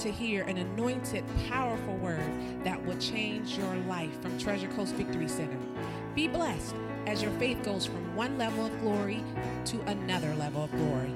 to 0.00 0.10
hear 0.10 0.44
an 0.44 0.56
anointed, 0.56 1.22
powerful 1.50 1.94
word 1.96 2.24
that 2.64 2.82
will 2.86 2.96
change 2.96 3.58
your 3.58 3.74
life 3.86 4.18
from 4.22 4.38
Treasure 4.38 4.68
Coast 4.68 4.94
Victory 4.94 5.28
Center. 5.28 5.58
Be 6.14 6.26
blessed 6.26 6.74
as 7.06 7.20
your 7.20 7.32
faith 7.32 7.62
goes 7.62 7.84
from 7.84 8.16
one 8.16 8.38
level 8.38 8.64
of 8.64 8.80
glory 8.80 9.22
to 9.66 9.78
another 9.82 10.34
level 10.36 10.64
of 10.64 10.70
glory. 10.70 11.12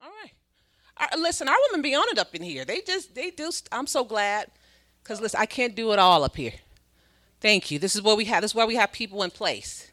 All 0.00 0.10
right. 0.22 1.18
Listen, 1.18 1.46
our 1.46 1.56
women 1.68 1.82
be 1.82 1.94
on 1.94 2.04
it 2.08 2.18
up 2.18 2.34
in 2.34 2.42
here. 2.42 2.64
They 2.64 2.80
just, 2.80 3.14
they 3.14 3.30
do. 3.30 3.50
I'm 3.70 3.86
so 3.86 4.02
glad, 4.02 4.50
cause 5.04 5.20
listen, 5.20 5.40
I 5.40 5.46
can't 5.46 5.74
do 5.74 5.92
it 5.92 5.98
all 5.98 6.24
up 6.24 6.36
here. 6.36 6.54
Thank 7.40 7.70
you. 7.70 7.78
This 7.78 7.94
is 7.94 8.02
what 8.02 8.16
we 8.16 8.24
have. 8.26 8.42
This 8.42 8.52
is 8.52 8.54
why 8.54 8.64
we 8.64 8.76
have 8.76 8.90
people 8.90 9.22
in 9.22 9.30
place, 9.30 9.90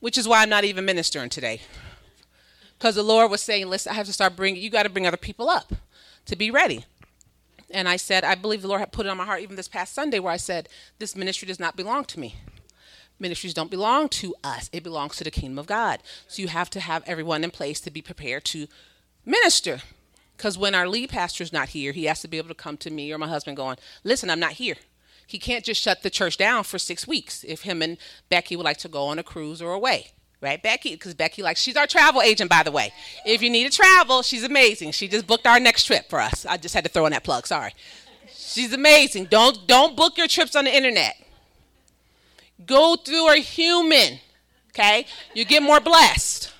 which 0.00 0.18
is 0.18 0.26
why 0.26 0.42
I'm 0.42 0.48
not 0.48 0.64
even 0.64 0.84
ministering 0.84 1.28
today, 1.28 1.60
cause 2.78 2.94
the 2.94 3.02
Lord 3.02 3.30
was 3.30 3.42
saying, 3.42 3.68
listen, 3.68 3.92
I 3.92 3.94
have 3.94 4.06
to 4.06 4.12
start 4.12 4.36
bringing. 4.36 4.62
You 4.62 4.70
got 4.70 4.84
to 4.84 4.90
bring 4.90 5.06
other 5.06 5.16
people 5.16 5.48
up 5.48 5.72
to 6.26 6.36
be 6.36 6.50
ready. 6.50 6.84
And 7.70 7.88
I 7.88 7.96
said, 7.96 8.24
I 8.24 8.34
believe 8.34 8.62
the 8.62 8.68
Lord 8.68 8.80
had 8.80 8.92
put 8.92 9.06
it 9.06 9.08
on 9.08 9.16
my 9.16 9.24
heart 9.24 9.40
even 9.40 9.56
this 9.56 9.68
past 9.68 9.94
Sunday, 9.94 10.18
where 10.18 10.32
I 10.32 10.36
said, 10.36 10.68
this 10.98 11.16
ministry 11.16 11.46
does 11.46 11.60
not 11.60 11.76
belong 11.76 12.04
to 12.06 12.20
me 12.20 12.36
ministries 13.18 13.54
don't 13.54 13.70
belong 13.70 14.08
to 14.08 14.34
us 14.42 14.68
it 14.72 14.82
belongs 14.82 15.16
to 15.16 15.24
the 15.24 15.30
kingdom 15.30 15.58
of 15.58 15.66
god 15.66 16.02
so 16.26 16.42
you 16.42 16.48
have 16.48 16.68
to 16.70 16.80
have 16.80 17.02
everyone 17.06 17.44
in 17.44 17.50
place 17.50 17.80
to 17.80 17.90
be 17.90 18.02
prepared 18.02 18.44
to 18.44 18.66
minister 19.24 19.80
because 20.36 20.58
when 20.58 20.74
our 20.74 20.88
lead 20.88 21.10
pastor's 21.10 21.52
not 21.52 21.70
here 21.70 21.92
he 21.92 22.04
has 22.04 22.20
to 22.20 22.28
be 22.28 22.38
able 22.38 22.48
to 22.48 22.54
come 22.54 22.76
to 22.76 22.90
me 22.90 23.12
or 23.12 23.18
my 23.18 23.28
husband 23.28 23.56
going 23.56 23.76
listen 24.02 24.30
i'm 24.30 24.40
not 24.40 24.52
here. 24.52 24.76
He 25.26 25.38
can't 25.38 25.64
just 25.64 25.80
shut 25.80 26.02
the 26.02 26.10
church 26.10 26.36
down 26.36 26.64
for 26.64 26.78
six 26.78 27.06
weeks 27.06 27.44
if 27.48 27.62
him 27.62 27.80
and 27.80 27.96
becky 28.28 28.56
would 28.56 28.64
like 28.64 28.76
to 28.78 28.88
go 28.88 29.06
on 29.06 29.18
a 29.18 29.22
cruise 29.22 29.62
or 29.62 29.72
away 29.72 30.12
right? 30.44 30.62
Becky 30.62 30.90
because 30.90 31.14
becky 31.14 31.42
like, 31.42 31.56
she's 31.56 31.76
our 31.76 31.86
travel 31.86 32.22
agent 32.22 32.50
by 32.50 32.62
the 32.62 32.70
way. 32.70 32.92
If 33.24 33.42
you 33.42 33.50
need 33.50 33.70
to 33.70 33.76
travel 33.76 34.22
she's 34.22 34.44
amazing. 34.44 34.92
She 34.92 35.08
just 35.08 35.26
booked 35.26 35.46
our 35.46 35.58
next 35.58 35.84
trip 35.84 36.08
for 36.08 36.20
us. 36.20 36.46
I 36.46 36.58
just 36.58 36.74
had 36.74 36.84
to 36.84 36.90
throw 36.90 37.06
in 37.06 37.12
that 37.12 37.24
plug 37.24 37.46
sorry. 37.46 37.74
She's 38.28 38.72
amazing. 38.72 39.26
Don't 39.26 39.66
don't 39.66 39.96
book 39.96 40.18
your 40.18 40.28
trips 40.28 40.54
on 40.54 40.64
the 40.64 40.76
internet. 40.76 41.16
Go 42.66 42.96
through 42.96 43.32
a 43.32 43.36
human 43.36 44.20
okay? 44.70 45.06
You 45.34 45.44
get 45.44 45.62
more 45.62 45.80
blessed. 45.80 46.52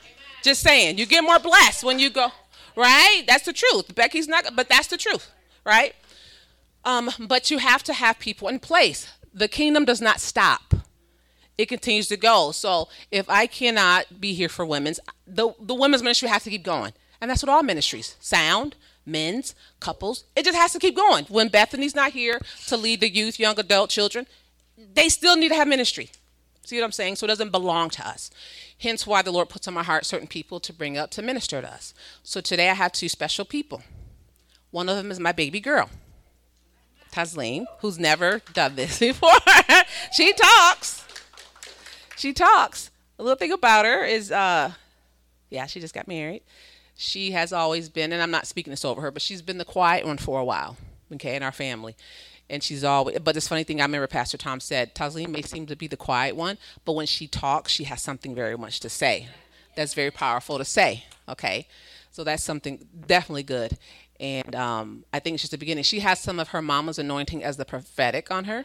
Just 0.42 0.62
saying 0.62 0.98
you 0.98 1.06
get 1.06 1.22
more 1.22 1.39
blessed 1.39 1.84
when 1.84 1.98
you 1.98 2.11
go 2.11 2.33
right? 2.77 3.22
That's 3.27 3.44
the 3.44 3.53
truth. 3.53 3.94
Becky's 3.94 4.28
not 4.28 4.55
but 4.55 4.69
that's 4.69 4.89
the 4.89 4.97
truth 4.97 5.30
right? 5.64 5.94
Um, 6.84 7.11
but 7.19 7.50
you 7.50 7.58
have 7.58 7.83
to 7.84 7.94
have 7.94 8.19
people 8.19 8.48
in 8.48 8.58
place. 8.58 9.08
The 9.33 9.48
kingdom 9.48 9.84
does 9.84 10.00
not 10.00 10.20
stop. 10.20 10.75
It 11.56 11.67
continues 11.67 12.08
to 12.08 12.17
go. 12.17 12.50
So 12.52 12.89
if 13.11 13.28
i 13.30 13.47
cannot 13.47 14.20
be 14.20 14.34
here 14.34 14.48
for 14.48 14.67
women's 14.67 15.00
the, 15.27 15.52
the 15.61 15.75
women's 15.75 16.02
ministry 16.02 16.28
has 16.28 16.45
to 16.45 16.50
keep 16.50 16.64
going. 16.64 16.92
And 17.20 17.30
that's 17.30 17.42
what 17.42 17.50
all 17.50 17.62
ministries 17.62 18.17
sound 18.20 18.77
men's 19.06 19.55
couples 19.80 20.25
it 20.34 20.45
just 20.45 20.56
has 20.56 20.72
to 20.72 20.78
keep 20.78 20.97
going. 20.97 21.25
When 21.27 21.48
bethany's 21.48 21.95
not 21.95 22.12
here 22.12 22.41
to 22.67 22.77
lead 22.77 23.00
the 23.00 23.08
youth 23.08 23.39
young 23.39 23.58
adult 23.58 23.91
children 23.91 24.27
they 24.95 25.08
still 25.08 25.36
need 25.36 25.50
to 25.50 25.55
have 25.55 25.69
ministry. 25.69 26.11
See 26.64 26.77
what 26.77 26.84
I'm 26.84 26.92
saying? 26.92 27.17
So 27.17 27.27
it 27.27 27.28
doesn't 27.28 27.50
belong 27.50 27.91
to 27.91 28.08
us. 28.08 28.30
Hence 28.78 29.06
why 29.06 29.22
the 29.22 29.30
Lord 29.33 29.48
puts 29.48 29.69
on 29.69 29.75
my 29.75 29.83
heart 29.83 30.05
certain 30.05 30.27
people 30.27 30.61
to 30.61 30.72
bring 30.72 30.98
up 30.98 31.11
to 31.12 31.22
minister 31.22 31.61
to 31.61 31.72
us. 31.72 31.94
So 32.22 32.41
today 32.41 32.69
I 32.70 32.75
have 32.75 32.92
two 32.92 33.08
special 33.08 33.44
people. 33.44 33.83
One 34.70 34.89
of 34.89 34.97
them 34.97 35.11
is 35.11 35.20
my 35.20 35.33
baby 35.33 35.61
girl, 35.61 35.89
Tasleem, 37.12 37.67
who's 37.80 37.98
never 37.98 38.42
done 38.52 38.74
this 38.74 38.98
before. 39.01 39.30
she 40.12 40.33
talks. 40.33 41.05
She 42.17 42.33
talks. 42.33 42.90
A 43.18 43.23
little 43.23 43.36
thing 43.36 43.52
about 43.52 43.85
her 43.85 44.05
is, 44.05 44.33
uh, 44.33 44.73
yeah, 45.51 45.67
she 45.67 45.80
just 45.80 45.95
got 45.95 46.08
married. 46.08 46.42
She 46.96 47.30
has 47.30 47.52
always 47.52 47.89
been, 47.89 48.12
and 48.12 48.20
I'm 48.20 48.30
not 48.30 48.46
speaking 48.46 48.73
this 48.73 48.85
over 48.85 49.01
her, 49.01 49.11
but 49.11 49.23
she's 49.23 49.42
been 49.42 49.58
the 49.58 49.64
quiet 49.64 50.05
one 50.05 50.18
for 50.18 50.41
a 50.41 50.45
while, 50.45 50.77
okay, 51.12 51.36
in 51.36 51.42
our 51.42 51.52
family 51.52 51.96
and 52.50 52.62
she's 52.62 52.84
always 52.84 53.18
but 53.20 53.34
this 53.34 53.48
funny 53.48 53.64
thing 53.64 53.80
i 53.80 53.84
remember 53.84 54.06
pastor 54.06 54.36
tom 54.36 54.60
said 54.60 54.94
tasleem 54.94 55.28
may 55.28 55.42
seem 55.42 55.66
to 55.66 55.77
be 55.77 55.86
the 55.86 55.96
quiet 55.96 56.36
one 56.36 56.58
but 56.84 56.92
when 56.92 57.06
she 57.06 57.27
talks 57.27 57.72
she 57.72 57.84
has 57.84 58.02
something 58.02 58.34
very 58.34 58.56
much 58.56 58.80
to 58.80 58.88
say. 58.88 59.28
That's 59.77 59.94
very 59.94 60.12
powerful 60.12 60.58
to 60.58 60.64
say 60.64 61.05
okay? 61.28 61.66
So 62.10 62.24
that's 62.24 62.44
something 62.44 62.86
definitely 63.06 63.42
good. 63.42 63.77
And 64.20 64.55
um, 64.55 65.05
i 65.12 65.18
think 65.18 65.34
it's 65.34 65.42
just 65.42 65.50
the 65.50 65.58
beginning. 65.58 65.84
She 65.84 66.00
has 66.00 66.20
some 66.20 66.38
of 66.38 66.48
her 66.48 66.62
mama's 66.62 66.98
anointing 66.98 67.42
as 67.42 67.56
the 67.56 67.64
prophetic 67.64 68.30
on 68.30 68.44
her. 68.44 68.64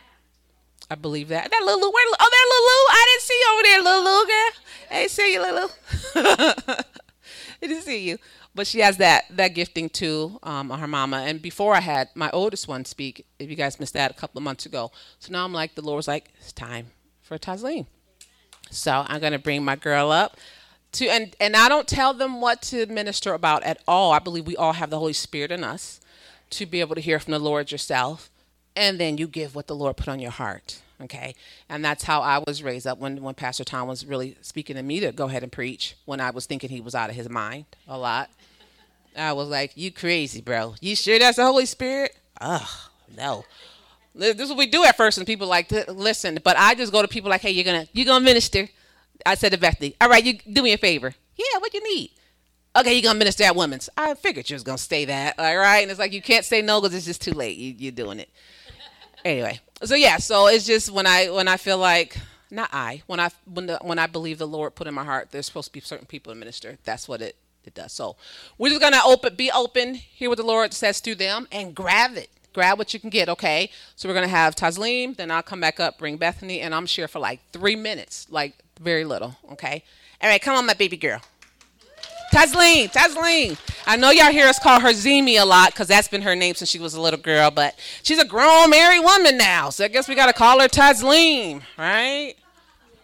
I 0.90 0.96
believe 0.96 1.28
that. 1.30 1.50
That 1.52 1.64
little 1.66 1.92
where, 1.92 2.06
oh 2.20 2.30
there 2.32 2.48
lulu? 2.54 2.80
I 2.90 3.06
didn't 3.10 3.24
see 3.24 3.40
you 3.40 3.48
over 3.54 3.64
there 3.64 3.82
lulu 3.84 4.26
girl. 4.28 4.52
Hey 4.90 5.08
see 5.08 5.34
you 5.34 5.42
lulu. 5.42 5.68
I 7.62 7.68
didn't 7.68 7.84
see 7.84 8.10
you 8.10 8.18
but 8.60 8.68
she 8.68 8.80
has 8.80 8.98
that 8.98 9.24
that 9.30 9.56
gifting 9.56 9.88
too 9.88 10.38
um, 10.44 10.70
on 10.70 10.80
her 10.80 10.88
mama. 10.88 11.24
And 11.26 11.42
before 11.42 11.76
I 11.76 11.80
had 11.80 12.10
my 12.14 12.30
oldest 12.32 12.68
one 12.68 12.84
speak, 12.84 13.26
if 13.40 13.50
you 13.50 13.56
guys 13.56 13.80
missed 13.80 13.94
that 13.94 14.12
a 14.12 14.14
couple 14.14 14.38
of 14.38 14.44
months 14.44 14.66
ago, 14.66 14.92
so 15.18 15.32
now 15.32 15.46
I'm 15.46 15.54
like 15.54 15.76
the 15.76 15.82
Lord 15.82 15.96
was 15.96 16.10
like, 16.10 16.34
it's 16.38 16.52
time 16.52 16.88
for 17.22 17.38
Tasleem. 17.38 17.86
So 18.70 19.06
I'm 19.08 19.22
gonna 19.22 19.40
bring 19.40 19.64
my 19.64 19.78
girl 19.78 20.12
up 20.12 20.36
to 20.92 21.08
and 21.08 21.38
and 21.40 21.56
I 21.56 21.70
don't 21.70 21.88
tell 21.88 22.14
them 22.14 22.42
what 22.42 22.62
to 22.64 22.86
minister 22.88 23.34
about 23.34 23.64
at 23.64 23.82
all. 23.88 24.12
I 24.12 24.20
believe 24.20 24.46
we 24.46 24.58
all 24.58 24.74
have 24.74 24.90
the 24.90 25.00
Holy 25.00 25.14
Spirit 25.14 25.52
in 25.52 25.64
us 25.64 26.02
to 26.50 26.66
be 26.66 26.82
able 26.82 26.96
to 26.96 27.02
hear 27.02 27.18
from 27.18 27.32
the 27.32 27.40
Lord 27.40 27.72
yourself, 27.72 28.30
and 28.76 29.00
then 29.00 29.18
you 29.18 29.30
give 29.30 29.56
what 29.56 29.68
the 29.68 29.76
Lord 29.76 29.96
put 29.96 30.10
on 30.10 30.20
your 30.20 30.32
heart. 30.32 30.82
Okay, 31.02 31.34
and 31.70 31.86
that's 31.86 32.04
how 32.04 32.20
I 32.20 32.44
was 32.46 32.62
raised 32.62 32.86
up 32.86 32.98
when 32.98 33.24
when 33.24 33.36
Pastor 33.36 33.64
Tom 33.64 33.88
was 33.88 34.06
really 34.06 34.36
speaking 34.42 34.76
to 34.76 34.84
me 34.84 35.00
to 35.00 35.14
go 35.14 35.28
ahead 35.28 35.44
and 35.44 35.52
preach 35.52 35.96
when 36.04 36.20
I 36.20 36.32
was 36.32 36.46
thinking 36.46 36.70
he 36.70 36.82
was 36.82 36.94
out 36.94 37.10
of 37.10 37.16
his 37.16 37.30
mind 37.30 37.64
a 37.88 37.98
lot. 37.98 38.30
I 39.20 39.34
was 39.34 39.50
like, 39.50 39.72
"You 39.76 39.92
crazy, 39.92 40.42
bro? 40.42 40.76
You 40.82 40.96
sure 40.96 41.20
that's 41.20 41.38
the 41.38 41.46
Holy 41.46 41.66
Spirit?" 41.66 42.16
Ugh, 42.42 42.68
no. 43.16 43.46
This 44.16 44.40
is 44.40 44.50
what 44.50 44.58
we 44.58 44.68
do 44.68 44.84
at 44.84 44.98
first, 44.98 45.18
and 45.18 45.28
people 45.28 45.48
like 45.48 45.72
listen. 45.88 46.40
But 46.44 46.58
I 46.58 46.76
just 46.76 46.92
go 46.92 47.02
to 47.02 47.08
people 47.08 47.30
like, 47.30 47.42
"Hey, 47.42 47.52
you're 47.52 47.64
gonna 47.64 47.88
you're 47.94 48.06
gonna 48.06 48.26
minister." 48.26 48.68
I 49.26 49.36
said 49.36 49.52
to 49.52 49.58
Bethany, 49.58 49.96
"All 50.02 50.10
right, 50.10 50.24
you 50.24 50.34
do 50.52 50.64
me 50.64 50.74
a 50.74 50.78
favor." 50.78 51.14
Yeah, 51.36 51.60
what 51.60 51.74
you 51.74 51.84
need? 51.84 52.12
Okay, 52.76 52.94
you're 52.94 53.04
gonna 53.04 53.20
minister 53.20 53.44
at 53.44 53.56
women's. 53.56 53.90
I 53.98 54.14
figured 54.14 54.50
you 54.50 54.56
was 54.56 54.64
gonna 54.64 54.78
say 54.78 55.06
that, 55.06 55.40
all 55.40 55.58
right? 55.58 55.80
And 55.80 55.90
it's 55.92 56.00
like 56.00 56.14
you 56.14 56.22
can't 56.22 56.46
say 56.46 56.62
no 56.62 56.82
because 56.82 56.96
it's 56.96 57.06
just 57.06 57.22
too 57.22 57.32
late. 57.32 57.58
You, 57.58 57.74
you're 57.78 57.92
doing 57.92 58.20
it 58.20 58.30
anyway. 59.26 59.60
So 59.84 59.96
yeah, 59.96 60.18
so 60.18 60.48
it's 60.48 60.66
just 60.66 60.92
when 60.92 61.08
I 61.08 61.30
when 61.30 61.48
I 61.48 61.58
feel 61.58 61.78
like 61.78 62.18
not 62.52 62.70
I 62.74 63.04
when 63.08 63.20
I 63.20 63.30
when 63.46 63.68
the 63.68 63.80
when 63.82 64.00
I 64.00 64.08
believe 64.08 64.38
the 64.38 64.48
Lord 64.48 64.76
put 64.76 64.88
in 64.88 64.94
my 64.94 65.04
heart 65.04 65.30
there's 65.32 65.46
supposed 65.46 65.68
to 65.68 65.74
be 65.74 65.80
certain 65.80 66.06
people 66.06 66.34
to 66.34 66.40
minister. 66.40 66.78
That's 66.84 67.08
what 67.08 67.22
it 67.22 67.36
it 67.66 67.74
does. 67.74 67.92
So 67.94 68.16
we're 68.58 68.70
just 68.70 68.82
gonna 68.82 69.02
open, 69.06 69.36
be 69.36 69.52
open, 69.52 69.96
hear 69.96 70.30
what 70.30 70.38
the 70.38 70.44
Lord 70.44 70.74
says 70.74 71.00
through 71.00 71.16
them, 71.16 71.48
and 71.52 71.76
grab 71.76 72.16
it. 72.18 72.30
Grab 72.54 72.78
what 72.80 72.94
you 72.94 73.00
can 73.00 73.10
get, 73.10 73.30
okay? 73.30 73.70
So 73.96 74.10
we're 74.10 74.16
gonna 74.16 74.28
have 74.28 74.56
Tasleem, 74.56 75.16
then 75.16 75.30
I'll 75.32 75.44
come 75.44 75.62
back 75.62 75.80
up, 75.80 76.00
bring 76.00 76.18
Bethany, 76.18 76.62
and 76.62 76.74
I'm 76.74 76.86
sure 76.86 77.08
for 77.08 77.20
like 77.20 77.40
three 77.54 77.76
minutes, 77.76 78.28
like 78.30 78.54
very 78.80 79.06
little, 79.06 79.36
okay? 79.52 79.84
All 80.22 80.30
right, 80.30 80.42
come 80.42 80.56
on, 80.56 80.66
my 80.66 80.74
baby 80.74 80.98
girl. 80.98 81.22
Tasleem, 82.34 82.92
Tasleem. 82.92 83.58
I 83.88 83.96
know 83.98 84.12
y'all 84.12 84.32
hear 84.32 84.48
us 84.48 84.60
call 84.60 84.80
her 84.80 84.90
Zemi 84.90 85.42
a 85.42 85.46
lot 85.46 85.72
because 85.72 85.88
that's 85.88 86.08
been 86.08 86.22
her 86.22 86.36
name 86.36 86.54
since 86.54 86.70
she 86.70 86.80
was 86.80 86.94
a 86.94 87.02
little 87.02 87.20
girl, 87.20 87.50
but 87.50 87.76
she's 88.04 88.20
a 88.20 88.26
grown 88.26 88.70
married 88.70 89.04
woman 89.04 89.38
now, 89.38 89.70
so 89.70 89.86
I 89.86 89.88
guess 89.88 90.08
we 90.08 90.16
gotta 90.16 90.34
call 90.34 90.60
her 90.60 90.68
Tasleem, 90.68 91.62
right? 91.78 92.36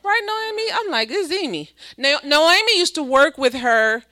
Right, 0.04 0.22
Noemi? 0.24 0.72
I'm 0.72 0.92
like, 0.92 1.10
it's 1.12 1.34
Zemi. 1.34 1.70
No- 1.98 2.20
Noemi 2.24 2.78
used 2.78 2.94
to 2.96 3.04
work 3.04 3.40
with 3.40 3.56
her 3.56 4.04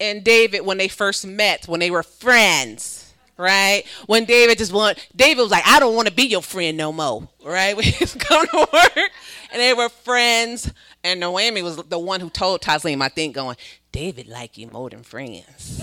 and 0.00 0.24
David 0.24 0.62
when 0.62 0.78
they 0.78 0.88
first 0.88 1.26
met, 1.26 1.68
when 1.68 1.78
they 1.78 1.90
were 1.90 2.02
friends, 2.02 3.12
right? 3.36 3.84
When 4.06 4.24
David 4.24 4.58
just 4.58 4.72
want, 4.72 5.06
David 5.14 5.42
was 5.42 5.50
like, 5.50 5.66
I 5.66 5.78
don't 5.78 5.94
want 5.94 6.08
to 6.08 6.14
be 6.14 6.24
your 6.24 6.42
friend 6.42 6.76
no 6.76 6.92
more, 6.92 7.28
right? 7.44 7.76
When 7.76 7.84
he 7.84 7.96
was 8.00 8.12
to 8.12 8.68
work, 8.72 9.10
and 9.52 9.60
they 9.60 9.74
were 9.74 9.88
friends. 9.88 10.72
And 11.02 11.20
Noemi 11.20 11.62
was 11.62 11.76
the 11.76 11.98
one 11.98 12.20
who 12.20 12.30
told 12.30 12.60
Tasleem, 12.60 13.02
I 13.02 13.08
think, 13.08 13.34
going, 13.34 13.56
David 13.92 14.28
like 14.28 14.58
you 14.58 14.68
more 14.68 14.90
than 14.90 15.02
friends. 15.02 15.82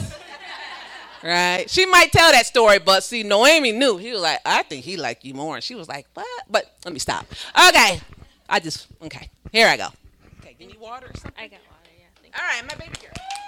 right? 1.24 1.70
She 1.70 1.86
might 1.86 2.12
tell 2.12 2.32
that 2.32 2.46
story, 2.46 2.80
but 2.80 3.04
see, 3.04 3.24
Noemi 3.24 3.72
knew. 3.72 3.98
He 3.98 4.12
was 4.12 4.22
like, 4.22 4.40
I 4.46 4.64
think 4.64 4.86
he 4.86 4.98
like 4.98 5.24
you 5.24 5.34
more. 5.34 5.56
And 5.56 5.64
she 5.64 5.76
was 5.76 5.88
like, 5.88 6.08
what? 6.14 6.28
But 6.50 6.76
let 6.86 6.94
me 6.94 7.00
stop. 7.00 7.26
Okay. 7.70 8.00
I 8.50 8.60
just, 8.60 8.88
okay. 9.04 9.30
Here 9.52 9.68
I 9.68 9.78
go. 9.78 9.88
Okay, 10.40 10.56
give 10.58 10.70
me 10.70 10.78
water 10.80 11.08
or 11.08 11.20
something? 11.20 11.34
I 11.38 11.48
got 11.48 11.60
water, 11.70 11.90
yeah. 11.98 12.40
All 12.40 12.48
right, 12.48 12.64
my 12.68 12.76
baby 12.76 12.96
girl. 13.02 13.47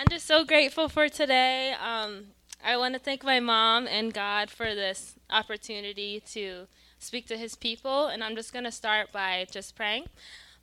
I'm 0.00 0.08
just 0.08 0.26
so 0.26 0.46
grateful 0.46 0.88
for 0.88 1.10
today. 1.10 1.74
Um, 1.74 2.28
I 2.64 2.78
want 2.78 2.94
to 2.94 2.98
thank 2.98 3.22
my 3.22 3.38
mom 3.38 3.86
and 3.86 4.14
God 4.14 4.48
for 4.48 4.74
this 4.74 5.16
opportunity 5.28 6.22
to 6.30 6.68
speak 6.98 7.26
to 7.26 7.36
his 7.36 7.54
people. 7.54 8.06
And 8.06 8.24
I'm 8.24 8.34
just 8.34 8.50
going 8.50 8.64
to 8.64 8.72
start 8.72 9.12
by 9.12 9.46
just 9.50 9.76
praying. 9.76 10.06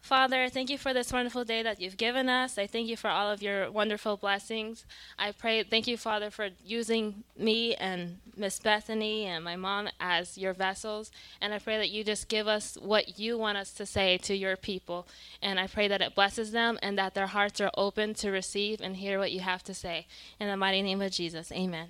Father, 0.02 0.48
thank 0.48 0.70
you 0.70 0.78
for 0.78 0.94
this 0.94 1.12
wonderful 1.12 1.44
day 1.44 1.62
that 1.64 1.82
you've 1.82 1.98
given 1.98 2.30
us. 2.30 2.58
I 2.58 2.66
thank 2.66 2.88
you 2.88 2.96
for 2.96 3.10
all 3.10 3.30
of 3.30 3.42
your 3.42 3.70
wonderful 3.70 4.16
blessings. 4.16 4.86
I 5.20 5.32
pray, 5.34 5.64
thank 5.64 5.86
you, 5.86 5.98
Father, 5.98 6.30
for 6.32 6.50
using 6.64 7.26
me 7.38 7.76
and 7.76 8.20
Miss 8.38 8.60
Bethany 8.60 9.26
and 9.26 9.44
my 9.44 9.58
mom 9.58 9.90
as 10.00 10.38
your 10.38 10.54
vessels. 10.54 11.12
And 11.42 11.54
I 11.54 11.60
pray 11.60 11.78
that 11.78 11.90
you 11.90 12.06
just 12.06 12.30
give 12.30 12.48
us 12.48 12.78
what 12.82 13.20
you 13.20 13.38
want 13.38 13.58
us 13.58 13.74
to 13.74 13.86
say 13.86 14.18
to 14.20 14.36
your 14.36 14.56
people. 14.56 15.08
And 15.42 15.60
I 15.60 15.68
pray 15.68 15.90
that 15.90 16.02
it 16.02 16.16
blesses 16.16 16.52
them 16.52 16.80
and 16.82 16.98
that 16.98 17.14
their 17.14 17.28
hearts 17.28 17.60
are 17.60 17.72
open 17.76 18.14
to 18.16 18.32
receive 18.32 18.80
and 18.80 18.96
hear 18.96 19.20
what 19.20 19.34
you 19.34 19.42
have 19.42 19.64
to 19.64 19.74
say. 19.74 20.08
In 20.40 20.48
the 20.48 20.56
mighty 20.56 20.82
name 20.82 21.02
of 21.02 21.12
Jesus, 21.12 21.52
amen. 21.52 21.90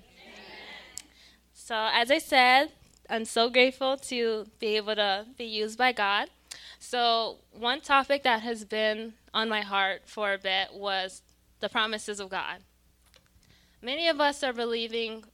So, 1.54 1.88
as 1.92 2.10
I 2.10 2.18
said, 2.18 2.72
I'm 3.08 3.24
so 3.24 3.48
grateful 3.48 3.96
to 3.96 4.46
be 4.58 4.76
able 4.76 4.96
to 4.96 5.26
be 5.36 5.44
used 5.44 5.78
by 5.78 5.92
God. 5.92 6.28
So, 6.78 7.38
one 7.52 7.80
topic 7.80 8.22
that 8.22 8.42
has 8.42 8.64
been 8.64 9.14
on 9.34 9.48
my 9.48 9.62
heart 9.62 10.02
for 10.06 10.32
a 10.32 10.38
bit 10.38 10.72
was 10.72 11.22
the 11.60 11.68
promises 11.68 12.20
of 12.20 12.28
God. 12.28 12.58
Many 13.82 14.08
of 14.08 14.20
us 14.20 14.42
are 14.42 14.52
believing 14.52 15.24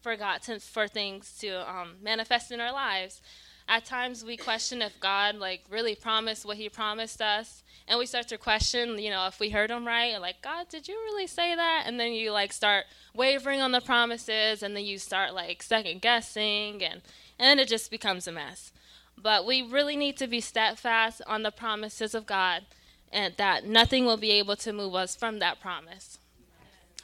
for 0.00 0.16
God 0.16 0.42
to, 0.42 0.60
for 0.60 0.88
things 0.88 1.36
to 1.40 1.68
um, 1.70 1.96
manifest 2.02 2.50
in 2.50 2.60
our 2.60 2.72
lives. 2.72 3.20
At 3.66 3.86
times, 3.86 4.24
we 4.24 4.36
question 4.36 4.82
if 4.82 5.00
God 5.00 5.36
like 5.36 5.62
really 5.70 5.94
promised 5.94 6.44
what 6.44 6.58
He 6.58 6.68
promised 6.68 7.22
us, 7.22 7.62
and 7.88 7.98
we 7.98 8.06
start 8.06 8.28
to 8.28 8.38
question, 8.38 8.98
you 8.98 9.10
know, 9.10 9.26
if 9.26 9.40
we 9.40 9.50
heard 9.50 9.70
Him 9.70 9.86
right. 9.86 10.18
Like, 10.20 10.42
God, 10.42 10.68
did 10.68 10.88
you 10.88 10.94
really 10.94 11.26
say 11.26 11.54
that? 11.54 11.84
And 11.86 11.98
then 11.98 12.12
you 12.12 12.30
like 12.30 12.52
start 12.52 12.84
wavering 13.14 13.60
on 13.60 13.72
the 13.72 13.80
promises, 13.80 14.62
and 14.62 14.76
then 14.76 14.84
you 14.84 14.98
start 14.98 15.34
like 15.34 15.62
second 15.62 16.02
guessing, 16.02 16.82
and 16.82 17.00
and 17.38 17.46
then 17.46 17.58
it 17.58 17.68
just 17.68 17.90
becomes 17.90 18.26
a 18.26 18.32
mess. 18.32 18.72
But 19.20 19.46
we 19.46 19.62
really 19.62 19.96
need 19.96 20.16
to 20.18 20.26
be 20.26 20.40
steadfast 20.40 21.22
on 21.26 21.42
the 21.42 21.50
promises 21.50 22.14
of 22.14 22.26
God, 22.26 22.64
and 23.12 23.34
that 23.36 23.64
nothing 23.64 24.04
will 24.04 24.16
be 24.16 24.32
able 24.32 24.56
to 24.56 24.72
move 24.72 24.94
us 24.94 25.16
from 25.16 25.38
that 25.38 25.60
promise. 25.60 26.18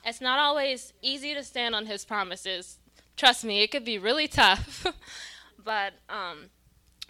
It's 0.05 0.21
not 0.21 0.39
always 0.39 0.93
easy 1.03 1.35
to 1.35 1.43
stand 1.43 1.75
on 1.75 1.87
His 1.87 2.05
promises. 2.05 2.79
Trust 3.17 3.45
me, 3.45 3.63
it 3.63 3.71
could 3.71 3.85
be 3.85 3.99
really 3.99 4.29
tough. 4.29 4.87
but 5.65 5.95
um, 6.09 6.47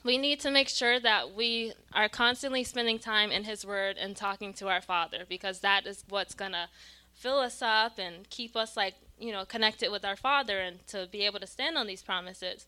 we 0.03 0.19
need 0.19 0.41
to 0.41 0.51
make 0.51 0.69
sure 0.69 0.99
that 0.99 1.35
we 1.35 1.73
are 1.93 2.09
constantly 2.09 2.65
spending 2.65 2.99
time 2.99 3.31
in 3.31 3.45
His 3.45 3.65
Word 3.65 3.97
and 3.99 4.17
talking 4.17 4.53
to 4.55 4.69
our 4.69 4.81
Father 4.81 5.25
because 5.29 5.61
that 5.61 5.87
is 5.87 6.05
what's 6.09 6.35
going 6.35 6.53
to 6.53 6.69
fill 7.13 7.39
us 7.39 7.61
up 7.63 7.99
and 7.99 8.29
keep 8.31 8.57
us 8.57 8.77
like, 8.77 8.95
you 9.19 9.31
know, 9.31 9.45
connected 9.45 9.91
with 9.91 10.05
our 10.05 10.17
Father 10.17 10.59
and 10.59 10.87
to 10.89 11.07
be 11.11 11.27
able 11.27 11.39
to 11.39 11.47
stand 11.47 11.77
on 11.77 11.87
these 11.87 12.03
promises. 12.03 12.67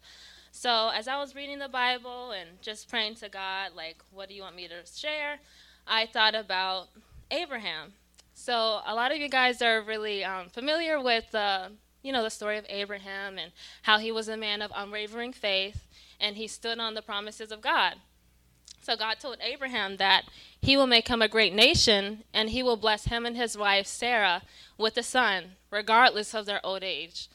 So 0.55 0.91
as 0.95 1.09
I 1.09 1.19
was 1.19 1.35
reading 1.35 1.59
the 1.59 1.69
Bible 1.69 2.33
and 2.33 2.61
just 2.61 2.89
praying 2.89 3.17
to 3.17 3.29
God, 3.31 3.73
like, 3.75 3.97
what 4.13 4.29
do 4.29 4.35
you 4.35 4.43
want 4.43 4.55
me 4.55 4.69
to 4.69 4.87
share? 4.87 5.39
I 5.87 6.07
thought 6.07 6.35
about 6.35 6.89
Abraham. 7.31 7.95
So 8.35 8.81
a 8.87 8.95
lot 8.95 9.13
of 9.13 9.19
you 9.19 9.31
guys 9.31 9.63
are 9.63 9.81
really 9.81 10.23
um, 10.23 10.51
familiar 10.51 11.03
with, 11.03 11.35
uh, 11.35 11.71
you 12.03 12.13
know, 12.13 12.23
the 12.23 12.31
story 12.31 12.59
of 12.59 12.67
Abraham 12.69 13.39
and 13.39 13.51
how 13.83 13.99
he 13.99 14.13
was 14.13 14.29
a 14.29 14.37
man 14.37 14.61
of 14.61 14.71
unwavering 14.77 15.33
faith 15.33 15.89
and 16.21 16.37
he 16.37 16.47
stood 16.47 16.79
on 16.79 16.95
the 16.95 17.03
promises 17.03 17.51
of 17.51 17.63
God. 17.63 17.95
So 18.83 18.95
God 18.95 19.21
told 19.21 19.39
Abraham 19.41 19.97
that 19.97 20.25
he 20.61 20.77
will 20.77 20.87
make 20.87 21.09
him 21.09 21.23
a 21.23 21.29
great 21.29 21.55
nation 21.55 22.25
and 22.35 22.51
he 22.51 22.63
will 22.63 22.77
bless 22.77 23.07
him 23.07 23.25
and 23.25 23.37
his 23.37 23.57
wife 23.57 23.87
Sarah 23.87 24.43
with 24.77 24.99
a 24.99 25.03
son, 25.03 25.53
regardless 25.71 26.35
of 26.35 26.45
their 26.45 26.65
old 26.65 26.83
age. 26.83 27.29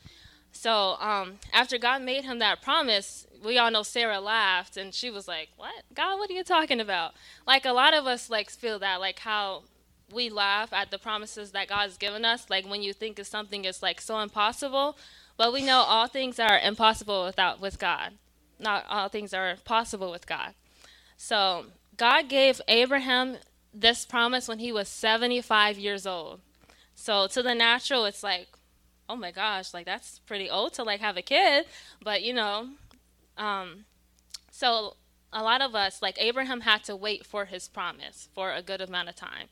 So 0.58 0.98
um, 1.00 1.36
after 1.54 1.78
God 1.78 2.02
made 2.02 2.26
him 2.26 2.40
that 2.40 2.64
promise, 2.64 3.28
we 3.46 3.60
all 3.60 3.70
know 3.70 3.84
Sarah 3.84 4.20
laughed 4.20 4.76
and 4.76 4.92
she 4.92 5.12
was 5.12 5.28
like, 5.28 5.50
"What? 5.56 5.84
God, 5.94 6.18
what 6.18 6.32
are 6.32 6.34
you 6.34 6.44
talking 6.44 6.82
about?" 6.82 7.14
Like 7.46 7.66
a 7.66 7.72
lot 7.72 7.94
of 7.94 8.08
us 8.08 8.30
like 8.30 8.50
feel 8.50 8.80
that, 8.80 9.00
like 9.00 9.20
how 9.20 9.64
we 10.12 10.30
laugh 10.30 10.74
at 10.74 10.90
the 10.90 10.98
promises 10.98 11.52
that 11.52 11.68
God's 11.68 11.98
given 11.98 12.26
us, 12.26 12.50
like 12.50 12.68
when 12.68 12.82
you 12.82 12.92
think 12.92 13.20
of 13.20 13.28
something 13.28 13.66
is 13.66 13.84
like 13.84 14.02
so 14.02 14.20
impossible, 14.20 14.98
but 15.38 15.54
we 15.54 15.62
know 15.62 15.80
all 15.80 16.08
things 16.08 16.40
are 16.40 16.58
impossible 16.60 17.24
without 17.26 17.62
with 17.62 17.78
God. 17.78 18.14
Not 18.60 18.86
all 18.90 19.10
things 19.10 19.36
are 19.36 19.58
possible 19.64 20.10
with 20.10 20.26
God. 20.26 20.56
So 21.18 21.68
God 21.98 22.30
gave 22.30 22.62
Abraham 22.68 23.38
this 23.74 24.06
promise 24.06 24.48
when 24.48 24.58
he 24.58 24.72
was 24.72 24.88
75 24.88 25.78
years 25.78 26.08
old. 26.08 26.40
So 26.96 27.28
to 27.28 27.44
the 27.44 27.54
natural, 27.54 28.06
it's 28.06 28.24
like, 28.24 28.48
oh 29.10 29.16
my 29.16 29.32
gosh, 29.32 29.74
like 29.74 29.86
that's 29.86 30.20
pretty 30.20 30.50
old 30.50 30.74
to 30.74 30.84
like 30.84 31.00
have 31.00 31.18
a 31.18 31.22
kid. 31.22 31.66
But 32.04 32.24
you 32.24 32.34
know, 32.34 32.70
um, 33.38 33.86
so 34.52 34.96
a 35.32 35.44
lot 35.44 35.62
of 35.62 35.76
us, 35.76 36.02
like 36.02 36.18
Abraham, 36.20 36.62
had 36.62 36.84
to 36.86 36.96
wait 36.96 37.26
for 37.26 37.46
his 37.46 37.68
promise 37.68 38.30
for 38.34 38.52
a 38.52 38.62
good 38.62 38.82
amount 38.82 39.10
of 39.10 39.16
time. 39.16 39.48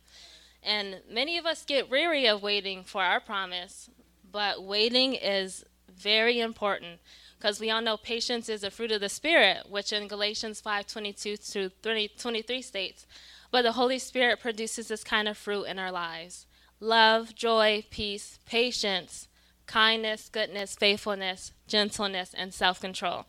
And 0.63 1.01
many 1.09 1.37
of 1.37 1.45
us 1.45 1.63
get 1.63 1.89
weary 1.89 2.27
of 2.27 2.41
waiting 2.41 2.83
for 2.83 3.03
our 3.03 3.19
promise, 3.19 3.89
but 4.31 4.63
waiting 4.63 5.13
is 5.13 5.63
very 5.95 6.39
important 6.39 6.99
because 7.37 7.59
we 7.59 7.69
all 7.69 7.81
know 7.81 7.97
patience 7.97 8.49
is 8.49 8.63
a 8.63 8.71
fruit 8.71 8.91
of 8.91 9.01
the 9.01 9.09
spirit, 9.09 9.69
which 9.69 9.93
in 9.93 10.07
Galatians 10.07 10.59
5:22 10.59 11.37
to 11.51 11.69
23 12.17 12.61
states, 12.61 13.05
but 13.51 13.61
the 13.61 13.73
Holy 13.73 13.99
Spirit 13.99 14.39
produces 14.39 14.87
this 14.87 15.03
kind 15.03 15.27
of 15.27 15.37
fruit 15.37 15.65
in 15.65 15.77
our 15.77 15.91
lives. 15.91 16.47
Love, 16.79 17.35
joy, 17.35 17.85
peace, 17.91 18.39
patience, 18.45 19.27
kindness, 19.67 20.29
goodness, 20.29 20.75
faithfulness, 20.75 21.51
gentleness, 21.67 22.33
and 22.35 22.53
self-control. 22.53 23.25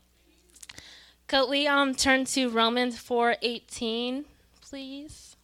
Could 1.27 1.49
we 1.49 1.67
um 1.67 1.95
turn 1.95 2.25
to 2.27 2.49
Romans 2.49 2.99
4:18, 2.99 4.25
please? 4.61 5.37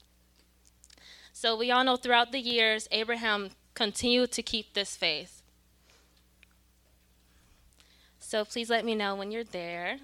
So 1.32 1.56
we 1.56 1.70
all 1.70 1.82
know 1.82 1.96
throughout 1.96 2.30
the 2.30 2.38
years 2.38 2.86
Abraham 2.92 3.50
continued 3.74 4.30
to 4.32 4.42
keep 4.42 4.74
this 4.74 4.96
faith. 4.96 5.42
So 8.20 8.44
please 8.44 8.70
let 8.70 8.84
me 8.84 8.94
know 8.94 9.14
when 9.14 9.32
you're 9.32 9.44
there. 9.44 9.98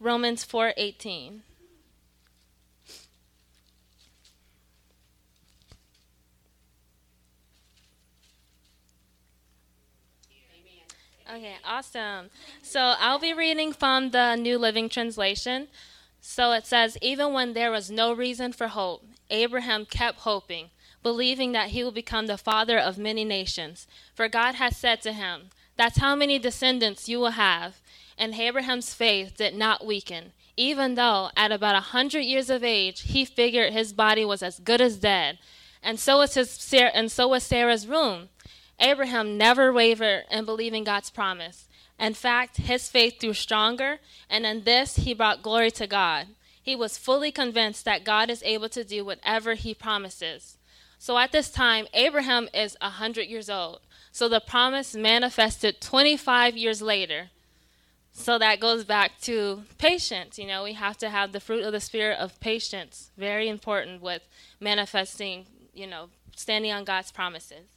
Romans 0.00 0.44
4:18 0.44 1.42
Okay, 11.34 11.56
awesome. 11.64 12.28
So 12.60 12.94
I'll 12.98 13.18
be 13.18 13.32
reading 13.32 13.72
from 13.72 14.10
the 14.10 14.36
New 14.36 14.58
Living 14.58 14.90
Translation. 14.90 15.68
So 16.20 16.52
it 16.52 16.66
says, 16.66 16.98
Even 17.00 17.32
when 17.32 17.54
there 17.54 17.70
was 17.70 17.90
no 17.90 18.12
reason 18.12 18.52
for 18.52 18.68
hope, 18.68 19.02
Abraham 19.30 19.86
kept 19.86 20.20
hoping, 20.20 20.68
believing 21.02 21.52
that 21.52 21.70
he 21.70 21.82
will 21.82 21.90
become 21.90 22.26
the 22.26 22.36
father 22.36 22.78
of 22.78 22.98
many 22.98 23.24
nations. 23.24 23.86
For 24.14 24.28
God 24.28 24.56
had 24.56 24.76
said 24.76 25.00
to 25.02 25.14
him, 25.14 25.48
That's 25.74 26.00
how 26.00 26.14
many 26.14 26.38
descendants 26.38 27.08
you 27.08 27.18
will 27.18 27.30
have. 27.30 27.80
And 28.18 28.34
Abraham's 28.34 28.92
faith 28.92 29.34
did 29.38 29.54
not 29.54 29.86
weaken, 29.86 30.32
even 30.58 30.96
though 30.96 31.30
at 31.34 31.50
about 31.50 31.76
a 31.76 31.80
hundred 31.80 32.20
years 32.20 32.50
of 32.50 32.62
age 32.62 33.00
he 33.00 33.24
figured 33.24 33.72
his 33.72 33.94
body 33.94 34.26
was 34.26 34.42
as 34.42 34.58
good 34.58 34.82
as 34.82 34.98
dead. 34.98 35.38
And 35.82 35.98
so 35.98 36.18
was 36.18 36.34
his 36.34 36.74
and 36.74 37.10
so 37.10 37.28
was 37.28 37.42
Sarah's 37.42 37.86
room. 37.86 38.28
Abraham 38.82 39.38
never 39.38 39.72
wavered 39.72 40.24
in 40.30 40.44
believing 40.44 40.82
God's 40.82 41.08
promise. 41.08 41.68
In 42.00 42.14
fact, 42.14 42.56
his 42.56 42.88
faith 42.88 43.20
grew 43.20 43.32
stronger, 43.32 44.00
and 44.28 44.44
in 44.44 44.64
this 44.64 44.96
he 44.96 45.14
brought 45.14 45.42
glory 45.42 45.70
to 45.70 45.86
God. 45.86 46.26
He 46.60 46.74
was 46.74 46.98
fully 46.98 47.30
convinced 47.30 47.84
that 47.84 48.04
God 48.04 48.28
is 48.28 48.42
able 48.42 48.68
to 48.70 48.82
do 48.82 49.04
whatever 49.04 49.54
he 49.54 49.72
promises. 49.72 50.58
So 50.98 51.16
at 51.16 51.32
this 51.32 51.50
time, 51.50 51.86
Abraham 51.94 52.48
is 52.52 52.76
a 52.80 52.86
100 52.86 53.22
years 53.22 53.48
old. 53.48 53.80
So 54.10 54.28
the 54.28 54.40
promise 54.40 54.94
manifested 54.94 55.80
25 55.80 56.56
years 56.56 56.82
later. 56.82 57.30
So 58.12 58.38
that 58.38 58.60
goes 58.60 58.84
back 58.84 59.20
to 59.22 59.62
patience. 59.78 60.38
You 60.38 60.46
know, 60.46 60.62
we 60.64 60.74
have 60.74 60.98
to 60.98 61.08
have 61.08 61.32
the 61.32 61.40
fruit 61.40 61.64
of 61.64 61.72
the 61.72 61.80
spirit 61.80 62.18
of 62.18 62.38
patience. 62.40 63.10
Very 63.16 63.48
important 63.48 64.02
with 64.02 64.22
manifesting, 64.60 65.46
you 65.72 65.86
know, 65.86 66.10
standing 66.36 66.72
on 66.72 66.84
God's 66.84 67.10
promises. 67.10 67.71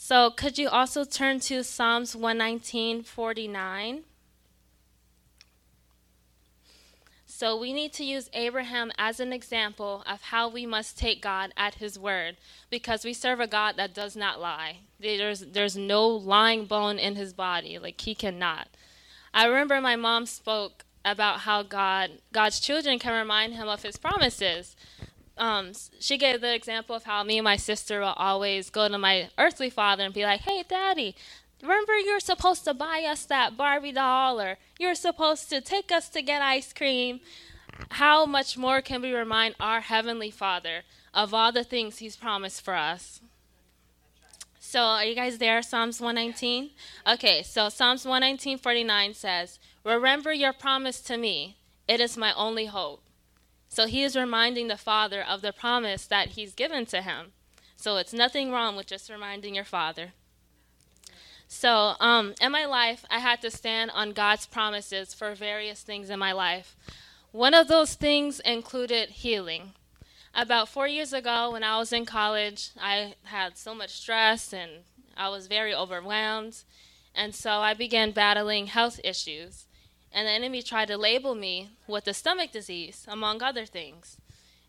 So 0.00 0.30
could 0.30 0.58
you 0.58 0.68
also 0.68 1.04
turn 1.04 1.40
to 1.40 1.64
Psalms 1.64 2.14
119:49? 2.14 4.04
So 7.26 7.58
we 7.58 7.72
need 7.72 7.92
to 7.94 8.04
use 8.04 8.30
Abraham 8.32 8.92
as 8.96 9.18
an 9.18 9.32
example 9.32 10.04
of 10.06 10.22
how 10.22 10.48
we 10.48 10.66
must 10.66 10.96
take 10.96 11.20
God 11.20 11.52
at 11.56 11.74
his 11.74 11.98
word 11.98 12.36
because 12.70 13.04
we 13.04 13.12
serve 13.12 13.40
a 13.40 13.48
God 13.48 13.76
that 13.76 13.92
does 13.92 14.14
not 14.14 14.40
lie. 14.40 14.78
There's 15.00 15.40
there's 15.40 15.76
no 15.76 16.06
lying 16.06 16.66
bone 16.66 17.00
in 17.00 17.16
his 17.16 17.32
body, 17.32 17.76
like 17.76 18.00
he 18.00 18.14
cannot. 18.14 18.68
I 19.34 19.46
remember 19.46 19.80
my 19.80 19.96
mom 19.96 20.26
spoke 20.26 20.84
about 21.04 21.40
how 21.40 21.64
God 21.64 22.22
God's 22.32 22.60
children 22.60 23.00
can 23.00 23.18
remind 23.18 23.54
him 23.54 23.66
of 23.66 23.82
his 23.82 23.96
promises 23.96 24.76
um, 25.38 25.72
she 26.00 26.18
gave 26.18 26.40
the 26.40 26.54
example 26.54 26.96
of 26.96 27.04
how 27.04 27.22
me 27.22 27.38
and 27.38 27.44
my 27.44 27.56
sister 27.56 28.00
will 28.00 28.14
always 28.16 28.70
go 28.70 28.88
to 28.88 28.98
my 28.98 29.30
earthly 29.38 29.70
father 29.70 30.04
and 30.04 30.14
be 30.14 30.24
like, 30.24 30.40
"Hey, 30.40 30.64
Daddy, 30.68 31.14
remember 31.62 31.98
you're 31.98 32.20
supposed 32.20 32.64
to 32.64 32.74
buy 32.74 33.04
us 33.04 33.24
that 33.26 33.56
Barbie 33.56 33.92
doll, 33.92 34.40
or 34.40 34.58
you're 34.78 34.94
supposed 34.94 35.48
to 35.50 35.60
take 35.60 35.90
us 35.92 36.08
to 36.10 36.22
get 36.22 36.42
ice 36.42 36.72
cream." 36.72 37.20
How 37.90 38.26
much 38.26 38.58
more 38.58 38.82
can 38.82 39.02
we 39.02 39.12
remind 39.12 39.54
our 39.60 39.80
heavenly 39.80 40.32
Father 40.32 40.82
of 41.14 41.32
all 41.32 41.52
the 41.52 41.62
things 41.62 41.98
He's 41.98 42.16
promised 42.16 42.62
for 42.62 42.74
us? 42.74 43.20
So, 44.58 44.80
are 44.80 45.04
you 45.04 45.14
guys 45.14 45.38
there? 45.38 45.62
Psalms 45.62 46.00
119? 46.00 46.70
Okay, 47.06 47.42
so 47.42 47.68
Psalms 47.68 48.04
119:49 48.04 49.14
says, 49.14 49.58
"Remember 49.84 50.32
your 50.32 50.52
promise 50.52 51.00
to 51.02 51.16
me. 51.16 51.56
It 51.86 52.00
is 52.00 52.16
my 52.16 52.34
only 52.34 52.66
hope." 52.66 53.07
So, 53.68 53.86
he 53.86 54.02
is 54.02 54.16
reminding 54.16 54.68
the 54.68 54.76
father 54.76 55.22
of 55.22 55.42
the 55.42 55.52
promise 55.52 56.06
that 56.06 56.30
he's 56.30 56.54
given 56.54 56.86
to 56.86 57.02
him. 57.02 57.32
So, 57.76 57.96
it's 57.96 58.12
nothing 58.12 58.50
wrong 58.50 58.76
with 58.76 58.86
just 58.86 59.10
reminding 59.10 59.54
your 59.54 59.64
father. 59.64 60.12
So, 61.48 61.94
um, 61.98 62.34
in 62.40 62.52
my 62.52 62.66
life, 62.66 63.06
I 63.10 63.20
had 63.20 63.40
to 63.40 63.50
stand 63.50 63.90
on 63.92 64.12
God's 64.12 64.46
promises 64.46 65.14
for 65.14 65.34
various 65.34 65.82
things 65.82 66.10
in 66.10 66.18
my 66.18 66.32
life. 66.32 66.76
One 67.32 67.54
of 67.54 67.68
those 67.68 67.94
things 67.94 68.40
included 68.40 69.10
healing. 69.10 69.72
About 70.34 70.68
four 70.68 70.86
years 70.86 71.12
ago, 71.12 71.52
when 71.52 71.64
I 71.64 71.78
was 71.78 71.92
in 71.92 72.04
college, 72.04 72.70
I 72.78 73.14
had 73.24 73.56
so 73.56 73.74
much 73.74 73.90
stress 73.90 74.52
and 74.52 74.70
I 75.16 75.30
was 75.30 75.46
very 75.46 75.74
overwhelmed. 75.74 76.62
And 77.14 77.34
so 77.34 77.60
I 77.60 77.74
began 77.74 78.12
battling 78.12 78.66
health 78.66 79.00
issues. 79.02 79.64
And 80.12 80.26
the 80.26 80.32
enemy 80.32 80.62
tried 80.62 80.88
to 80.88 80.96
label 80.96 81.34
me 81.34 81.70
with 81.86 82.06
a 82.08 82.14
stomach 82.14 82.52
disease, 82.52 83.06
among 83.08 83.42
other 83.42 83.66
things. 83.66 84.16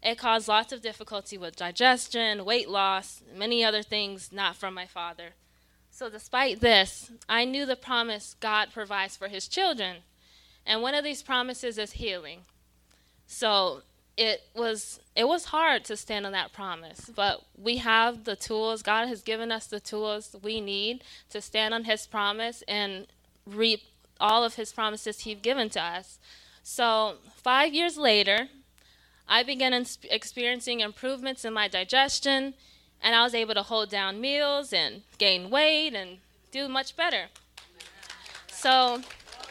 It 0.01 0.17
caused 0.17 0.47
lots 0.47 0.71
of 0.71 0.81
difficulty 0.81 1.37
with 1.37 1.55
digestion, 1.55 2.45
weight 2.45 2.69
loss, 2.69 3.21
many 3.35 3.63
other 3.63 3.83
things 3.83 4.31
not 4.31 4.55
from 4.55 4.73
my 4.73 4.85
father. 4.85 5.31
So, 5.91 6.09
despite 6.09 6.61
this, 6.61 7.11
I 7.27 7.43
knew 7.45 7.65
the 7.65 7.75
promise 7.75 8.35
God 8.39 8.69
provides 8.71 9.17
for 9.17 9.27
his 9.27 9.47
children. 9.47 9.97
And 10.65 10.81
one 10.81 10.95
of 10.95 11.03
these 11.03 11.23
promises 11.23 11.77
is 11.77 11.93
healing. 11.93 12.41
So, 13.27 13.81
it 14.15 14.43
was 14.53 14.99
it 15.15 15.27
was 15.27 15.45
hard 15.45 15.85
to 15.85 15.95
stand 15.95 16.25
on 16.25 16.33
that 16.33 16.51
promise, 16.51 17.09
but 17.15 17.45
we 17.57 17.77
have 17.77 18.25
the 18.25 18.35
tools. 18.35 18.83
God 18.83 19.07
has 19.07 19.21
given 19.21 19.51
us 19.51 19.65
the 19.67 19.79
tools 19.79 20.35
we 20.43 20.59
need 20.59 21.03
to 21.29 21.41
stand 21.41 21.73
on 21.73 21.85
his 21.85 22.05
promise 22.05 22.63
and 22.67 23.07
reap 23.45 23.81
all 24.19 24.43
of 24.43 24.55
his 24.55 24.71
promises 24.71 25.21
he's 25.21 25.39
given 25.39 25.69
to 25.71 25.81
us. 25.81 26.19
So, 26.63 27.15
5 27.37 27.73
years 27.73 27.97
later, 27.97 28.49
I 29.27 29.43
began 29.43 29.73
experiencing 30.09 30.79
improvements 30.81 31.45
in 31.45 31.53
my 31.53 31.67
digestion, 31.67 32.53
and 33.01 33.15
I 33.15 33.23
was 33.23 33.33
able 33.33 33.53
to 33.53 33.63
hold 33.63 33.89
down 33.89 34.19
meals 34.19 34.73
and 34.73 35.03
gain 35.17 35.49
weight 35.49 35.93
and 35.93 36.17
do 36.51 36.67
much 36.67 36.95
better. 36.95 37.27
So, 38.47 39.01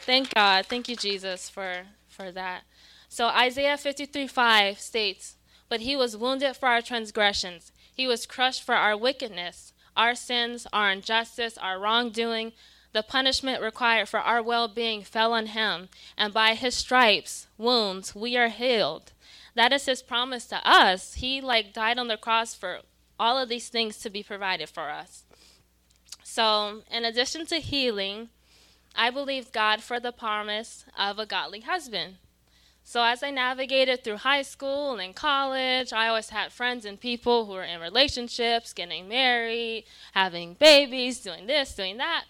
thank 0.02 0.34
God. 0.34 0.66
Thank 0.66 0.88
you 0.88 0.96
Jesus 0.96 1.48
for 1.48 1.86
for 2.18 2.32
that. 2.32 2.64
So 3.08 3.28
Isaiah 3.28 3.78
53 3.78 4.26
5 4.26 4.80
states, 4.80 5.36
But 5.68 5.80
he 5.80 5.94
was 5.96 6.16
wounded 6.16 6.56
for 6.56 6.68
our 6.68 6.82
transgressions, 6.82 7.72
he 7.94 8.06
was 8.06 8.26
crushed 8.26 8.62
for 8.62 8.74
our 8.74 8.96
wickedness, 8.96 9.72
our 9.96 10.14
sins, 10.14 10.66
our 10.72 10.90
injustice, 10.90 11.56
our 11.56 11.78
wrongdoing. 11.78 12.52
The 12.92 13.02
punishment 13.02 13.62
required 13.62 14.08
for 14.08 14.20
our 14.20 14.42
well 14.42 14.68
being 14.68 15.02
fell 15.02 15.32
on 15.32 15.46
him, 15.46 15.88
and 16.16 16.32
by 16.32 16.54
his 16.54 16.74
stripes, 16.74 17.46
wounds, 17.58 18.14
we 18.14 18.36
are 18.36 18.48
healed. 18.48 19.12
That 19.54 19.72
is 19.72 19.86
his 19.86 20.02
promise 20.02 20.46
to 20.46 20.60
us. 20.68 21.14
He 21.14 21.40
like 21.40 21.72
died 21.72 21.98
on 21.98 22.08
the 22.08 22.16
cross 22.16 22.54
for 22.54 22.80
all 23.18 23.38
of 23.38 23.48
these 23.48 23.68
things 23.68 23.98
to 23.98 24.10
be 24.10 24.22
provided 24.22 24.68
for 24.68 24.90
us. 24.90 25.24
So, 26.22 26.82
in 26.90 27.04
addition 27.04 27.46
to 27.46 27.56
healing, 27.56 28.28
I 28.94 29.10
believed 29.10 29.52
God 29.52 29.82
for 29.82 30.00
the 30.00 30.12
promise 30.12 30.84
of 30.96 31.18
a 31.18 31.26
godly 31.26 31.60
husband. 31.60 32.16
So 32.88 33.02
as 33.04 33.22
I 33.22 33.30
navigated 33.30 34.02
through 34.02 34.16
high 34.16 34.40
school 34.40 34.94
and 34.94 35.14
college, 35.14 35.92
I 35.92 36.08
always 36.08 36.30
had 36.30 36.52
friends 36.52 36.86
and 36.86 36.98
people 36.98 37.44
who 37.44 37.52
were 37.52 37.62
in 37.62 37.82
relationships, 37.82 38.72
getting 38.72 39.06
married, 39.06 39.84
having 40.12 40.54
babies, 40.54 41.20
doing 41.20 41.46
this, 41.46 41.74
doing 41.74 41.98
that. 41.98 42.24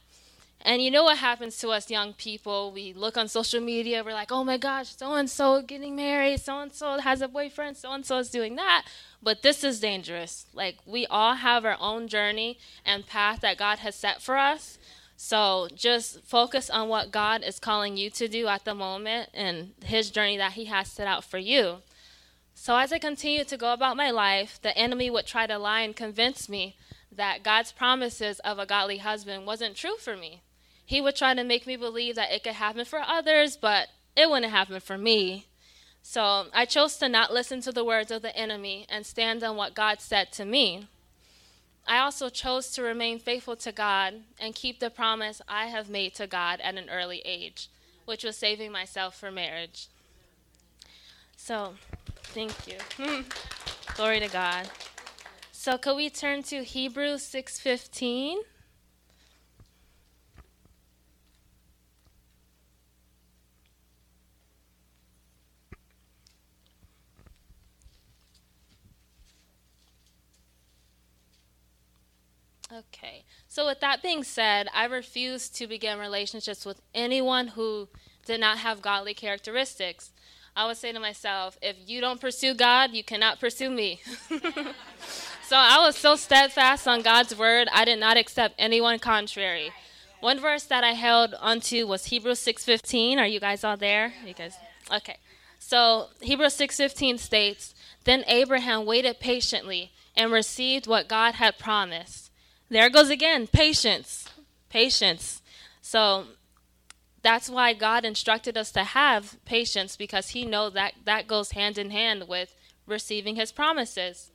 And 0.63 0.83
you 0.83 0.91
know 0.91 1.05
what 1.05 1.19
happens 1.19 1.57
to 1.59 1.69
us 1.69 1.91
young 1.91 2.15
people? 2.15 2.73
We 2.73 2.93
look 2.93 3.17
on 3.17 3.29
social 3.29 3.61
media, 3.61 4.03
we're 4.03 4.13
like, 4.13 4.33
oh 4.33 4.43
my 4.43 4.59
gosh, 4.59 4.97
so 4.97 5.15
and 5.15 5.31
so 5.31 5.63
getting 5.63 5.95
married, 5.95 6.41
so 6.41 6.59
and 6.59 6.73
so 6.73 6.99
has 6.99 7.23
a 7.23 7.29
boyfriend, 7.29 7.77
so 7.77 7.93
and 7.93 8.05
so 8.05 8.19
is 8.19 8.31
doing 8.31 8.57
that. 8.57 8.85
But 9.23 9.43
this 9.43 9.63
is 9.63 9.81
dangerous. 9.81 10.47
Like, 10.53 10.79
we 10.85 11.07
all 11.07 11.35
have 11.35 11.65
our 11.65 11.77
own 11.81 12.09
journey 12.09 12.59
and 12.85 13.07
path 13.07 13.41
that 13.41 13.57
God 13.57 13.79
has 13.79 13.95
set 13.95 14.21
for 14.21 14.37
us. 14.37 14.79
So 15.17 15.69
just 15.75 16.23
focus 16.25 16.71
on 16.71 16.89
what 16.89 17.11
God 17.11 17.43
is 17.43 17.59
calling 17.59 17.97
you 17.97 18.11
to 18.11 18.29
do 18.29 18.47
at 18.47 18.65
the 18.65 18.75
moment 18.75 19.31
and 19.35 19.73
His 19.85 20.11
journey 20.11 20.37
that 20.37 20.53
He 20.53 20.67
has 20.67 20.89
set 20.89 21.07
out 21.07 21.25
for 21.25 21.39
you. 21.39 21.79
So 22.55 22.77
as 22.77 22.93
I 22.93 22.99
continued 22.99 23.49
to 23.49 23.57
go 23.57 23.73
about 23.73 23.97
my 23.97 24.11
life, 24.11 24.61
the 24.61 24.77
enemy 24.77 25.11
would 25.11 25.27
try 25.27 25.47
to 25.47 25.59
lie 25.59 25.81
and 25.81 25.95
convince 25.95 26.49
me 26.49 26.77
that 27.11 27.43
God's 27.43 27.73
promises 27.73 28.41
of 28.41 28.59
a 28.59 28.67
godly 28.67 28.99
husband 28.99 29.47
wasn't 29.47 29.77
true 29.77 29.97
for 29.97 30.17
me. 30.17 30.43
He 30.89 31.03
would 31.03 31.17
try 31.17 31.35
to 31.35 31.45
make 31.45 31.67
me 31.67 31.77
believe 31.77 32.15
that 32.15 32.33
it 32.33 32.43
could 32.43 32.55
happen 32.55 32.87
for 32.87 33.01
others, 33.01 33.59
but 33.59 33.89
it 34.17 34.31
wouldn't 34.31 34.51
happen 34.51 34.81
for 34.81 34.97
me. 34.97 35.45
So 36.01 36.47
I 36.55 36.65
chose 36.65 36.97
to 36.97 37.11
not 37.11 37.31
listen 37.31 37.61
to 37.61 37.73
the 37.73 37.85
words 37.85 38.11
of 38.11 38.23
the 38.23 38.35
enemy 38.35 38.87
and 38.89 39.05
stand 39.05 39.45
on 39.45 39.55
what 39.55 39.75
God 39.75 40.01
said 40.01 40.33
to 40.33 40.47
me. 40.47 40.89
I 41.87 41.99
also 41.99 42.31
chose 42.31 42.71
to 42.71 42.83
remain 42.83 43.19
faithful 43.19 43.55
to 43.57 43.71
God 43.71 44.15
and 44.41 44.55
keep 44.55 44.81
the 44.81 44.89
promise 44.89 45.43
I 45.47 45.67
have 45.67 45.91
made 45.91 46.15
to 46.15 46.27
God 46.27 46.59
at 46.63 46.77
an 46.77 46.89
early 46.89 47.21
age, 47.23 47.69
which 48.07 48.25
was 48.25 48.39
saving 48.39 48.73
myself 48.73 49.15
for 49.15 49.31
marriage. 49.31 49.89
So, 51.37 51.75
thank 52.33 52.67
you. 52.67 52.79
Glory 53.95 54.21
to 54.21 54.29
God. 54.29 54.71
So, 55.53 55.77
could 55.77 55.97
we 55.97 56.09
turn 56.09 56.43
to 56.45 56.65
Hebrews 56.65 57.21
6:15? 57.25 58.39
Okay. 72.73 73.25
So, 73.49 73.67
with 73.67 73.81
that 73.81 74.03
being 74.03 74.23
said, 74.23 74.69
I 74.75 74.85
refuse 74.85 75.49
to 75.51 75.67
begin 75.67 75.99
relationships 75.99 76.67
with 76.67 76.83
anyone 76.95 77.49
who 77.49 77.89
did 78.27 78.41
not 78.41 78.59
have 78.59 78.83
godly 78.83 79.15
characteristics. 79.15 80.11
I 80.55 80.67
would 80.67 80.77
say 80.77 80.93
to 80.93 81.01
myself, 81.01 81.57
if 81.63 81.77
you 81.87 82.01
don't 82.01 82.21
pursue 82.21 82.53
God, 82.53 82.93
you 82.93 83.03
cannot 83.03 83.41
pursue 83.41 83.71
me. 83.71 84.01
so, 84.29 85.57
I 85.57 85.79
was 85.79 85.97
so 85.97 86.15
steadfast 86.17 86.87
on 86.87 87.01
God's 87.01 87.35
word, 87.35 87.69
I 87.73 87.85
did 87.87 87.99
not 87.99 88.19
accept 88.19 88.55
anyone 88.59 88.99
contrary. 88.99 89.73
One 90.21 90.41
verse 90.41 90.65
that 90.65 90.85
I 90.85 90.93
held 90.93 91.35
onto 91.35 91.87
was 91.87 92.07
Hebrews 92.07 92.41
6:15. 92.41 93.19
Are 93.19 93.27
you 93.27 93.41
guys 93.41 93.65
all 93.65 93.77
there? 93.77 94.13
You 94.27 94.35
guys 94.35 94.57
Okay. 94.93 95.19
So, 95.59 96.09
Hebrews 96.21 96.55
6:15 96.55 97.19
states, 97.19 97.75
"Then 98.05 98.25
Abraham 98.27 98.85
waited 98.85 99.21
patiently 99.21 99.93
and 100.17 100.33
received 100.33 100.87
what 100.87 101.09
God 101.09 101.35
had 101.37 101.59
promised." 101.59 102.28
There 102.69 102.91
goes 102.91 103.11
again 103.11 103.47
patience. 103.47 104.29
Patience. 104.69 105.43
So 105.81 106.27
that's 107.23 107.49
why 107.51 107.73
God 107.73 108.05
instructed 108.05 108.57
us 108.57 108.71
to 108.73 108.85
have 108.85 109.43
patience 109.45 109.97
because 109.97 110.31
he 110.31 110.45
knows 110.45 110.75
that 110.75 110.95
that 111.05 111.27
goes 111.27 111.53
hand 111.53 111.79
in 111.79 111.91
hand 111.91 112.29
with 112.29 112.55
receiving 112.87 113.37
his 113.37 113.53
promises. 113.53 114.31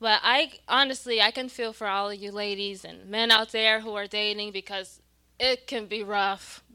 But 0.00 0.20
I 0.22 0.52
honestly, 0.68 1.20
I 1.20 1.30
can 1.30 1.48
feel 1.48 1.72
for 1.72 1.86
all 1.86 2.10
of 2.10 2.18
you 2.18 2.30
ladies 2.30 2.84
and 2.84 3.08
men 3.08 3.30
out 3.30 3.52
there 3.52 3.80
who 3.80 3.94
are 3.94 4.06
dating 4.06 4.52
because 4.52 5.00
it 5.38 5.66
can 5.66 5.86
be 5.86 6.02
rough. 6.02 6.62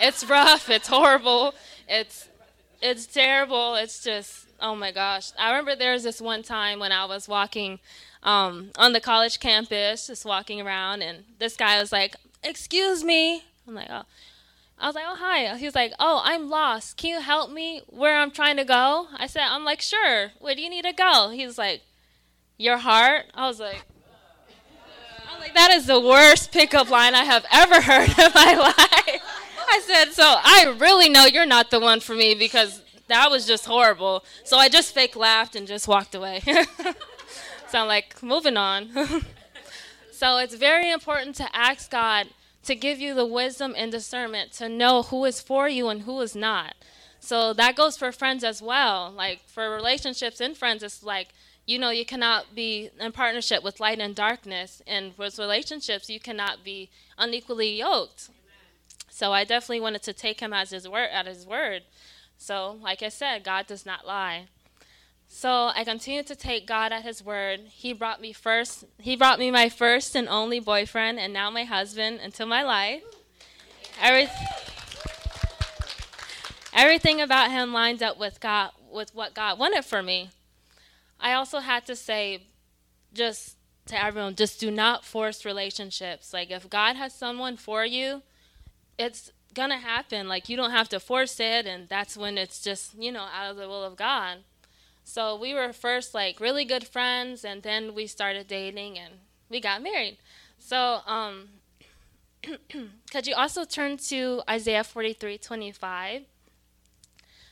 it's 0.00 0.24
rough, 0.28 0.68
it's 0.68 0.88
horrible. 0.88 1.54
It's 1.88 2.28
it's 2.80 3.06
terrible. 3.06 3.76
It's 3.76 4.02
just 4.02 4.48
oh 4.60 4.74
my 4.74 4.92
gosh. 4.92 5.32
I 5.38 5.50
remember 5.50 5.76
there 5.76 5.92
was 5.92 6.02
this 6.02 6.20
one 6.20 6.42
time 6.42 6.78
when 6.78 6.92
I 6.92 7.04
was 7.04 7.28
walking 7.28 7.78
um, 8.22 8.70
on 8.76 8.92
the 8.92 9.00
college 9.00 9.40
campus, 9.40 10.06
just 10.06 10.24
walking 10.24 10.60
around, 10.60 11.02
and 11.02 11.24
this 11.38 11.56
guy 11.56 11.80
was 11.80 11.92
like, 11.92 12.16
"Excuse 12.42 13.02
me." 13.04 13.44
I'm 13.66 13.74
like, 13.74 13.88
"Oh." 13.90 14.04
I 14.78 14.86
was 14.86 14.96
like, 14.96 15.04
"Oh, 15.06 15.16
hi." 15.16 15.56
He 15.56 15.64
was 15.64 15.74
like, 15.74 15.92
"Oh, 15.98 16.20
I'm 16.24 16.50
lost. 16.50 16.96
Can 16.96 17.10
you 17.10 17.20
help 17.20 17.50
me 17.50 17.82
where 17.86 18.16
I'm 18.16 18.30
trying 18.30 18.56
to 18.56 18.64
go?" 18.64 19.06
I 19.16 19.26
said, 19.26 19.44
"I'm 19.48 19.64
like, 19.64 19.80
sure. 19.80 20.32
Where 20.40 20.54
do 20.54 20.62
you 20.62 20.70
need 20.70 20.84
to 20.84 20.92
go?" 20.92 21.30
He's 21.30 21.56
like, 21.56 21.82
"Your 22.58 22.78
heart." 22.78 23.26
I 23.34 23.46
was 23.46 23.60
like, 23.60 23.84
I 25.28 25.34
was 25.34 25.40
like, 25.40 25.54
"That 25.54 25.70
is 25.70 25.86
the 25.86 26.00
worst 26.00 26.52
pickup 26.52 26.90
line 26.90 27.14
I 27.14 27.24
have 27.24 27.46
ever 27.52 27.80
heard 27.80 28.08
in 28.08 28.30
my 28.34 28.54
life." 28.78 29.22
I 29.68 29.80
said, 29.86 30.12
"So 30.12 30.24
I 30.24 30.74
really 30.78 31.08
know 31.08 31.26
you're 31.26 31.46
not 31.46 31.70
the 31.70 31.80
one 31.80 32.00
for 32.00 32.14
me 32.14 32.34
because 32.34 32.82
that 33.08 33.30
was 33.30 33.46
just 33.46 33.66
horrible." 33.66 34.24
So 34.44 34.58
I 34.58 34.68
just 34.68 34.92
fake 34.92 35.14
laughed 35.14 35.54
and 35.54 35.66
just 35.66 35.86
walked 35.86 36.14
away. 36.14 36.42
So 37.72 37.78
I'm 37.78 37.88
like, 37.88 38.22
moving 38.22 38.58
on. 38.58 38.90
so 40.12 40.36
it's 40.36 40.54
very 40.54 40.90
important 40.90 41.36
to 41.36 41.56
ask 41.56 41.90
God 41.90 42.28
to 42.64 42.74
give 42.74 43.00
you 43.00 43.14
the 43.14 43.24
wisdom 43.24 43.72
and 43.74 43.90
discernment 43.90 44.52
to 44.52 44.68
know 44.68 45.04
who 45.04 45.24
is 45.24 45.40
for 45.40 45.70
you 45.70 45.88
and 45.88 46.02
who 46.02 46.20
is 46.20 46.36
not. 46.36 46.74
So 47.18 47.54
that 47.54 47.74
goes 47.74 47.96
for 47.96 48.12
friends 48.12 48.44
as 48.44 48.60
well. 48.60 49.10
Like 49.10 49.48
for 49.48 49.70
relationships 49.70 50.38
and 50.38 50.54
friends, 50.54 50.82
it's 50.82 51.02
like 51.02 51.28
you 51.64 51.78
know, 51.78 51.88
you 51.88 52.04
cannot 52.04 52.54
be 52.54 52.90
in 53.00 53.12
partnership 53.12 53.64
with 53.64 53.80
light 53.80 54.00
and 54.00 54.14
darkness, 54.14 54.82
and 54.86 55.16
with 55.16 55.38
relationships, 55.38 56.10
you 56.10 56.20
cannot 56.20 56.62
be 56.64 56.90
unequally 57.16 57.78
yoked. 57.78 58.28
So 59.08 59.32
I 59.32 59.44
definitely 59.44 59.80
wanted 59.80 60.02
to 60.02 60.12
take 60.12 60.40
him 60.40 60.52
as 60.52 60.70
his 60.70 60.86
word, 60.86 61.08
at 61.10 61.26
his 61.26 61.46
word. 61.46 61.84
So, 62.36 62.78
like 62.82 63.02
I 63.02 63.08
said, 63.08 63.44
God 63.44 63.66
does 63.66 63.86
not 63.86 64.06
lie. 64.06 64.48
So 65.34 65.72
I 65.74 65.82
continued 65.82 66.26
to 66.26 66.36
take 66.36 66.66
God 66.66 66.92
at 66.92 67.04
His 67.04 67.24
word. 67.24 67.60
He 67.70 67.94
brought 67.94 68.20
me 68.20 68.34
first. 68.34 68.84
He 69.00 69.16
brought 69.16 69.38
me 69.38 69.50
my 69.50 69.70
first 69.70 70.14
and 70.14 70.28
only 70.28 70.60
boyfriend, 70.60 71.18
and 71.18 71.32
now 71.32 71.50
my 71.50 71.64
husband 71.64 72.20
until 72.22 72.46
my 72.46 72.62
life. 72.62 73.02
Every, 73.98 74.28
everything 76.74 77.22
about 77.22 77.50
him 77.50 77.72
lined 77.72 78.02
up 78.02 78.18
with 78.18 78.40
God, 78.40 78.72
with 78.92 79.14
what 79.14 79.32
God 79.32 79.58
wanted 79.58 79.86
for 79.86 80.02
me. 80.02 80.28
I 81.18 81.32
also 81.32 81.60
had 81.60 81.86
to 81.86 81.96
say, 81.96 82.48
just 83.14 83.56
to 83.86 84.00
everyone, 84.00 84.36
just 84.36 84.60
do 84.60 84.70
not 84.70 85.02
force 85.02 85.46
relationships. 85.46 86.34
Like 86.34 86.50
if 86.50 86.68
God 86.68 86.94
has 86.96 87.14
someone 87.14 87.56
for 87.56 87.86
you, 87.86 88.22
it's 88.98 89.32
gonna 89.54 89.78
happen. 89.78 90.28
Like 90.28 90.50
you 90.50 90.58
don't 90.58 90.72
have 90.72 90.90
to 90.90 91.00
force 91.00 91.40
it, 91.40 91.66
and 91.66 91.88
that's 91.88 92.18
when 92.18 92.36
it's 92.36 92.62
just 92.62 92.94
you 92.98 93.10
know 93.10 93.26
out 93.34 93.50
of 93.50 93.56
the 93.56 93.66
will 93.66 93.82
of 93.82 93.96
God. 93.96 94.40
So 95.04 95.36
we 95.36 95.54
were 95.54 95.72
first 95.72 96.14
like 96.14 96.40
really 96.40 96.64
good 96.64 96.86
friends, 96.86 97.44
and 97.44 97.62
then 97.62 97.94
we 97.94 98.06
started 98.06 98.46
dating, 98.46 98.98
and 98.98 99.14
we 99.48 99.60
got 99.60 99.82
married. 99.82 100.18
So 100.58 101.00
um, 101.06 101.48
could 103.10 103.26
you 103.26 103.34
also 103.34 103.64
turn 103.64 103.96
to 104.08 104.42
Isaiah 104.48 104.84
forty 104.84 105.12
three 105.12 105.38
twenty 105.38 105.72
five? 105.72 106.22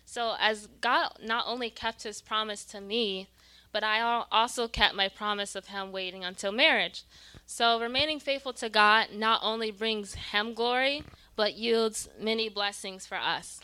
So 0.04 0.37
as 0.40 0.69
God 0.80 1.12
not 1.23 1.45
only 1.47 1.71
kept 1.71 2.02
His 2.02 2.21
promise 2.21 2.64
to 2.66 2.80
me, 2.80 3.28
but 3.73 3.85
I 3.85 4.25
also 4.33 4.66
kept 4.66 4.95
my 4.95 5.09
promise 5.09 5.54
of 5.54 5.69
Him 5.69 5.92
waiting 5.92 6.25
until 6.25 6.52
marriage. 6.52 7.04
So 7.47 7.80
remaining 7.80 8.21
faithful 8.21 8.52
to 8.54 8.69
God 8.69 9.09
not 9.14 9.40
only 9.42 9.71
brings 9.71 10.14
Him 10.14 10.54
glory, 10.54 11.04
but 11.37 11.54
yields 11.54 12.09
many 12.19 12.49
blessings 12.49 13.07
for 13.07 13.16
us 13.16 13.61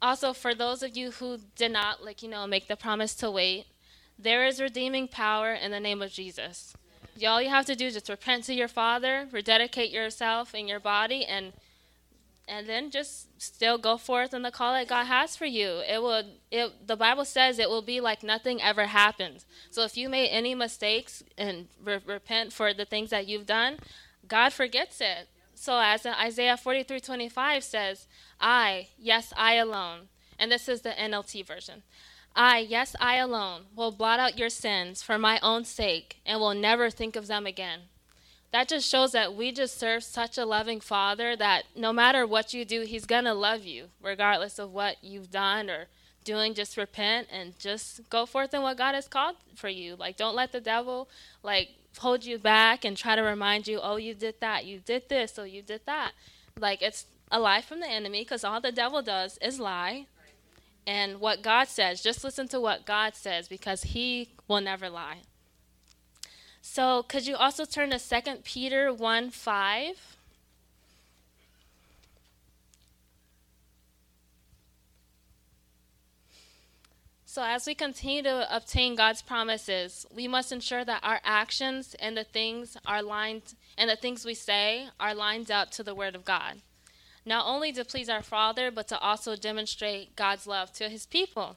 also 0.00 0.32
for 0.32 0.54
those 0.54 0.82
of 0.82 0.96
you 0.96 1.10
who 1.12 1.38
did 1.56 1.72
not 1.72 2.04
like 2.04 2.22
you 2.22 2.28
know 2.28 2.46
make 2.46 2.68
the 2.68 2.76
promise 2.76 3.14
to 3.14 3.30
wait 3.30 3.66
there 4.18 4.46
is 4.46 4.60
redeeming 4.60 5.08
power 5.08 5.52
in 5.52 5.70
the 5.70 5.80
name 5.80 6.02
of 6.02 6.12
jesus. 6.12 6.74
All 7.26 7.42
you 7.42 7.50
have 7.50 7.66
to 7.66 7.76
do 7.76 7.86
is 7.86 7.94
just 7.94 8.08
repent 8.08 8.44
to 8.44 8.54
your 8.54 8.68
father 8.68 9.28
rededicate 9.32 9.90
yourself 9.90 10.54
and 10.54 10.68
your 10.68 10.80
body 10.80 11.24
and 11.24 11.52
and 12.48 12.68
then 12.68 12.90
just 12.90 13.40
still 13.40 13.78
go 13.78 13.96
forth 13.96 14.34
in 14.34 14.42
the 14.42 14.50
call 14.50 14.72
that 14.74 14.88
god 14.88 15.04
has 15.04 15.36
for 15.36 15.46
you. 15.46 15.82
It 15.88 16.02
will 16.02 16.22
it 16.50 16.86
the 16.86 16.96
bible 16.96 17.24
says 17.24 17.58
it 17.58 17.70
will 17.70 17.82
be 17.82 18.00
like 18.00 18.22
nothing 18.22 18.60
ever 18.60 18.86
happened. 18.86 19.44
So 19.70 19.82
if 19.84 19.96
you 19.96 20.08
made 20.08 20.28
any 20.28 20.54
mistakes 20.54 21.22
and 21.38 21.68
re- 21.82 22.00
repent 22.04 22.52
for 22.52 22.74
the 22.74 22.84
things 22.84 23.10
that 23.10 23.26
you've 23.26 23.46
done 23.46 23.78
god 24.28 24.52
forgets 24.52 25.00
it 25.00 25.28
so 25.62 25.78
as 25.78 26.04
isaiah 26.04 26.56
43:25 26.56 27.62
says 27.62 28.08
I, 28.40 28.88
yes, 28.98 29.32
I 29.36 29.54
alone, 29.54 30.08
and 30.36 30.50
this 30.50 30.68
is 30.68 30.82
the 30.82 30.90
NLT 30.90 31.46
version. 31.46 31.84
I, 32.34 32.58
yes, 32.58 32.96
I 32.98 33.18
alone, 33.18 33.66
will 33.76 33.92
blot 33.92 34.18
out 34.18 34.36
your 34.36 34.48
sins 34.48 35.04
for 35.04 35.18
my 35.18 35.38
own 35.40 35.64
sake 35.64 36.20
and 36.26 36.40
will 36.40 36.54
never 36.54 36.90
think 36.90 37.14
of 37.14 37.28
them 37.28 37.46
again. 37.46 37.82
That 38.50 38.66
just 38.66 38.88
shows 38.88 39.12
that 39.12 39.36
we 39.36 39.52
just 39.52 39.78
serve 39.78 40.02
such 40.02 40.36
a 40.36 40.44
loving 40.44 40.80
Father 40.80 41.36
that 41.36 41.66
no 41.76 41.92
matter 41.92 42.26
what 42.26 42.52
you 42.52 42.64
do, 42.64 42.80
He's 42.80 43.06
going 43.06 43.24
to 43.24 43.32
love 43.32 43.64
you, 43.64 43.86
regardless 44.02 44.58
of 44.58 44.72
what 44.72 44.96
you've 45.00 45.30
done 45.30 45.70
or 45.70 45.86
doing. 46.24 46.54
Just 46.54 46.76
repent 46.76 47.28
and 47.30 47.56
just 47.56 48.08
go 48.10 48.26
forth 48.26 48.52
in 48.52 48.62
what 48.62 48.78
God 48.78 48.96
has 48.96 49.06
called 49.06 49.36
for 49.54 49.68
you. 49.68 49.94
Like, 49.94 50.16
don't 50.16 50.34
let 50.34 50.50
the 50.50 50.60
devil, 50.60 51.08
like, 51.44 51.68
hold 51.98 52.24
you 52.24 52.38
back 52.38 52.84
and 52.84 52.96
try 52.96 53.16
to 53.16 53.22
remind 53.22 53.66
you, 53.68 53.80
oh, 53.82 53.96
you 53.96 54.14
did 54.14 54.36
that, 54.40 54.64
you 54.64 54.80
did 54.80 55.08
this, 55.08 55.34
so 55.34 55.44
you 55.44 55.62
did 55.62 55.82
that. 55.86 56.12
Like, 56.58 56.82
it's 56.82 57.06
a 57.30 57.38
lie 57.38 57.60
from 57.60 57.80
the 57.80 57.88
enemy 57.88 58.22
because 58.22 58.44
all 58.44 58.60
the 58.60 58.72
devil 58.72 59.02
does 59.02 59.38
is 59.42 59.58
lie. 59.58 60.06
And 60.86 61.20
what 61.20 61.42
God 61.42 61.68
says, 61.68 62.02
just 62.02 62.24
listen 62.24 62.48
to 62.48 62.60
what 62.60 62.84
God 62.84 63.14
says 63.14 63.46
because 63.46 63.82
he 63.82 64.30
will 64.48 64.60
never 64.60 64.90
lie. 64.90 65.18
So, 66.60 67.02
could 67.02 67.26
you 67.26 67.36
also 67.36 67.64
turn 67.64 67.90
to 67.90 67.98
2 67.98 68.36
Peter 68.44 68.92
1 68.92 69.30
5? 69.30 70.11
So, 77.34 77.42
as 77.42 77.66
we 77.66 77.74
continue 77.74 78.22
to 78.24 78.54
obtain 78.54 78.94
God's 78.94 79.22
promises, 79.22 80.04
we 80.14 80.28
must 80.28 80.52
ensure 80.52 80.84
that 80.84 81.00
our 81.02 81.18
actions 81.24 81.96
and 81.98 82.14
the 82.14 82.24
things 82.24 82.76
are 82.84 83.02
lined 83.02 83.54
and 83.78 83.88
the 83.88 83.96
things 83.96 84.26
we 84.26 84.34
say 84.34 84.88
are 85.00 85.14
lined 85.14 85.50
up 85.50 85.70
to 85.70 85.82
the 85.82 85.94
Word 85.94 86.14
of 86.14 86.26
God 86.26 86.60
not 87.24 87.46
only 87.46 87.72
to 87.72 87.86
please 87.86 88.10
our 88.10 88.22
Father, 88.22 88.70
but 88.70 88.86
to 88.88 88.98
also 88.98 89.34
demonstrate 89.34 90.14
God's 90.14 90.46
love 90.46 90.74
to 90.74 90.90
his 90.90 91.06
people. 91.06 91.56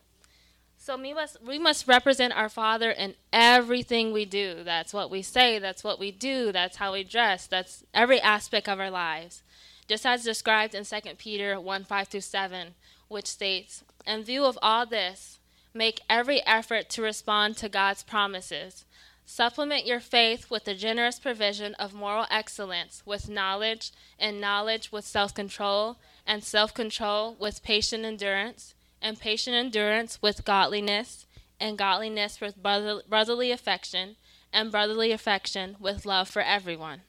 So 0.77 0.95
we 0.95 1.13
must 1.13 1.41
we 1.41 1.59
must 1.59 1.89
represent 1.89 2.37
our 2.37 2.47
Father 2.47 2.91
in 2.91 3.15
everything 3.33 4.13
we 4.13 4.23
do. 4.23 4.63
That's 4.63 4.93
what 4.93 5.11
we 5.11 5.21
say, 5.23 5.59
that's 5.59 5.83
what 5.83 5.99
we 5.99 6.09
do, 6.09 6.53
that's 6.53 6.77
how 6.77 6.93
we 6.93 7.03
dress, 7.03 7.47
that's 7.47 7.83
every 7.93 8.21
aspect 8.21 8.69
of 8.69 8.79
our 8.79 8.91
lives. 8.91 9.43
Just 9.89 10.05
as 10.05 10.23
described 10.23 10.73
in 10.73 10.85
2 10.85 10.95
Peter 11.17 11.59
1 11.59 11.83
5 11.83 12.07
through 12.07 12.21
7, 12.21 12.75
which 13.09 13.27
states, 13.27 13.83
In 14.07 14.23
view 14.23 14.45
of 14.45 14.57
all 14.61 14.85
this, 14.85 15.39
make 15.75 16.01
every 16.09 16.41
effort 16.47 16.89
to 16.89 17.01
respond 17.03 17.57
to 17.57 17.69
God's 17.69 18.01
promises 18.01 18.85
Supplement 19.25 19.87
your 19.87 19.99
faith 19.99 20.51
with 20.51 20.65
the 20.65 20.75
generous 20.75 21.17
provision 21.17 21.73
of 21.75 21.95
moral 21.95 22.27
excellence, 22.29 23.01
with 23.07 23.27
knowledge, 23.27 23.91
and 24.19 24.39
knowledge 24.39 24.91
with 24.91 25.03
self 25.03 25.33
control, 25.33 25.97
and 26.27 26.43
self 26.43 26.75
control 26.75 27.35
with 27.39 27.63
patient 27.63 28.05
endurance, 28.05 28.75
and 29.01 29.19
patient 29.19 29.55
endurance 29.55 30.21
with 30.21 30.45
godliness, 30.45 31.25
and 31.59 31.75
godliness 31.75 32.39
with 32.39 32.61
brotherly 32.61 33.51
affection, 33.51 34.15
and 34.53 34.71
brotherly 34.71 35.11
affection 35.11 35.75
with 35.79 36.05
love 36.05 36.29
for 36.29 36.43
everyone. 36.43 37.01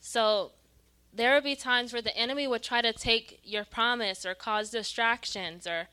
So, 0.00 0.52
there 1.12 1.34
would 1.34 1.44
be 1.44 1.54
times 1.54 1.92
where 1.92 2.02
the 2.02 2.16
enemy 2.16 2.48
would 2.48 2.64
try 2.64 2.82
to 2.82 2.92
take 2.92 3.38
your 3.44 3.64
promise 3.64 4.26
or 4.26 4.34
cause 4.34 4.70
distractions 4.70 5.68
or 5.68 5.86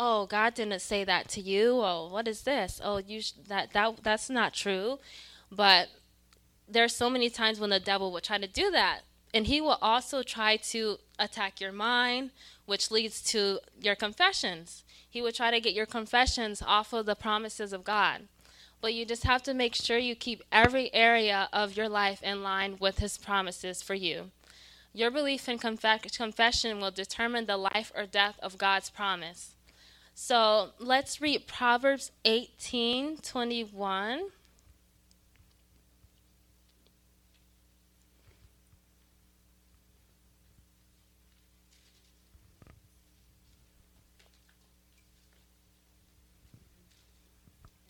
oh 0.00 0.24
god 0.24 0.54
didn't 0.54 0.80
say 0.80 1.04
that 1.04 1.28
to 1.28 1.40
you. 1.40 1.74
Oh 1.74 2.08
what 2.10 2.26
is 2.26 2.42
this? 2.42 2.80
Oh 2.82 2.96
you 2.96 3.20
sh- 3.20 3.32
that 3.46 3.72
that 3.74 4.02
that's 4.02 4.30
not 4.30 4.54
true. 4.54 4.98
But 5.52 5.88
there's 6.66 6.96
so 6.96 7.10
many 7.10 7.28
times 7.28 7.60
when 7.60 7.70
the 7.70 7.78
devil 7.78 8.10
will 8.10 8.20
try 8.20 8.38
to 8.38 8.46
do 8.48 8.70
that. 8.70 9.00
And 9.34 9.46
he 9.46 9.60
will 9.60 9.78
also 9.82 10.22
try 10.22 10.56
to 10.56 10.96
attack 11.18 11.60
your 11.60 11.70
mind 11.70 12.30
which 12.64 12.90
leads 12.90 13.20
to 13.20 13.58
your 13.80 13.94
confessions. 13.94 14.84
He 15.08 15.20
will 15.20 15.32
try 15.32 15.50
to 15.50 15.60
get 15.60 15.74
your 15.74 15.86
confessions 15.86 16.62
off 16.66 16.92
of 16.92 17.04
the 17.04 17.14
promises 17.14 17.72
of 17.72 17.84
god. 17.84 18.22
But 18.80 18.94
you 18.94 19.04
just 19.04 19.24
have 19.24 19.42
to 19.42 19.52
make 19.52 19.74
sure 19.74 19.98
you 19.98 20.14
keep 20.14 20.42
every 20.50 20.92
area 20.94 21.50
of 21.52 21.76
your 21.76 21.88
life 21.88 22.22
in 22.22 22.42
line 22.42 22.78
with 22.80 23.00
his 23.00 23.18
promises 23.18 23.82
for 23.82 23.94
you. 23.94 24.30
Your 24.94 25.10
belief 25.10 25.48
in 25.48 25.58
conf- 25.58 26.12
confession 26.16 26.80
will 26.80 26.90
determine 26.90 27.44
the 27.44 27.58
life 27.58 27.92
or 27.94 28.06
death 28.06 28.38
of 28.40 28.56
god's 28.56 28.88
promise 28.88 29.54
so 30.22 30.68
let's 30.78 31.22
read 31.22 31.46
Proverbs 31.46 32.12
18 32.26 33.16
21. 33.16 34.20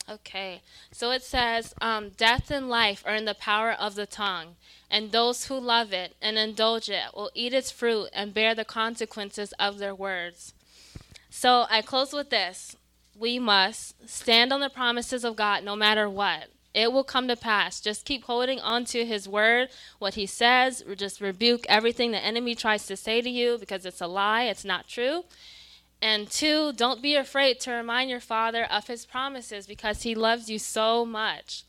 Okay, 0.08 0.62
so 0.92 1.10
it 1.10 1.24
says, 1.24 1.74
um, 1.80 2.10
Death 2.10 2.52
and 2.52 2.68
life 2.68 3.02
are 3.04 3.16
in 3.16 3.24
the 3.24 3.34
power 3.34 3.72
of 3.72 3.96
the 3.96 4.06
tongue, 4.06 4.54
and 4.88 5.10
those 5.10 5.46
who 5.46 5.58
love 5.58 5.92
it 5.92 6.14
and 6.22 6.38
indulge 6.38 6.88
it 6.88 7.12
will 7.12 7.32
eat 7.34 7.52
its 7.52 7.72
fruit 7.72 8.08
and 8.12 8.32
bear 8.32 8.54
the 8.54 8.64
consequences 8.64 9.52
of 9.58 9.78
their 9.78 9.96
words. 9.96 10.54
So 11.30 11.66
I 11.70 11.80
close 11.80 12.12
with 12.12 12.30
this. 12.30 12.76
We 13.16 13.38
must 13.38 14.08
stand 14.08 14.52
on 14.52 14.60
the 14.60 14.68
promises 14.68 15.24
of 15.24 15.36
God 15.36 15.62
no 15.64 15.76
matter 15.76 16.10
what. 16.10 16.48
It 16.74 16.92
will 16.92 17.04
come 17.04 17.28
to 17.28 17.36
pass. 17.36 17.80
Just 17.80 18.04
keep 18.04 18.24
holding 18.24 18.60
on 18.60 18.84
to 18.86 19.04
his 19.04 19.28
word, 19.28 19.68
what 19.98 20.14
he 20.14 20.26
says. 20.26 20.84
Just 20.96 21.20
rebuke 21.20 21.66
everything 21.68 22.10
the 22.10 22.24
enemy 22.24 22.54
tries 22.54 22.86
to 22.86 22.96
say 22.96 23.20
to 23.20 23.30
you 23.30 23.58
because 23.58 23.86
it's 23.86 24.00
a 24.00 24.06
lie, 24.06 24.44
it's 24.44 24.64
not 24.64 24.88
true. 24.88 25.24
And 26.02 26.30
two, 26.30 26.72
don't 26.72 27.02
be 27.02 27.14
afraid 27.14 27.60
to 27.60 27.72
remind 27.72 28.08
your 28.08 28.20
father 28.20 28.64
of 28.64 28.86
his 28.86 29.04
promises 29.04 29.66
because 29.66 30.02
he 30.02 30.14
loves 30.14 30.48
you 30.48 30.58
so 30.58 31.04
much. 31.04 31.64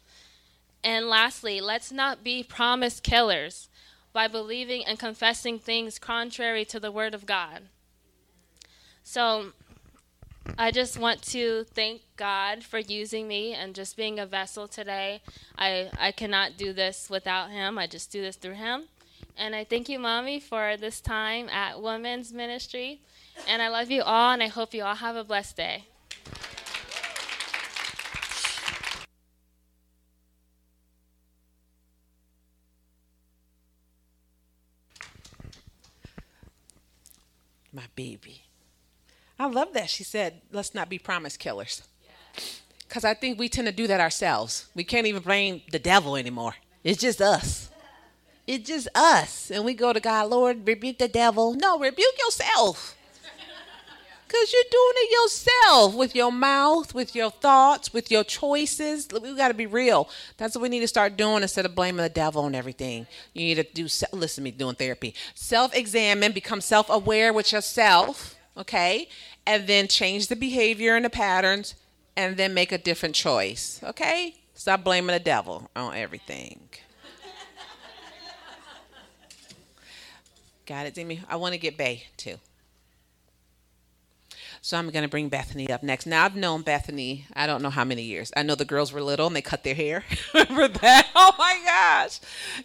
And 0.83 1.07
lastly, 1.07 1.61
let's 1.61 1.91
not 1.91 2.23
be 2.23 2.43
promise 2.43 2.99
killers 2.99 3.69
by 4.13 4.27
believing 4.27 4.85
and 4.85 4.97
confessing 4.97 5.59
things 5.59 5.99
contrary 5.99 6.65
to 6.65 6.79
the 6.79 6.91
word 6.91 7.13
of 7.13 7.25
God. 7.25 7.63
So 9.03 9.47
I 10.57 10.71
just 10.71 10.97
want 10.97 11.21
to 11.23 11.65
thank 11.73 12.01
God 12.15 12.63
for 12.63 12.79
using 12.79 13.27
me 13.27 13.53
and 13.53 13.75
just 13.75 13.95
being 13.95 14.19
a 14.19 14.25
vessel 14.25 14.67
today. 14.67 15.21
I, 15.57 15.89
I 15.99 16.11
cannot 16.11 16.57
do 16.57 16.73
this 16.73 17.09
without 17.09 17.51
Him. 17.51 17.77
I 17.77 17.87
just 17.87 18.11
do 18.11 18.21
this 18.21 18.35
through 18.35 18.55
Him. 18.55 18.85
And 19.37 19.55
I 19.55 19.63
thank 19.63 19.89
you, 19.89 19.99
Mommy, 19.99 20.39
for 20.39 20.77
this 20.77 21.01
time 21.01 21.49
at 21.49 21.81
Women's 21.81 22.33
Ministry. 22.33 23.01
And 23.47 23.61
I 23.61 23.69
love 23.69 23.89
you 23.89 24.01
all, 24.03 24.33
and 24.33 24.43
I 24.43 24.47
hope 24.47 24.73
you 24.73 24.83
all 24.83 24.95
have 24.95 25.15
a 25.15 25.23
blessed 25.23 25.57
day. 25.57 25.85
My 37.73 37.85
baby. 37.95 38.43
I 39.41 39.47
love 39.47 39.73
that 39.73 39.89
she 39.89 40.03
said, 40.03 40.41
let's 40.51 40.75
not 40.75 40.87
be 40.87 40.99
promise 40.99 41.35
killers. 41.35 41.81
Because 42.87 43.03
I 43.03 43.13
think 43.13 43.39
we 43.39 43.49
tend 43.49 43.67
to 43.67 43.73
do 43.73 43.87
that 43.87 43.99
ourselves. 43.99 44.67
We 44.75 44.83
can't 44.83 45.07
even 45.07 45.23
blame 45.23 45.61
the 45.71 45.79
devil 45.79 46.15
anymore. 46.15 46.55
It's 46.83 47.01
just 47.01 47.21
us. 47.21 47.69
It's 48.45 48.67
just 48.67 48.87
us. 48.93 49.49
And 49.49 49.65
we 49.65 49.73
go 49.73 49.93
to 49.93 49.99
God, 49.99 50.29
Lord, 50.29 50.67
rebuke 50.67 50.99
the 50.99 51.07
devil. 51.07 51.53
No, 51.53 51.79
rebuke 51.79 52.19
yourself. 52.19 52.95
Because 54.27 54.53
you're 54.53 54.63
doing 54.71 54.93
it 54.95 55.11
yourself 55.11 55.95
with 55.95 56.15
your 56.15 56.31
mouth, 56.31 56.93
with 56.93 57.15
your 57.15 57.31
thoughts, 57.31 57.91
with 57.91 58.09
your 58.09 58.23
choices. 58.23 59.07
We 59.11 59.35
got 59.35 59.49
to 59.49 59.53
be 59.53 59.65
real. 59.65 60.07
That's 60.37 60.55
what 60.55 60.61
we 60.61 60.69
need 60.69 60.79
to 60.81 60.87
start 60.87 61.17
doing 61.17 61.41
instead 61.41 61.65
of 61.65 61.75
blaming 61.75 62.03
the 62.03 62.09
devil 62.09 62.45
and 62.45 62.55
everything. 62.55 63.07
You 63.33 63.41
need 63.41 63.55
to 63.55 63.63
do, 63.63 63.83
listen 63.83 64.27
to 64.27 64.41
me 64.41 64.51
doing 64.51 64.75
therapy. 64.75 65.15
Self 65.33 65.75
examine, 65.75 66.31
become 66.31 66.61
self 66.61 66.89
aware 66.89 67.33
with 67.33 67.51
yourself, 67.51 68.35
okay? 68.55 69.09
And 69.45 69.67
then 69.67 69.87
change 69.87 70.27
the 70.27 70.35
behavior 70.35 70.95
and 70.95 71.03
the 71.03 71.09
patterns 71.09 71.75
and 72.15 72.37
then 72.37 72.53
make 72.53 72.71
a 72.71 72.77
different 72.77 73.15
choice, 73.15 73.79
okay? 73.83 74.35
Stop 74.53 74.83
blaming 74.83 75.13
the 75.13 75.19
devil 75.19 75.69
on 75.75 75.95
everything. 75.95 76.69
Got 80.65 80.85
it, 80.85 80.93
Demi? 80.93 81.21
I 81.27 81.35
want 81.35 81.53
to 81.53 81.59
get 81.59 81.77
Bay 81.77 82.05
too. 82.15 82.35
So 84.63 84.77
I'm 84.77 84.89
going 84.91 85.03
to 85.03 85.09
bring 85.09 85.27
Bethany 85.27 85.69
up 85.71 85.81
next. 85.81 86.05
Now, 86.05 86.23
I've 86.23 86.35
known 86.35 86.61
Bethany, 86.61 87.25
I 87.33 87.47
don't 87.47 87.63
know 87.63 87.71
how 87.71 87.83
many 87.83 88.03
years. 88.03 88.31
I 88.37 88.43
know 88.43 88.53
the 88.53 88.63
girls 88.63 88.93
were 88.93 89.01
little 89.01 89.25
and 89.25 89.35
they 89.35 89.41
cut 89.41 89.63
their 89.63 89.73
hair. 89.73 90.03
remember 90.33 90.67
that? 90.67 91.07
Oh 91.15 91.33
my 91.37 91.59
gosh. 91.65 92.19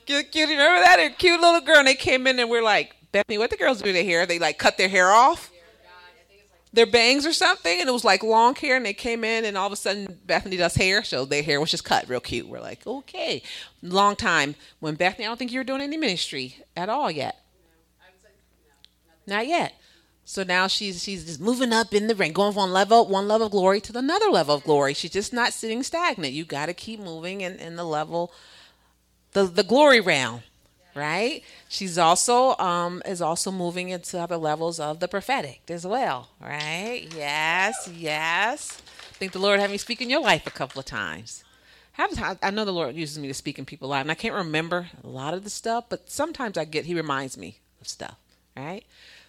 Cute, 0.04 0.30
cute. 0.30 0.48
Remember 0.48 0.80
that? 0.80 0.98
A 1.00 1.10
cute 1.10 1.40
little 1.40 1.60
girl. 1.60 1.78
And 1.78 1.88
they 1.88 1.94
came 1.94 2.26
in 2.26 2.38
and 2.38 2.50
we're 2.50 2.62
like, 2.62 2.94
Bethany, 3.12 3.38
what 3.38 3.50
the 3.50 3.56
girls 3.56 3.80
do 3.80 3.92
their 3.92 4.04
hair? 4.04 4.26
They 4.26 4.38
like 4.38 4.58
cut 4.58 4.76
their 4.76 4.88
hair 4.88 5.10
off? 5.10 5.50
Their 6.76 6.86
bangs 6.86 7.24
or 7.24 7.32
something, 7.32 7.80
and 7.80 7.88
it 7.88 7.92
was 7.92 8.04
like 8.04 8.22
long 8.22 8.54
hair, 8.54 8.76
and 8.76 8.84
they 8.84 8.92
came 8.92 9.24
in, 9.24 9.46
and 9.46 9.56
all 9.56 9.66
of 9.66 9.72
a 9.72 9.76
sudden 9.76 10.18
Bethany 10.26 10.58
does 10.58 10.74
hair, 10.74 11.02
so 11.02 11.24
their 11.24 11.42
hair 11.42 11.58
was 11.58 11.70
just 11.70 11.84
cut 11.84 12.06
real 12.06 12.20
cute. 12.20 12.46
We're 12.46 12.60
like, 12.60 12.86
okay, 12.86 13.42
long 13.82 14.14
time. 14.14 14.54
When 14.78 14.94
Bethany, 14.94 15.24
I 15.24 15.28
don't 15.28 15.38
think 15.38 15.52
you 15.52 15.58
were 15.58 15.64
doing 15.64 15.80
any 15.80 15.96
ministry 15.96 16.64
at 16.76 16.90
all 16.90 17.10
yet. 17.10 17.40
Not 19.26 19.46
yet. 19.46 19.74
So 20.26 20.42
now 20.42 20.66
she's 20.66 21.02
she's 21.02 21.24
just 21.24 21.40
moving 21.40 21.72
up 21.72 21.94
in 21.94 22.08
the 22.08 22.14
rank, 22.14 22.34
going 22.34 22.52
from 22.52 22.70
level 22.72 23.06
one 23.08 23.26
level 23.26 23.46
of 23.46 23.52
glory 23.52 23.80
to 23.80 23.96
another 23.96 24.28
level 24.28 24.56
of 24.56 24.64
glory. 24.64 24.92
She's 24.92 25.12
just 25.12 25.32
not 25.32 25.54
sitting 25.54 25.82
stagnant. 25.82 26.34
You 26.34 26.44
got 26.44 26.66
to 26.66 26.74
keep 26.74 27.00
moving 27.00 27.40
in, 27.40 27.54
in 27.56 27.76
the 27.76 27.84
level, 27.84 28.32
the 29.32 29.44
the 29.44 29.62
glory 29.62 30.00
realm, 30.00 30.42
right? 30.96 31.42
She's 31.68 31.98
also 31.98 32.56
um 32.56 33.02
is 33.06 33.20
also 33.20 33.50
moving 33.52 33.90
into 33.90 34.18
other 34.18 34.36
levels 34.36 34.80
of 34.80 35.00
the 35.00 35.08
prophetic 35.08 35.60
as 35.68 35.86
well, 35.86 36.30
right? 36.40 37.06
Yes, 37.14 37.88
yes. 37.94 38.82
I 39.10 39.14
think 39.14 39.32
the 39.32 39.38
Lord 39.38 39.60
had 39.60 39.70
me 39.70 39.78
speak 39.78 40.00
in 40.00 40.10
your 40.10 40.20
life 40.20 40.46
a 40.46 40.50
couple 40.50 40.80
of 40.80 40.86
times. 40.86 41.44
I 41.98 42.50
know 42.50 42.66
the 42.66 42.72
Lord 42.72 42.94
uses 42.94 43.18
me 43.18 43.28
to 43.28 43.34
speak 43.34 43.58
in 43.58 43.64
people's 43.64 43.88
lives, 43.88 44.02
and 44.02 44.10
I 44.10 44.14
can't 44.14 44.34
remember 44.34 44.88
a 45.02 45.06
lot 45.06 45.32
of 45.32 45.44
the 45.44 45.50
stuff, 45.50 45.86
but 45.88 46.10
sometimes 46.10 46.58
I 46.58 46.64
get 46.64 46.84
He 46.84 46.94
reminds 46.94 47.38
me 47.38 47.58
of 47.80 47.88
stuff, 47.88 48.16
right? 48.56 48.84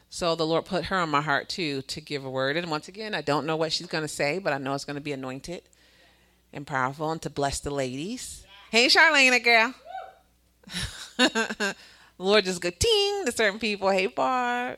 So 0.09 0.35
the 0.35 0.45
Lord 0.45 0.65
put 0.65 0.85
her 0.85 0.97
on 0.97 1.09
my 1.09 1.21
heart 1.21 1.49
too 1.49 1.81
to 1.83 2.01
give 2.01 2.25
a 2.25 2.29
word. 2.29 2.57
And 2.57 2.69
once 2.71 2.87
again, 2.87 3.13
I 3.13 3.21
don't 3.21 3.45
know 3.45 3.55
what 3.55 3.71
she's 3.71 3.87
going 3.87 4.03
to 4.03 4.07
say, 4.09 4.39
but 4.39 4.53
I 4.53 4.57
know 4.57 4.73
it's 4.73 4.85
going 4.85 4.95
to 4.95 5.01
be 5.01 5.11
anointed 5.11 5.63
and 6.53 6.65
powerful 6.65 7.11
and 7.11 7.21
to 7.21 7.29
bless 7.29 7.59
the 7.59 7.71
ladies. 7.71 8.45
Hey, 8.71 8.87
Charlene, 8.87 9.43
girl. 9.43 9.73
The 11.17 11.75
Lord 12.17 12.45
just 12.45 12.61
go 12.61 12.69
ting 12.69 13.25
to 13.25 13.31
certain 13.31 13.59
people. 13.59 13.89
Hey, 13.89 14.07
Barb. 14.07 14.77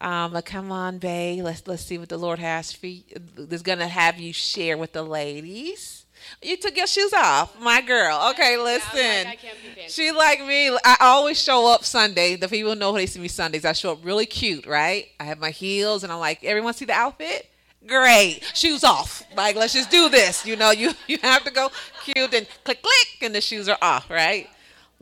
Um, 0.00 0.32
but 0.32 0.46
come 0.46 0.72
on, 0.72 0.98
Bay. 0.98 1.42
Let's 1.42 1.66
let's 1.66 1.82
see 1.82 1.98
what 1.98 2.08
the 2.08 2.16
Lord 2.16 2.38
has 2.38 2.72
for 2.72 2.86
you. 2.86 3.02
Is 3.36 3.62
gonna 3.62 3.88
have 3.88 4.18
you 4.18 4.32
share 4.32 4.78
with 4.78 4.92
the 4.92 5.02
ladies. 5.02 6.06
You 6.42 6.56
took 6.56 6.76
your 6.76 6.86
shoes 6.86 7.12
off, 7.12 7.58
my 7.60 7.80
girl. 7.80 8.30
Okay, 8.30 8.56
listen. 8.56 9.24
Like, 9.24 9.40
she 9.88 10.10
like 10.10 10.44
me. 10.46 10.68
I 10.68 10.96
always 11.00 11.40
show 11.40 11.72
up 11.72 11.84
Sunday. 11.84 12.36
The 12.36 12.48
people 12.48 12.74
know 12.76 12.92
they 12.92 13.06
see 13.06 13.20
me 13.20 13.28
Sundays. 13.28 13.64
I 13.64 13.72
show 13.72 13.92
up 13.92 14.04
really 14.04 14.26
cute, 14.26 14.66
right? 14.66 15.08
I 15.18 15.24
have 15.24 15.38
my 15.38 15.50
heels, 15.50 16.02
and 16.02 16.12
I'm 16.12 16.18
like, 16.18 16.44
everyone 16.44 16.74
see 16.74 16.84
the 16.84 16.92
outfit? 16.92 17.48
Great. 17.86 18.42
Shoes 18.54 18.84
off. 18.84 19.22
Like, 19.34 19.56
let's 19.56 19.72
just 19.72 19.90
do 19.90 20.08
this. 20.08 20.44
You 20.44 20.56
know, 20.56 20.70
you 20.70 20.92
you 21.06 21.18
have 21.22 21.44
to 21.44 21.50
go 21.50 21.70
cute 22.04 22.34
and 22.34 22.46
click 22.64 22.82
click, 22.82 23.22
and 23.22 23.34
the 23.34 23.40
shoes 23.40 23.68
are 23.68 23.78
off, 23.80 24.10
right? 24.10 24.48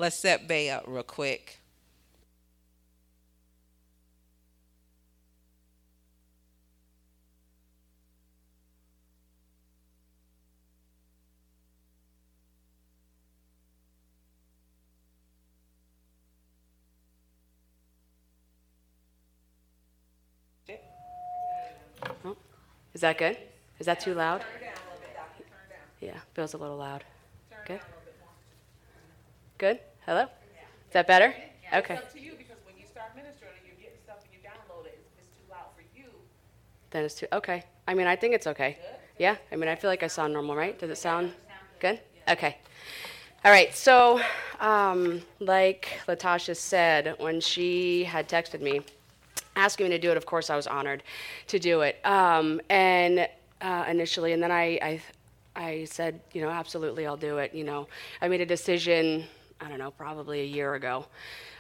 Let's 0.01 0.15
set 0.15 0.47
Bay 0.47 0.71
up 0.71 0.85
real 0.87 1.03
quick. 1.03 1.59
Is 22.95 23.01
that 23.01 23.19
good? 23.19 23.37
Is 23.81 23.87
that 23.87 24.01
too 24.01 24.15
loud? 24.15 24.45
Yeah, 26.01 26.19
feels 26.35 26.55
a 26.55 26.57
little 26.57 26.77
loud. 26.77 27.03
Good? 27.67 27.81
Good? 29.59 29.81
Hello? 30.09 30.23
Is 30.23 30.93
that 30.93 31.07
better? 31.07 31.35
Okay. 31.71 31.97
It's 31.97 32.03
up 32.03 32.13
to 32.15 32.19
you 32.19 32.33
because 32.39 32.57
when 32.65 32.75
you 32.79 32.87
start 32.87 33.15
ministering 33.15 33.53
and 33.59 33.67
you're 33.67 33.77
getting 33.77 33.99
stuff 34.03 34.17
and 34.25 34.33
you 34.33 34.39
download 34.39 34.87
it, 34.87 34.99
it's 35.19 35.27
too 35.27 35.45
loud 35.51 35.67
for 35.77 35.83
you. 35.95 36.07
Then 36.91 37.05
it's 37.05 37.15
too, 37.17 37.27
okay. 37.31 37.65
I 37.87 37.93
mean, 37.93 38.07
I 38.07 38.17
think 38.17 38.33
it's 38.33 38.47
okay. 38.47 38.79
Yeah? 39.19 39.37
I 39.53 39.57
mean, 39.57 39.69
I 39.69 39.75
feel 39.75 39.91
like 39.91 40.03
I 40.03 40.07
sound 40.07 40.33
normal, 40.33 40.57
right? 40.57 40.79
Does 40.79 40.89
it 40.89 40.97
sound 40.97 41.35
good? 41.79 42.01
Okay. 42.27 42.57
All 43.45 43.53
right, 43.53 43.77
so 43.77 44.23
um, 44.61 45.21
like 45.41 46.01
Latasha 46.09 46.57
said, 46.57 47.15
when 47.19 47.39
she 47.39 48.05
had 48.05 48.31
texted 48.31 48.63
me, 48.63 48.81
asking 49.57 49.85
me 49.85 49.91
to 49.91 49.99
do 49.99 50.11
it, 50.11 50.17
of 50.17 50.25
course, 50.25 50.49
I 50.49 50.57
was 50.57 50.67
honored 50.67 51.03
to 51.49 51.59
do 51.59 51.83
it. 51.83 52.01
Um, 52.07 52.63
and 52.71 53.29
uh, 53.61 53.85
initially, 53.87 54.33
and 54.33 54.43
then 54.43 54.53
I, 54.53 54.79
I, 54.81 55.03
I 55.55 55.85
said, 55.85 56.19
you 56.33 56.41
know, 56.41 56.49
absolutely, 56.49 57.07
I'll 57.07 57.19
do 57.19 57.37
it. 57.37 57.53
You 57.53 57.65
know, 57.65 57.89
I 58.23 58.29
made 58.29 58.41
a 58.41 58.47
decision. 58.47 59.27
I 59.61 59.69
don't 59.69 59.79
know, 59.79 59.91
probably 59.91 60.41
a 60.41 60.45
year 60.45 60.75
ago. 60.75 61.07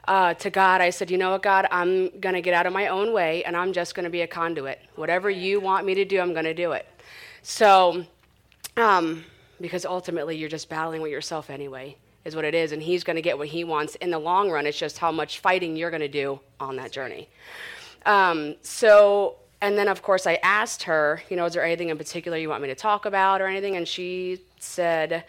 Uh, 0.07 0.33
to 0.35 0.51
God, 0.51 0.81
I 0.81 0.91
said, 0.91 1.11
you 1.11 1.19
know 1.19 1.33
what, 1.33 1.43
God, 1.43 1.67
I'm 1.71 2.11
going 2.21 2.35
to 2.35 2.41
get 2.41 2.55
out 2.55 2.67
of 2.67 2.73
my 2.73 2.87
own 2.87 3.13
way 3.13 3.43
and 3.45 3.57
I'm 3.57 3.73
just 3.73 3.95
going 3.95 4.05
to 4.05 4.11
be 4.11 4.23
a 4.23 4.27
conduit. 4.27 4.81
Whatever 4.95 5.29
you 5.31 5.61
want 5.61 5.85
me 5.85 5.95
to 5.95 6.05
do, 6.05 6.21
I'm 6.21 6.33
going 6.33 6.45
to 6.45 6.55
do 6.55 6.73
it. 6.73 6.87
So, 7.43 8.05
um, 8.77 9.25
because 9.61 9.85
ultimately 9.85 10.37
you're 10.37 10.49
just 10.49 10.69
battling 10.69 11.03
with 11.03 11.11
yourself 11.11 11.51
anyway, 11.51 11.97
is 12.25 12.37
what 12.37 12.45
it 12.45 12.55
is. 12.55 12.73
And 12.73 12.81
He's 12.81 13.03
going 13.03 13.17
to 13.17 13.23
get 13.23 13.37
what 13.37 13.49
He 13.49 13.65
wants 13.65 13.97
in 13.97 14.11
the 14.11 14.19
long 14.19 14.51
run. 14.51 14.65
It's 14.65 14.79
just 14.79 14.99
how 14.99 15.11
much 15.11 15.41
fighting 15.41 15.77
you're 15.77 15.91
going 15.91 16.01
to 16.01 16.09
do 16.09 16.39
on 16.61 16.77
that 16.77 16.93
journey. 16.93 17.29
Um, 18.07 18.55
so, 18.63 19.37
and 19.61 19.77
then 19.77 19.89
of 19.89 20.03
course 20.03 20.27
I 20.27 20.35
asked 20.37 20.85
her, 20.85 21.21
you 21.29 21.37
know, 21.37 21.45
is 21.47 21.53
there 21.53 21.65
anything 21.65 21.89
in 21.89 21.99
particular 21.99 22.39
you 22.39 22.49
want 22.49 22.63
me 22.63 22.69
to 22.69 22.77
talk 22.77 23.07
about 23.07 23.41
or 23.41 23.49
anything? 23.49 23.77
And 23.77 23.87
she 23.89 24.41
said, 24.61 25.25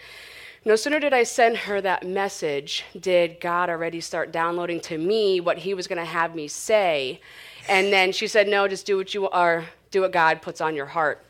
no 0.65 0.75
sooner 0.75 0.99
did 0.99 1.13
I 1.13 1.23
send 1.23 1.57
her 1.57 1.81
that 1.81 2.05
message, 2.05 2.83
did 2.99 3.39
God 3.39 3.69
already 3.69 4.01
start 4.01 4.31
downloading 4.31 4.81
to 4.81 4.97
me 4.97 5.39
what 5.39 5.59
He 5.59 5.73
was 5.73 5.87
going 5.87 5.99
to 5.99 6.05
have 6.05 6.35
me 6.35 6.47
say. 6.47 7.21
And 7.67 7.93
then 7.93 8.11
she 8.11 8.27
said, 8.27 8.47
no, 8.47 8.67
just 8.67 8.85
do 8.85 8.97
what 8.97 9.13
you 9.13 9.29
are, 9.29 9.65
do 9.91 10.01
what 10.01 10.11
God 10.11 10.41
puts 10.41 10.59
on 10.59 10.75
your 10.75 10.87
heart. 10.87 11.23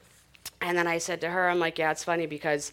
And 0.61 0.77
then 0.77 0.87
I 0.87 0.97
said 0.97 1.21
to 1.21 1.29
her, 1.29 1.49
I'm 1.49 1.59
like, 1.59 1.77
yeah, 1.77 1.91
it's 1.91 2.03
funny 2.03 2.25
because 2.25 2.71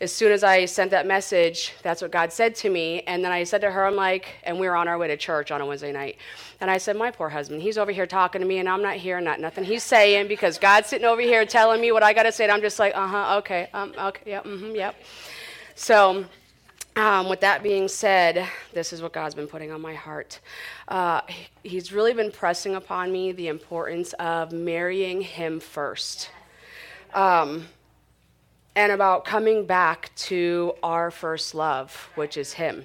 as 0.00 0.12
soon 0.12 0.32
as 0.32 0.44
I 0.44 0.66
sent 0.66 0.90
that 0.90 1.06
message, 1.06 1.72
that's 1.82 2.02
what 2.02 2.10
God 2.10 2.32
said 2.32 2.54
to 2.56 2.68
me. 2.68 3.02
And 3.02 3.24
then 3.24 3.32
I 3.32 3.44
said 3.44 3.60
to 3.62 3.70
her, 3.70 3.86
I'm 3.86 3.96
like, 3.96 4.34
and 4.42 4.58
we 4.58 4.68
were 4.68 4.76
on 4.76 4.88
our 4.88 4.98
way 4.98 5.08
to 5.08 5.16
church 5.16 5.50
on 5.50 5.60
a 5.60 5.66
Wednesday 5.66 5.92
night. 5.92 6.18
And 6.60 6.70
I 6.70 6.78
said, 6.78 6.96
my 6.96 7.10
poor 7.10 7.28
husband, 7.28 7.62
he's 7.62 7.78
over 7.78 7.92
here 7.92 8.06
talking 8.06 8.40
to 8.40 8.46
me, 8.46 8.58
and 8.58 8.68
I'm 8.68 8.82
not 8.82 8.96
hearing 8.96 9.24
not 9.24 9.40
nothing 9.40 9.64
he's 9.64 9.82
saying 9.82 10.28
because 10.28 10.58
God's 10.58 10.88
sitting 10.88 11.06
over 11.06 11.22
here 11.22 11.46
telling 11.46 11.80
me 11.80 11.92
what 11.92 12.02
I 12.02 12.12
got 12.12 12.24
to 12.24 12.32
say. 12.32 12.44
And 12.44 12.52
I'm 12.52 12.60
just 12.60 12.78
like, 12.78 12.94
uh 12.94 13.06
huh, 13.06 13.36
okay, 13.38 13.68
um, 13.72 13.94
okay, 13.98 14.30
yep, 14.30 14.44
mm-hmm, 14.44 14.74
yep. 14.74 14.96
So 15.74 16.24
um, 16.96 17.28
with 17.28 17.40
that 17.40 17.64
being 17.64 17.88
said, 17.88 18.46
this 18.72 18.92
is 18.92 19.02
what 19.02 19.12
God's 19.12 19.34
been 19.34 19.48
putting 19.48 19.72
on 19.72 19.80
my 19.80 19.94
heart. 19.94 20.38
Uh, 20.86 21.22
he's 21.64 21.92
really 21.92 22.12
been 22.12 22.30
pressing 22.30 22.76
upon 22.76 23.10
me 23.10 23.32
the 23.32 23.48
importance 23.48 24.12
of 24.14 24.52
marrying 24.52 25.20
Him 25.20 25.58
first. 25.58 26.30
Um, 27.12 27.66
and 28.76 28.92
about 28.92 29.24
coming 29.24 29.66
back 29.66 30.12
to 30.16 30.74
our 30.82 31.10
first 31.10 31.54
love, 31.54 32.10
which 32.14 32.36
is 32.36 32.52
Him. 32.52 32.84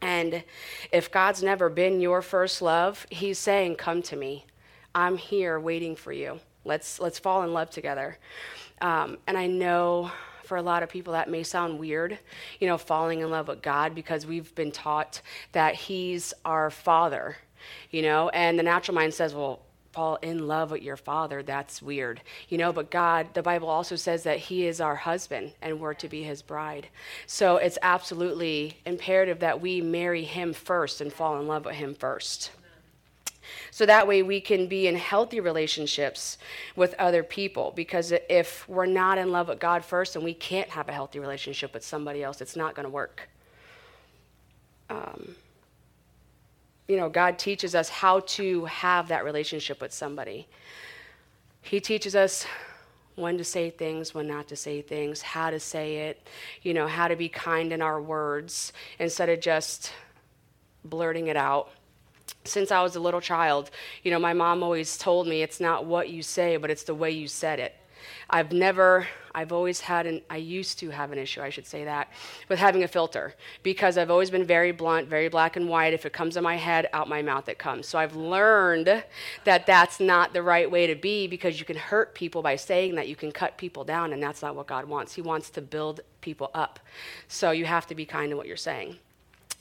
And 0.00 0.44
if 0.92 1.10
God's 1.10 1.42
never 1.42 1.68
been 1.68 2.00
your 2.00 2.22
first 2.22 2.62
love, 2.62 3.04
He's 3.10 3.38
saying, 3.38 3.76
Come 3.76 4.02
to 4.02 4.16
me. 4.16 4.44
I'm 4.94 5.16
here 5.16 5.58
waiting 5.58 5.96
for 5.96 6.12
you. 6.12 6.38
Let's, 6.64 7.00
let's 7.00 7.18
fall 7.18 7.42
in 7.42 7.52
love 7.52 7.70
together. 7.70 8.18
Um, 8.80 9.18
and 9.26 9.36
I 9.36 9.48
know 9.48 10.12
for 10.44 10.56
a 10.56 10.62
lot 10.62 10.82
of 10.82 10.88
people 10.88 11.12
that 11.12 11.30
may 11.30 11.42
sound 11.42 11.78
weird, 11.78 12.18
you 12.60 12.66
know, 12.66 12.78
falling 12.78 13.20
in 13.20 13.30
love 13.30 13.48
with 13.48 13.62
God 13.62 13.94
because 13.94 14.26
we've 14.26 14.54
been 14.54 14.72
taught 14.72 15.20
that 15.52 15.74
He's 15.74 16.34
our 16.44 16.70
Father, 16.70 17.36
you 17.90 18.02
know, 18.02 18.28
and 18.30 18.58
the 18.58 18.62
natural 18.62 18.94
mind 18.94 19.14
says, 19.14 19.34
well, 19.34 19.60
fall 19.92 20.16
in 20.16 20.48
love 20.48 20.72
with 20.72 20.82
your 20.82 20.96
father 20.96 21.40
that's 21.44 21.80
weird 21.80 22.20
you 22.48 22.58
know? 22.58 22.72
But 22.72 22.90
god 22.90 23.32
the 23.32 23.42
bible 23.42 23.68
also 23.68 23.94
says 23.94 24.24
that 24.24 24.38
he 24.38 24.66
is 24.66 24.80
our 24.80 24.96
husband 24.96 25.52
and 25.62 25.78
we're 25.78 25.94
to 25.94 26.08
be 26.08 26.24
his 26.24 26.42
bride. 26.42 26.88
So 27.26 27.58
it's 27.58 27.78
absolutely 27.80 28.76
imperative 28.84 29.38
that 29.38 29.60
we 29.60 29.80
marry 29.80 30.24
him 30.24 30.52
first 30.52 31.00
and 31.00 31.12
fall 31.12 31.38
in 31.38 31.46
love 31.46 31.64
with 31.64 31.76
him 31.76 31.94
first 31.94 32.50
so 33.70 33.86
that 33.86 34.06
way 34.06 34.22
we 34.22 34.40
can 34.40 34.66
be 34.66 34.86
in 34.86 34.96
healthy 34.96 35.40
relationships 35.40 36.38
with 36.76 36.94
other 36.98 37.22
people. 37.22 37.72
Because 37.74 38.12
if 38.28 38.68
we're 38.68 38.86
not 38.86 39.18
in 39.18 39.32
love 39.32 39.48
with 39.48 39.60
God 39.60 39.84
first 39.84 40.16
and 40.16 40.24
we 40.24 40.34
can't 40.34 40.70
have 40.70 40.88
a 40.88 40.92
healthy 40.92 41.18
relationship 41.18 41.74
with 41.74 41.84
somebody 41.84 42.22
else, 42.22 42.40
it's 42.40 42.56
not 42.56 42.74
going 42.74 42.84
to 42.84 42.90
work. 42.90 43.28
Um, 44.90 45.34
you 46.88 46.96
know, 46.96 47.08
God 47.08 47.38
teaches 47.38 47.74
us 47.74 47.88
how 47.88 48.20
to 48.20 48.66
have 48.66 49.08
that 49.08 49.24
relationship 49.24 49.80
with 49.80 49.92
somebody. 49.92 50.46
He 51.62 51.80
teaches 51.80 52.14
us 52.14 52.46
when 53.16 53.38
to 53.38 53.44
say 53.44 53.70
things, 53.70 54.14
when 54.14 54.26
not 54.26 54.48
to 54.48 54.56
say 54.56 54.82
things, 54.82 55.22
how 55.22 55.50
to 55.50 55.60
say 55.60 56.08
it, 56.08 56.26
you 56.62 56.74
know, 56.74 56.86
how 56.86 57.08
to 57.08 57.16
be 57.16 57.28
kind 57.28 57.72
in 57.72 57.80
our 57.80 58.02
words 58.02 58.72
instead 58.98 59.28
of 59.28 59.40
just 59.40 59.92
blurting 60.84 61.28
it 61.28 61.36
out 61.36 61.70
since 62.44 62.70
I 62.70 62.82
was 62.82 62.96
a 62.96 63.00
little 63.00 63.20
child, 63.20 63.70
you 64.02 64.10
know, 64.10 64.18
my 64.18 64.32
mom 64.32 64.62
always 64.62 64.96
told 64.98 65.26
me 65.26 65.42
it's 65.42 65.60
not 65.60 65.86
what 65.86 66.10
you 66.10 66.22
say, 66.22 66.56
but 66.56 66.70
it's 66.70 66.84
the 66.84 66.94
way 66.94 67.10
you 67.10 67.26
said 67.26 67.58
it. 67.58 67.74
I've 68.28 68.52
never, 68.52 69.06
I've 69.34 69.52
always 69.52 69.80
had 69.80 70.06
an, 70.06 70.20
I 70.28 70.36
used 70.36 70.78
to 70.80 70.90
have 70.90 71.12
an 71.12 71.18
issue, 71.18 71.40
I 71.40 71.50
should 71.50 71.66
say 71.66 71.84
that, 71.84 72.08
with 72.48 72.58
having 72.58 72.82
a 72.84 72.88
filter 72.88 73.34
because 73.62 73.96
I've 73.96 74.10
always 74.10 74.30
been 74.30 74.44
very 74.44 74.72
blunt, 74.72 75.08
very 75.08 75.28
black 75.28 75.56
and 75.56 75.68
white. 75.68 75.94
If 75.94 76.04
it 76.04 76.12
comes 76.12 76.36
in 76.36 76.42
my 76.42 76.56
head, 76.56 76.88
out 76.92 77.08
my 77.08 77.22
mouth 77.22 77.48
it 77.48 77.58
comes. 77.58 77.86
So 77.86 77.98
I've 77.98 78.14
learned 78.14 79.04
that 79.44 79.66
that's 79.66 80.00
not 80.00 80.32
the 80.32 80.42
right 80.42 80.70
way 80.70 80.86
to 80.86 80.94
be 80.94 81.26
because 81.26 81.58
you 81.58 81.64
can 81.64 81.76
hurt 81.76 82.14
people 82.14 82.42
by 82.42 82.56
saying 82.56 82.94
that. 82.96 83.08
You 83.08 83.16
can 83.16 83.32
cut 83.32 83.56
people 83.56 83.84
down, 83.84 84.12
and 84.12 84.22
that's 84.22 84.42
not 84.42 84.54
what 84.54 84.66
God 84.66 84.86
wants. 84.86 85.14
He 85.14 85.22
wants 85.22 85.50
to 85.50 85.62
build 85.62 86.00
people 86.20 86.50
up. 86.54 86.78
So 87.28 87.50
you 87.50 87.64
have 87.64 87.86
to 87.88 87.94
be 87.94 88.04
kind 88.04 88.30
in 88.30 88.36
what 88.36 88.46
you're 88.46 88.56
saying. 88.56 88.96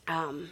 Um, 0.07 0.49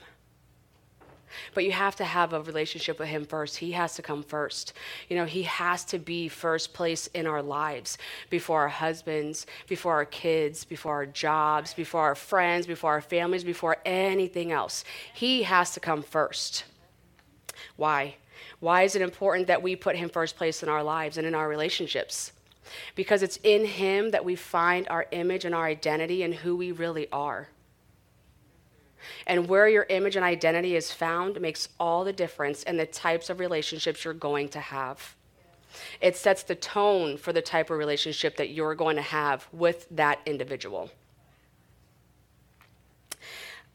but 1.53 1.63
you 1.63 1.71
have 1.71 1.95
to 1.97 2.05
have 2.05 2.33
a 2.33 2.41
relationship 2.41 2.99
with 2.99 3.07
Him 3.07 3.25
first. 3.25 3.57
He 3.57 3.71
has 3.71 3.95
to 3.95 4.01
come 4.01 4.23
first. 4.23 4.73
You 5.09 5.15
know, 5.15 5.25
He 5.25 5.43
has 5.43 5.85
to 5.85 5.99
be 5.99 6.27
first 6.27 6.73
place 6.73 7.07
in 7.07 7.27
our 7.27 7.41
lives 7.41 7.97
before 8.29 8.61
our 8.61 8.69
husbands, 8.69 9.45
before 9.67 9.93
our 9.93 10.05
kids, 10.05 10.63
before 10.65 10.93
our 10.93 11.05
jobs, 11.05 11.73
before 11.73 12.01
our 12.01 12.15
friends, 12.15 12.67
before 12.67 12.91
our 12.91 13.01
families, 13.01 13.43
before 13.43 13.77
anything 13.85 14.51
else. 14.51 14.83
He 15.13 15.43
has 15.43 15.73
to 15.73 15.79
come 15.79 16.03
first. 16.03 16.65
Why? 17.75 18.15
Why 18.59 18.83
is 18.83 18.95
it 18.95 19.01
important 19.01 19.47
that 19.47 19.63
we 19.63 19.75
put 19.75 19.95
Him 19.95 20.09
first 20.09 20.37
place 20.37 20.63
in 20.63 20.69
our 20.69 20.83
lives 20.83 21.17
and 21.17 21.25
in 21.25 21.35
our 21.35 21.47
relationships? 21.47 22.31
Because 22.95 23.23
it's 23.23 23.37
in 23.43 23.65
Him 23.65 24.11
that 24.11 24.23
we 24.23 24.35
find 24.35 24.87
our 24.87 25.07
image 25.11 25.45
and 25.45 25.55
our 25.55 25.65
identity 25.65 26.23
and 26.23 26.33
who 26.33 26.55
we 26.55 26.71
really 26.71 27.07
are. 27.11 27.49
And 29.27 29.47
where 29.47 29.67
your 29.67 29.85
image 29.89 30.15
and 30.15 30.25
identity 30.25 30.75
is 30.75 30.91
found 30.91 31.39
makes 31.41 31.69
all 31.79 32.03
the 32.03 32.13
difference 32.13 32.63
in 32.63 32.77
the 32.77 32.85
types 32.85 33.29
of 33.29 33.39
relationships 33.39 34.05
you're 34.05 34.13
going 34.13 34.49
to 34.49 34.59
have. 34.59 35.15
It 36.01 36.15
sets 36.15 36.43
the 36.43 36.55
tone 36.55 37.17
for 37.17 37.33
the 37.33 37.41
type 37.41 37.69
of 37.69 37.77
relationship 37.77 38.37
that 38.37 38.49
you're 38.49 38.75
going 38.75 38.95
to 38.97 39.01
have 39.01 39.47
with 39.51 39.87
that 39.91 40.19
individual. 40.25 40.89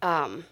Um, 0.03 0.45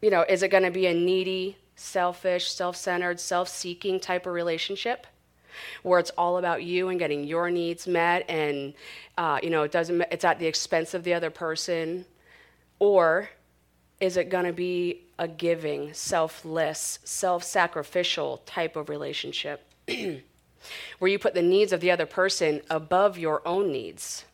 you 0.00 0.10
know, 0.10 0.24
is 0.28 0.42
it 0.42 0.48
going 0.48 0.64
to 0.64 0.70
be 0.70 0.86
a 0.86 0.94
needy, 0.94 1.56
selfish, 1.76 2.50
self 2.52 2.76
centered, 2.76 3.20
self 3.20 3.48
seeking 3.48 4.00
type 4.00 4.26
of 4.26 4.34
relationship? 4.34 5.06
Where 5.82 6.00
it's 6.00 6.10
all 6.10 6.38
about 6.38 6.62
you 6.62 6.88
and 6.88 6.98
getting 6.98 7.24
your 7.24 7.50
needs 7.50 7.86
met, 7.86 8.28
and 8.28 8.74
uh, 9.18 9.38
you 9.42 9.50
know 9.50 9.62
it 9.62 9.72
doesn't. 9.72 10.00
It's 10.10 10.24
at 10.24 10.38
the 10.38 10.46
expense 10.46 10.94
of 10.94 11.04
the 11.04 11.14
other 11.14 11.30
person, 11.30 12.06
or 12.82 13.30
is 14.00 14.16
it 14.16 14.28
going 14.28 14.44
to 14.44 14.52
be 14.52 15.04
a 15.16 15.28
giving, 15.28 15.94
selfless, 15.94 16.98
self 17.04 17.44
sacrificial 17.44 18.38
type 18.44 18.74
of 18.74 18.88
relationship 18.88 19.64
where 19.86 21.08
you 21.08 21.16
put 21.16 21.32
the 21.32 21.42
needs 21.42 21.72
of 21.72 21.80
the 21.80 21.92
other 21.92 22.06
person 22.06 22.60
above 22.68 23.16
your 23.16 23.40
own 23.46 23.70
needs 23.70 24.24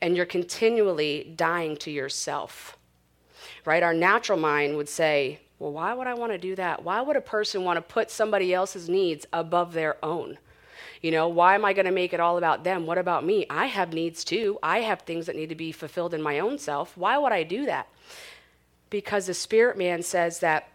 and 0.00 0.16
you're 0.16 0.26
continually 0.26 1.34
dying 1.34 1.76
to 1.78 1.90
yourself? 1.90 2.78
Right? 3.64 3.82
Our 3.82 3.94
natural 3.94 4.38
mind 4.38 4.76
would 4.76 4.88
say, 4.88 5.40
well, 5.58 5.72
why 5.72 5.92
would 5.92 6.06
I 6.06 6.14
want 6.14 6.30
to 6.30 6.38
do 6.38 6.54
that? 6.54 6.84
Why 6.84 7.00
would 7.00 7.16
a 7.16 7.20
person 7.20 7.64
want 7.64 7.78
to 7.78 7.82
put 7.82 8.12
somebody 8.12 8.54
else's 8.54 8.88
needs 8.88 9.26
above 9.32 9.72
their 9.72 9.96
own? 10.04 10.38
You 11.04 11.10
know, 11.10 11.28
why 11.28 11.54
am 11.54 11.64
I 11.64 11.74
going 11.74 11.84
to 11.84 11.92
make 11.92 12.14
it 12.14 12.20
all 12.20 12.38
about 12.38 12.64
them? 12.64 12.86
What 12.86 12.96
about 12.96 13.24
me? 13.24 13.46
I 13.50 13.66
have 13.66 13.92
needs 13.92 14.24
too. 14.24 14.58
I 14.62 14.78
have 14.80 15.02
things 15.02 15.26
that 15.26 15.36
need 15.36 15.50
to 15.50 15.54
be 15.54 15.70
fulfilled 15.70 16.14
in 16.14 16.22
my 16.22 16.38
own 16.38 16.58
self. 16.58 16.96
Why 16.96 17.18
would 17.18 17.32
I 17.32 17.42
do 17.42 17.66
that? 17.66 17.88
because 18.94 19.26
the 19.26 19.34
spirit 19.34 19.76
man 19.76 20.04
says 20.04 20.38
that 20.38 20.68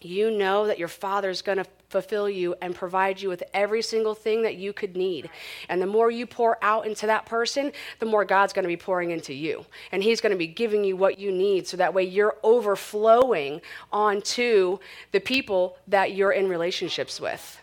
you 0.00 0.30
know 0.30 0.66
that 0.66 0.78
your 0.78 0.88
father's 0.88 1.42
going 1.42 1.58
to 1.58 1.66
fulfill 1.90 2.26
you 2.26 2.54
and 2.62 2.74
provide 2.74 3.20
you 3.20 3.28
with 3.28 3.42
every 3.52 3.82
single 3.82 4.14
thing 4.14 4.40
that 4.44 4.56
you 4.56 4.72
could 4.72 4.96
need. 4.96 5.28
And 5.68 5.82
the 5.82 5.86
more 5.86 6.10
you 6.10 6.26
pour 6.26 6.56
out 6.62 6.86
into 6.86 7.06
that 7.08 7.26
person, 7.26 7.70
the 7.98 8.06
more 8.06 8.24
God's 8.24 8.54
going 8.54 8.62
to 8.62 8.68
be 8.68 8.78
pouring 8.78 9.10
into 9.10 9.34
you. 9.34 9.66
And 9.92 10.02
He's 10.02 10.22
going 10.22 10.30
to 10.30 10.38
be 10.38 10.46
giving 10.46 10.84
you 10.84 10.96
what 10.96 11.18
you 11.18 11.30
need 11.30 11.66
so 11.66 11.76
that 11.76 11.92
way 11.92 12.04
you're 12.04 12.36
overflowing 12.42 13.60
onto 13.92 14.78
the 15.12 15.20
people 15.20 15.76
that 15.86 16.14
you're 16.14 16.32
in 16.32 16.48
relationships 16.48 17.20
with. 17.20 17.60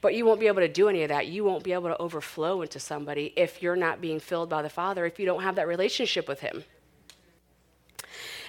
But 0.00 0.14
you 0.14 0.24
won't 0.24 0.40
be 0.40 0.46
able 0.46 0.60
to 0.60 0.68
do 0.68 0.88
any 0.88 1.02
of 1.02 1.08
that. 1.08 1.26
You 1.26 1.44
won't 1.44 1.64
be 1.64 1.72
able 1.72 1.88
to 1.88 1.98
overflow 1.98 2.62
into 2.62 2.80
somebody 2.80 3.32
if 3.36 3.62
you're 3.62 3.76
not 3.76 4.00
being 4.00 4.20
filled 4.20 4.48
by 4.48 4.62
the 4.62 4.70
Father, 4.70 5.04
if 5.04 5.18
you 5.18 5.26
don't 5.26 5.42
have 5.42 5.56
that 5.56 5.68
relationship 5.68 6.28
with 6.28 6.40
Him. 6.40 6.64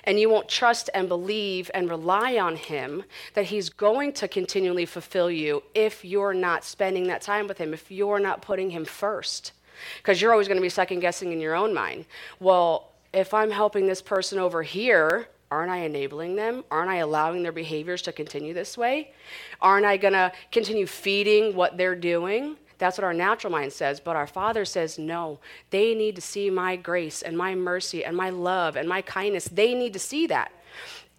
And 0.04 0.20
you 0.20 0.30
won't 0.30 0.48
trust 0.48 0.90
and 0.94 1.08
believe 1.10 1.70
and 1.74 1.90
rely 1.90 2.38
on 2.38 2.56
Him 2.56 3.04
that 3.34 3.46
He's 3.46 3.70
going 3.70 4.14
to 4.14 4.28
continually 4.28 4.86
fulfill 4.86 5.30
you 5.30 5.64
if 5.76 6.06
you're 6.06 6.34
not 6.34 6.64
spending 6.64 7.08
that 7.08 7.22
time 7.22 7.48
with 7.48 7.58
Him, 7.58 7.74
if 7.74 7.92
you're 7.92 8.20
not 8.20 8.42
putting 8.42 8.70
Him 8.70 8.86
first. 8.86 9.52
Because 9.98 10.22
you're 10.22 10.32
always 10.32 10.48
going 10.48 10.58
to 10.58 10.62
be 10.62 10.70
second 10.70 11.00
guessing 11.00 11.32
in 11.32 11.40
your 11.40 11.56
own 11.56 11.74
mind. 11.74 12.06
Well, 12.40 12.92
if 13.14 13.34
I'm 13.34 13.52
helping 13.52 13.88
this 13.88 14.02
person 14.02 14.40
over 14.40 14.62
here, 14.62 15.28
aren't 15.52 15.72
I 15.72 15.78
enabling 15.78 16.36
them? 16.36 16.64
Aren't 16.70 16.90
I 16.90 16.98
allowing 16.98 17.44
their 17.44 17.52
behaviors 17.52 18.02
to 18.04 18.12
continue 18.12 18.54
this 18.54 18.78
way? 18.78 19.14
Aren't 19.62 19.86
I 19.86 19.98
going 19.98 20.14
to 20.14 20.32
continue 20.52 20.86
feeding 20.86 21.56
what 21.56 21.78
they're 21.78 21.96
doing? 21.96 22.56
That's 22.78 22.98
what 22.98 23.04
our 23.04 23.14
natural 23.14 23.52
mind 23.52 23.74
says. 23.74 24.00
But 24.00 24.16
our 24.16 24.28
Father 24.28 24.64
says, 24.64 24.98
no, 24.98 25.40
they 25.70 25.96
need 25.96 26.16
to 26.16 26.22
see 26.22 26.50
my 26.50 26.76
grace 26.76 27.22
and 27.22 27.38
my 27.38 27.56
mercy 27.56 28.06
and 28.06 28.16
my 28.16 28.30
love 28.30 28.76
and 28.76 28.88
my 28.88 29.02
kindness. 29.02 29.46
They 29.46 29.74
need 29.74 29.94
to 29.94 30.00
see 30.00 30.28
that. 30.28 30.52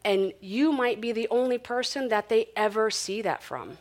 And 0.04 0.32
you 0.40 0.72
might 0.72 1.00
be 1.00 1.12
the 1.12 1.28
only 1.28 1.58
person 1.58 2.08
that 2.08 2.28
they 2.28 2.48
ever 2.56 2.90
see 2.90 3.20
that 3.22 3.42
from. 3.42 3.76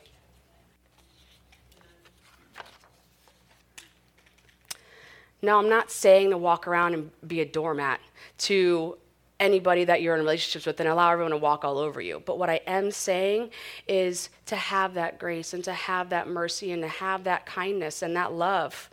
Now, 5.42 5.58
I'm 5.58 5.70
not 5.70 5.90
saying 5.90 6.32
to 6.32 6.38
walk 6.38 6.68
around 6.68 6.94
and 6.94 7.12
be 7.26 7.40
a 7.40 7.46
doormat, 7.46 8.02
to 8.40 8.98
anybody 9.40 9.86
that 9.86 10.02
you're 10.02 10.16
in 10.16 10.22
relationships 10.22 10.66
with 10.66 10.80
and 10.80 10.90
allow 10.90 11.12
everyone 11.12 11.32
to 11.32 11.38
walk 11.38 11.64
all 11.64 11.78
over 11.78 12.02
you. 12.02 12.22
But 12.26 12.38
what 12.38 12.50
I 12.50 12.62
am 12.68 12.92
saying 12.92 13.52
is 13.88 14.30
to 14.48 14.56
have 14.56 14.94
that 14.96 15.20
grace 15.20 15.54
and 15.54 15.64
to 15.64 15.74
have 15.74 16.10
that 16.10 16.28
mercy 16.28 16.72
and 16.72 16.82
to 16.82 16.88
have 16.88 17.24
that 17.24 17.46
kindness 17.46 18.02
and 18.02 18.16
that 18.16 18.34
love 18.34 18.90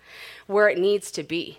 where 0.46 0.68
it 0.68 0.78
needs 0.78 1.10
to 1.12 1.22
be. 1.22 1.58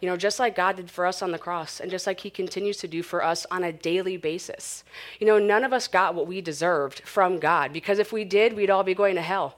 You 0.00 0.08
know, 0.08 0.16
just 0.16 0.38
like 0.38 0.54
God 0.54 0.76
did 0.76 0.90
for 0.90 1.06
us 1.06 1.22
on 1.22 1.32
the 1.32 1.38
cross, 1.38 1.80
and 1.80 1.90
just 1.90 2.06
like 2.06 2.20
He 2.20 2.30
continues 2.30 2.76
to 2.78 2.88
do 2.88 3.02
for 3.02 3.24
us 3.24 3.46
on 3.50 3.64
a 3.64 3.72
daily 3.72 4.16
basis. 4.16 4.84
You 5.18 5.26
know, 5.26 5.40
none 5.40 5.64
of 5.64 5.72
us 5.72 5.88
got 5.88 6.14
what 6.14 6.28
we 6.28 6.40
deserved 6.40 7.00
from 7.00 7.40
God, 7.40 7.72
because 7.72 7.98
if 7.98 8.12
we 8.12 8.24
did, 8.24 8.52
we'd 8.52 8.70
all 8.70 8.84
be 8.84 8.94
going 8.94 9.16
to 9.16 9.22
hell. 9.22 9.56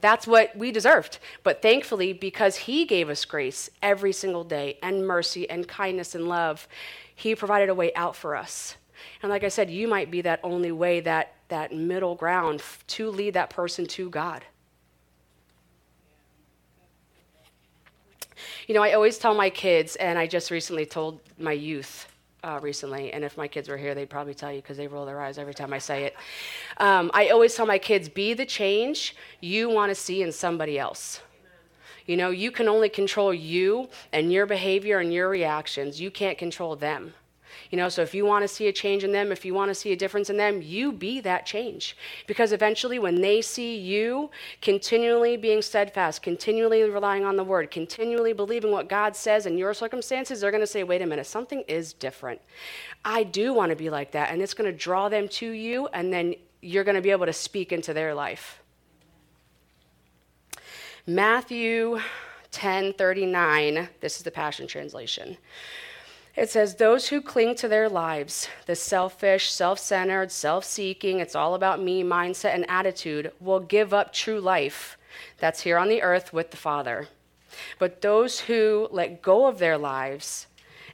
That's 0.00 0.26
what 0.26 0.56
we 0.56 0.70
deserved. 0.70 1.18
But 1.42 1.62
thankfully, 1.62 2.12
because 2.12 2.56
He 2.56 2.84
gave 2.86 3.08
us 3.08 3.24
grace 3.24 3.70
every 3.80 4.12
single 4.12 4.44
day, 4.44 4.78
and 4.82 5.06
mercy, 5.06 5.48
and 5.48 5.66
kindness, 5.68 6.14
and 6.14 6.28
love, 6.28 6.66
He 7.18 7.34
provided 7.34 7.68
a 7.68 7.74
way 7.74 7.92
out 7.94 8.14
for 8.14 8.36
us. 8.36 8.76
And 9.24 9.30
like 9.30 9.42
I 9.42 9.48
said, 9.48 9.68
you 9.68 9.88
might 9.88 10.08
be 10.08 10.20
that 10.20 10.38
only 10.44 10.70
way, 10.70 11.00
that, 11.00 11.34
that 11.48 11.74
middle 11.74 12.14
ground 12.14 12.62
to 12.86 13.10
lead 13.10 13.34
that 13.34 13.50
person 13.50 13.86
to 13.86 14.08
God. 14.08 14.44
You 18.68 18.74
know, 18.76 18.84
I 18.84 18.92
always 18.92 19.18
tell 19.18 19.34
my 19.34 19.50
kids, 19.50 19.96
and 19.96 20.16
I 20.16 20.28
just 20.28 20.52
recently 20.52 20.86
told 20.86 21.18
my 21.40 21.50
youth 21.50 22.06
uh, 22.44 22.60
recently, 22.62 23.12
and 23.12 23.24
if 23.24 23.36
my 23.36 23.48
kids 23.48 23.68
were 23.68 23.76
here, 23.76 23.96
they'd 23.96 24.08
probably 24.08 24.34
tell 24.34 24.52
you 24.52 24.62
because 24.62 24.76
they 24.76 24.86
roll 24.86 25.04
their 25.04 25.20
eyes 25.20 25.38
every 25.38 25.54
time 25.54 25.72
I 25.72 25.78
say 25.78 26.04
it. 26.04 26.14
Um, 26.76 27.10
I 27.14 27.30
always 27.30 27.52
tell 27.52 27.66
my 27.66 27.78
kids, 27.78 28.08
be 28.08 28.32
the 28.32 28.46
change 28.46 29.16
you 29.40 29.68
want 29.68 29.90
to 29.90 29.96
see 29.96 30.22
in 30.22 30.30
somebody 30.30 30.78
else. 30.78 31.20
You 32.08 32.16
know, 32.16 32.30
you 32.30 32.50
can 32.50 32.68
only 32.68 32.88
control 32.88 33.34
you 33.34 33.90
and 34.14 34.32
your 34.32 34.46
behavior 34.46 34.98
and 34.98 35.12
your 35.12 35.28
reactions. 35.28 36.00
You 36.00 36.10
can't 36.10 36.38
control 36.38 36.74
them. 36.74 37.12
You 37.70 37.76
know, 37.76 37.90
so 37.90 38.00
if 38.00 38.14
you 38.14 38.24
want 38.24 38.44
to 38.44 38.48
see 38.48 38.66
a 38.68 38.72
change 38.72 39.04
in 39.04 39.12
them, 39.12 39.30
if 39.30 39.44
you 39.44 39.52
want 39.52 39.68
to 39.68 39.74
see 39.74 39.92
a 39.92 39.96
difference 39.96 40.30
in 40.30 40.38
them, 40.38 40.62
you 40.62 40.90
be 40.90 41.20
that 41.20 41.44
change. 41.44 41.98
Because 42.26 42.52
eventually, 42.52 42.98
when 42.98 43.20
they 43.20 43.42
see 43.42 43.76
you 43.76 44.30
continually 44.62 45.36
being 45.36 45.60
steadfast, 45.60 46.22
continually 46.22 46.82
relying 46.82 47.26
on 47.26 47.36
the 47.36 47.44
word, 47.44 47.70
continually 47.70 48.32
believing 48.32 48.70
what 48.70 48.88
God 48.88 49.14
says 49.14 49.44
in 49.44 49.58
your 49.58 49.74
circumstances, 49.74 50.40
they're 50.40 50.50
going 50.50 50.62
to 50.62 50.66
say, 50.66 50.84
wait 50.84 51.02
a 51.02 51.06
minute, 51.06 51.26
something 51.26 51.62
is 51.68 51.92
different. 51.92 52.40
I 53.04 53.22
do 53.22 53.52
want 53.52 53.68
to 53.68 53.76
be 53.76 53.90
like 53.90 54.12
that. 54.12 54.30
And 54.30 54.40
it's 54.40 54.54
going 54.54 54.70
to 54.70 54.76
draw 54.76 55.10
them 55.10 55.28
to 55.28 55.50
you, 55.50 55.88
and 55.88 56.10
then 56.10 56.36
you're 56.62 56.84
going 56.84 56.96
to 56.96 57.02
be 57.02 57.10
able 57.10 57.26
to 57.26 57.34
speak 57.34 57.70
into 57.70 57.92
their 57.92 58.14
life. 58.14 58.62
Matthew 61.08 62.00
10 62.50 62.92
39, 62.92 63.88
this 64.02 64.18
is 64.18 64.24
the 64.24 64.30
Passion 64.30 64.66
Translation. 64.66 65.38
It 66.36 66.50
says, 66.50 66.74
Those 66.74 67.08
who 67.08 67.22
cling 67.22 67.54
to 67.54 67.66
their 67.66 67.88
lives, 67.88 68.46
the 68.66 68.76
selfish, 68.76 69.50
self 69.50 69.78
centered, 69.78 70.30
self 70.30 70.66
seeking, 70.66 71.20
it's 71.20 71.34
all 71.34 71.54
about 71.54 71.82
me 71.82 72.02
mindset 72.02 72.52
and 72.52 72.68
attitude, 72.68 73.32
will 73.40 73.58
give 73.58 73.94
up 73.94 74.12
true 74.12 74.38
life 74.38 74.98
that's 75.38 75.62
here 75.62 75.78
on 75.78 75.88
the 75.88 76.02
earth 76.02 76.34
with 76.34 76.50
the 76.50 76.58
Father. 76.58 77.08
But 77.78 78.02
those 78.02 78.40
who 78.40 78.86
let 78.90 79.22
go 79.22 79.46
of 79.46 79.58
their 79.58 79.78
lives 79.78 80.46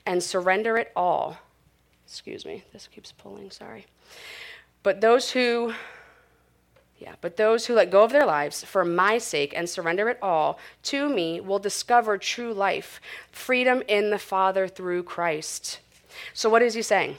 and 0.06 0.22
surrender 0.22 0.76
it 0.76 0.92
all, 0.94 1.38
excuse 2.06 2.46
me, 2.46 2.62
this 2.72 2.86
keeps 2.86 3.10
pulling, 3.10 3.50
sorry. 3.50 3.86
But 4.84 5.00
those 5.00 5.32
who 5.32 5.74
yeah, 7.04 7.16
but 7.20 7.36
those 7.36 7.66
who 7.66 7.74
let 7.74 7.90
go 7.90 8.02
of 8.02 8.12
their 8.12 8.24
lives 8.24 8.64
for 8.64 8.82
my 8.82 9.18
sake 9.18 9.52
and 9.54 9.68
surrender 9.68 10.08
it 10.08 10.18
all 10.22 10.58
to 10.84 11.06
me 11.06 11.38
will 11.38 11.58
discover 11.58 12.16
true 12.16 12.54
life, 12.54 12.98
freedom 13.30 13.82
in 13.86 14.08
the 14.08 14.18
Father 14.18 14.66
through 14.66 15.02
Christ. 15.02 15.80
So, 16.32 16.48
what 16.48 16.62
is 16.62 16.72
he 16.72 16.80
saying? 16.80 17.18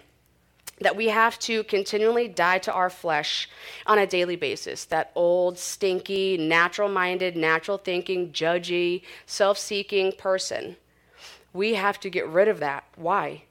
That 0.80 0.96
we 0.96 1.10
have 1.10 1.38
to 1.42 1.64
continually 1.66 2.28
die 2.28 2.58
to 2.60 2.74
our 2.74 2.90
flesh 2.90 3.48
on 3.86 4.00
a 4.00 4.08
daily 4.08 4.36
basis. 4.36 4.86
That 4.86 5.12
old, 5.14 5.60
stinky, 5.60 6.36
natural 6.36 6.90
minded, 6.90 7.38
natural 7.38 7.78
thinking, 7.78 8.32
judgy, 8.32 9.04
self 9.28 9.60
seeking 9.60 10.14
person. 10.14 10.78
We 11.54 11.76
have 11.76 12.00
to 12.00 12.10
get 12.10 12.28
rid 12.28 12.48
of 12.48 12.60
that. 12.60 12.86
Why? 12.96 13.44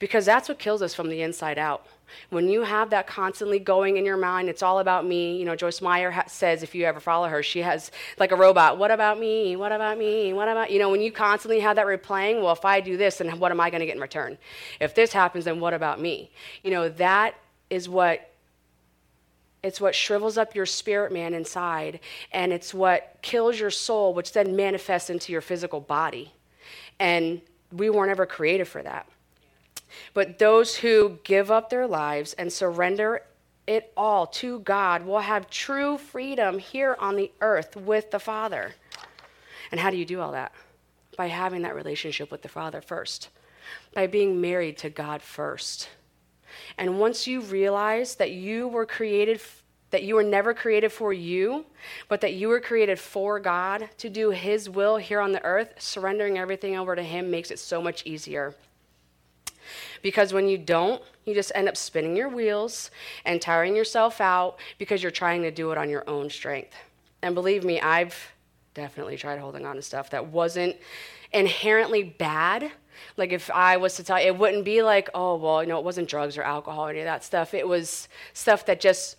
Because 0.00 0.24
that's 0.24 0.48
what 0.48 0.58
kills 0.58 0.82
us 0.82 0.94
from 0.94 1.10
the 1.10 1.22
inside 1.22 1.58
out. 1.58 1.86
When 2.30 2.48
you 2.48 2.62
have 2.62 2.90
that 2.90 3.06
constantly 3.06 3.58
going 3.58 3.96
in 3.96 4.04
your 4.04 4.16
mind, 4.16 4.48
it's 4.48 4.62
all 4.62 4.78
about 4.78 5.06
me. 5.06 5.36
You 5.38 5.44
know, 5.44 5.56
Joyce 5.56 5.80
Meyer 5.80 6.10
ha- 6.10 6.24
says, 6.26 6.62
if 6.62 6.74
you 6.74 6.84
ever 6.84 7.00
follow 7.00 7.28
her, 7.28 7.42
she 7.42 7.60
has 7.60 7.90
like 8.18 8.32
a 8.32 8.36
robot. 8.36 8.78
What 8.78 8.90
about 8.90 9.18
me? 9.18 9.56
What 9.56 9.72
about 9.72 9.98
me? 9.98 10.32
What 10.32 10.48
about, 10.48 10.70
you 10.70 10.78
know, 10.78 10.90
when 10.90 11.00
you 11.00 11.12
constantly 11.12 11.60
have 11.60 11.76
that 11.76 11.86
replaying, 11.86 12.42
well, 12.42 12.52
if 12.52 12.64
I 12.64 12.80
do 12.80 12.96
this, 12.96 13.18
then 13.18 13.38
what 13.38 13.52
am 13.52 13.60
I 13.60 13.70
going 13.70 13.80
to 13.80 13.86
get 13.86 13.96
in 13.96 14.02
return? 14.02 14.38
If 14.80 14.94
this 14.94 15.12
happens, 15.12 15.44
then 15.44 15.60
what 15.60 15.74
about 15.74 16.00
me? 16.00 16.30
You 16.62 16.70
know, 16.70 16.88
that 16.88 17.34
is 17.70 17.88
what 17.88 18.30
it's 19.62 19.80
what 19.80 19.96
shrivels 19.96 20.38
up 20.38 20.54
your 20.54 20.66
spirit 20.66 21.12
man 21.12 21.34
inside, 21.34 21.98
and 22.30 22.52
it's 22.52 22.72
what 22.72 23.16
kills 23.20 23.58
your 23.58 23.70
soul, 23.70 24.14
which 24.14 24.32
then 24.32 24.54
manifests 24.54 25.10
into 25.10 25.32
your 25.32 25.40
physical 25.40 25.80
body. 25.80 26.32
And 27.00 27.40
we 27.72 27.90
weren't 27.90 28.12
ever 28.12 28.26
created 28.26 28.68
for 28.68 28.80
that. 28.82 29.08
But 30.14 30.38
those 30.38 30.76
who 30.76 31.18
give 31.24 31.50
up 31.50 31.70
their 31.70 31.86
lives 31.86 32.32
and 32.34 32.52
surrender 32.52 33.22
it 33.66 33.92
all 33.96 34.26
to 34.26 34.60
God 34.60 35.04
will 35.04 35.20
have 35.20 35.50
true 35.50 35.98
freedom 35.98 36.58
here 36.58 36.96
on 36.98 37.16
the 37.16 37.32
earth 37.40 37.76
with 37.76 38.10
the 38.10 38.20
Father. 38.20 38.74
And 39.70 39.80
how 39.80 39.90
do 39.90 39.96
you 39.96 40.04
do 40.04 40.20
all 40.20 40.32
that? 40.32 40.52
By 41.16 41.26
having 41.26 41.62
that 41.62 41.74
relationship 41.74 42.30
with 42.30 42.42
the 42.42 42.48
Father 42.48 42.80
first, 42.80 43.30
by 43.94 44.06
being 44.06 44.40
married 44.40 44.78
to 44.78 44.90
God 44.90 45.22
first. 45.22 45.88
And 46.78 47.00
once 47.00 47.26
you 47.26 47.40
realize 47.40 48.14
that 48.16 48.30
you 48.30 48.68
were 48.68 48.86
created, 48.86 49.40
that 49.90 50.04
you 50.04 50.14
were 50.14 50.22
never 50.22 50.54
created 50.54 50.92
for 50.92 51.12
you, 51.12 51.66
but 52.08 52.20
that 52.20 52.34
you 52.34 52.48
were 52.48 52.60
created 52.60 52.98
for 52.98 53.40
God 53.40 53.88
to 53.98 54.08
do 54.08 54.30
His 54.30 54.70
will 54.70 54.96
here 54.96 55.20
on 55.20 55.32
the 55.32 55.44
earth, 55.44 55.74
surrendering 55.78 56.38
everything 56.38 56.76
over 56.76 56.94
to 56.94 57.02
Him 57.02 57.30
makes 57.30 57.50
it 57.50 57.58
so 57.58 57.82
much 57.82 58.06
easier. 58.06 58.54
Because 60.02 60.32
when 60.32 60.48
you 60.48 60.58
don't, 60.58 61.02
you 61.24 61.34
just 61.34 61.52
end 61.54 61.68
up 61.68 61.76
spinning 61.76 62.16
your 62.16 62.28
wheels 62.28 62.90
and 63.24 63.40
tiring 63.40 63.74
yourself 63.74 64.20
out 64.20 64.58
because 64.78 65.02
you're 65.02 65.10
trying 65.10 65.42
to 65.42 65.50
do 65.50 65.72
it 65.72 65.78
on 65.78 65.90
your 65.90 66.08
own 66.08 66.30
strength. 66.30 66.74
And 67.22 67.34
believe 67.34 67.64
me, 67.64 67.80
I've 67.80 68.16
definitely 68.74 69.16
tried 69.16 69.38
holding 69.38 69.66
on 69.66 69.76
to 69.76 69.82
stuff 69.82 70.10
that 70.10 70.26
wasn't 70.26 70.76
inherently 71.32 72.02
bad. 72.02 72.70
Like 73.16 73.32
if 73.32 73.50
I 73.50 73.76
was 73.76 73.96
to 73.96 74.04
tell 74.04 74.20
you, 74.20 74.26
it 74.26 74.38
wouldn't 74.38 74.64
be 74.64 74.82
like, 74.82 75.10
oh, 75.14 75.36
well, 75.36 75.62
you 75.62 75.68
know, 75.68 75.78
it 75.78 75.84
wasn't 75.84 76.08
drugs 76.08 76.38
or 76.38 76.42
alcohol 76.42 76.86
or 76.86 76.90
any 76.90 77.00
of 77.00 77.06
that 77.06 77.24
stuff. 77.24 77.54
It 77.54 77.66
was 77.66 78.08
stuff 78.32 78.66
that 78.66 78.80
just 78.80 79.16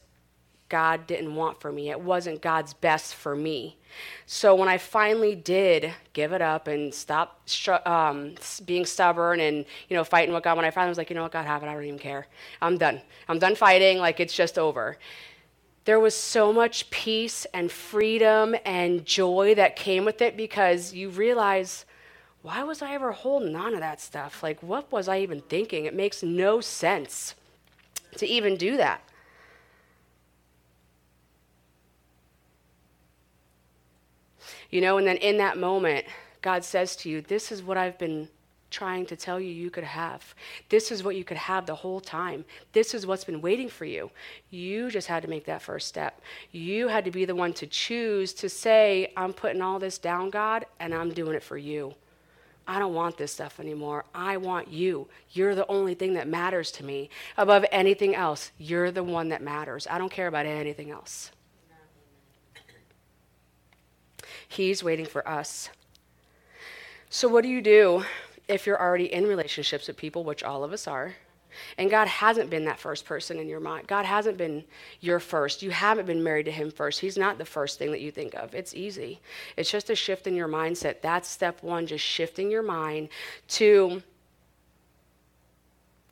God 0.70 1.08
didn't 1.08 1.36
want 1.36 1.62
for 1.62 1.72
me. 1.72 1.90
It 1.90 2.00
wasn't 2.00 2.42
God's 2.42 2.74
best 2.74 3.16
for 3.16 3.36
me. 3.36 3.78
So 4.26 4.56
when 4.56 4.68
I 4.68 4.78
finally 4.78 5.36
did 5.36 5.94
give 6.14 6.34
it 6.34 6.42
up 6.42 6.68
and 6.68 6.94
stop 6.94 7.42
um, 7.86 8.36
being 8.66 8.86
stubborn 8.86 9.40
and 9.40 9.66
you 9.90 9.96
know 9.98 10.04
fighting 10.04 10.34
with 10.34 10.44
God, 10.44 10.58
when 10.58 10.66
I 10.66 10.72
finally 10.72 10.90
was 10.90 10.98
like, 10.98 11.10
you 11.10 11.16
know 11.16 11.24
what, 11.24 11.32
God, 11.32 11.46
have 11.46 11.64
it. 11.64 11.68
I 11.68 11.74
don't 11.74 11.84
even 11.84 12.00
care. 12.00 12.28
I'm 12.62 12.78
done. 12.78 13.02
I'm 13.28 13.40
done 13.40 13.56
fighting. 13.56 14.00
Like 14.00 14.20
it's 14.20 14.34
just 14.34 14.58
over. 14.58 14.98
There 15.86 16.00
was 16.02 16.16
so 16.16 16.52
much 16.52 16.90
peace 16.90 17.46
and 17.54 17.72
freedom 17.72 18.56
and 18.66 19.06
joy 19.06 19.56
that 19.56 19.78
came 19.78 20.04
with 20.04 20.22
it 20.22 20.36
because 20.36 20.94
you 20.94 21.08
realize, 21.08 21.86
why 22.42 22.64
was 22.64 22.82
I 22.82 22.94
ever 22.94 23.14
holding 23.14 23.56
on 23.56 23.72
to 23.72 23.80
that 23.80 24.02
stuff? 24.02 24.44
Like, 24.44 24.62
what 24.62 24.92
was 24.92 25.08
I 25.08 25.20
even 25.20 25.40
thinking? 25.42 25.86
It 25.86 25.94
makes 25.94 26.22
no 26.22 26.60
sense 26.60 27.36
to 28.18 28.28
even 28.28 28.58
do 28.58 28.76
that. 28.76 29.02
You 34.70 34.82
know, 34.82 34.98
and 34.98 35.08
then 35.08 35.18
in 35.18 35.38
that 35.38 35.58
moment, 35.58 36.06
God 36.42 36.64
says 36.64 36.96
to 36.98 37.10
you, 37.10 37.22
This 37.22 37.52
is 37.52 37.64
what 37.64 37.78
I've 37.78 37.98
been 37.98 38.30
trying 38.70 39.06
to 39.06 39.16
tell 39.16 39.40
you 39.40 39.50
you 39.50 39.70
could 39.70 39.84
have. 39.84 40.36
This 40.70 40.92
is 40.92 41.04
what 41.04 41.16
you 41.16 41.24
could 41.24 41.38
have 41.38 41.66
the 41.66 41.76
whole 41.76 42.02
time. 42.02 42.44
This 42.74 42.94
is 42.94 43.06
what's 43.06 43.24
been 43.24 43.42
waiting 43.42 43.70
for 43.70 43.86
you. 43.86 44.12
You 44.50 44.90
just 44.90 45.08
had 45.08 45.24
to 45.24 45.30
make 45.30 45.46
that 45.46 45.62
first 45.62 45.88
step. 45.88 46.22
You 46.52 46.88
had 46.88 47.06
to 47.06 47.12
be 47.12 47.26
the 47.26 47.36
one 47.36 47.54
to 47.54 47.68
choose 47.68 48.34
to 48.36 48.50
say, 48.50 49.14
I'm 49.16 49.34
putting 49.34 49.62
all 49.62 49.80
this 49.80 49.98
down, 49.98 50.30
God, 50.30 50.66
and 50.80 50.94
I'm 50.94 51.14
doing 51.14 51.36
it 51.36 51.44
for 51.44 51.58
you. 51.58 51.94
I 52.68 52.80
don't 52.80 52.94
want 52.94 53.18
this 53.18 53.32
stuff 53.32 53.62
anymore. 53.62 54.04
I 54.14 54.36
want 54.36 54.68
you. 54.68 55.08
You're 55.32 55.56
the 55.56 55.68
only 55.68 55.94
thing 55.94 56.14
that 56.16 56.28
matters 56.28 56.70
to 56.74 56.84
me. 56.84 57.10
Above 57.38 57.64
anything 57.72 58.14
else, 58.14 58.52
you're 58.58 58.92
the 58.92 59.04
one 59.04 59.30
that 59.30 59.42
matters. 59.42 59.88
I 59.90 59.98
don't 59.98 60.12
care 60.12 60.28
about 60.28 60.46
anything 60.46 60.92
else. 60.92 61.32
He's 64.48 64.84
waiting 64.84 65.06
for 65.06 65.28
us. 65.28 65.70
So, 67.10 67.28
what 67.28 67.44
do 67.44 67.50
you 67.50 67.62
do 67.62 68.04
if 68.48 68.66
you're 68.66 68.80
already 68.80 69.12
in 69.12 69.26
relationships 69.26 69.88
with 69.88 69.98
people, 69.98 70.24
which 70.24 70.44
all 70.44 70.64
of 70.64 70.74
us 70.74 70.88
are, 70.88 71.16
and 71.78 71.90
God 71.90 72.08
hasn't 72.08 72.50
been 72.50 72.66
that 72.66 72.80
first 72.80 73.06
person 73.06 73.40
in 73.40 73.48
your 73.48 73.60
mind? 73.60 73.88
God 73.88 74.06
hasn't 74.06 74.38
been 74.38 74.64
your 75.00 75.20
first. 75.20 75.62
You 75.62 75.72
haven't 75.72 76.06
been 76.06 76.24
married 76.24 76.46
to 76.46 76.52
Him 76.52 76.72
first. 76.72 77.00
He's 77.00 77.18
not 77.18 77.38
the 77.38 77.46
first 77.46 77.80
thing 77.80 77.92
that 77.92 78.02
you 78.02 78.12
think 78.12 78.34
of. 78.36 78.54
It's 78.54 78.74
easy. 78.74 79.20
It's 79.56 79.72
just 79.72 79.90
a 79.90 79.96
shift 79.96 80.28
in 80.28 80.36
your 80.36 80.48
mindset. 80.48 81.02
That's 81.02 81.30
step 81.30 81.64
one, 81.64 81.88
just 81.88 82.04
shifting 82.04 82.52
your 82.52 82.64
mind 82.64 83.10
to 83.50 84.02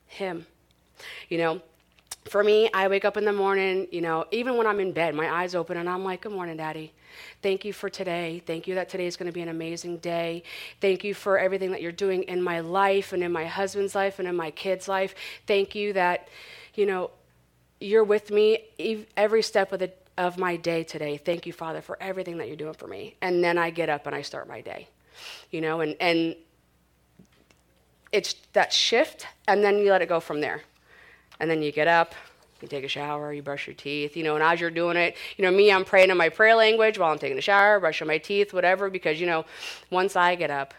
Him. 0.08 0.46
You 1.30 1.38
know, 1.38 1.62
for 2.26 2.44
me, 2.44 2.70
I 2.74 2.88
wake 2.88 3.06
up 3.06 3.18
in 3.18 3.26
the 3.26 3.34
morning, 3.34 3.88
you 3.92 4.02
know, 4.02 4.26
even 4.32 4.58
when 4.58 4.66
I'm 4.66 4.80
in 4.80 4.92
bed, 4.94 5.14
my 5.14 5.30
eyes 5.30 5.56
open 5.56 5.78
and 5.78 5.90
I'm 5.90 6.04
like, 6.04 6.22
Good 6.22 6.32
morning, 6.32 6.58
Daddy. 6.58 6.94
Thank 7.42 7.66
you 7.66 7.74
for 7.74 7.90
today. 7.90 8.42
Thank 8.46 8.68
you 8.68 8.76
that 8.76 8.90
today 8.90 9.06
is 9.06 9.16
going 9.18 9.28
to 9.28 9.34
be 9.34 9.42
an 9.42 9.50
amazing 9.50 9.98
day. 9.98 10.44
Thank 10.82 11.04
you 11.04 11.14
for 11.14 11.38
everything 11.38 11.72
that 11.72 11.82
you're 11.82 11.92
doing 11.92 12.24
in 12.24 12.42
my 12.42 12.60
life 12.60 13.14
and 13.14 13.24
in 13.24 13.32
my 13.32 13.46
husband's 13.46 13.96
life 13.96 14.20
and 14.20 14.28
in 14.28 14.36
my 14.36 14.52
kids' 14.52 14.88
life. 14.88 15.16
Thank 15.48 15.76
you 15.76 15.94
that, 15.94 16.28
you 16.74 16.86
know, 16.86 17.12
you're 17.80 18.04
with 18.04 18.32
me 18.32 18.60
every 19.16 19.44
step 19.44 19.72
of 19.72 19.80
the 19.80 19.92
of 20.18 20.38
my 20.38 20.56
day 20.56 20.84
today. 20.84 21.18
Thank 21.18 21.46
you, 21.46 21.54
Father, 21.54 21.82
for 21.82 21.98
everything 22.02 22.38
that 22.38 22.48
you're 22.48 22.56
doing 22.56 22.74
for 22.74 22.88
me. 22.88 23.16
And 23.22 23.44
then 23.44 23.58
I 23.58 23.70
get 23.70 23.90
up 23.90 24.08
and 24.08 24.16
I 24.16 24.22
start 24.22 24.48
my 24.48 24.62
day. 24.62 24.88
You 25.52 25.62
know, 25.62 25.82
and, 25.82 25.96
and 26.00 26.36
it's 28.12 28.36
that 28.54 28.72
shift, 28.72 29.28
and 29.48 29.64
then 29.64 29.78
you 29.78 29.92
let 29.92 30.02
it 30.02 30.10
go 30.10 30.20
from 30.20 30.42
there. 30.42 30.62
And 31.40 31.50
then 31.50 31.62
you 31.62 31.72
get 31.72 31.88
up, 31.88 32.16
you 32.62 32.68
take 32.68 32.84
a 32.84 32.88
shower, 32.88 33.34
you 33.34 33.42
brush 33.42 33.68
your 33.68 33.76
teeth, 33.76 34.16
you 34.16 34.24
know, 34.24 34.36
and 34.36 34.44
as 34.44 34.62
you're 34.62 34.72
doing 34.72 34.98
it, 34.98 35.18
you 35.38 35.44
know, 35.44 35.52
me, 35.52 35.72
I'm 35.72 35.86
praying 35.86 36.10
in 36.10 36.18
my 36.18 36.30
prayer 36.30 36.56
language 36.56 36.98
while 36.98 37.12
I'm 37.12 37.20
taking 37.20 37.38
a 37.38 37.42
shower, 37.42 37.80
brushing 37.80 38.08
my 38.08 38.18
teeth, 38.18 38.54
whatever, 38.54 38.90
because, 38.90 39.20
you 39.20 39.28
know, 39.28 39.46
once 39.90 40.16
I 40.16 40.36
get 40.36 40.50
up, 40.50 40.74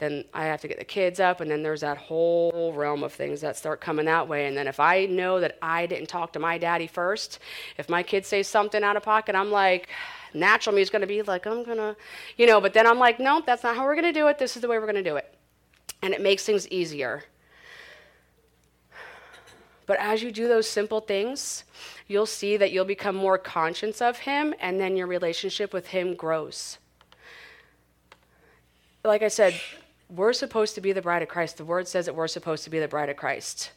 then 0.00 0.24
I 0.32 0.46
have 0.46 0.62
to 0.62 0.68
get 0.68 0.78
the 0.78 0.84
kids 0.84 1.20
up, 1.20 1.40
and 1.42 1.50
then 1.50 1.62
there's 1.62 1.82
that 1.82 1.98
whole 1.98 2.72
realm 2.74 3.02
of 3.02 3.12
things 3.12 3.42
that 3.42 3.56
start 3.56 3.82
coming 3.82 4.06
that 4.06 4.26
way. 4.26 4.46
And 4.46 4.56
then 4.56 4.66
if 4.66 4.80
I 4.80 5.04
know 5.04 5.40
that 5.40 5.58
I 5.60 5.84
didn't 5.86 6.08
talk 6.08 6.32
to 6.32 6.38
my 6.38 6.56
daddy 6.56 6.86
first, 6.86 7.38
if 7.76 7.88
my 7.90 8.02
kids 8.02 8.26
say 8.26 8.42
something 8.42 8.82
out 8.82 8.96
of 8.96 9.02
pocket, 9.02 9.34
I'm 9.34 9.50
like, 9.50 9.88
natural 10.32 10.74
me 10.74 10.80
is 10.80 10.88
going 10.88 11.02
to 11.02 11.06
be 11.06 11.20
like, 11.22 11.46
I'm 11.46 11.64
going 11.64 11.76
to, 11.76 11.96
you 12.38 12.46
know, 12.46 12.62
but 12.62 12.72
then 12.72 12.86
I'm 12.86 12.98
like, 12.98 13.20
nope, 13.20 13.44
that's 13.44 13.62
not 13.62 13.76
how 13.76 13.84
we're 13.84 13.94
going 13.94 14.12
to 14.12 14.18
do 14.18 14.26
it. 14.28 14.38
This 14.38 14.56
is 14.56 14.62
the 14.62 14.68
way 14.68 14.78
we're 14.78 14.86
going 14.90 15.02
to 15.04 15.10
do 15.10 15.16
it. 15.16 15.34
And 16.00 16.14
it 16.14 16.22
makes 16.22 16.44
things 16.44 16.66
easier. 16.68 17.24
But 19.90 19.98
as 19.98 20.22
you 20.22 20.30
do 20.30 20.46
those 20.46 20.70
simple 20.70 21.00
things, 21.00 21.64
you'll 22.06 22.24
see 22.24 22.56
that 22.56 22.70
you'll 22.70 22.84
become 22.84 23.16
more 23.16 23.36
conscious 23.36 24.00
of 24.00 24.18
Him, 24.18 24.54
and 24.60 24.80
then 24.80 24.96
your 24.96 25.08
relationship 25.08 25.72
with 25.72 25.88
Him 25.88 26.14
grows. 26.14 26.78
Like 29.02 29.22
I 29.24 29.26
said, 29.26 29.60
we're 30.08 30.32
supposed 30.32 30.76
to 30.76 30.80
be 30.80 30.92
the 30.92 31.02
bride 31.02 31.22
of 31.22 31.28
Christ. 31.28 31.56
The 31.56 31.64
word 31.64 31.88
says 31.88 32.06
that 32.06 32.14
we're 32.14 32.28
supposed 32.28 32.62
to 32.62 32.70
be 32.70 32.78
the 32.78 32.86
bride 32.86 33.08
of 33.08 33.16
Christ. 33.16 33.72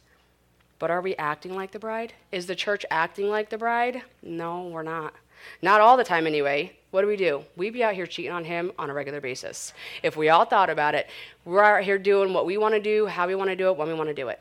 But 0.78 0.92
are 0.92 1.00
we 1.00 1.16
acting 1.16 1.56
like 1.56 1.72
the 1.72 1.80
bride? 1.80 2.12
Is 2.30 2.46
the 2.46 2.54
church 2.54 2.86
acting 2.92 3.28
like 3.28 3.50
the 3.50 3.58
bride? 3.58 4.02
No, 4.22 4.68
we're 4.68 4.84
not. 4.84 5.14
Not 5.62 5.80
all 5.80 5.96
the 5.96 6.04
time, 6.04 6.28
anyway. 6.28 6.76
What 6.92 7.00
do 7.00 7.08
we 7.08 7.16
do? 7.16 7.42
We 7.56 7.70
be 7.70 7.82
out 7.82 7.94
here 7.94 8.06
cheating 8.06 8.30
on 8.30 8.44
him 8.44 8.70
on 8.78 8.88
a 8.88 8.94
regular 8.94 9.20
basis. 9.20 9.72
If 10.04 10.16
we 10.16 10.28
all 10.28 10.44
thought 10.44 10.70
about 10.70 10.94
it, 10.94 11.10
we're 11.44 11.64
out 11.64 11.82
here 11.82 11.98
doing 11.98 12.32
what 12.32 12.46
we 12.46 12.56
want 12.56 12.74
to 12.74 12.80
do, 12.80 13.06
how 13.06 13.26
we 13.26 13.34
want 13.34 13.50
to 13.50 13.56
do 13.56 13.66
it, 13.70 13.76
when 13.76 13.88
we 13.88 13.94
want 13.94 14.10
to 14.10 14.14
do 14.14 14.28
it. 14.28 14.40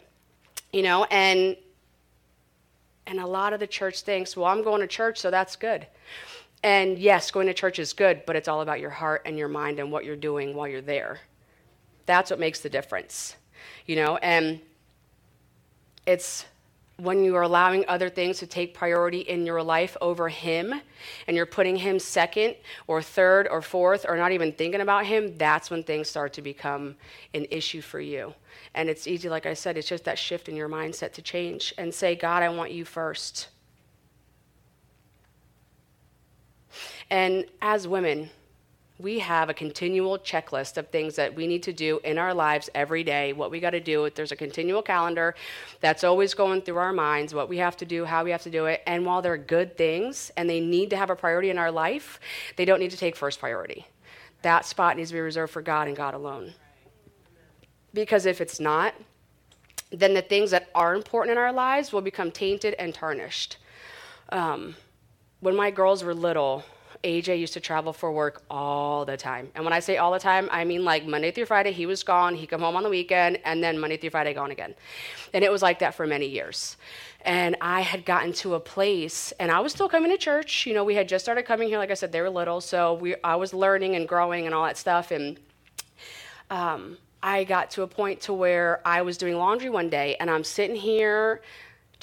You 0.73 0.81
know, 0.81 1.05
and 1.05 1.55
and 3.07 3.19
a 3.19 3.27
lot 3.27 3.53
of 3.53 3.59
the 3.59 3.67
church 3.67 4.01
thinks, 4.01 4.35
well, 4.35 4.47
I'm 4.47 4.63
going 4.63 4.81
to 4.81 4.87
church, 4.87 5.19
so 5.19 5.29
that's 5.29 5.55
good. 5.55 5.87
And 6.63 6.97
yes, 6.97 7.31
going 7.31 7.47
to 7.47 7.53
church 7.53 7.79
is 7.79 7.93
good, 7.93 8.25
but 8.25 8.35
it's 8.35 8.47
all 8.47 8.61
about 8.61 8.79
your 8.79 8.89
heart 8.89 9.21
and 9.25 9.37
your 9.37 9.49
mind 9.49 9.79
and 9.79 9.91
what 9.91 10.05
you're 10.05 10.15
doing 10.15 10.55
while 10.55 10.67
you're 10.67 10.81
there. 10.81 11.19
That's 12.05 12.31
what 12.31 12.39
makes 12.39 12.61
the 12.61 12.69
difference. 12.69 13.35
You 13.85 13.97
know, 13.97 14.17
and 14.17 14.61
it's 16.05 16.45
when 16.97 17.23
you 17.23 17.35
are 17.35 17.41
allowing 17.41 17.83
other 17.87 18.09
things 18.09 18.37
to 18.39 18.47
take 18.47 18.73
priority 18.73 19.21
in 19.21 19.45
your 19.45 19.63
life 19.63 19.97
over 19.99 20.29
Him 20.29 20.73
and 21.27 21.35
you're 21.35 21.45
putting 21.45 21.75
Him 21.75 21.97
second 21.97 22.55
or 22.87 23.01
third 23.01 23.47
or 23.49 23.61
fourth 23.61 24.05
or 24.07 24.15
not 24.15 24.31
even 24.31 24.51
thinking 24.51 24.81
about 24.81 25.05
Him, 25.05 25.35
that's 25.37 25.71
when 25.71 25.83
things 25.83 26.07
start 26.07 26.33
to 26.33 26.41
become 26.41 26.95
an 27.33 27.45
issue 27.49 27.81
for 27.81 27.99
you. 27.99 28.33
And 28.75 28.89
it's 28.89 29.07
easy, 29.07 29.27
like 29.27 29.45
I 29.45 29.55
said, 29.55 29.77
it's 29.77 29.87
just 29.87 30.05
that 30.05 30.19
shift 30.19 30.47
in 30.47 30.55
your 30.55 30.69
mindset 30.69 31.13
to 31.13 31.21
change 31.21 31.73
and 31.77 31.93
say, 31.93 32.15
God, 32.15 32.43
I 32.43 32.49
want 32.49 32.71
you 32.71 32.85
first. 32.85 33.47
And 37.09 37.45
as 37.61 37.87
women, 37.87 38.29
we 38.99 39.19
have 39.19 39.49
a 39.49 39.53
continual 39.53 40.19
checklist 40.19 40.77
of 40.77 40.87
things 40.89 41.15
that 41.15 41.33
we 41.33 41.47
need 41.47 41.63
to 41.63 41.73
do 41.73 41.99
in 42.03 42.17
our 42.17 42.33
lives 42.33 42.69
every 42.75 43.03
day, 43.03 43.33
what 43.33 43.49
we 43.49 43.59
got 43.59 43.71
to 43.71 43.79
do. 43.79 44.07
There's 44.13 44.31
a 44.31 44.35
continual 44.35 44.83
calendar 44.83 45.35
that's 45.81 46.03
always 46.03 46.33
going 46.33 46.61
through 46.61 46.77
our 46.77 46.93
minds, 46.93 47.33
what 47.33 47.49
we 47.49 47.57
have 47.57 47.75
to 47.77 47.85
do, 47.85 48.05
how 48.05 48.23
we 48.23 48.31
have 48.31 48.43
to 48.43 48.51
do 48.51 48.67
it. 48.67 48.83
And 48.85 49.05
while 49.05 49.21
they're 49.21 49.37
good 49.37 49.77
things 49.77 50.31
and 50.37 50.47
they 50.49 50.59
need 50.59 50.91
to 50.91 50.97
have 50.97 51.09
a 51.09 51.15
priority 51.15 51.49
in 51.49 51.57
our 51.57 51.71
life, 51.71 52.19
they 52.55 52.65
don't 52.65 52.79
need 52.79 52.91
to 52.91 52.97
take 52.97 53.15
first 53.15 53.39
priority. 53.39 53.87
That 54.43 54.65
spot 54.65 54.95
needs 54.95 55.09
to 55.09 55.15
be 55.15 55.21
reserved 55.21 55.51
for 55.51 55.61
God 55.61 55.87
and 55.87 55.97
God 55.97 56.13
alone. 56.13 56.53
Because 57.93 58.25
if 58.25 58.41
it's 58.41 58.59
not, 58.59 58.93
then 59.91 60.13
the 60.13 60.21
things 60.21 60.51
that 60.51 60.69
are 60.75 60.93
important 60.93 61.31
in 61.31 61.37
our 61.37 61.53
lives 61.53 61.91
will 61.91 62.01
become 62.01 62.31
tainted 62.31 62.75
and 62.77 62.93
tarnished. 62.93 63.57
Um, 64.29 64.75
when 65.39 65.55
my 65.55 65.71
girls 65.71 66.03
were 66.03 66.13
little, 66.13 66.63
AJ 67.03 67.39
used 67.39 67.53
to 67.53 67.59
travel 67.59 67.91
for 67.91 68.11
work 68.11 68.43
all 68.49 69.05
the 69.05 69.17
time. 69.17 69.49
And 69.55 69.63
when 69.63 69.73
I 69.73 69.79
say 69.79 69.97
all 69.97 70.11
the 70.11 70.19
time, 70.19 70.47
I 70.51 70.63
mean 70.63 70.85
like 70.85 71.05
Monday 71.05 71.31
through 71.31 71.45
Friday, 71.45 71.71
he 71.71 71.85
was 71.85 72.01
gone. 72.03 72.35
He'd 72.35 72.47
come 72.47 72.61
home 72.61 72.75
on 72.75 72.83
the 72.83 72.89
weekend, 72.89 73.39
and 73.43 73.63
then 73.63 73.77
Monday 73.77 73.97
through 73.97 74.11
Friday, 74.11 74.33
gone 74.33 74.51
again. 74.51 74.73
And 75.33 75.43
it 75.43 75.51
was 75.51 75.61
like 75.61 75.79
that 75.79 75.95
for 75.95 76.07
many 76.07 76.27
years. 76.27 76.77
And 77.21 77.55
I 77.61 77.81
had 77.81 78.05
gotten 78.05 78.33
to 78.33 78.55
a 78.55 78.59
place, 78.59 79.33
and 79.39 79.51
I 79.51 79.59
was 79.59 79.71
still 79.71 79.89
coming 79.89 80.11
to 80.11 80.17
church. 80.17 80.65
You 80.65 80.73
know, 80.73 80.83
we 80.83 80.95
had 80.95 81.07
just 81.07 81.25
started 81.25 81.43
coming 81.43 81.67
here. 81.67 81.77
Like 81.77 81.91
I 81.91 81.95
said, 81.95 82.11
they 82.11 82.21
were 82.21 82.29
little, 82.29 82.61
so 82.61 82.93
we, 82.93 83.15
I 83.23 83.35
was 83.35 83.53
learning 83.53 83.95
and 83.95 84.07
growing 84.07 84.45
and 84.45 84.55
all 84.55 84.65
that 84.65 84.77
stuff. 84.77 85.11
And 85.11 85.39
um, 86.49 86.97
I 87.21 87.43
got 87.45 87.71
to 87.71 87.83
a 87.83 87.87
point 87.87 88.21
to 88.21 88.33
where 88.33 88.81
I 88.85 89.01
was 89.01 89.17
doing 89.17 89.37
laundry 89.37 89.69
one 89.69 89.89
day, 89.89 90.15
and 90.19 90.29
I'm 90.29 90.43
sitting 90.43 90.75
here 90.75 91.41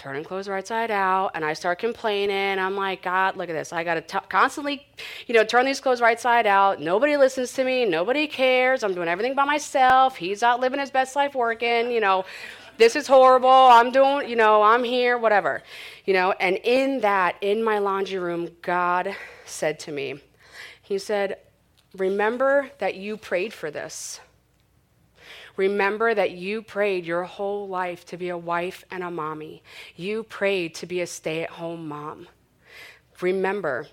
turning 0.00 0.24
clothes 0.24 0.48
right 0.48 0.66
side 0.66 0.90
out 0.90 1.30
and 1.34 1.44
I 1.44 1.52
start 1.52 1.78
complaining. 1.78 2.58
I'm 2.58 2.74
like, 2.74 3.02
God, 3.02 3.36
look 3.36 3.50
at 3.50 3.52
this. 3.52 3.70
I 3.70 3.84
got 3.84 4.08
to 4.08 4.20
constantly, 4.30 4.86
you 5.26 5.34
know, 5.34 5.44
turn 5.44 5.66
these 5.66 5.78
clothes 5.78 6.00
right 6.00 6.18
side 6.18 6.46
out. 6.46 6.80
Nobody 6.80 7.18
listens 7.18 7.52
to 7.52 7.64
me. 7.64 7.84
Nobody 7.84 8.26
cares. 8.26 8.82
I'm 8.82 8.94
doing 8.94 9.08
everything 9.08 9.34
by 9.34 9.44
myself. 9.44 10.16
He's 10.16 10.42
out 10.42 10.58
living 10.58 10.80
his 10.80 10.90
best 10.90 11.16
life 11.16 11.34
working, 11.34 11.90
you 11.90 12.00
know. 12.00 12.24
This 12.78 12.96
is 12.96 13.06
horrible. 13.06 13.50
I'm 13.50 13.90
doing, 13.90 14.26
you 14.26 14.36
know, 14.36 14.62
I'm 14.62 14.84
here, 14.84 15.18
whatever. 15.18 15.62
You 16.06 16.14
know, 16.14 16.32
and 16.32 16.56
in 16.64 17.00
that, 17.00 17.36
in 17.42 17.62
my 17.62 17.78
laundry 17.78 18.18
room, 18.18 18.48
God 18.62 19.14
said 19.44 19.78
to 19.80 19.92
me, 19.92 20.18
He 20.80 20.98
said, 20.98 21.36
Remember 21.94 22.70
that 22.78 22.94
you 22.94 23.18
prayed 23.18 23.52
for 23.52 23.70
this. 23.70 24.20
Remember 25.60 26.14
that 26.14 26.30
you 26.30 26.62
prayed 26.62 27.04
your 27.04 27.24
whole 27.24 27.68
life 27.68 28.06
to 28.06 28.16
be 28.16 28.30
a 28.30 28.38
wife 28.38 28.82
and 28.90 29.02
a 29.02 29.10
mommy. 29.10 29.62
You 29.94 30.22
prayed 30.22 30.74
to 30.76 30.86
be 30.86 31.02
a 31.02 31.06
stay 31.06 31.42
at 31.42 31.50
home 31.50 31.86
mom. 31.86 32.28
Remember. 33.20 33.86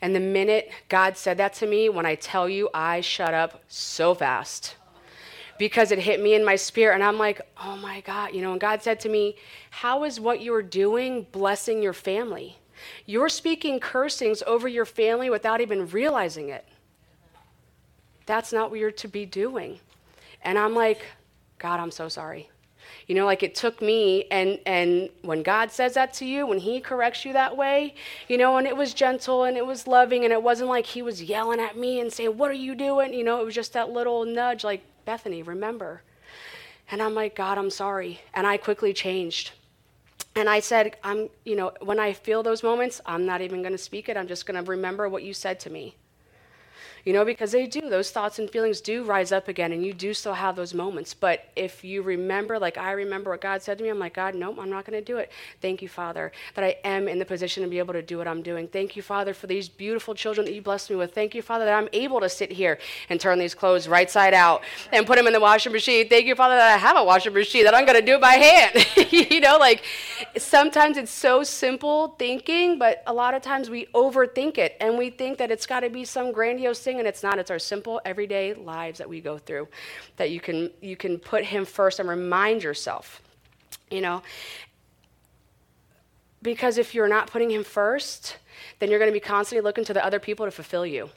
And 0.00 0.14
the 0.14 0.20
minute 0.20 0.70
God 0.88 1.16
said 1.16 1.38
that 1.38 1.54
to 1.54 1.66
me, 1.66 1.88
when 1.88 2.06
I 2.06 2.14
tell 2.14 2.48
you, 2.48 2.68
I 2.72 3.00
shut 3.00 3.34
up 3.34 3.64
so 3.66 4.14
fast 4.14 4.76
because 5.58 5.90
it 5.90 5.98
hit 5.98 6.22
me 6.22 6.34
in 6.34 6.44
my 6.44 6.54
spirit. 6.54 6.94
And 6.94 7.02
I'm 7.02 7.18
like, 7.18 7.40
oh 7.64 7.76
my 7.76 8.00
God, 8.02 8.32
you 8.32 8.42
know, 8.42 8.52
and 8.52 8.60
God 8.60 8.80
said 8.80 9.00
to 9.00 9.08
me, 9.08 9.34
How 9.70 10.04
is 10.04 10.20
what 10.20 10.40
you're 10.40 10.62
doing 10.62 11.26
blessing 11.32 11.82
your 11.82 11.94
family? 11.94 12.60
You're 13.06 13.28
speaking 13.28 13.80
cursings 13.80 14.40
over 14.46 14.68
your 14.68 14.86
family 14.86 15.30
without 15.30 15.60
even 15.60 15.88
realizing 15.88 16.50
it. 16.50 16.64
That's 18.26 18.52
not 18.52 18.70
what 18.70 18.80
you're 18.80 18.90
to 18.92 19.08
be 19.08 19.26
doing. 19.26 19.80
And 20.42 20.58
I'm 20.58 20.74
like, 20.74 21.04
God, 21.58 21.80
I'm 21.80 21.90
so 21.90 22.08
sorry. 22.08 22.50
You 23.06 23.14
know, 23.14 23.26
like 23.26 23.42
it 23.42 23.54
took 23.54 23.80
me, 23.80 24.24
and 24.30 24.58
and 24.66 25.08
when 25.22 25.42
God 25.42 25.70
says 25.70 25.94
that 25.94 26.12
to 26.14 26.24
you, 26.24 26.46
when 26.46 26.58
He 26.58 26.80
corrects 26.80 27.24
you 27.24 27.32
that 27.32 27.56
way, 27.56 27.94
you 28.28 28.38
know, 28.38 28.56
and 28.56 28.66
it 28.66 28.76
was 28.76 28.94
gentle 28.94 29.44
and 29.44 29.56
it 29.56 29.66
was 29.66 29.86
loving, 29.86 30.24
and 30.24 30.32
it 30.32 30.42
wasn't 30.42 30.68
like 30.68 30.86
He 30.86 31.02
was 31.02 31.22
yelling 31.22 31.60
at 31.60 31.76
me 31.76 32.00
and 32.00 32.12
saying, 32.12 32.36
"What 32.36 32.50
are 32.50 32.54
you 32.54 32.74
doing?" 32.74 33.12
You 33.12 33.24
know, 33.24 33.40
it 33.40 33.44
was 33.44 33.54
just 33.54 33.72
that 33.72 33.90
little 33.90 34.24
nudge, 34.24 34.64
like 34.64 34.82
Bethany, 35.04 35.42
remember. 35.42 36.02
And 36.90 37.02
I'm 37.02 37.14
like, 37.14 37.34
God, 37.34 37.58
I'm 37.58 37.70
sorry, 37.70 38.20
and 38.34 38.46
I 38.46 38.56
quickly 38.56 38.92
changed. 38.92 39.52
And 40.34 40.48
I 40.48 40.60
said, 40.60 40.96
I'm, 41.04 41.28
you 41.44 41.56
know, 41.56 41.72
when 41.82 41.98
I 41.98 42.14
feel 42.14 42.42
those 42.42 42.62
moments, 42.62 43.00
I'm 43.04 43.26
not 43.26 43.42
even 43.42 43.60
going 43.60 43.72
to 43.72 43.78
speak 43.78 44.08
it. 44.08 44.16
I'm 44.16 44.26
just 44.26 44.46
going 44.46 44.62
to 44.62 44.70
remember 44.70 45.08
what 45.08 45.22
you 45.22 45.34
said 45.34 45.60
to 45.60 45.70
me 45.70 45.94
you 47.04 47.12
know, 47.12 47.24
because 47.24 47.52
they 47.52 47.66
do, 47.66 47.88
those 47.88 48.10
thoughts 48.10 48.38
and 48.38 48.48
feelings 48.48 48.80
do 48.80 49.02
rise 49.04 49.32
up 49.32 49.48
again, 49.48 49.72
and 49.72 49.84
you 49.84 49.92
do 49.92 50.14
still 50.14 50.34
have 50.34 50.54
those 50.56 50.72
moments. 50.72 51.14
But 51.14 51.48
if 51.56 51.82
you 51.82 52.02
remember, 52.02 52.58
like 52.58 52.78
I 52.78 52.92
remember 52.92 53.30
what 53.30 53.40
God 53.40 53.62
said 53.62 53.78
to 53.78 53.84
me, 53.84 53.90
I'm 53.90 53.98
like, 53.98 54.14
God, 54.14 54.34
nope, 54.34 54.58
I'm 54.60 54.70
not 54.70 54.84
going 54.84 54.98
to 54.98 55.04
do 55.04 55.18
it. 55.18 55.30
Thank 55.60 55.82
you, 55.82 55.88
Father, 55.88 56.30
that 56.54 56.64
I 56.64 56.76
am 56.84 57.08
in 57.08 57.18
the 57.18 57.24
position 57.24 57.62
to 57.62 57.68
be 57.68 57.78
able 57.78 57.94
to 57.94 58.02
do 58.02 58.18
what 58.18 58.28
I'm 58.28 58.42
doing. 58.42 58.68
Thank 58.68 58.94
you, 58.94 59.02
Father, 59.02 59.34
for 59.34 59.46
these 59.46 59.68
beautiful 59.68 60.14
children 60.14 60.44
that 60.46 60.54
you 60.54 60.62
blessed 60.62 60.90
me 60.90 60.96
with. 60.96 61.12
Thank 61.12 61.34
you, 61.34 61.42
Father, 61.42 61.64
that 61.64 61.74
I'm 61.74 61.88
able 61.92 62.20
to 62.20 62.28
sit 62.28 62.52
here 62.52 62.78
and 63.08 63.20
turn 63.20 63.38
these 63.38 63.54
clothes 63.54 63.88
right 63.88 64.10
side 64.10 64.34
out 64.34 64.62
and 64.92 65.06
put 65.06 65.16
them 65.16 65.26
in 65.26 65.32
the 65.32 65.40
washing 65.40 65.72
machine. 65.72 66.08
Thank 66.08 66.26
you, 66.26 66.34
Father, 66.34 66.54
that 66.54 66.72
I 66.72 66.76
have 66.76 66.96
a 66.96 67.04
washing 67.04 67.32
machine, 67.32 67.64
that 67.64 67.74
I'm 67.74 67.84
going 67.84 67.98
to 67.98 68.06
do 68.06 68.14
it 68.14 68.20
by 68.20 68.34
hand. 68.34 68.86
you 69.10 69.40
know, 69.40 69.58
like 69.58 69.82
sometimes 70.36 70.96
it's 70.96 71.10
so 71.10 71.42
simple 71.42 72.14
thinking, 72.18 72.78
but 72.78 73.02
a 73.06 73.12
lot 73.12 73.34
of 73.34 73.42
times 73.42 73.68
we 73.68 73.86
overthink 73.86 74.58
it 74.58 74.76
and 74.80 74.96
we 74.96 75.10
think 75.10 75.38
that 75.38 75.50
it's 75.50 75.66
got 75.66 75.80
to 75.80 75.90
be 75.90 76.04
some 76.04 76.30
grandiose 76.32 76.80
thing 76.80 76.91
and 76.98 77.08
it's 77.08 77.22
not. 77.22 77.38
It's 77.38 77.50
our 77.50 77.58
simple 77.58 78.00
everyday 78.04 78.54
lives 78.54 78.98
that 78.98 79.08
we 79.08 79.20
go 79.20 79.38
through 79.38 79.68
that 80.16 80.30
you 80.30 80.40
can 80.40 80.70
you 80.80 80.96
can 80.96 81.18
put 81.18 81.44
him 81.44 81.64
first 81.64 82.00
and 82.00 82.08
remind 82.08 82.62
yourself. 82.62 83.22
You 83.90 84.00
know, 84.00 84.22
Because 86.42 86.78
if 86.78 86.94
you're 86.94 87.08
not 87.08 87.28
putting 87.28 87.50
Him 87.50 87.64
first, 87.64 88.38
then 88.78 88.90
you're 88.90 88.98
going 88.98 89.10
to 89.10 89.14
be 89.14 89.20
constantly 89.20 89.62
looking 89.62 89.84
to 89.84 89.94
the 89.94 90.04
other 90.04 90.18
people 90.18 90.46
to 90.46 90.52
fulfill 90.52 90.84
you 90.86 91.10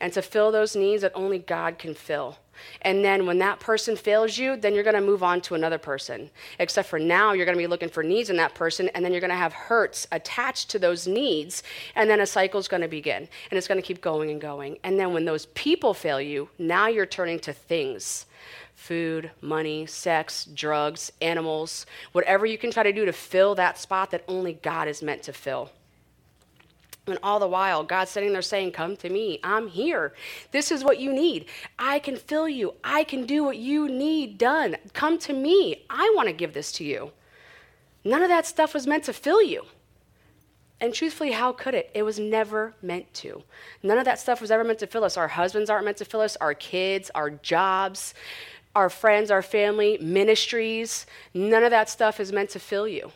and 0.00 0.12
to 0.12 0.22
fill 0.22 0.50
those 0.50 0.74
needs 0.74 1.02
that 1.02 1.12
only 1.14 1.38
God 1.38 1.78
can 1.78 1.94
fill. 1.94 2.38
And 2.82 3.04
then 3.04 3.26
when 3.26 3.38
that 3.38 3.60
person 3.60 3.96
fails 3.96 4.38
you, 4.38 4.56
then 4.56 4.74
you're 4.74 4.84
going 4.84 4.94
to 4.94 5.00
move 5.00 5.22
on 5.22 5.40
to 5.42 5.54
another 5.54 5.78
person. 5.78 6.30
Except 6.58 6.88
for 6.88 6.98
now, 6.98 7.32
you're 7.32 7.46
going 7.46 7.56
to 7.56 7.62
be 7.62 7.66
looking 7.66 7.88
for 7.88 8.02
needs 8.02 8.30
in 8.30 8.36
that 8.36 8.54
person, 8.54 8.88
and 8.94 9.04
then 9.04 9.12
you're 9.12 9.20
going 9.20 9.30
to 9.30 9.36
have 9.36 9.52
hurts 9.52 10.06
attached 10.12 10.70
to 10.70 10.78
those 10.78 11.06
needs, 11.06 11.62
and 11.94 12.08
then 12.08 12.20
a 12.20 12.26
cycle's 12.26 12.68
going 12.68 12.82
to 12.82 12.88
begin. 12.88 13.28
And 13.50 13.58
it's 13.58 13.68
going 13.68 13.80
to 13.80 13.86
keep 13.86 14.00
going 14.00 14.30
and 14.30 14.40
going. 14.40 14.78
And 14.84 14.98
then 14.98 15.12
when 15.12 15.24
those 15.24 15.46
people 15.46 15.94
fail 15.94 16.20
you, 16.20 16.48
now 16.58 16.88
you're 16.88 17.06
turning 17.06 17.38
to 17.40 17.52
things 17.52 18.26
food, 18.74 19.30
money, 19.42 19.84
sex, 19.84 20.46
drugs, 20.54 21.12
animals, 21.20 21.84
whatever 22.12 22.46
you 22.46 22.56
can 22.56 22.70
try 22.70 22.82
to 22.82 22.92
do 22.92 23.04
to 23.04 23.12
fill 23.12 23.54
that 23.54 23.76
spot 23.76 24.10
that 24.10 24.24
only 24.26 24.54
God 24.54 24.88
is 24.88 25.02
meant 25.02 25.22
to 25.24 25.34
fill. 25.34 25.70
And 27.06 27.18
all 27.22 27.40
the 27.40 27.48
while, 27.48 27.82
God's 27.82 28.10
sitting 28.10 28.32
there 28.32 28.42
saying, 28.42 28.72
Come 28.72 28.96
to 28.98 29.08
me. 29.08 29.40
I'm 29.42 29.68
here. 29.68 30.14
This 30.52 30.70
is 30.70 30.84
what 30.84 31.00
you 31.00 31.12
need. 31.12 31.46
I 31.78 31.98
can 31.98 32.16
fill 32.16 32.48
you. 32.48 32.74
I 32.84 33.04
can 33.04 33.26
do 33.26 33.42
what 33.42 33.56
you 33.56 33.88
need 33.88 34.38
done. 34.38 34.76
Come 34.92 35.18
to 35.20 35.32
me. 35.32 35.84
I 35.88 36.12
want 36.14 36.28
to 36.28 36.34
give 36.34 36.52
this 36.52 36.72
to 36.72 36.84
you. 36.84 37.12
None 38.04 38.22
of 38.22 38.28
that 38.28 38.46
stuff 38.46 38.74
was 38.74 38.86
meant 38.86 39.04
to 39.04 39.12
fill 39.12 39.42
you. 39.42 39.64
And 40.80 40.94
truthfully, 40.94 41.32
how 41.32 41.52
could 41.52 41.74
it? 41.74 41.90
It 41.92 42.02
was 42.02 42.18
never 42.18 42.74
meant 42.80 43.12
to. 43.14 43.42
None 43.82 43.98
of 43.98 44.06
that 44.06 44.18
stuff 44.18 44.40
was 44.40 44.50
ever 44.50 44.64
meant 44.64 44.78
to 44.78 44.86
fill 44.86 45.04
us. 45.04 45.18
Our 45.18 45.28
husbands 45.28 45.68
aren't 45.68 45.84
meant 45.84 45.98
to 45.98 46.06
fill 46.06 46.22
us, 46.22 46.36
our 46.36 46.54
kids, 46.54 47.10
our 47.14 47.30
jobs, 47.30 48.14
our 48.74 48.88
friends, 48.88 49.30
our 49.30 49.42
family, 49.42 49.98
ministries. 50.00 51.04
None 51.34 51.64
of 51.64 51.70
that 51.70 51.90
stuff 51.90 52.18
is 52.18 52.32
meant 52.32 52.50
to 52.50 52.58
fill 52.58 52.88
you. 52.88 53.12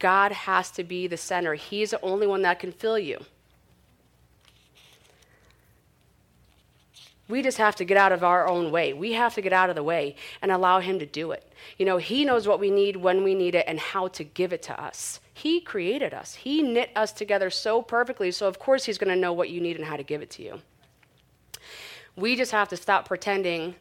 God 0.00 0.32
has 0.32 0.70
to 0.72 0.82
be 0.82 1.06
the 1.06 1.16
center. 1.16 1.54
He's 1.54 1.90
the 1.90 2.00
only 2.00 2.26
one 2.26 2.42
that 2.42 2.58
can 2.58 2.72
fill 2.72 2.98
you. 2.98 3.20
We 7.28 7.42
just 7.42 7.58
have 7.58 7.76
to 7.76 7.84
get 7.84 7.96
out 7.96 8.10
of 8.10 8.24
our 8.24 8.48
own 8.48 8.72
way. 8.72 8.92
We 8.92 9.12
have 9.12 9.34
to 9.34 9.40
get 9.40 9.52
out 9.52 9.70
of 9.70 9.76
the 9.76 9.84
way 9.84 10.16
and 10.42 10.50
allow 10.50 10.80
Him 10.80 10.98
to 10.98 11.06
do 11.06 11.30
it. 11.30 11.52
You 11.78 11.86
know, 11.86 11.98
He 11.98 12.24
knows 12.24 12.48
what 12.48 12.58
we 12.58 12.70
need, 12.70 12.96
when 12.96 13.22
we 13.22 13.36
need 13.36 13.54
it, 13.54 13.66
and 13.68 13.78
how 13.78 14.08
to 14.08 14.24
give 14.24 14.52
it 14.52 14.62
to 14.64 14.82
us. 14.82 15.20
He 15.32 15.60
created 15.60 16.12
us, 16.12 16.34
He 16.34 16.60
knit 16.60 16.90
us 16.96 17.12
together 17.12 17.48
so 17.48 17.82
perfectly, 17.82 18.32
so 18.32 18.48
of 18.48 18.58
course 18.58 18.84
He's 18.84 18.98
going 18.98 19.14
to 19.14 19.20
know 19.20 19.32
what 19.32 19.50
you 19.50 19.60
need 19.60 19.76
and 19.76 19.84
how 19.84 19.96
to 19.96 20.02
give 20.02 20.22
it 20.22 20.30
to 20.30 20.42
you. 20.42 20.60
We 22.16 22.34
just 22.34 22.50
have 22.50 22.68
to 22.70 22.76
stop 22.76 23.06
pretending 23.06 23.76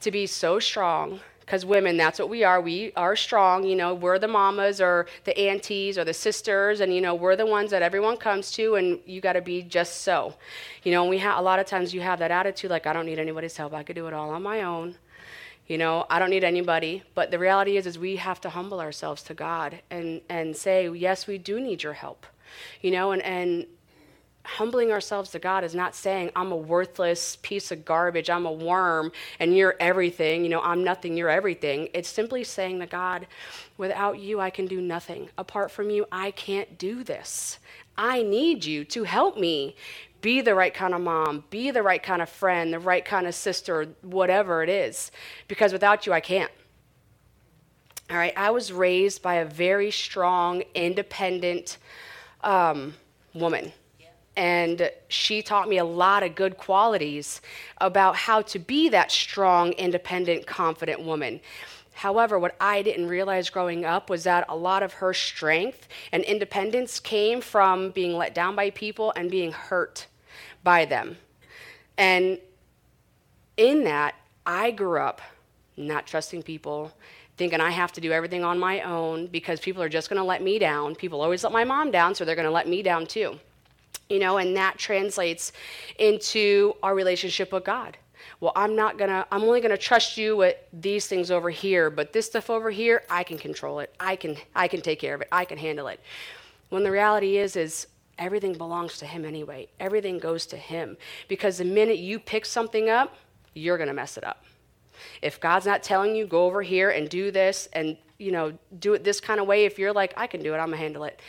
to 0.00 0.10
be 0.10 0.26
so 0.26 0.58
strong 0.58 1.20
because 1.46 1.64
women, 1.64 1.96
that's 1.96 2.18
what 2.18 2.28
we 2.28 2.42
are. 2.42 2.60
We 2.60 2.92
are 2.96 3.14
strong. 3.14 3.64
You 3.64 3.76
know, 3.76 3.94
we're 3.94 4.18
the 4.18 4.26
mamas 4.26 4.80
or 4.80 5.06
the 5.24 5.38
aunties 5.38 5.96
or 5.96 6.04
the 6.04 6.12
sisters, 6.12 6.80
and 6.80 6.92
you 6.92 7.00
know, 7.00 7.14
we're 7.14 7.36
the 7.36 7.46
ones 7.46 7.70
that 7.70 7.82
everyone 7.82 8.16
comes 8.16 8.50
to, 8.52 8.74
and 8.74 8.98
you 9.06 9.20
got 9.20 9.34
to 9.34 9.40
be 9.40 9.62
just 9.62 10.02
so. 10.02 10.34
You 10.82 10.90
know, 10.90 11.02
and 11.02 11.10
we 11.10 11.18
have 11.18 11.38
a 11.38 11.42
lot 11.42 11.60
of 11.60 11.66
times 11.66 11.94
you 11.94 12.00
have 12.00 12.18
that 12.18 12.32
attitude, 12.32 12.70
like 12.70 12.86
I 12.88 12.92
don't 12.92 13.06
need 13.06 13.20
anybody's 13.20 13.56
help. 13.56 13.74
I 13.74 13.84
could 13.84 13.94
do 13.94 14.08
it 14.08 14.12
all 14.12 14.30
on 14.30 14.42
my 14.42 14.62
own. 14.62 14.96
You 15.68 15.78
know, 15.78 16.04
I 16.10 16.18
don't 16.18 16.30
need 16.30 16.44
anybody. 16.44 17.04
But 17.14 17.30
the 17.30 17.38
reality 17.38 17.76
is, 17.76 17.86
is 17.86 17.96
we 17.96 18.16
have 18.16 18.40
to 18.40 18.50
humble 18.50 18.80
ourselves 18.80 19.22
to 19.24 19.34
God 19.34 19.80
and 19.88 20.22
and 20.28 20.56
say, 20.56 20.90
yes, 20.90 21.28
we 21.28 21.38
do 21.38 21.60
need 21.60 21.84
your 21.84 21.92
help. 21.92 22.26
You 22.80 22.90
know, 22.90 23.12
and 23.12 23.22
and 23.22 23.66
humbling 24.46 24.92
ourselves 24.92 25.30
to 25.30 25.38
God 25.38 25.64
is 25.64 25.74
not 25.74 25.94
saying, 25.94 26.30
I'm 26.36 26.52
a 26.52 26.56
worthless 26.56 27.36
piece 27.42 27.70
of 27.70 27.84
garbage, 27.84 28.30
I'm 28.30 28.46
a 28.46 28.52
worm, 28.52 29.12
and 29.38 29.56
you're 29.56 29.76
everything, 29.80 30.44
you 30.44 30.50
know, 30.50 30.60
I'm 30.62 30.84
nothing, 30.84 31.16
you're 31.16 31.28
everything. 31.28 31.88
It's 31.94 32.08
simply 32.08 32.44
saying 32.44 32.80
to 32.80 32.86
God, 32.86 33.26
without 33.76 34.18
you, 34.18 34.40
I 34.40 34.50
can 34.50 34.66
do 34.66 34.80
nothing. 34.80 35.28
Apart 35.36 35.70
from 35.70 35.90
you, 35.90 36.06
I 36.10 36.30
can't 36.30 36.78
do 36.78 37.02
this. 37.04 37.58
I 37.98 38.22
need 38.22 38.64
you 38.64 38.84
to 38.86 39.04
help 39.04 39.38
me 39.38 39.76
be 40.20 40.40
the 40.40 40.54
right 40.54 40.74
kind 40.74 40.94
of 40.94 41.00
mom, 41.00 41.44
be 41.50 41.70
the 41.70 41.82
right 41.82 42.02
kind 42.02 42.22
of 42.22 42.28
friend, 42.28 42.72
the 42.72 42.78
right 42.78 43.04
kind 43.04 43.26
of 43.26 43.34
sister, 43.34 43.88
whatever 44.02 44.62
it 44.62 44.68
is, 44.68 45.10
because 45.48 45.72
without 45.72 46.06
you, 46.06 46.12
I 46.12 46.20
can't. 46.20 46.50
All 48.10 48.16
right, 48.16 48.32
I 48.36 48.50
was 48.50 48.72
raised 48.72 49.22
by 49.22 49.34
a 49.34 49.44
very 49.44 49.90
strong, 49.90 50.62
independent 50.74 51.78
um, 52.42 52.94
woman 53.34 53.72
and 54.36 54.90
she 55.08 55.40
taught 55.40 55.68
me 55.68 55.78
a 55.78 55.84
lot 55.84 56.22
of 56.22 56.34
good 56.34 56.58
qualities 56.58 57.40
about 57.78 58.16
how 58.16 58.42
to 58.42 58.58
be 58.58 58.90
that 58.90 59.10
strong, 59.10 59.72
independent, 59.72 60.46
confident 60.46 61.02
woman. 61.02 61.40
However, 61.94 62.38
what 62.38 62.54
I 62.60 62.82
didn't 62.82 63.08
realize 63.08 63.48
growing 63.48 63.86
up 63.86 64.10
was 64.10 64.24
that 64.24 64.44
a 64.50 64.56
lot 64.56 64.82
of 64.82 64.92
her 64.94 65.14
strength 65.14 65.88
and 66.12 66.22
independence 66.24 67.00
came 67.00 67.40
from 67.40 67.90
being 67.90 68.12
let 68.12 68.34
down 68.34 68.54
by 68.54 68.68
people 68.68 69.14
and 69.16 69.30
being 69.30 69.52
hurt 69.52 70.06
by 70.62 70.84
them. 70.84 71.16
And 71.96 72.38
in 73.56 73.84
that, 73.84 74.14
I 74.44 74.70
grew 74.70 75.00
up 75.00 75.22
not 75.78 76.06
trusting 76.06 76.42
people, 76.42 76.92
thinking 77.38 77.60
I 77.60 77.70
have 77.70 77.92
to 77.92 78.02
do 78.02 78.12
everything 78.12 78.44
on 78.44 78.58
my 78.58 78.82
own 78.82 79.28
because 79.28 79.60
people 79.60 79.82
are 79.82 79.88
just 79.88 80.10
going 80.10 80.18
to 80.18 80.24
let 80.24 80.42
me 80.42 80.58
down. 80.58 80.94
People 80.94 81.22
always 81.22 81.42
let 81.42 81.52
my 81.52 81.64
mom 81.64 81.90
down, 81.90 82.14
so 82.14 82.26
they're 82.26 82.34
going 82.34 82.44
to 82.44 82.50
let 82.50 82.68
me 82.68 82.82
down 82.82 83.06
too 83.06 83.38
you 84.08 84.18
know, 84.18 84.38
and 84.38 84.56
that 84.56 84.78
translates 84.78 85.52
into 85.98 86.74
our 86.82 86.94
relationship 86.94 87.52
with 87.52 87.64
God. 87.64 87.96
Well, 88.40 88.52
I'm 88.54 88.76
not 88.76 88.98
gonna, 88.98 89.26
I'm 89.30 89.42
only 89.42 89.60
gonna 89.60 89.76
trust 89.76 90.16
you 90.16 90.36
with 90.36 90.56
these 90.72 91.06
things 91.06 91.30
over 91.30 91.50
here, 91.50 91.90
but 91.90 92.12
this 92.12 92.26
stuff 92.26 92.50
over 92.50 92.70
here, 92.70 93.02
I 93.08 93.24
can 93.24 93.38
control 93.38 93.80
it. 93.80 93.94
I 93.98 94.16
can, 94.16 94.36
I 94.54 94.68
can 94.68 94.80
take 94.80 95.00
care 95.00 95.14
of 95.14 95.22
it. 95.22 95.28
I 95.32 95.44
can 95.44 95.58
handle 95.58 95.88
it. 95.88 96.00
When 96.68 96.82
the 96.82 96.90
reality 96.90 97.38
is, 97.38 97.56
is 97.56 97.86
everything 98.18 98.52
belongs 98.54 98.98
to 98.98 99.06
Him 99.06 99.24
anyway. 99.24 99.68
Everything 99.80 100.18
goes 100.18 100.46
to 100.46 100.56
Him 100.56 100.96
because 101.28 101.58
the 101.58 101.64
minute 101.64 101.98
you 101.98 102.18
pick 102.18 102.44
something 102.44 102.90
up, 102.90 103.16
you're 103.54 103.78
gonna 103.78 103.94
mess 103.94 104.16
it 104.16 104.24
up. 104.24 104.44
If 105.22 105.40
God's 105.40 105.66
not 105.66 105.82
telling 105.82 106.14
you 106.14 106.26
go 106.26 106.44
over 106.44 106.62
here 106.62 106.90
and 106.90 107.08
do 107.08 107.30
this 107.30 107.68
and 107.72 107.96
you 108.18 108.32
know 108.32 108.52
do 108.78 108.94
it 108.94 109.04
this 109.04 109.20
kind 109.20 109.40
of 109.40 109.46
way, 109.46 109.64
if 109.64 109.78
you're 109.78 109.92
like 109.92 110.14
I 110.16 110.26
can 110.26 110.42
do 110.42 110.54
it, 110.54 110.58
I'm 110.58 110.68
gonna 110.68 110.76
handle 110.76 111.04
it, 111.04 111.20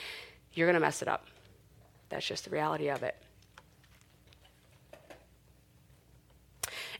you're 0.54 0.68
gonna 0.68 0.80
mess 0.80 1.02
it 1.02 1.08
up. 1.08 1.26
That's 2.10 2.26
just 2.26 2.45
the 2.45 2.51
reality 2.51 2.89
of 2.89 3.03
it. 3.03 3.16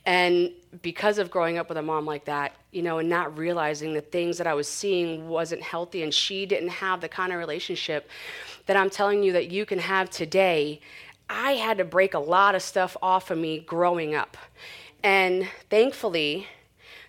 And 0.06 0.52
because 0.80 1.18
of 1.18 1.30
growing 1.30 1.58
up 1.58 1.68
with 1.68 1.76
a 1.76 1.82
mom 1.82 2.06
like 2.06 2.24
that, 2.24 2.54
you 2.70 2.80
know, 2.80 2.98
and 2.98 3.10
not 3.10 3.36
realizing 3.36 3.92
the 3.92 4.00
things 4.00 4.38
that 4.38 4.46
I 4.46 4.54
was 4.54 4.66
seeing 4.66 5.28
wasn't 5.28 5.62
healthy 5.62 6.02
and 6.02 6.14
she 6.14 6.46
didn't 6.46 6.70
have 6.70 7.02
the 7.02 7.08
kind 7.10 7.30
of 7.30 7.38
relationship 7.38 8.08
that 8.66 8.76
I'm 8.76 8.88
telling 8.88 9.22
you 9.22 9.32
that 9.32 9.50
you 9.50 9.66
can 9.66 9.78
have 9.78 10.08
today, 10.08 10.80
I 11.28 11.52
had 11.52 11.76
to 11.78 11.84
break 11.84 12.14
a 12.14 12.18
lot 12.18 12.54
of 12.54 12.62
stuff 12.62 12.96
off 13.02 13.30
of 13.30 13.36
me 13.36 13.58
growing 13.58 14.14
up. 14.14 14.36
And 15.02 15.46
thankfully, 15.68 16.46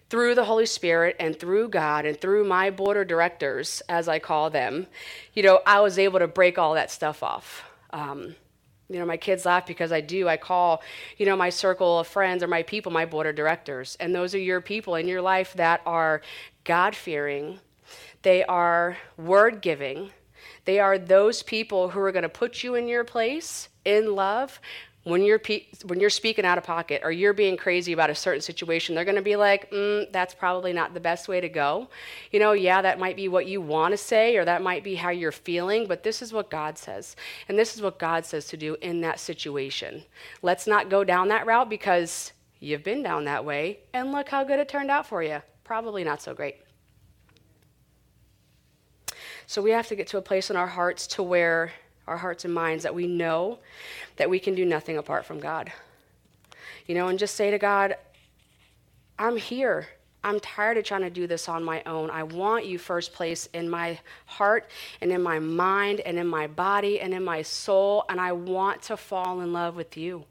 through 0.10 0.36
the 0.36 0.46
Holy 0.46 0.66
Spirit 0.66 1.16
and 1.20 1.40
through 1.40 1.70
God 1.70 2.06
and 2.06 2.20
through 2.20 2.44
my 2.44 2.70
board 2.70 2.98
of 2.98 3.08
directors, 3.08 3.82
as 3.88 4.08
I 4.08 4.20
call 4.20 4.50
them, 4.50 4.88
you 5.34 5.44
know, 5.44 5.62
I 5.66 5.80
was 5.80 5.98
able 6.00 6.20
to 6.20 6.28
break 6.28 6.58
all 6.58 6.74
that 6.74 6.92
stuff 6.92 7.24
off. 7.24 7.64
Um, 7.92 8.36
you 8.90 8.98
know, 8.98 9.06
my 9.06 9.18
kids 9.18 9.46
laugh 9.46 9.68
because 9.68 9.92
I 9.92 10.02
do. 10.02 10.28
I 10.28 10.38
call, 10.38 10.82
you 11.18 11.26
know, 11.26 11.36
my 11.36 11.50
circle 11.50 12.00
of 12.00 12.08
friends 12.08 12.42
or 12.42 12.48
my 12.48 12.64
people 12.64 12.92
my 12.92 13.06
board 13.06 13.28
of 13.28 13.36
directors. 13.36 13.96
And 14.00 14.14
those 14.16 14.34
are 14.34 14.40
your 14.40 14.62
people 14.62 14.96
in 14.96 15.08
your 15.08 15.22
life 15.22 15.54
that 15.54 15.82
are 15.86 16.22
God 16.64 16.96
fearing, 16.96 17.60
they 18.24 18.44
are 18.46 18.98
word 19.18 19.62
giving, 19.62 20.12
they 20.66 20.80
are 20.80 20.98
those 20.98 21.44
people 21.44 21.90
who 21.90 22.00
are 22.00 22.12
going 22.12 22.24
to 22.24 22.30
put 22.30 22.64
you 22.64 22.76
in 22.76 22.88
your 22.88 23.04
place 23.04 23.70
in 23.86 24.16
love, 24.16 24.60
when 25.04 25.24
you're 25.24 25.40
pe- 25.40 25.66
when 25.86 26.00
you're 26.00 26.10
speaking 26.10 26.46
out 26.46 26.58
of 26.58 26.64
pocket 26.64 27.02
or 27.04 27.12
you're 27.12 27.34
being 27.34 27.56
crazy 27.56 27.94
about 27.94 28.10
a 28.10 28.16
certain 28.16 28.42
situation 28.42 28.96
they're 28.96 29.06
going 29.06 29.16
to 29.16 29.22
be 29.22 29.36
like 29.36 29.72
mm, 29.72 30.12
that's 30.12 30.34
probably 30.34 30.74
not 30.74 30.94
the 30.94 31.00
best 31.00 31.28
way 31.28 31.40
to 31.40 31.50
go. 31.50 31.88
You 32.32 32.40
know 32.40 32.52
yeah 32.52 32.82
that 32.82 33.00
might 33.00 33.16
be 33.16 33.28
what 33.28 33.46
you 33.46 33.62
want 33.62 33.94
to 33.94 33.98
say 33.98 34.36
or 34.36 34.46
that 34.46 34.62
might 34.62 34.84
be 34.84 34.96
how 34.96 35.10
you're 35.10 35.32
feeling 35.32 35.88
but 35.88 36.04
this 36.04 36.22
is 36.22 36.34
what 36.34 36.50
god 36.50 36.78
says 36.78 37.16
and 37.48 37.58
this 37.58 37.76
is 37.76 37.82
what 37.82 37.98
god 38.00 38.26
says 38.26 38.46
to 38.48 38.58
do 38.58 38.76
in 38.82 39.02
that 39.02 39.20
situation. 39.20 40.04
Let's 40.42 40.68
not 40.68 40.90
go 40.90 41.04
down 41.04 41.30
that 41.30 41.46
route 41.46 41.70
because 41.70 42.34
you've 42.60 42.84
been 42.84 43.04
down 43.04 43.26
that 43.26 43.46
way 43.46 43.80
and 43.94 44.12
look 44.12 44.30
how 44.30 44.44
good 44.44 44.60
it 44.60 44.68
turned 44.68 44.92
out 44.92 45.08
for 45.08 45.24
you. 45.24 45.42
Probably 45.64 46.04
not 46.04 46.22
so 46.22 46.34
great. 46.34 46.58
So 49.48 49.62
we 49.62 49.72
have 49.72 49.88
to 49.88 49.96
get 49.96 50.08
to 50.08 50.18
a 50.18 50.22
place 50.22 50.52
in 50.52 50.56
our 50.56 50.68
hearts 50.68 51.08
to 51.08 51.24
where 51.24 51.72
our 52.10 52.18
hearts 52.18 52.44
and 52.44 52.54
minds 52.54 52.84
that 52.84 52.94
we 52.94 53.08
know 53.08 53.60
that 54.18 54.30
we 54.30 54.40
can 54.40 54.56
do 54.56 54.66
nothing 54.66 54.98
apart 54.98 55.26
from 55.26 55.40
God. 55.40 55.72
You 56.88 56.96
know, 56.96 57.08
and 57.08 57.20
just 57.20 57.36
say 57.36 57.52
to 57.52 57.58
God, 57.58 57.96
I'm 59.18 59.38
here. 59.38 59.88
I'm 60.24 60.40
tired 60.40 60.78
of 60.78 60.84
trying 60.84 61.02
to 61.02 61.10
do 61.10 61.28
this 61.28 61.48
on 61.48 61.64
my 61.64 61.82
own. 61.86 62.10
I 62.10 62.24
want 62.24 62.66
you 62.66 62.78
first 62.78 63.14
place 63.14 63.48
in 63.54 63.70
my 63.70 64.00
heart 64.26 64.70
and 65.00 65.12
in 65.12 65.22
my 65.22 65.40
mind 65.40 66.02
and 66.02 66.18
in 66.18 66.28
my 66.28 66.48
body 66.48 67.00
and 67.00 67.14
in 67.14 67.24
my 67.24 67.42
soul. 67.42 68.04
And 68.10 68.20
I 68.20 68.34
want 68.34 68.82
to 68.84 68.98
fall 68.98 69.40
in 69.40 69.54
love 69.54 69.76
with 69.76 69.96
you. 69.96 70.26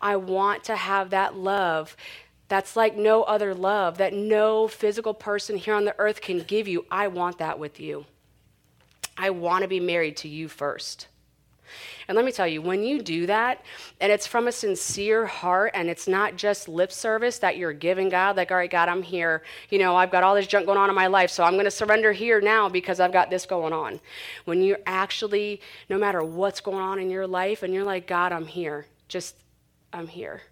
I 0.00 0.16
want 0.16 0.64
to 0.64 0.76
have 0.76 1.10
that 1.10 1.36
love 1.36 1.96
that's 2.48 2.74
like 2.76 2.96
no 2.96 3.22
other 3.24 3.54
love 3.54 3.98
that 3.98 4.14
no 4.14 4.66
physical 4.66 5.12
person 5.12 5.58
here 5.58 5.74
on 5.74 5.84
the 5.84 5.94
earth 5.98 6.20
can 6.20 6.40
give 6.40 6.66
you. 6.66 6.86
I 6.90 7.08
want 7.08 7.38
that 7.38 7.58
with 7.58 7.78
you. 7.78 8.06
I 9.16 9.30
want 9.30 9.62
to 9.62 9.68
be 9.68 9.80
married 9.80 10.16
to 10.18 10.28
you 10.28 10.48
first. 10.48 11.08
And 12.06 12.16
let 12.16 12.24
me 12.24 12.32
tell 12.32 12.46
you, 12.46 12.62
when 12.62 12.82
you 12.82 13.02
do 13.02 13.26
that, 13.26 13.62
and 14.00 14.12
it's 14.12 14.26
from 14.26 14.48
a 14.48 14.52
sincere 14.52 15.26
heart, 15.26 15.72
and 15.74 15.88
it's 15.88 16.08
not 16.08 16.36
just 16.36 16.68
lip 16.68 16.92
service 16.92 17.38
that 17.38 17.56
you're 17.56 17.72
giving 17.72 18.08
God, 18.08 18.36
like, 18.36 18.50
all 18.50 18.56
right, 18.56 18.70
God, 18.70 18.88
I'm 18.88 19.02
here. 19.02 19.42
You 19.70 19.78
know, 19.78 19.96
I've 19.96 20.10
got 20.10 20.22
all 20.22 20.34
this 20.34 20.46
junk 20.46 20.66
going 20.66 20.78
on 20.78 20.88
in 20.88 20.94
my 20.94 21.06
life, 21.06 21.30
so 21.30 21.44
I'm 21.44 21.54
going 21.54 21.64
to 21.64 21.70
surrender 21.70 22.12
here 22.12 22.40
now 22.40 22.68
because 22.68 23.00
I've 23.00 23.12
got 23.12 23.30
this 23.30 23.46
going 23.46 23.72
on. 23.72 24.00
When 24.44 24.62
you're 24.62 24.80
actually, 24.86 25.60
no 25.88 25.98
matter 25.98 26.22
what's 26.22 26.60
going 26.60 26.78
on 26.78 26.98
in 26.98 27.10
your 27.10 27.26
life, 27.26 27.62
and 27.62 27.74
you're 27.74 27.84
like, 27.84 28.06
God, 28.06 28.32
I'm 28.32 28.46
here. 28.46 28.86
Just, 29.08 29.36
I'm 29.92 30.06
here 30.06 30.42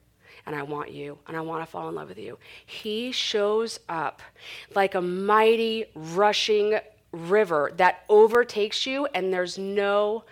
and 0.47 0.55
I 0.55 0.63
want 0.63 0.93
you, 0.93 1.19
and 1.27 1.37
I 1.37 1.41
want 1.41 1.65
to 1.65 1.71
fall 1.71 1.89
in 1.89 1.97
love 1.97 2.09
with 2.09 2.19
you. 2.19 2.39
He 2.65 3.11
shows 3.11 3.81
up 3.89 4.23
like 4.75 4.95
a 4.95 5.01
mighty 5.01 5.87
rushing 5.95 6.79
river 7.11 7.73
that 7.77 8.05
overtakes 8.09 8.87
you, 8.87 9.07
and 9.07 9.33
there's 9.33 9.59
no 9.59 10.25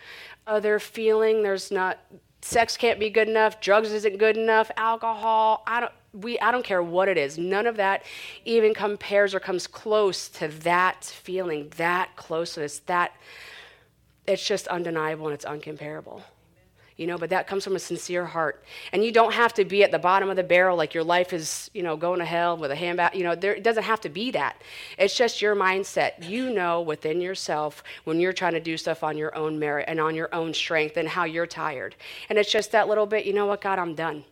other 0.46 0.78
feeling. 0.78 1.42
There's 1.42 1.70
not 1.70 1.98
sex 2.42 2.76
can't 2.76 3.00
be 3.00 3.08
good 3.08 3.28
enough, 3.28 3.60
drugs 3.60 3.90
isn't 3.92 4.18
good 4.18 4.36
enough, 4.36 4.70
alcohol. 4.76 5.62
I 5.66 5.80
don't 5.80 5.92
we 6.12 6.38
I 6.38 6.50
don't 6.50 6.64
care 6.64 6.82
what 6.82 7.08
it 7.08 7.18
is. 7.18 7.38
None 7.38 7.66
of 7.66 7.76
that 7.76 8.04
even 8.44 8.74
compares 8.74 9.34
or 9.34 9.40
comes 9.40 9.66
close 9.66 10.28
to 10.30 10.48
that 10.48 11.04
feeling, 11.04 11.72
that 11.76 12.14
closeness, 12.16 12.80
that 12.80 13.16
it's 14.26 14.46
just 14.46 14.68
undeniable 14.68 15.26
and 15.26 15.34
it's 15.34 15.44
uncomparable 15.44 16.22
you 16.96 17.06
know 17.06 17.18
but 17.18 17.30
that 17.30 17.46
comes 17.46 17.64
from 17.64 17.74
a 17.74 17.78
sincere 17.78 18.24
heart. 18.24 18.62
And 18.92 19.04
you 19.04 19.12
don't 19.12 19.32
have 19.32 19.52
to 19.54 19.64
be 19.64 19.82
at 19.82 19.90
the 19.90 19.98
bottom 19.98 20.30
of 20.30 20.36
the 20.36 20.42
barrel 20.42 20.76
like 20.76 20.94
your 20.94 21.04
life 21.04 21.32
is 21.32 21.70
you 21.74 21.82
know 21.82 21.96
going 21.96 22.20
to 22.20 22.24
hell 22.24 22.56
with 22.56 22.70
a 22.70 22.76
handbag 22.76 23.14
you 23.14 23.24
know 23.24 23.34
there, 23.34 23.54
it 23.54 23.62
doesn't 23.62 23.82
have 23.82 24.00
to 24.02 24.08
be 24.08 24.30
that. 24.32 24.60
It's 24.98 25.16
just 25.16 25.42
your 25.42 25.56
mindset. 25.56 26.28
You 26.28 26.50
know 26.50 26.80
within 26.80 27.20
yourself 27.20 27.82
when 28.04 28.20
you're 28.20 28.32
trying 28.32 28.52
to 28.52 28.60
do 28.60 28.76
stuff 28.76 29.02
on 29.02 29.16
your 29.16 29.34
own 29.36 29.58
merit 29.58 29.86
and 29.88 30.00
on 30.00 30.14
your 30.14 30.32
own 30.34 30.54
strength 30.54 30.96
and 30.96 31.08
how 31.08 31.24
you're 31.24 31.46
tired. 31.46 31.96
And 32.28 32.38
it's 32.38 32.50
just 32.52 32.72
that 32.72 32.88
little 32.88 33.06
bit 33.06 33.26
you 33.26 33.32
know 33.32 33.46
what 33.46 33.60
god 33.60 33.78
i'm 33.78 33.94
done. 33.94 34.24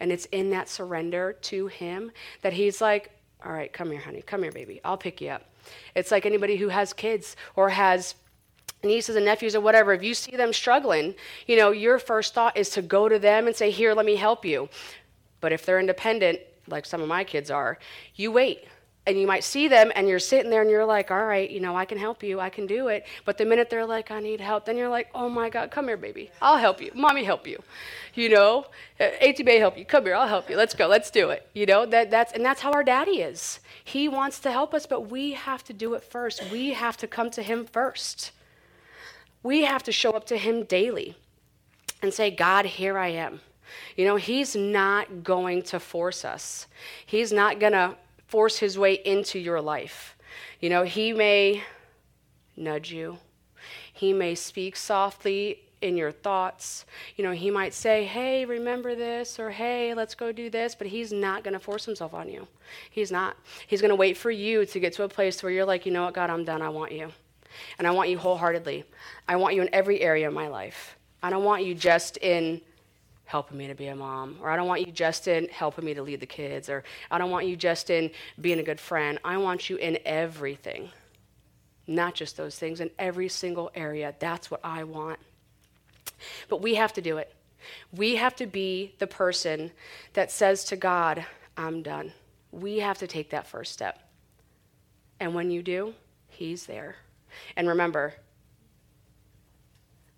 And 0.00 0.12
it's 0.12 0.26
in 0.26 0.50
that 0.50 0.68
surrender 0.68 1.34
to 1.42 1.68
him 1.68 2.10
that 2.42 2.52
he's 2.52 2.80
like 2.80 3.10
all 3.44 3.52
right 3.52 3.72
come 3.72 3.90
here 3.90 4.00
honey. 4.00 4.22
Come 4.22 4.42
here 4.42 4.52
baby. 4.52 4.80
I'll 4.84 4.98
pick 4.98 5.20
you 5.20 5.30
up. 5.30 5.44
It's 5.94 6.10
like 6.10 6.26
anybody 6.26 6.56
who 6.56 6.68
has 6.68 6.92
kids 6.92 7.36
or 7.56 7.70
has 7.70 8.14
nieces 8.84 9.16
and 9.16 9.24
nephews 9.24 9.54
or 9.54 9.60
whatever, 9.60 9.92
if 9.92 10.02
you 10.02 10.14
see 10.14 10.36
them 10.36 10.52
struggling, 10.52 11.14
you 11.46 11.56
know, 11.56 11.70
your 11.70 11.98
first 11.98 12.34
thought 12.34 12.56
is 12.56 12.70
to 12.70 12.82
go 12.82 13.08
to 13.08 13.18
them 13.18 13.46
and 13.46 13.56
say, 13.56 13.70
Here, 13.70 13.94
let 13.94 14.06
me 14.06 14.16
help 14.16 14.44
you. 14.44 14.68
But 15.40 15.52
if 15.52 15.66
they're 15.66 15.80
independent, 15.80 16.40
like 16.68 16.86
some 16.86 17.02
of 17.02 17.08
my 17.08 17.24
kids 17.24 17.50
are, 17.50 17.78
you 18.14 18.32
wait. 18.32 18.64
And 19.06 19.20
you 19.20 19.26
might 19.26 19.44
see 19.44 19.68
them 19.68 19.92
and 19.94 20.08
you're 20.08 20.18
sitting 20.18 20.50
there 20.50 20.62
and 20.62 20.70
you're 20.70 20.86
like, 20.86 21.10
all 21.10 21.26
right, 21.26 21.50
you 21.50 21.60
know, 21.60 21.76
I 21.76 21.84
can 21.84 21.98
help 21.98 22.22
you, 22.22 22.40
I 22.40 22.48
can 22.48 22.66
do 22.66 22.88
it. 22.88 23.04
But 23.26 23.36
the 23.36 23.44
minute 23.44 23.68
they're 23.68 23.84
like, 23.84 24.10
I 24.10 24.20
need 24.20 24.40
help, 24.40 24.64
then 24.64 24.78
you're 24.78 24.88
like, 24.88 25.10
oh 25.14 25.28
my 25.28 25.50
God, 25.50 25.70
come 25.70 25.88
here, 25.88 25.98
baby. 25.98 26.30
I'll 26.40 26.56
help 26.56 26.80
you. 26.80 26.90
Mommy 26.94 27.22
help 27.22 27.46
you. 27.46 27.62
You 28.14 28.30
know, 28.30 28.64
uh, 28.98 29.10
ATB 29.22 29.58
help 29.58 29.76
you. 29.76 29.84
Come 29.84 30.04
here, 30.06 30.14
I'll 30.14 30.26
help 30.28 30.48
you. 30.48 30.56
Let's 30.56 30.74
go, 30.74 30.86
let's 30.86 31.10
do 31.10 31.28
it. 31.28 31.46
You 31.52 31.66
know, 31.66 31.84
that, 31.84 32.10
that's, 32.10 32.32
and 32.32 32.42
that's 32.42 32.62
how 32.62 32.72
our 32.72 32.82
daddy 32.82 33.20
is. 33.20 33.60
He 33.84 34.08
wants 34.08 34.38
to 34.40 34.50
help 34.50 34.72
us, 34.72 34.86
but 34.86 35.10
we 35.10 35.32
have 35.32 35.62
to 35.64 35.74
do 35.74 35.92
it 35.92 36.02
first. 36.02 36.42
We 36.50 36.72
have 36.72 36.96
to 36.96 37.06
come 37.06 37.30
to 37.32 37.42
him 37.42 37.66
first 37.66 38.30
we 39.44 39.62
have 39.62 39.84
to 39.84 39.92
show 39.92 40.10
up 40.10 40.26
to 40.26 40.36
Him 40.36 40.64
daily 40.64 41.14
and 42.02 42.12
say, 42.12 42.32
God, 42.32 42.66
here 42.66 42.98
I 42.98 43.08
am. 43.08 43.40
You 43.96 44.04
know, 44.06 44.16
He's 44.16 44.56
not 44.56 45.22
going 45.22 45.62
to 45.64 45.78
force 45.78 46.24
us, 46.24 46.66
He's 47.06 47.32
not 47.32 47.60
going 47.60 47.74
to 47.74 47.94
force 48.26 48.58
His 48.58 48.76
way 48.76 48.94
into 48.94 49.38
your 49.38 49.60
life. 49.60 50.16
You 50.60 50.70
know, 50.70 50.82
He 50.82 51.12
may 51.12 51.62
nudge 52.56 52.90
you, 52.90 53.18
He 53.92 54.12
may 54.12 54.34
speak 54.34 54.74
softly 54.74 55.60
in 55.84 55.98
your 55.98 56.10
thoughts. 56.10 56.86
You 57.16 57.24
know, 57.24 57.32
he 57.32 57.50
might 57.50 57.74
say, 57.74 58.04
hey, 58.04 58.46
remember 58.46 58.94
this, 58.94 59.38
or 59.38 59.50
hey, 59.50 59.92
let's 59.92 60.14
go 60.14 60.32
do 60.32 60.48
this, 60.48 60.74
but 60.74 60.86
he's 60.86 61.12
not 61.12 61.44
going 61.44 61.52
to 61.52 61.60
force 61.60 61.84
himself 61.84 62.14
on 62.14 62.28
you. 62.30 62.48
He's 62.90 63.12
not. 63.12 63.36
He's 63.66 63.82
going 63.82 63.90
to 63.90 63.94
wait 63.94 64.16
for 64.16 64.30
you 64.30 64.64
to 64.64 64.80
get 64.80 64.94
to 64.94 65.02
a 65.02 65.08
place 65.08 65.42
where 65.42 65.52
you're 65.52 65.66
like, 65.66 65.84
you 65.84 65.92
know 65.92 66.04
what, 66.04 66.14
God, 66.14 66.30
I'm 66.30 66.44
done. 66.44 66.62
I 66.62 66.70
want 66.70 66.92
you. 66.92 67.12
And 67.78 67.86
I 67.86 67.90
want 67.90 68.10
you 68.10 68.18
wholeheartedly. 68.18 68.84
I 69.28 69.36
want 69.36 69.54
you 69.54 69.62
in 69.62 69.68
every 69.72 70.00
area 70.00 70.28
of 70.28 70.34
my 70.34 70.48
life. 70.48 70.96
I 71.22 71.30
don't 71.30 71.44
want 71.44 71.64
you 71.64 71.74
just 71.74 72.16
in 72.18 72.60
helping 73.24 73.56
me 73.56 73.66
to 73.66 73.74
be 73.74 73.86
a 73.86 73.96
mom, 73.96 74.36
or 74.42 74.50
I 74.50 74.56
don't 74.56 74.68
want 74.68 74.86
you 74.86 74.92
just 74.92 75.26
in 75.28 75.48
helping 75.48 75.84
me 75.84 75.94
to 75.94 76.02
lead 76.02 76.20
the 76.20 76.26
kids, 76.26 76.68
or 76.68 76.84
I 77.10 77.18
don't 77.18 77.30
want 77.30 77.46
you 77.46 77.56
just 77.56 77.88
in 77.90 78.10
being 78.40 78.58
a 78.58 78.62
good 78.62 78.78
friend. 78.78 79.18
I 79.24 79.38
want 79.38 79.70
you 79.70 79.76
in 79.76 79.98
everything, 80.04 80.90
not 81.86 82.14
just 82.14 82.36
those 82.36 82.58
things, 82.58 82.80
in 82.80 82.90
every 82.98 83.28
single 83.28 83.70
area. 83.74 84.14
That's 84.18 84.50
what 84.50 84.60
I 84.62 84.84
want. 84.84 85.18
But 86.48 86.60
we 86.60 86.74
have 86.74 86.92
to 86.94 87.02
do 87.02 87.16
it. 87.16 87.32
We 87.96 88.16
have 88.16 88.36
to 88.36 88.46
be 88.46 88.94
the 88.98 89.06
person 89.06 89.72
that 90.12 90.30
says 90.30 90.64
to 90.66 90.76
God, 90.76 91.24
I'm 91.56 91.82
done. 91.82 92.12
We 92.52 92.78
have 92.80 92.98
to 92.98 93.06
take 93.06 93.30
that 93.30 93.46
first 93.46 93.72
step. 93.72 93.98
And 95.18 95.34
when 95.34 95.50
you 95.50 95.62
do, 95.62 95.94
He's 96.28 96.66
there. 96.66 96.96
And 97.56 97.68
remember, 97.68 98.14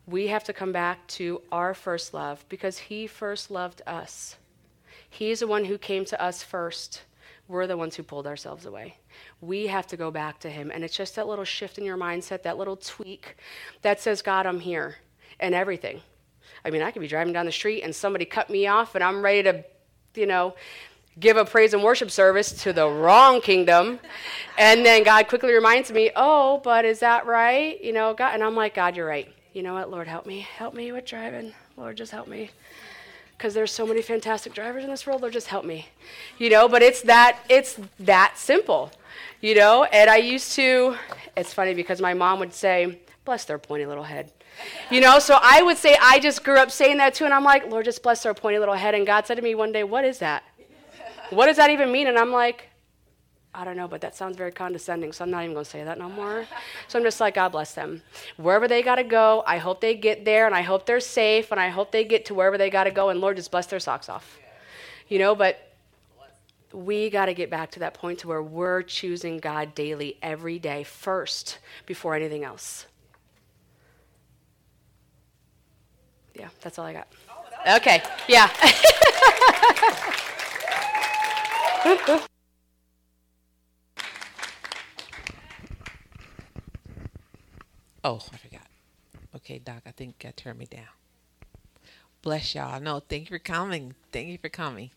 we 0.06 0.28
have 0.28 0.44
to 0.44 0.52
come 0.52 0.72
back 0.72 1.06
to 1.08 1.42
our 1.50 1.74
first 1.74 2.14
love 2.14 2.44
because 2.48 2.78
He 2.78 3.06
first 3.06 3.50
loved 3.50 3.82
us. 3.86 4.36
He's 5.10 5.40
the 5.40 5.46
one 5.46 5.64
who 5.64 5.78
came 5.78 6.04
to 6.06 6.22
us 6.22 6.42
first. 6.42 7.02
We're 7.48 7.66
the 7.66 7.76
ones 7.76 7.96
who 7.96 8.02
pulled 8.02 8.26
ourselves 8.26 8.66
away. 8.66 8.98
We 9.40 9.66
have 9.68 9.86
to 9.88 9.96
go 9.96 10.10
back 10.10 10.40
to 10.40 10.50
Him. 10.50 10.70
And 10.72 10.84
it's 10.84 10.96
just 10.96 11.16
that 11.16 11.28
little 11.28 11.44
shift 11.44 11.78
in 11.78 11.84
your 11.84 11.96
mindset, 11.96 12.42
that 12.42 12.58
little 12.58 12.76
tweak 12.76 13.36
that 13.82 14.00
says, 14.00 14.22
God, 14.22 14.46
I'm 14.46 14.60
here 14.60 14.96
and 15.40 15.54
everything. 15.54 16.00
I 16.64 16.70
mean, 16.70 16.82
I 16.82 16.90
could 16.90 17.02
be 17.02 17.08
driving 17.08 17.32
down 17.32 17.46
the 17.46 17.52
street 17.52 17.82
and 17.82 17.94
somebody 17.94 18.24
cut 18.24 18.50
me 18.50 18.66
off 18.66 18.94
and 18.94 19.04
I'm 19.04 19.22
ready 19.22 19.42
to, 19.44 19.64
you 20.14 20.26
know, 20.26 20.54
give 21.18 21.36
a 21.36 21.44
praise 21.44 21.72
and 21.72 21.82
worship 21.82 22.10
service 22.10 22.52
to 22.62 22.72
the 22.72 22.88
wrong 22.88 23.40
kingdom. 23.40 23.98
And 24.58 24.84
then 24.84 25.02
God 25.02 25.28
quickly 25.28 25.52
reminds 25.52 25.90
me, 25.90 26.10
oh, 26.14 26.60
but 26.62 26.84
is 26.84 27.00
that 27.00 27.26
right? 27.26 27.82
You 27.82 27.92
know, 27.92 28.14
God, 28.14 28.34
and 28.34 28.42
I'm 28.42 28.54
like, 28.54 28.74
God, 28.74 28.96
you're 28.96 29.06
right. 29.06 29.32
You 29.52 29.62
know 29.62 29.74
what, 29.74 29.90
Lord, 29.90 30.06
help 30.06 30.26
me. 30.26 30.40
Help 30.40 30.74
me 30.74 30.92
with 30.92 31.06
driving. 31.06 31.54
Lord, 31.76 31.96
just 31.96 32.12
help 32.12 32.28
me. 32.28 32.50
Because 33.36 33.54
there's 33.54 33.70
so 33.70 33.86
many 33.86 34.00
fantastic 34.00 34.54
drivers 34.54 34.84
in 34.84 34.90
this 34.90 35.06
world, 35.06 35.20
Lord, 35.20 35.32
just 35.32 35.48
help 35.48 35.64
me. 35.64 35.88
You 36.38 36.50
know, 36.50 36.68
but 36.68 36.82
it's 36.82 37.02
that, 37.02 37.38
it's 37.48 37.78
that 38.00 38.34
simple. 38.36 38.90
You 39.40 39.54
know, 39.54 39.84
and 39.84 40.08
I 40.08 40.16
used 40.16 40.52
to, 40.52 40.96
it's 41.36 41.52
funny 41.52 41.74
because 41.74 42.00
my 42.00 42.14
mom 42.14 42.38
would 42.40 42.52
say, 42.52 43.00
bless 43.24 43.44
their 43.44 43.58
pointy 43.58 43.86
little 43.86 44.04
head. 44.04 44.32
You 44.90 45.02
know, 45.02 45.18
so 45.18 45.38
I 45.42 45.62
would 45.62 45.76
say, 45.76 45.98
I 46.00 46.18
just 46.18 46.42
grew 46.44 46.56
up 46.56 46.70
saying 46.70 46.96
that 46.96 47.14
too, 47.14 47.26
and 47.26 47.34
I'm 47.34 47.44
like, 47.44 47.70
Lord, 47.70 47.84
just 47.84 48.02
bless 48.02 48.22
their 48.22 48.32
pointy 48.32 48.58
little 48.58 48.74
head. 48.74 48.94
And 48.94 49.06
God 49.06 49.26
said 49.26 49.34
to 49.34 49.42
me 49.42 49.54
one 49.54 49.70
day, 49.70 49.84
What 49.84 50.06
is 50.06 50.18
that? 50.18 50.44
What 51.30 51.46
does 51.46 51.56
that 51.56 51.70
even 51.70 51.90
mean? 51.90 52.06
And 52.06 52.18
I'm 52.18 52.32
like, 52.32 52.68
I 53.56 53.64
don't 53.64 53.76
know, 53.76 53.88
but 53.88 54.02
that 54.02 54.14
sounds 54.14 54.36
very 54.36 54.52
condescending, 54.52 55.12
so 55.12 55.24
I'm 55.24 55.30
not 55.30 55.42
even 55.42 55.54
going 55.54 55.64
to 55.64 55.70
say 55.70 55.82
that 55.82 55.98
no 55.98 56.10
more. 56.10 56.44
So 56.88 56.98
I'm 56.98 57.04
just 57.04 57.18
like, 57.20 57.36
God 57.36 57.48
bless 57.50 57.72
them. 57.72 58.02
Wherever 58.36 58.68
they 58.68 58.82
got 58.82 58.96
to 58.96 59.02
go, 59.02 59.42
I 59.46 59.56
hope 59.56 59.80
they 59.80 59.94
get 59.94 60.26
there, 60.26 60.44
and 60.44 60.54
I 60.54 60.60
hope 60.60 60.84
they're 60.84 61.00
safe, 61.00 61.50
and 61.50 61.58
I 61.58 61.68
hope 61.70 61.90
they 61.90 62.04
get 62.04 62.26
to 62.26 62.34
wherever 62.34 62.58
they 62.58 62.68
got 62.68 62.84
to 62.84 62.90
go, 62.90 63.08
and 63.08 63.18
Lord, 63.18 63.36
just 63.36 63.50
bless 63.50 63.64
their 63.66 63.80
socks 63.80 64.10
off. 64.10 64.38
You 65.08 65.18
know, 65.18 65.34
but 65.34 65.72
we 66.70 67.08
got 67.08 67.26
to 67.26 67.34
get 67.34 67.48
back 67.48 67.70
to 67.72 67.80
that 67.80 67.94
point 67.94 68.18
to 68.18 68.28
where 68.28 68.42
we're 68.42 68.82
choosing 68.82 69.38
God 69.38 69.74
daily, 69.74 70.18
every 70.20 70.58
day, 70.58 70.82
first, 70.82 71.58
before 71.86 72.14
anything 72.14 72.44
else. 72.44 72.84
Yeah, 76.34 76.48
that's 76.60 76.78
all 76.78 76.84
I 76.84 76.92
got. 76.92 77.08
Okay, 77.66 78.02
yeah. 78.28 78.50
oh, 88.04 88.20
I 88.32 88.36
forgot. 88.36 88.66
Okay, 89.34 89.58
Doc, 89.58 89.82
I 89.86 89.90
think 89.90 90.24
I 90.26 90.30
turned 90.30 90.58
me 90.58 90.66
down. 90.66 90.84
Bless 92.22 92.54
y'all. 92.54 92.80
No, 92.80 93.00
thank 93.00 93.30
you 93.30 93.36
for 93.36 93.38
coming. 93.38 93.94
Thank 94.10 94.28
you 94.28 94.38
for 94.38 94.48
coming. 94.48 94.90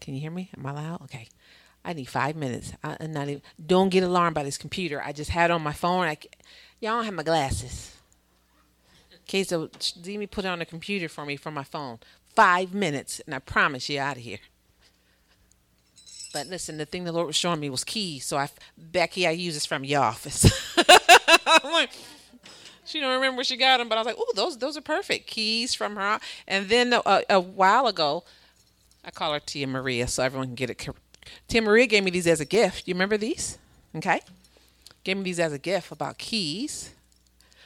Can 0.00 0.14
you 0.14 0.20
hear 0.20 0.30
me? 0.30 0.50
Am 0.56 0.66
I 0.66 0.72
loud? 0.72 1.02
Okay. 1.02 1.28
I 1.84 1.92
need 1.92 2.06
five 2.06 2.34
minutes. 2.34 2.72
I, 2.82 2.96
am 3.00 3.12
not 3.12 3.28
even. 3.28 3.42
Don't 3.64 3.90
get 3.90 4.02
alarmed 4.02 4.34
by 4.34 4.42
this 4.42 4.58
computer. 4.58 5.02
I 5.02 5.12
just 5.12 5.30
had 5.30 5.50
on 5.50 5.62
my 5.62 5.72
phone. 5.72 6.06
I, 6.06 6.18
y'all 6.80 6.96
don't 6.96 7.04
have 7.04 7.14
my 7.14 7.22
glasses. 7.22 7.96
Okay, 9.22 9.44
so 9.44 9.70
let 10.04 10.06
me 10.06 10.26
put 10.26 10.44
it 10.44 10.48
on 10.48 10.58
the 10.58 10.66
computer 10.66 11.08
for 11.08 11.24
me 11.24 11.36
from 11.36 11.54
my 11.54 11.64
phone. 11.64 11.98
Five 12.34 12.74
minutes, 12.74 13.20
and 13.24 13.34
I 13.34 13.38
promise 13.38 13.88
you 13.88 14.00
out 14.00 14.16
of 14.16 14.22
here. 14.22 14.38
But 16.34 16.48
listen, 16.48 16.78
the 16.78 16.84
thing 16.84 17.04
the 17.04 17.12
Lord 17.12 17.28
was 17.28 17.36
showing 17.36 17.60
me 17.60 17.70
was 17.70 17.84
keys. 17.84 18.26
So 18.26 18.36
I, 18.36 18.48
Becky, 18.76 19.24
I 19.24 19.30
use 19.30 19.54
this 19.54 19.64
from 19.64 19.84
your 19.84 20.02
office. 20.02 20.44
I'm 21.46 21.72
like, 21.72 21.90
she 22.84 22.98
don't 22.98 23.14
remember 23.14 23.36
where 23.36 23.44
she 23.44 23.56
got 23.56 23.78
them, 23.78 23.88
but 23.88 23.96
I 23.96 24.00
was 24.00 24.06
like, 24.06 24.16
oh, 24.18 24.32
those 24.34 24.58
those 24.58 24.76
are 24.76 24.80
perfect 24.80 25.28
keys 25.28 25.74
from 25.74 25.94
her. 25.94 26.18
And 26.48 26.68
then 26.68 26.92
a, 26.92 26.98
uh, 27.06 27.20
a 27.30 27.40
while 27.40 27.86
ago, 27.86 28.24
I 29.04 29.12
call 29.12 29.32
her 29.32 29.38
Tia 29.38 29.68
Maria 29.68 30.08
so 30.08 30.24
everyone 30.24 30.48
can 30.48 30.56
get 30.56 30.70
it. 30.70 30.88
Tia 31.46 31.62
Maria 31.62 31.86
gave 31.86 32.02
me 32.02 32.10
these 32.10 32.26
as 32.26 32.40
a 32.40 32.44
gift. 32.44 32.88
You 32.88 32.94
remember 32.94 33.16
these? 33.16 33.56
Okay. 33.94 34.20
gave 35.04 35.16
me 35.16 35.22
these 35.22 35.38
as 35.38 35.52
a 35.52 35.58
gift 35.58 35.92
about 35.92 36.18
keys. 36.18 36.90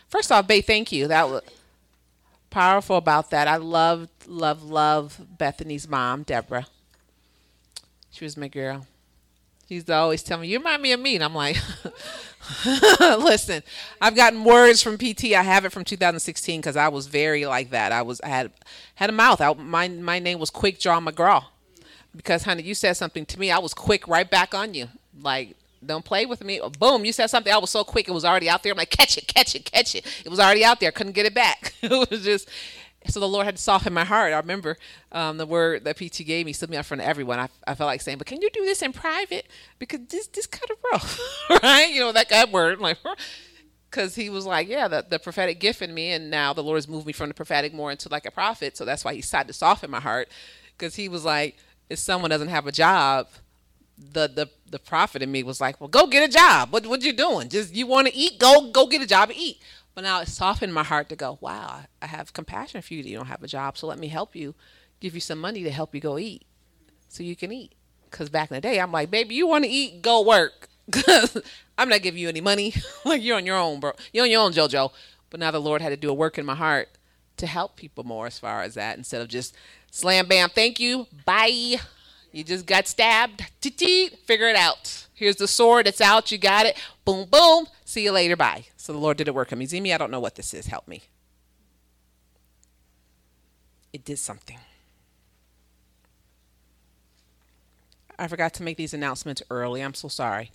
First 0.08 0.30
off, 0.30 0.46
Bay, 0.46 0.60
thank 0.60 0.92
you. 0.92 1.08
That 1.08 1.30
was 1.30 1.42
powerful 2.50 2.96
about 2.96 3.30
that. 3.30 3.48
I 3.48 3.56
love, 3.56 4.10
love, 4.26 4.62
love 4.62 5.18
Bethany's 5.38 5.88
mom, 5.88 6.22
Deborah. 6.22 6.66
She 8.18 8.24
was 8.24 8.36
my 8.36 8.48
girl. 8.48 8.84
She's 9.68 9.88
always 9.88 10.24
telling 10.24 10.42
me, 10.42 10.48
"You 10.48 10.58
remind 10.58 10.82
me 10.82 10.90
of 10.90 10.98
me," 10.98 11.14
and 11.14 11.22
I'm 11.22 11.36
like, 11.36 11.56
"Listen, 13.00 13.62
I've 14.00 14.16
gotten 14.16 14.42
words 14.42 14.82
from 14.82 14.98
PT. 14.98 15.34
I 15.34 15.42
have 15.42 15.64
it 15.64 15.70
from 15.70 15.84
2016 15.84 16.60
because 16.60 16.76
I 16.76 16.88
was 16.88 17.06
very 17.06 17.46
like 17.46 17.70
that. 17.70 17.92
I 17.92 18.02
was 18.02 18.20
I 18.22 18.28
had 18.28 18.50
had 18.96 19.08
a 19.08 19.12
mouth. 19.12 19.40
I, 19.40 19.52
my 19.54 19.86
my 19.86 20.18
name 20.18 20.40
was 20.40 20.50
Quick 20.50 20.80
Jaw 20.80 21.00
McGraw 21.00 21.44
because, 22.16 22.42
honey, 22.42 22.64
you 22.64 22.74
said 22.74 22.94
something 22.94 23.24
to 23.26 23.38
me. 23.38 23.52
I 23.52 23.58
was 23.60 23.72
quick 23.72 24.08
right 24.08 24.28
back 24.28 24.52
on 24.52 24.74
you. 24.74 24.88
Like, 25.20 25.54
don't 25.86 26.04
play 26.04 26.26
with 26.26 26.42
me. 26.42 26.60
Boom, 26.80 27.04
you 27.04 27.12
said 27.12 27.28
something. 27.28 27.52
I 27.52 27.58
was 27.58 27.70
so 27.70 27.84
quick. 27.84 28.08
It 28.08 28.12
was 28.12 28.24
already 28.24 28.48
out 28.48 28.64
there. 28.64 28.72
I'm 28.72 28.78
like, 28.78 28.90
catch 28.90 29.16
it, 29.16 29.28
catch 29.28 29.54
it, 29.54 29.70
catch 29.70 29.94
it. 29.94 30.04
It 30.24 30.28
was 30.28 30.40
already 30.40 30.64
out 30.64 30.80
there. 30.80 30.90
Couldn't 30.90 31.12
get 31.12 31.26
it 31.26 31.34
back. 31.34 31.74
it 31.82 32.10
was 32.10 32.24
just 32.24 32.48
so 33.08 33.20
the 33.20 33.28
Lord 33.28 33.44
had 33.46 33.56
to 33.56 33.62
soften 33.62 33.92
my 33.92 34.04
heart. 34.04 34.32
I 34.32 34.38
remember 34.38 34.76
um, 35.12 35.38
the 35.38 35.46
word 35.46 35.84
that 35.84 35.96
PT 35.96 36.24
gave 36.26 36.46
me 36.46 36.52
stood 36.52 36.70
me 36.70 36.76
out 36.76 36.80
in 36.80 36.84
front 36.84 37.00
of 37.02 37.08
everyone. 37.08 37.38
I, 37.38 37.48
I 37.66 37.74
felt 37.74 37.88
like 37.88 38.00
saying, 38.00 38.18
"But 38.18 38.26
can 38.26 38.42
you 38.42 38.50
do 38.50 38.64
this 38.64 38.82
in 38.82 38.92
private? 38.92 39.46
Because 39.78 40.00
this 40.08 40.26
this 40.28 40.46
kind 40.46 40.70
of 40.70 40.76
rough, 40.92 41.20
right? 41.62 41.90
You 41.90 42.00
know 42.00 42.12
that 42.12 42.28
that 42.30 42.52
word, 42.52 42.80
like." 42.80 42.98
Because 43.90 44.14
he 44.14 44.28
was 44.28 44.44
like, 44.44 44.68
yeah, 44.68 44.86
the, 44.86 45.02
the 45.08 45.18
prophetic 45.18 45.60
gift 45.60 45.80
in 45.80 45.94
me, 45.94 46.10
and 46.10 46.30
now 46.30 46.52
the 46.52 46.62
Lord 46.62 46.76
has 46.76 46.86
moved 46.86 47.06
me 47.06 47.14
from 47.14 47.28
the 47.28 47.34
prophetic 47.34 47.72
more 47.72 47.90
into 47.90 48.10
like 48.10 48.26
a 48.26 48.30
prophet. 48.30 48.76
So 48.76 48.84
that's 48.84 49.02
why 49.02 49.14
he 49.14 49.22
decided 49.22 49.46
to 49.46 49.54
soften 49.54 49.90
my 49.90 49.98
heart. 49.98 50.28
Because 50.76 50.96
he 50.96 51.08
was 51.08 51.24
like, 51.24 51.56
if 51.88 51.98
someone 51.98 52.28
doesn't 52.28 52.48
have 52.48 52.66
a 52.66 52.72
job, 52.72 53.28
the 53.98 54.28
the 54.28 54.48
the 54.70 54.78
prophet 54.78 55.22
in 55.22 55.32
me 55.32 55.42
was 55.42 55.60
like, 55.60 55.80
well, 55.80 55.88
go 55.88 56.06
get 56.06 56.28
a 56.28 56.32
job. 56.32 56.72
What 56.72 56.86
what 56.86 57.02
you 57.02 57.12
doing? 57.12 57.48
Just 57.48 57.74
you 57.74 57.86
want 57.86 58.06
to 58.08 58.14
eat? 58.14 58.38
Go 58.38 58.70
go 58.70 58.86
get 58.86 59.02
a 59.02 59.06
job 59.06 59.30
and 59.30 59.38
eat. 59.38 59.58
But 59.98 60.04
now 60.04 60.20
it 60.20 60.28
softened 60.28 60.72
my 60.72 60.84
heart 60.84 61.08
to 61.08 61.16
go, 61.16 61.38
wow, 61.40 61.80
I 62.00 62.06
have 62.06 62.32
compassion 62.32 62.80
for 62.82 62.94
you 62.94 63.02
that 63.02 63.08
you 63.08 63.16
don't 63.16 63.26
have 63.26 63.42
a 63.42 63.48
job. 63.48 63.76
So 63.76 63.88
let 63.88 63.98
me 63.98 64.06
help 64.06 64.36
you, 64.36 64.54
give 65.00 65.12
you 65.12 65.20
some 65.20 65.40
money 65.40 65.64
to 65.64 65.72
help 65.72 65.92
you 65.92 66.00
go 66.00 66.20
eat 66.20 66.46
so 67.08 67.24
you 67.24 67.34
can 67.34 67.50
eat. 67.50 67.72
Because 68.08 68.28
back 68.28 68.48
in 68.48 68.54
the 68.54 68.60
day, 68.60 68.78
I'm 68.78 68.92
like, 68.92 69.10
baby, 69.10 69.34
you 69.34 69.48
want 69.48 69.64
to 69.64 69.70
eat? 69.70 70.00
Go 70.00 70.22
work. 70.22 70.68
Because 70.88 71.36
I'm 71.76 71.88
not 71.88 72.02
giving 72.02 72.22
you 72.22 72.28
any 72.28 72.40
money. 72.40 72.74
like, 73.04 73.24
you're 73.24 73.38
on 73.38 73.44
your 73.44 73.58
own, 73.58 73.80
bro. 73.80 73.90
You're 74.12 74.22
on 74.22 74.30
your 74.30 74.42
own, 74.42 74.52
JoJo. 74.52 74.92
But 75.30 75.40
now 75.40 75.50
the 75.50 75.60
Lord 75.60 75.82
had 75.82 75.88
to 75.88 75.96
do 75.96 76.10
a 76.10 76.14
work 76.14 76.38
in 76.38 76.46
my 76.46 76.54
heart 76.54 76.90
to 77.38 77.48
help 77.48 77.74
people 77.74 78.04
more 78.04 78.28
as 78.28 78.38
far 78.38 78.62
as 78.62 78.74
that 78.74 78.98
instead 78.98 79.20
of 79.20 79.26
just 79.26 79.56
slam 79.90 80.28
bam, 80.28 80.48
thank 80.48 80.78
you, 80.78 81.08
bye. 81.26 81.74
You 82.32 82.44
just 82.44 82.66
got 82.66 82.86
stabbed. 82.86 83.46
Figure 83.60 84.48
it 84.48 84.56
out. 84.56 85.06
Here's 85.14 85.36
the 85.36 85.48
sword. 85.48 85.86
It's 85.86 86.00
out. 86.00 86.30
You 86.30 86.38
got 86.38 86.66
it. 86.66 86.76
Boom, 87.04 87.28
boom. 87.28 87.66
See 87.84 88.04
you 88.04 88.12
later. 88.12 88.36
Bye. 88.36 88.66
So 88.76 88.92
the 88.92 88.98
Lord 88.98 89.16
did 89.16 89.28
a 89.28 89.32
work 89.32 89.52
on 89.52 89.58
me. 89.58 89.66
Zemi, 89.66 89.94
I 89.94 89.98
don't 89.98 90.10
know 90.10 90.20
what 90.20 90.34
this 90.36 90.54
is. 90.54 90.66
Help 90.66 90.86
me. 90.86 91.02
It 93.92 94.04
did 94.04 94.18
something. 94.18 94.58
I 98.18 98.26
forgot 98.28 98.52
to 98.54 98.62
make 98.62 98.76
these 98.76 98.94
announcements 98.94 99.42
early. 99.50 99.82
I'm 99.82 99.94
so 99.94 100.08
sorry. 100.08 100.50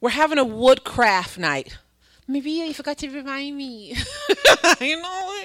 We're 0.00 0.10
having 0.10 0.38
a 0.38 0.44
woodcraft 0.44 1.38
night. 1.38 1.76
Maybe 2.28 2.50
you 2.50 2.74
forgot 2.74 2.98
to 2.98 3.08
remind 3.08 3.56
me. 3.56 3.96
you 4.80 5.00
know, 5.00 5.44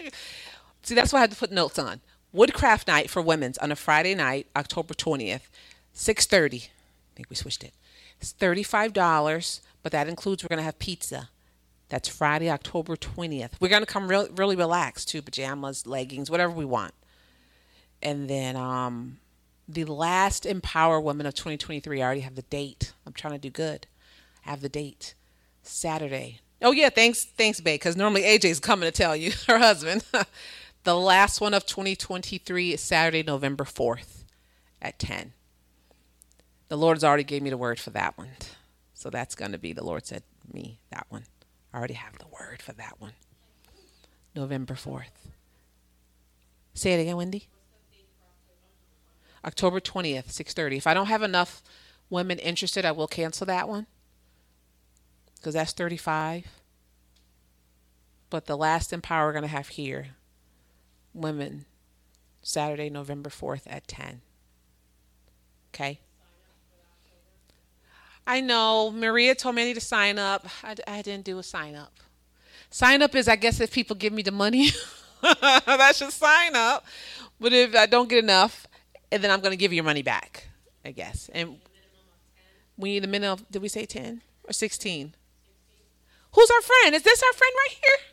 see, 0.83 0.95
that's 0.95 1.13
why 1.13 1.19
I 1.19 1.21
had 1.21 1.31
to 1.31 1.37
put 1.37 1.51
notes 1.51 1.77
on. 1.77 2.01
Woodcraft 2.33 2.87
night 2.87 3.09
for 3.09 3.21
women's 3.21 3.57
on 3.57 3.71
a 3.71 3.75
Friday 3.75 4.15
night, 4.15 4.47
October 4.55 4.93
20th, 4.93 5.49
6:30. 5.93 6.65
I 6.65 6.69
think 7.15 7.29
we 7.29 7.35
switched 7.35 7.63
it. 7.63 7.73
It's 8.19 8.33
$35, 8.33 9.61
but 9.83 9.91
that 9.91 10.07
includes 10.07 10.43
we're 10.43 10.49
going 10.49 10.57
to 10.57 10.63
have 10.63 10.79
pizza. 10.79 11.29
That's 11.89 12.07
Friday, 12.07 12.49
October 12.49 12.95
20th. 12.95 13.51
We're 13.59 13.67
going 13.67 13.81
to 13.81 13.85
come 13.87 14.07
real, 14.07 14.29
really 14.29 14.55
relaxed 14.55 15.09
too, 15.09 15.21
pajamas, 15.21 15.85
leggings, 15.85 16.31
whatever 16.31 16.53
we 16.53 16.63
want. 16.63 16.93
And 18.01 18.29
then 18.29 18.55
um, 18.55 19.17
the 19.67 19.83
last 19.83 20.45
EmpowHer 20.45 21.03
Women 21.03 21.25
of 21.25 21.33
2023, 21.33 22.01
I 22.01 22.05
already 22.05 22.21
have 22.21 22.35
the 22.35 22.43
date. 22.43 22.93
I'm 23.05 23.13
trying 23.13 23.33
to 23.33 23.39
do 23.39 23.49
good. 23.49 23.87
I 24.45 24.51
have 24.51 24.61
the 24.61 24.69
date. 24.69 25.15
Saturday. 25.63 26.39
Oh 26.61 26.71
yeah, 26.71 26.89
thanks, 26.89 27.25
thanks, 27.25 27.59
Babe, 27.59 27.79
because 27.79 27.97
normally 27.97 28.21
AJ's 28.21 28.59
coming 28.59 28.87
to 28.89 28.95
tell 28.95 29.15
you, 29.15 29.31
her 29.47 29.57
husband. 29.57 30.03
the 30.83 30.95
last 30.95 31.41
one 31.41 31.53
of 31.53 31.65
2023 31.65 32.73
is 32.73 32.81
Saturday, 32.81 33.23
November 33.23 33.63
4th 33.63 34.23
at 34.81 34.97
10 34.99 35.33
the 36.71 36.77
Lord's 36.77 37.03
already 37.03 37.25
gave 37.25 37.41
me 37.41 37.49
the 37.49 37.57
word 37.57 37.81
for 37.81 37.89
that 37.89 38.17
one. 38.17 38.29
So 38.93 39.09
that's 39.09 39.35
going 39.35 39.51
to 39.51 39.57
be, 39.57 39.73
the 39.73 39.83
Lord 39.83 40.05
said 40.05 40.23
me, 40.53 40.79
that 40.89 41.05
one. 41.09 41.25
I 41.73 41.77
already 41.77 41.95
have 41.95 42.17
the 42.17 42.27
word 42.27 42.61
for 42.61 42.71
that 42.71 42.95
one. 42.97 43.11
November 44.33 44.75
4th. 44.75 45.11
Say 46.73 46.93
it 46.93 47.01
again, 47.01 47.17
Wendy. 47.17 47.49
October 49.43 49.81
20th, 49.81 50.31
6:30. 50.31 50.77
If 50.77 50.87
I 50.87 50.93
don't 50.93 51.07
have 51.07 51.23
enough 51.23 51.61
women 52.09 52.39
interested, 52.39 52.85
I 52.85 52.93
will 52.93 53.07
cancel 53.07 53.45
that 53.47 53.67
one. 53.67 53.85
Cuz 55.41 55.55
that's 55.55 55.73
35. 55.73 56.47
But 58.29 58.45
the 58.45 58.55
last 58.55 58.91
EmpowHer 58.91 59.25
we're 59.25 59.33
going 59.33 59.41
to 59.41 59.49
have 59.49 59.67
here 59.67 60.15
women 61.13 61.65
Saturday, 62.41 62.89
November 62.89 63.29
4th 63.29 63.63
at 63.67 63.87
10. 63.87 64.21
Okay? 65.73 65.99
I 68.25 68.41
know. 68.41 68.91
Maria 68.91 69.35
told 69.35 69.55
me 69.55 69.63
I 69.63 69.65
need 69.65 69.73
to 69.75 69.81
sign 69.81 70.19
up. 70.19 70.47
I, 70.63 70.75
I 70.87 71.01
didn't 71.01 71.25
do 71.25 71.39
a 71.39 71.43
sign 71.43 71.75
up. 71.75 71.93
Sign 72.69 73.01
up 73.01 73.15
is, 73.15 73.27
I 73.27 73.35
guess, 73.35 73.59
if 73.59 73.71
people 73.71 73.95
give 73.95 74.13
me 74.13 74.21
the 74.21 74.31
money, 74.31 74.69
that 75.21 75.93
should 75.95 76.11
sign 76.11 76.55
up. 76.55 76.85
But 77.39 77.53
if 77.53 77.75
I 77.75 77.85
don't 77.85 78.09
get 78.09 78.23
enough, 78.23 78.67
and 79.11 79.23
then 79.23 79.31
I'm 79.31 79.41
going 79.41 79.51
to 79.51 79.57
give 79.57 79.71
you 79.71 79.77
your 79.77 79.83
money 79.83 80.03
back, 80.03 80.47
I 80.85 80.91
guess. 80.91 81.29
And 81.33 81.57
we 82.77 82.91
need 82.91 83.03
a 83.03 83.07
minimum. 83.07 83.45
Did 83.51 83.61
we 83.61 83.67
say 83.67 83.85
10 83.85 84.21
or 84.45 84.53
16? 84.53 85.15
Who's 86.33 86.49
our 86.49 86.61
friend? 86.61 86.95
Is 86.95 87.03
this 87.03 87.21
our 87.21 87.33
friend 87.33 87.53
right 87.57 87.77
here? 87.81 88.10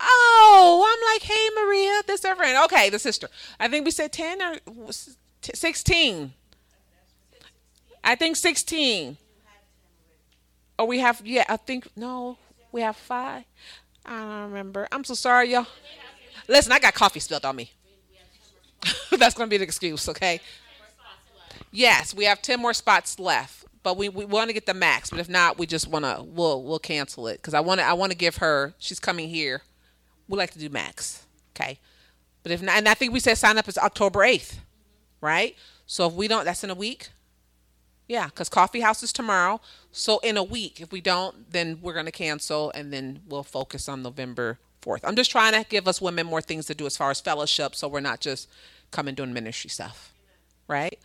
Oh, 0.00 0.84
I'm 0.86 1.14
like, 1.14 1.22
hey, 1.22 1.48
Maria, 1.54 2.02
this 2.06 2.24
our 2.24 2.36
friend. 2.36 2.64
Okay, 2.64 2.90
the 2.90 2.98
sister. 2.98 3.28
I 3.60 3.68
think 3.68 3.84
we 3.84 3.90
said 3.90 4.12
10 4.12 4.42
or 4.42 4.58
16. 4.90 6.32
I 8.02 8.14
think 8.14 8.36
16. 8.36 9.16
Oh, 10.78 10.84
we 10.84 10.98
have, 10.98 11.22
yeah, 11.24 11.44
I 11.48 11.56
think, 11.56 11.88
no, 11.96 12.36
we 12.72 12.80
have 12.80 12.96
five. 12.96 13.44
I 14.04 14.18
don't 14.18 14.50
remember. 14.50 14.88
I'm 14.90 15.04
so 15.04 15.14
sorry, 15.14 15.52
y'all. 15.52 15.66
Listen, 16.48 16.72
I 16.72 16.78
got 16.78 16.94
coffee 16.94 17.20
spilled 17.20 17.44
on 17.44 17.56
me. 17.56 17.70
That's 19.10 19.34
going 19.34 19.48
to 19.48 19.50
be 19.50 19.56
the 19.56 19.64
excuse, 19.64 20.08
okay? 20.08 20.40
Yes, 21.70 22.14
we 22.14 22.24
have 22.24 22.42
10 22.42 22.60
more 22.60 22.74
spots 22.74 23.18
left, 23.18 23.64
but 23.82 23.96
we, 23.96 24.08
we 24.08 24.24
want 24.24 24.48
to 24.48 24.52
get 24.52 24.66
the 24.66 24.74
max. 24.74 25.10
But 25.10 25.20
if 25.20 25.28
not, 25.28 25.58
we 25.58 25.66
just 25.66 25.88
want 25.88 26.04
to, 26.04 26.22
we'll, 26.22 26.62
we'll 26.62 26.78
cancel 26.78 27.28
it. 27.28 27.36
Because 27.36 27.54
I 27.54 27.60
want 27.60 27.80
to, 27.80 27.86
I 27.86 27.94
want 27.94 28.12
to 28.12 28.18
give 28.18 28.36
her, 28.36 28.74
she's 28.78 29.00
coming 29.00 29.28
here. 29.28 29.62
We 30.28 30.38
like 30.38 30.52
to 30.52 30.58
do 30.58 30.68
max, 30.68 31.26
okay? 31.54 31.78
But 32.42 32.52
if 32.52 32.62
not, 32.62 32.76
and 32.76 32.88
I 32.88 32.94
think 32.94 33.12
we 33.12 33.20
said 33.20 33.36
sign 33.36 33.58
up 33.58 33.68
is 33.68 33.78
October 33.78 34.20
8th, 34.20 34.56
right? 35.20 35.56
So 35.86 36.06
if 36.06 36.14
we 36.14 36.28
don't, 36.28 36.44
that's 36.44 36.64
in 36.64 36.70
a 36.70 36.74
week. 36.74 37.08
Yeah, 38.06 38.26
because 38.26 38.48
coffee 38.48 38.80
house 38.80 39.02
is 39.02 39.12
tomorrow. 39.12 39.60
So 39.90 40.18
in 40.18 40.36
a 40.36 40.42
week, 40.42 40.80
if 40.80 40.92
we 40.92 41.00
don't, 41.00 41.50
then 41.50 41.78
we're 41.80 41.94
going 41.94 42.04
to 42.06 42.12
cancel 42.12 42.70
and 42.74 42.92
then 42.92 43.20
we'll 43.26 43.42
focus 43.42 43.88
on 43.88 44.02
November 44.02 44.58
4th. 44.82 45.00
I'm 45.04 45.16
just 45.16 45.30
trying 45.30 45.52
to 45.52 45.68
give 45.68 45.88
us 45.88 46.00
women 46.00 46.26
more 46.26 46.42
things 46.42 46.66
to 46.66 46.74
do 46.74 46.84
as 46.84 46.96
far 46.96 47.10
as 47.10 47.20
fellowship 47.20 47.74
so 47.74 47.88
we're 47.88 48.00
not 48.00 48.20
just 48.20 48.48
coming 48.90 49.14
doing 49.14 49.32
ministry 49.32 49.70
stuff. 49.70 50.12
Right? 50.68 50.98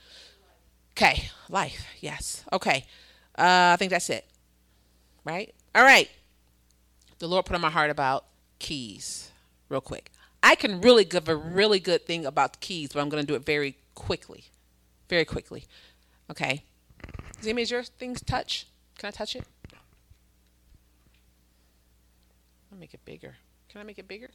Okay, 0.92 1.30
life. 1.48 1.86
Yes. 2.02 2.44
Okay. 2.52 2.86
Uh, 3.38 3.72
I 3.74 3.76
think 3.78 3.92
that's 3.92 4.10
it. 4.10 4.26
Right? 5.24 5.54
All 5.74 5.84
right. 5.84 6.10
The 7.20 7.28
Lord 7.28 7.46
put 7.46 7.56
on 7.56 7.62
my 7.62 7.70
heart 7.70 7.90
about 7.90 8.26
keys, 8.60 9.32
real 9.70 9.82
quick. 9.82 10.12
I 10.42 10.56
can 10.56 10.82
really 10.82 11.04
give 11.04 11.28
a 11.28 11.36
really 11.36 11.80
good 11.80 12.06
thing 12.06 12.26
about 12.26 12.60
keys, 12.60 12.94
but 12.94 13.02
I'm 13.02 13.10
going 13.10 13.24
to 13.24 13.28
do 13.28 13.36
it 13.36 13.46
very 13.46 13.76
quickly. 13.96 14.46
Very 15.10 15.26
quickly. 15.26 15.66
Okay. 16.30 16.64
Zemi, 17.42 17.62
is 17.62 17.72
your 17.72 17.84
things 17.84 18.22
touch? 18.22 18.68
Can 18.98 19.08
I 19.08 19.12
touch 19.12 19.36
it? 19.36 19.46
I'll 22.72 22.78
make 22.78 22.94
it 22.94 23.04
bigger. 23.04 23.36
Can 23.70 23.82
I 23.82 23.84
make 23.84 23.98
it 24.00 24.08
bigger? 24.08 24.30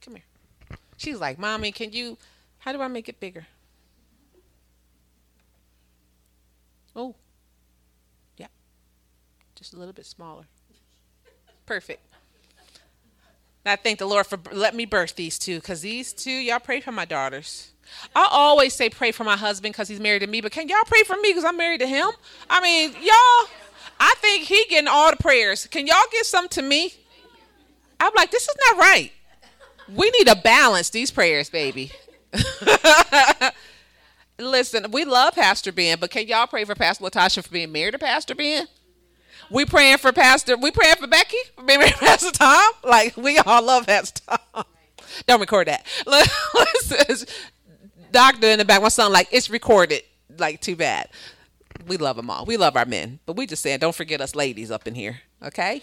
Come 0.00 0.16
here. 0.16 0.24
She's 0.96 1.18
like, 1.18 1.38
Mommy, 1.38 1.72
can 1.72 1.92
you, 1.92 2.18
how 2.58 2.72
do 2.72 2.80
I 2.80 2.88
make 2.88 3.08
it 3.08 3.20
bigger? 3.20 3.46
Oh, 6.96 7.14
yeah. 8.36 8.48
Just 9.54 9.74
a 9.74 9.78
little 9.78 9.92
bit 9.92 10.06
smaller. 10.06 10.44
Perfect. 11.70 12.02
I 13.64 13.76
thank 13.76 14.00
the 14.00 14.06
Lord 14.06 14.26
for 14.26 14.40
let 14.50 14.74
me 14.74 14.86
birth 14.86 15.14
these 15.14 15.38
two 15.38 15.60
because 15.60 15.82
these 15.82 16.12
two, 16.12 16.32
y'all 16.32 16.58
pray 16.58 16.80
for 16.80 16.90
my 16.90 17.04
daughters. 17.04 17.70
I 18.12 18.26
always 18.28 18.74
say 18.74 18.90
pray 18.90 19.12
for 19.12 19.22
my 19.22 19.36
husband 19.36 19.72
because 19.72 19.86
he's 19.86 20.00
married 20.00 20.22
to 20.22 20.26
me, 20.26 20.40
but 20.40 20.50
can 20.50 20.68
y'all 20.68 20.82
pray 20.84 21.04
for 21.04 21.14
me 21.14 21.28
because 21.28 21.44
I'm 21.44 21.56
married 21.56 21.78
to 21.78 21.86
him? 21.86 22.10
I 22.50 22.60
mean, 22.60 22.90
y'all, 22.94 23.48
I 24.00 24.12
think 24.16 24.46
he 24.46 24.64
getting 24.68 24.88
all 24.88 25.12
the 25.12 25.16
prayers. 25.16 25.68
Can 25.68 25.86
y'all 25.86 26.02
give 26.10 26.26
some 26.26 26.48
to 26.48 26.62
me? 26.62 26.92
I'm 28.00 28.14
like, 28.16 28.32
this 28.32 28.48
is 28.48 28.56
not 28.68 28.80
right. 28.80 29.12
We 29.94 30.10
need 30.10 30.26
to 30.26 30.40
balance 30.42 30.90
these 30.90 31.12
prayers, 31.12 31.50
baby. 31.50 31.92
Listen, 34.40 34.90
we 34.90 35.04
love 35.04 35.36
Pastor 35.36 35.70
Ben, 35.70 35.98
but 36.00 36.10
can 36.10 36.26
y'all 36.26 36.48
pray 36.48 36.64
for 36.64 36.74
Pastor 36.74 37.04
Latasha 37.04 37.44
for 37.44 37.50
being 37.50 37.70
married 37.70 37.92
to 37.92 37.98
Pastor 38.00 38.34
Ben? 38.34 38.66
We 39.50 39.64
praying 39.64 39.98
for 39.98 40.12
Pastor. 40.12 40.56
We 40.56 40.70
praying 40.70 40.96
for 40.96 41.08
Becky 41.08 41.36
to 41.56 41.62
Pastor 41.98 42.30
Tom. 42.30 42.72
Like 42.84 43.16
we 43.16 43.38
all 43.38 43.62
love 43.62 43.86
Pastor 43.86 44.22
Tom. 44.26 44.64
Don't 45.26 45.40
record 45.40 45.66
that. 45.68 45.86
Doctor 48.12 48.46
in 48.46 48.58
the 48.58 48.64
back. 48.64 48.80
My 48.80 48.88
son 48.88 49.12
like 49.12 49.28
it's 49.32 49.50
recorded. 49.50 50.02
Like 50.38 50.60
too 50.60 50.76
bad. 50.76 51.08
We 51.86 51.96
love 51.96 52.16
them 52.16 52.30
all. 52.30 52.44
We 52.44 52.56
love 52.56 52.76
our 52.76 52.84
men, 52.84 53.18
but 53.26 53.36
we 53.36 53.46
just 53.46 53.62
saying 53.62 53.80
don't 53.80 53.94
forget 53.94 54.20
us 54.20 54.36
ladies 54.36 54.70
up 54.70 54.86
in 54.86 54.94
here. 54.94 55.20
Okay. 55.42 55.82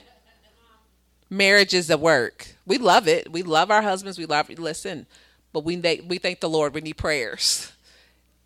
Marriage 1.29 1.73
is 1.73 1.89
a 1.89 1.97
work. 1.97 2.55
We 2.65 2.77
love 2.77 3.07
it. 3.07 3.31
We 3.31 3.43
love 3.43 3.69
our 3.69 3.81
husbands. 3.81 4.17
We 4.17 4.25
love 4.25 4.49
listen, 4.49 5.07
but 5.51 5.65
we 5.65 5.75
we 6.07 6.17
thank 6.19 6.39
the 6.39 6.49
Lord. 6.49 6.73
We 6.73 6.81
need 6.81 6.97
prayers 6.97 7.73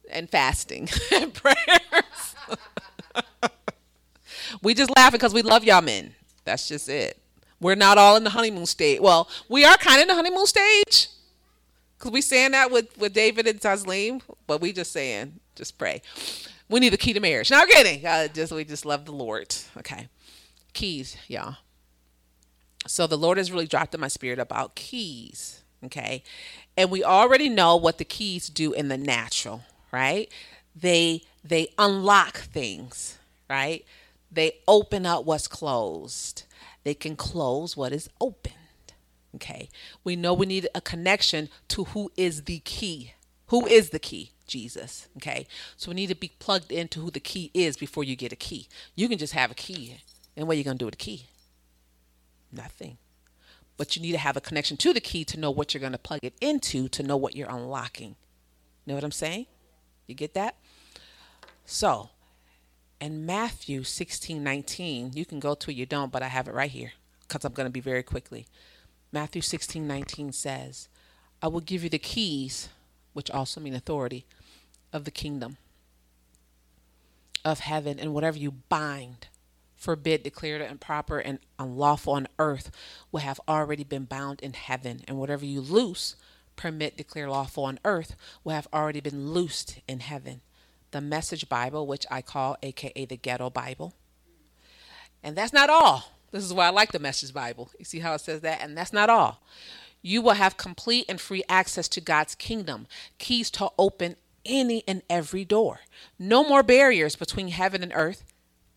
and 0.10 0.30
fasting 0.30 0.90
and 1.12 1.32
prayers. 1.32 2.36
We 4.62 4.74
just 4.74 4.92
laughing 4.96 5.18
because 5.18 5.34
we 5.34 5.42
love 5.42 5.64
y'all 5.64 5.82
men. 5.82 6.14
That's 6.44 6.68
just 6.68 6.90
it. 6.90 7.18
We're 7.60 7.76
not 7.76 7.98
all 7.98 8.16
in 8.16 8.24
the 8.24 8.32
honeymoon 8.32 8.66
stage. 8.66 9.00
Well, 9.00 9.30
we 9.48 9.64
are 9.66 9.78
kind 9.78 9.98
of 9.98 10.02
in 10.04 10.08
the 10.08 10.16
honeymoon 10.16 10.48
stage 10.48 11.10
because 11.98 12.12
we 12.12 12.22
saying 12.22 12.52
that 12.52 12.72
with 12.72 12.98
with 12.98 13.14
David 13.14 13.48
and 13.48 13.60
Tasleem, 13.60 14.22
but 14.48 14.62
we 14.62 14.74
just 14.74 14.92
saying 14.92 15.40
just 15.56 15.78
pray. 15.78 16.02
We 16.70 16.80
need 16.80 16.90
the 16.94 16.98
key 16.98 17.14
to 17.14 17.20
marriage. 17.20 17.52
Now, 17.52 17.66
kidding. 17.66 18.06
Uh, 18.06 18.28
just 18.30 18.52
we 18.52 18.64
just 18.66 18.86
love 18.86 19.06
the 19.06 19.12
Lord. 19.12 19.56
Okay, 19.78 20.08
keys, 20.74 21.18
y'all. 21.28 21.58
So 22.88 23.06
the 23.06 23.18
Lord 23.18 23.38
has 23.38 23.52
really 23.52 23.68
dropped 23.68 23.94
in 23.94 24.02
my 24.02 24.08
spirit 24.08 24.40
about 24.40 24.76
keys. 24.76 25.62
Okay, 25.86 26.24
and 26.76 26.90
we 26.90 27.04
already 27.04 27.50
know 27.50 27.76
what 27.76 28.00
the 28.00 28.06
keys 28.06 28.48
do 28.48 28.74
in 28.74 28.88
the 28.88 28.98
natural, 28.98 29.62
right? 29.92 30.32
They 30.76 31.24
they 31.44 31.70
unlock 31.78 32.38
things, 32.38 33.20
right? 33.50 33.86
They 34.32 34.60
open 34.68 35.06
up 35.06 35.26
what's 35.26 35.48
closed. 35.48 36.44
They 36.84 36.94
can 36.94 37.16
close 37.16 37.76
what 37.76 37.92
is 37.92 38.10
opened. 38.20 38.56
Okay. 39.36 39.70
We 40.04 40.16
know 40.16 40.34
we 40.34 40.46
need 40.46 40.68
a 40.74 40.82
connection 40.82 41.50
to 41.70 41.86
who 41.86 42.12
is 42.18 42.44
the 42.44 42.60
key. 42.60 43.14
Who 43.48 43.66
is 43.66 43.90
the 43.90 44.00
key? 44.00 44.32
Jesus. 44.48 45.08
Okay. 45.18 45.48
So 45.78 45.90
we 45.92 45.96
need 45.96 46.08
to 46.08 46.16
be 46.16 46.32
plugged 46.40 46.72
into 46.72 47.02
who 47.02 47.12
the 47.12 47.20
key 47.20 47.52
is 47.54 47.78
before 47.78 48.04
you 48.04 48.16
get 48.16 48.34
a 48.34 48.38
key. 48.38 48.68
You 48.96 49.08
can 49.08 49.18
just 49.18 49.34
have 49.34 49.52
a 49.52 49.56
key. 49.56 49.98
And 50.36 50.48
what 50.48 50.56
are 50.56 50.58
you 50.58 50.64
going 50.64 50.78
to 50.78 50.82
do 50.82 50.86
with 50.86 50.98
the 50.98 51.04
key? 51.04 51.26
Nothing. 52.52 52.98
But 53.78 53.96
you 53.96 54.02
need 54.02 54.12
to 54.12 54.18
have 54.18 54.38
a 54.38 54.42
connection 54.42 54.78
to 54.78 54.94
the 54.94 55.02
key 55.02 55.26
to 55.26 55.40
know 55.40 55.52
what 55.52 55.74
you're 55.74 55.80
going 55.82 55.94
to 55.94 55.98
plug 55.98 56.20
it 56.24 56.36
into 56.42 56.88
to 56.90 57.04
know 57.04 57.18
what 57.18 57.36
you're 57.36 57.50
unlocking. 57.50 58.10
You 58.10 58.16
Know 58.88 58.96
what 58.96 59.04
I'm 59.04 59.12
saying? 59.12 59.48
You 60.08 60.16
get 60.16 60.34
that? 60.34 60.56
So, 61.66 62.10
in 63.02 63.26
Matthew 63.26 63.84
16 63.84 64.42
19, 64.42 65.12
you 65.16 65.26
can 65.26 65.40
go 65.40 65.56
to 65.56 65.72
it, 65.72 65.76
you 65.76 65.88
don't, 65.88 66.12
but 66.12 66.22
I 66.22 66.28
have 66.28 66.48
it 66.48 66.54
right 66.54 66.70
here 66.70 66.94
because 67.28 67.44
I'm 67.44 67.54
going 67.54 67.66
to 67.66 67.72
be 67.72 67.80
very 67.80 68.04
quickly. 68.04 68.46
Matthew 69.12 69.42
16 69.42 69.86
19 69.86 70.32
says, 70.32 70.88
I 71.42 71.48
will 71.48 71.60
give 71.60 71.84
you 71.84 71.90
the 71.90 72.00
keys, 72.00 72.70
which 73.14 73.32
also 73.32 73.60
mean 73.60 73.74
authority, 73.74 74.26
of 74.94 75.04
the 75.06 75.12
kingdom 75.12 75.58
of 77.44 77.62
heaven, 77.62 78.00
and 78.00 78.14
whatever 78.14 78.38
you 78.38 78.52
bind, 78.52 79.28
forbid, 79.76 80.22
declared 80.22 80.62
improper 80.62 81.18
and 81.18 81.40
unlawful 81.58 82.14
on 82.14 82.28
earth 82.38 82.70
will 83.12 83.22
have 83.22 83.42
already 83.48 83.84
been 83.84 84.06
bound 84.06 84.40
in 84.42 84.54
heaven, 84.54 85.02
and 85.08 85.18
whatever 85.18 85.44
you 85.44 85.60
loose, 85.60 86.16
permit, 86.56 86.98
declare 86.98 87.28
lawful 87.28 87.66
on 87.66 87.80
earth 87.84 88.16
will 88.44 88.54
have 88.54 88.68
already 88.72 89.00
been 89.00 89.32
loosed 89.32 89.80
in 89.88 90.02
heaven 90.02 90.42
the 90.92 91.02
Message 91.02 91.50
Bible, 91.50 91.88
which 91.88 92.06
I 92.12 92.22
call 92.22 92.58
AKA 92.62 93.06
the 93.06 93.18
Ghetto 93.18 93.50
Bible. 93.50 93.94
And 95.24 95.36
that's 95.36 95.54
not 95.54 95.70
all. 95.70 96.12
This 96.32 96.44
is 96.44 96.54
why 96.54 96.68
I 96.68 96.70
like 96.70 96.92
the 96.92 97.00
Message 97.00 97.34
Bible. 97.34 97.70
You 97.78 97.86
see 97.86 98.00
how 98.00 98.14
it 98.14 98.22
says 98.22 98.42
that? 98.42 98.62
And 98.62 98.78
that's 98.78 98.94
not 98.94 99.10
all. 99.10 99.42
You 100.02 100.22
will 100.22 100.34
have 100.34 100.58
complete 100.58 101.06
and 101.08 101.20
free 101.20 101.44
access 101.48 101.88
to 101.90 102.02
God's 102.02 102.36
kingdom, 102.36 102.88
keys 103.18 103.52
to 103.52 103.70
open 103.78 104.16
any 104.46 104.84
and 104.88 105.04
every 105.10 105.46
door. 105.46 105.82
No 106.18 106.44
more 106.44 106.64
barriers 106.64 107.16
between 107.16 107.50
heaven 107.50 107.84
and 107.84 107.92
earth, 107.94 108.24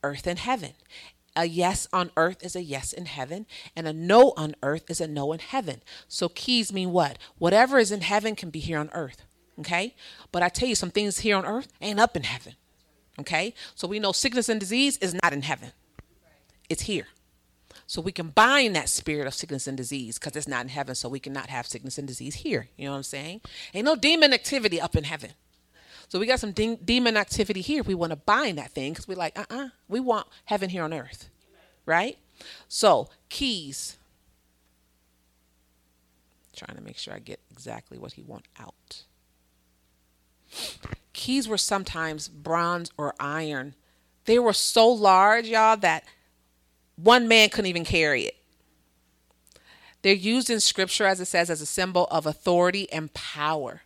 earth 0.02 0.26
and 0.26 0.38
heaven. 0.38 0.72
A 1.36 1.46
yes 1.46 1.88
on 1.92 2.10
earth 2.16 2.44
is 2.44 2.54
a 2.54 2.62
yes 2.62 2.92
in 2.92 3.06
heaven, 3.06 3.46
and 3.74 3.88
a 3.88 3.92
no 3.92 4.34
on 4.36 4.54
earth 4.62 4.88
is 4.88 5.00
a 5.00 5.08
no 5.08 5.32
in 5.32 5.40
heaven. 5.40 5.82
So 6.06 6.28
keys 6.28 6.72
mean 6.72 6.92
what? 6.92 7.18
Whatever 7.38 7.78
is 7.78 7.90
in 7.90 8.02
heaven 8.02 8.36
can 8.36 8.50
be 8.50 8.60
here 8.60 8.78
on 8.78 8.90
earth. 8.92 9.24
Okay? 9.60 9.94
But 10.32 10.42
I 10.42 10.48
tell 10.48 10.68
you, 10.68 10.74
some 10.74 10.90
things 10.90 11.20
here 11.20 11.36
on 11.36 11.44
earth 11.44 11.72
ain't 11.80 12.00
up 12.00 12.16
in 12.16 12.24
heaven. 12.24 12.54
Okay? 13.18 13.54
So 13.74 13.86
we 13.86 13.98
know 13.98 14.12
sickness 14.12 14.48
and 14.48 14.58
disease 14.58 14.96
is 14.98 15.14
not 15.14 15.32
in 15.32 15.42
heaven, 15.42 15.72
it's 16.68 16.82
here. 16.82 17.06
So 17.86 18.00
we 18.00 18.12
can 18.12 18.28
bind 18.28 18.74
that 18.76 18.88
spirit 18.88 19.26
of 19.26 19.34
sickness 19.34 19.66
and 19.66 19.76
disease 19.76 20.18
because 20.18 20.34
it's 20.36 20.48
not 20.48 20.62
in 20.62 20.68
heaven, 20.68 20.94
so 20.94 21.08
we 21.08 21.20
cannot 21.20 21.50
have 21.50 21.66
sickness 21.66 21.98
and 21.98 22.08
disease 22.08 22.36
here. 22.36 22.68
You 22.76 22.86
know 22.86 22.92
what 22.92 22.98
I'm 22.98 23.02
saying? 23.02 23.42
Ain't 23.74 23.84
no 23.84 23.94
demon 23.94 24.32
activity 24.32 24.80
up 24.80 24.96
in 24.96 25.04
heaven. 25.04 25.32
So 26.08 26.18
we 26.18 26.26
got 26.26 26.40
some 26.40 26.52
de- 26.52 26.76
demon 26.76 27.16
activity 27.16 27.60
here. 27.60 27.82
We 27.82 27.94
want 27.94 28.10
to 28.10 28.16
bind 28.16 28.58
that 28.58 28.70
thing 28.70 28.92
because 28.92 29.06
we're 29.06 29.16
like, 29.16 29.38
uh 29.38 29.44
uh-uh, 29.50 29.64
uh, 29.64 29.68
we 29.88 30.00
want 30.00 30.26
heaven 30.46 30.70
here 30.70 30.82
on 30.82 30.94
earth. 30.94 31.28
Right? 31.86 32.18
So, 32.68 33.10
keys. 33.28 33.98
Trying 36.56 36.76
to 36.76 36.82
make 36.82 36.96
sure 36.96 37.14
I 37.14 37.18
get 37.18 37.40
exactly 37.50 37.98
what 37.98 38.12
he 38.12 38.22
want 38.22 38.46
out. 38.58 39.02
Keys 41.12 41.48
were 41.48 41.58
sometimes 41.58 42.28
bronze 42.28 42.90
or 42.96 43.14
iron. 43.18 43.74
They 44.24 44.38
were 44.38 44.52
so 44.52 44.88
large, 44.88 45.46
y'all, 45.46 45.76
that 45.78 46.04
one 46.96 47.28
man 47.28 47.48
couldn't 47.48 47.68
even 47.68 47.84
carry 47.84 48.22
it. 48.22 48.36
They're 50.02 50.12
used 50.12 50.50
in 50.50 50.60
scripture, 50.60 51.06
as 51.06 51.20
it 51.20 51.26
says, 51.26 51.48
as 51.48 51.62
a 51.62 51.66
symbol 51.66 52.06
of 52.10 52.26
authority 52.26 52.92
and 52.92 53.12
power. 53.14 53.82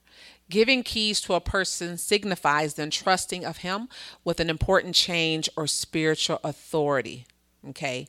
Giving 0.50 0.82
keys 0.82 1.20
to 1.22 1.34
a 1.34 1.40
person 1.40 1.98
signifies 1.98 2.74
the 2.74 2.82
entrusting 2.82 3.44
of 3.44 3.58
him 3.58 3.88
with 4.24 4.40
an 4.40 4.50
important 4.50 4.94
change 4.94 5.48
or 5.56 5.66
spiritual 5.66 6.40
authority. 6.42 7.26
Okay. 7.68 8.08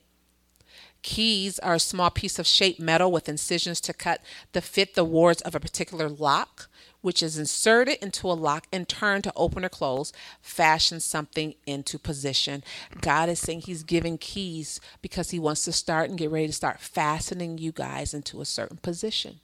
Keys 1.02 1.60
are 1.60 1.76
a 1.76 1.80
small 1.80 2.10
piece 2.10 2.40
of 2.40 2.48
shaped 2.48 2.80
metal 2.80 3.12
with 3.12 3.30
incisions 3.30 3.80
to 3.82 3.94
cut 3.94 4.22
to 4.54 4.62
fit 4.62 4.96
the 4.96 5.06
wards 5.06 5.42
of 5.42 5.54
a 5.54 5.60
particular 5.60 6.10
lock 6.10 6.70
which 7.02 7.24
is 7.24 7.38
inserted 7.38 7.98
into 8.02 8.30
a 8.30 8.34
lock 8.34 8.68
and 8.72 8.88
turned 8.88 9.24
to 9.24 9.34
open 9.36 9.66
or 9.66 9.70
close, 9.70 10.12
fashion 10.42 11.00
something 11.00 11.56
into 11.66 11.98
position. 11.98 12.64
God 13.02 13.30
is 13.30 13.40
saying 13.40 13.62
He's 13.62 13.84
giving 13.84 14.18
keys 14.18 14.80
because 15.02 15.32
He 15.32 15.40
wants 15.40 15.64
to 15.66 15.72
start 15.72 16.10
and 16.10 16.20
get 16.20 16.32
ready 16.32 16.48
to 16.48 16.54
start 16.54 16.80
fastening 16.80 17.58
you 17.58 17.72
guys 17.72 18.14
into 18.14 18.42
a 18.42 18.46
certain 18.46 18.78
position. 18.78 19.40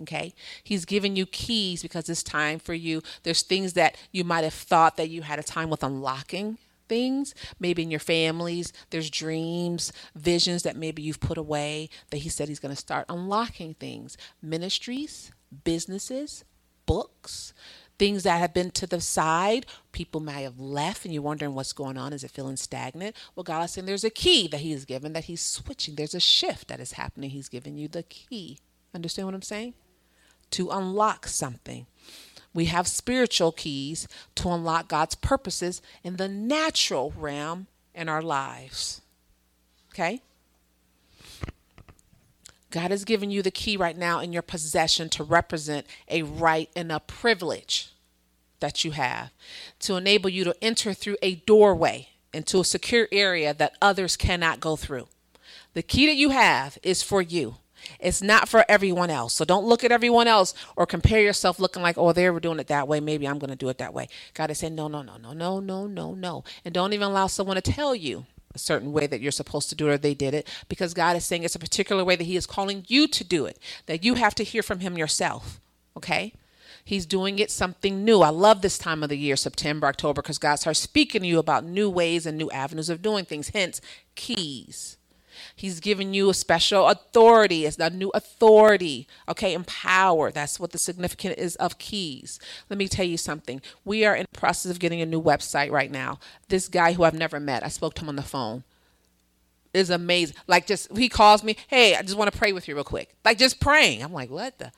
Okay? 0.00 0.34
He's 0.62 0.84
giving 0.84 1.16
you 1.16 1.26
keys 1.26 1.82
because 1.82 2.08
it's 2.08 2.22
time 2.22 2.58
for 2.58 2.74
you. 2.74 3.02
There's 3.22 3.42
things 3.42 3.74
that 3.74 3.96
you 4.10 4.24
might 4.24 4.44
have 4.44 4.54
thought 4.54 4.96
that 4.96 5.10
you 5.10 5.22
had 5.22 5.38
a 5.38 5.42
time 5.42 5.70
with 5.70 5.84
unlocking 5.84 6.58
things, 6.88 7.34
maybe 7.58 7.82
in 7.82 7.90
your 7.90 8.00
families, 8.00 8.72
there's 8.90 9.08
dreams, 9.08 9.92
visions 10.14 10.62
that 10.62 10.76
maybe 10.76 11.00
you've 11.00 11.20
put 11.20 11.38
away 11.38 11.88
that 12.10 12.18
he 12.18 12.28
said 12.28 12.48
he's 12.48 12.60
going 12.60 12.74
to 12.74 12.80
start 12.80 13.06
unlocking 13.08 13.72
things, 13.74 14.16
ministries, 14.42 15.32
businesses, 15.64 16.44
books, 16.86 17.52
things 17.98 18.22
that 18.24 18.38
have 18.38 18.54
been 18.54 18.70
to 18.72 18.86
the 18.86 19.00
side. 19.00 19.66
People 19.92 20.20
may 20.20 20.42
have 20.42 20.58
left 20.58 21.04
and 21.04 21.14
you're 21.14 21.22
wondering 21.22 21.54
what's 21.54 21.72
going 21.72 21.96
on. 21.96 22.12
Is 22.12 22.24
it 22.24 22.30
feeling 22.30 22.56
stagnant? 22.56 23.16
Well, 23.34 23.44
God 23.44 23.64
is 23.64 23.72
saying 23.72 23.86
there's 23.86 24.04
a 24.04 24.10
key 24.10 24.48
that 24.48 24.60
He 24.60 24.72
has 24.72 24.84
given, 24.84 25.12
that 25.12 25.24
He's 25.24 25.40
switching. 25.40 25.94
There's 25.94 26.14
a 26.14 26.20
shift 26.20 26.68
that 26.68 26.80
is 26.80 26.92
happening. 26.92 27.30
He's 27.30 27.48
giving 27.48 27.76
you 27.76 27.88
the 27.88 28.02
key. 28.02 28.58
Understand 28.94 29.28
what 29.28 29.34
I'm 29.34 29.42
saying? 29.42 29.74
To 30.52 30.70
unlock 30.70 31.26
something. 31.26 31.86
We 32.54 32.66
have 32.66 32.86
spiritual 32.86 33.52
keys 33.52 34.06
to 34.34 34.50
unlock 34.50 34.88
God's 34.88 35.14
purposes 35.14 35.80
in 36.02 36.16
the 36.16 36.28
natural 36.28 37.12
realm 37.16 37.66
in 37.94 38.08
our 38.08 38.22
lives. 38.22 39.00
Okay? 39.92 40.22
God 42.72 42.90
has 42.90 43.04
given 43.04 43.30
you 43.30 43.42
the 43.42 43.50
key 43.50 43.76
right 43.76 43.96
now 43.96 44.18
in 44.18 44.32
your 44.32 44.42
possession 44.42 45.08
to 45.10 45.22
represent 45.22 45.86
a 46.08 46.22
right 46.22 46.70
and 46.74 46.90
a 46.90 47.00
privilege 47.00 47.90
that 48.60 48.82
you 48.82 48.92
have 48.92 49.30
to 49.80 49.96
enable 49.96 50.30
you 50.30 50.42
to 50.44 50.56
enter 50.62 50.94
through 50.94 51.18
a 51.20 51.36
doorway 51.36 52.08
into 52.32 52.60
a 52.60 52.64
secure 52.64 53.08
area 53.12 53.52
that 53.52 53.76
others 53.82 54.16
cannot 54.16 54.58
go 54.58 54.74
through. 54.74 55.06
The 55.74 55.82
key 55.82 56.06
that 56.06 56.16
you 56.16 56.30
have 56.30 56.78
is 56.82 57.02
for 57.02 57.20
you. 57.20 57.56
It's 58.00 58.22
not 58.22 58.48
for 58.48 58.64
everyone 58.68 59.10
else. 59.10 59.34
So 59.34 59.44
don't 59.44 59.66
look 59.66 59.84
at 59.84 59.92
everyone 59.92 60.28
else 60.28 60.54
or 60.76 60.86
compare 60.86 61.20
yourself 61.20 61.60
looking 61.60 61.82
like, 61.82 61.98
oh, 61.98 62.12
they 62.12 62.30
were 62.30 62.40
doing 62.40 62.60
it 62.60 62.68
that 62.68 62.88
way. 62.88 63.00
Maybe 63.00 63.28
I'm 63.28 63.38
going 63.38 63.50
to 63.50 63.56
do 63.56 63.68
it 63.68 63.78
that 63.78 63.92
way. 63.92 64.08
God 64.32 64.50
is 64.50 64.58
saying, 64.58 64.74
no, 64.74 64.88
no, 64.88 65.02
no, 65.02 65.16
no, 65.18 65.32
no, 65.34 65.60
no, 65.60 65.86
no, 65.86 66.14
no. 66.14 66.44
And 66.64 66.72
don't 66.72 66.92
even 66.92 67.08
allow 67.08 67.26
someone 67.26 67.56
to 67.56 67.62
tell 67.62 67.94
you 67.94 68.24
a 68.54 68.58
certain 68.58 68.92
way 68.92 69.06
that 69.06 69.20
you're 69.20 69.32
supposed 69.32 69.68
to 69.70 69.74
do 69.74 69.88
it 69.88 69.92
or 69.92 69.98
they 69.98 70.14
did 70.14 70.34
it 70.34 70.48
because 70.68 70.94
God 70.94 71.16
is 71.16 71.24
saying 71.24 71.42
it's 71.44 71.54
a 71.54 71.60
particular 71.60 72.04
way 72.04 72.16
that 72.16 72.24
He 72.24 72.36
is 72.36 72.46
calling 72.46 72.84
you 72.88 73.06
to 73.08 73.24
do 73.24 73.46
it, 73.46 73.58
that 73.86 74.04
you 74.04 74.14
have 74.14 74.34
to 74.36 74.44
hear 74.44 74.62
from 74.62 74.80
Him 74.80 74.98
yourself. 74.98 75.60
Okay? 75.96 76.32
He's 76.84 77.06
doing 77.06 77.38
it 77.38 77.50
something 77.50 78.04
new. 78.04 78.20
I 78.20 78.30
love 78.30 78.60
this 78.60 78.78
time 78.78 79.02
of 79.02 79.08
the 79.08 79.16
year, 79.16 79.36
September, 79.36 79.86
October, 79.86 80.20
because 80.20 80.38
God 80.38 80.56
starts 80.56 80.80
speaking 80.80 81.22
to 81.22 81.26
you 81.26 81.38
about 81.38 81.64
new 81.64 81.88
ways 81.88 82.26
and 82.26 82.36
new 82.36 82.50
avenues 82.50 82.90
of 82.90 83.02
doing 83.02 83.24
things. 83.24 83.50
Hence, 83.50 83.80
keys. 84.16 84.96
He's 85.62 85.78
given 85.78 86.12
you 86.12 86.28
a 86.28 86.34
special 86.34 86.88
authority. 86.88 87.66
It's 87.66 87.78
a 87.78 87.88
new 87.88 88.10
authority. 88.14 89.06
Okay, 89.28 89.54
empower. 89.54 90.32
That's 90.32 90.58
what 90.58 90.72
the 90.72 90.78
significance 90.78 91.36
is 91.36 91.54
of 91.54 91.78
keys. 91.78 92.40
Let 92.68 92.78
me 92.78 92.88
tell 92.88 93.06
you 93.06 93.16
something. 93.16 93.62
We 93.84 94.04
are 94.04 94.16
in 94.16 94.26
the 94.32 94.40
process 94.40 94.72
of 94.72 94.80
getting 94.80 95.00
a 95.00 95.06
new 95.06 95.22
website 95.22 95.70
right 95.70 95.88
now. 95.88 96.18
This 96.48 96.66
guy 96.66 96.94
who 96.94 97.04
I've 97.04 97.14
never 97.14 97.38
met, 97.38 97.64
I 97.64 97.68
spoke 97.68 97.94
to 97.94 98.02
him 98.02 98.08
on 98.08 98.16
the 98.16 98.22
phone 98.22 98.64
is 99.72 99.88
amazing. 99.88 100.34
Like 100.48 100.66
just 100.66 100.96
he 100.96 101.08
calls 101.08 101.44
me, 101.44 101.56
hey, 101.68 101.94
I 101.94 102.02
just 102.02 102.16
want 102.16 102.32
to 102.32 102.36
pray 102.36 102.52
with 102.52 102.66
you 102.66 102.74
real 102.74 102.82
quick. 102.82 103.14
Like 103.24 103.38
just 103.38 103.60
praying. 103.60 104.02
I'm 104.02 104.12
like, 104.12 104.30
what 104.30 104.58
the? 104.58 104.72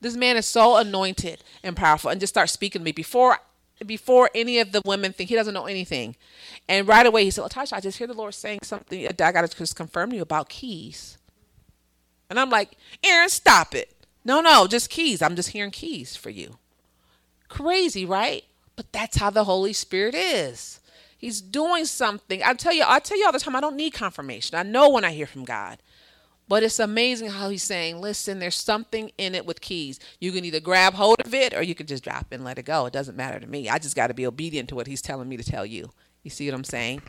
This 0.00 0.16
man 0.16 0.36
is 0.36 0.46
so 0.46 0.78
anointed 0.78 1.44
and 1.62 1.76
powerful, 1.76 2.10
and 2.10 2.18
just 2.18 2.34
start 2.34 2.50
speaking 2.50 2.80
to 2.80 2.84
me 2.84 2.90
before 2.90 3.38
before 3.84 4.30
any 4.34 4.58
of 4.60 4.72
the 4.72 4.82
women 4.84 5.12
think 5.12 5.28
he 5.28 5.34
doesn't 5.34 5.54
know 5.54 5.66
anything. 5.66 6.16
And 6.68 6.86
right 6.86 7.06
away 7.06 7.24
he 7.24 7.30
said, 7.30 7.44
Latasha, 7.44 7.74
I 7.74 7.80
just 7.80 7.98
hear 7.98 8.06
the 8.06 8.14
Lord 8.14 8.34
saying 8.34 8.60
something. 8.62 9.06
I 9.06 9.32
got 9.32 9.48
to 9.48 9.56
just 9.56 9.76
confirm 9.76 10.12
you 10.12 10.22
about 10.22 10.48
keys. 10.48 11.18
And 12.30 12.38
I'm 12.40 12.50
like, 12.50 12.76
Aaron, 13.04 13.28
stop 13.28 13.74
it. 13.74 13.94
No, 14.24 14.40
no, 14.40 14.66
just 14.66 14.90
keys. 14.90 15.20
I'm 15.20 15.36
just 15.36 15.50
hearing 15.50 15.70
keys 15.70 16.16
for 16.16 16.30
you. 16.30 16.58
Crazy, 17.48 18.06
right? 18.06 18.44
But 18.76 18.90
that's 18.92 19.18
how 19.18 19.30
the 19.30 19.44
Holy 19.44 19.72
Spirit 19.72 20.14
is. 20.14 20.80
He's 21.16 21.40
doing 21.40 21.84
something. 21.84 22.42
I 22.42 22.54
tell 22.54 22.72
you, 22.72 22.84
I 22.86 22.98
tell 22.98 23.18
you 23.18 23.26
all 23.26 23.32
the 23.32 23.38
time, 23.38 23.56
I 23.56 23.60
don't 23.60 23.76
need 23.76 23.92
confirmation. 23.92 24.58
I 24.58 24.62
know 24.62 24.88
when 24.88 25.04
I 25.04 25.12
hear 25.12 25.26
from 25.26 25.44
God. 25.44 25.78
But 26.46 26.62
it's 26.62 26.78
amazing 26.78 27.30
how 27.30 27.48
he's 27.48 27.62
saying, 27.62 28.00
listen, 28.00 28.38
there's 28.38 28.56
something 28.56 29.10
in 29.16 29.34
it 29.34 29.46
with 29.46 29.62
keys. 29.62 29.98
You 30.20 30.30
can 30.30 30.44
either 30.44 30.60
grab 30.60 30.94
hold 30.94 31.20
of 31.20 31.32
it 31.32 31.54
or 31.54 31.62
you 31.62 31.74
can 31.74 31.86
just 31.86 32.04
drop 32.04 32.26
it 32.30 32.34
and 32.34 32.44
let 32.44 32.58
it 32.58 32.64
go. 32.64 32.84
It 32.84 32.92
doesn't 32.92 33.16
matter 33.16 33.40
to 33.40 33.46
me. 33.46 33.68
I 33.68 33.78
just 33.78 33.96
got 33.96 34.08
to 34.08 34.14
be 34.14 34.26
obedient 34.26 34.68
to 34.68 34.74
what 34.74 34.86
he's 34.86 35.00
telling 35.00 35.28
me 35.28 35.38
to 35.38 35.42
tell 35.44 35.64
you. 35.64 35.90
You 36.22 36.30
see 36.30 36.46
what 36.48 36.54
I'm 36.54 36.64
saying? 36.64 37.02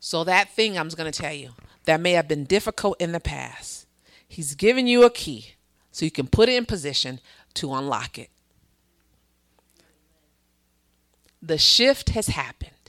So, 0.00 0.24
that 0.24 0.50
thing 0.50 0.76
I'm 0.76 0.88
going 0.88 1.10
to 1.10 1.20
tell 1.20 1.32
you 1.32 1.50
that 1.84 2.00
may 2.00 2.12
have 2.12 2.26
been 2.26 2.44
difficult 2.44 3.00
in 3.00 3.12
the 3.12 3.20
past, 3.20 3.86
he's 4.26 4.56
given 4.56 4.88
you 4.88 5.04
a 5.04 5.10
key 5.10 5.54
so 5.92 6.04
you 6.04 6.10
can 6.10 6.26
put 6.26 6.48
it 6.48 6.56
in 6.56 6.66
position 6.66 7.20
to 7.54 7.72
unlock 7.72 8.18
it. 8.18 8.30
The 11.40 11.58
shift 11.58 12.10
has 12.10 12.28
happened. 12.28 12.81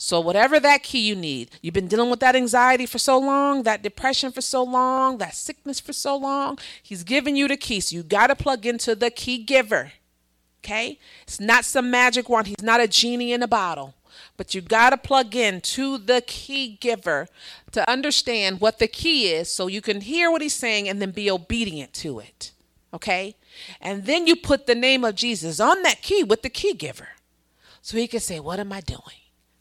So, 0.00 0.20
whatever 0.20 0.60
that 0.60 0.84
key 0.84 1.00
you 1.00 1.16
need, 1.16 1.50
you've 1.60 1.74
been 1.74 1.88
dealing 1.88 2.08
with 2.08 2.20
that 2.20 2.36
anxiety 2.36 2.86
for 2.86 2.98
so 2.98 3.18
long, 3.18 3.64
that 3.64 3.82
depression 3.82 4.30
for 4.30 4.40
so 4.40 4.62
long, 4.62 5.18
that 5.18 5.34
sickness 5.34 5.80
for 5.80 5.92
so 5.92 6.16
long, 6.16 6.56
He's 6.80 7.02
given 7.02 7.34
you 7.34 7.48
the 7.48 7.56
key. 7.56 7.80
So, 7.80 7.96
you 7.96 8.04
got 8.04 8.28
to 8.28 8.36
plug 8.36 8.64
into 8.64 8.94
the 8.94 9.10
key 9.10 9.38
giver. 9.38 9.92
Okay? 10.64 11.00
It's 11.24 11.40
not 11.40 11.64
some 11.64 11.90
magic 11.90 12.28
wand, 12.28 12.46
He's 12.46 12.62
not 12.62 12.80
a 12.80 12.86
genie 12.86 13.32
in 13.32 13.42
a 13.42 13.48
bottle. 13.48 13.94
But 14.36 14.54
you 14.54 14.60
got 14.60 14.90
to 14.90 14.96
plug 14.96 15.34
in 15.34 15.60
to 15.62 15.98
the 15.98 16.22
key 16.24 16.78
giver 16.80 17.26
to 17.72 17.90
understand 17.90 18.60
what 18.60 18.78
the 18.78 18.86
key 18.86 19.32
is 19.32 19.50
so 19.50 19.66
you 19.66 19.80
can 19.80 20.02
hear 20.02 20.30
what 20.30 20.42
He's 20.42 20.54
saying 20.54 20.88
and 20.88 21.02
then 21.02 21.10
be 21.10 21.28
obedient 21.28 21.92
to 21.94 22.20
it. 22.20 22.52
Okay? 22.94 23.34
And 23.80 24.06
then 24.06 24.28
you 24.28 24.36
put 24.36 24.66
the 24.66 24.76
name 24.76 25.04
of 25.04 25.16
Jesus 25.16 25.58
on 25.58 25.82
that 25.82 26.02
key 26.02 26.22
with 26.22 26.42
the 26.42 26.50
key 26.50 26.74
giver. 26.74 27.08
So 27.82 27.96
he 27.96 28.06
can 28.06 28.20
say, 28.20 28.38
What 28.38 28.60
am 28.60 28.72
I 28.72 28.80
doing? 28.80 29.00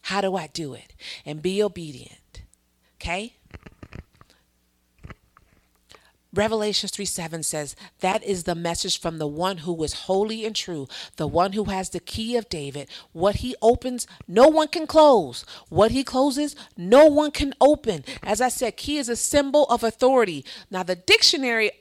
How 0.07 0.21
do 0.21 0.37
I 0.37 0.47
do 0.47 0.73
it? 0.73 0.93
And 1.25 1.41
be 1.41 1.61
obedient. 1.61 2.43
Okay? 2.95 3.33
Revelations 6.33 6.91
3 6.93 7.03
7 7.03 7.43
says, 7.43 7.75
That 7.99 8.23
is 8.23 8.43
the 8.45 8.55
message 8.55 9.01
from 9.01 9.17
the 9.17 9.27
one 9.27 9.57
who 9.59 9.83
is 9.83 10.07
holy 10.07 10.45
and 10.45 10.55
true, 10.55 10.87
the 11.17 11.27
one 11.27 11.51
who 11.51 11.65
has 11.65 11.89
the 11.89 11.99
key 11.99 12.37
of 12.37 12.47
David. 12.47 12.87
What 13.11 13.37
he 13.37 13.53
opens, 13.61 14.07
no 14.29 14.47
one 14.47 14.69
can 14.69 14.87
close. 14.87 15.43
What 15.67 15.91
he 15.91 16.05
closes, 16.05 16.55
no 16.77 17.07
one 17.07 17.31
can 17.31 17.53
open. 17.59 18.05
As 18.23 18.39
I 18.39 18.47
said, 18.47 18.77
key 18.77 18.99
is 18.99 19.09
a 19.09 19.15
symbol 19.17 19.65
of 19.65 19.83
authority. 19.83 20.45
Now, 20.71 20.83
the 20.83 20.95
dictionary 20.95 21.71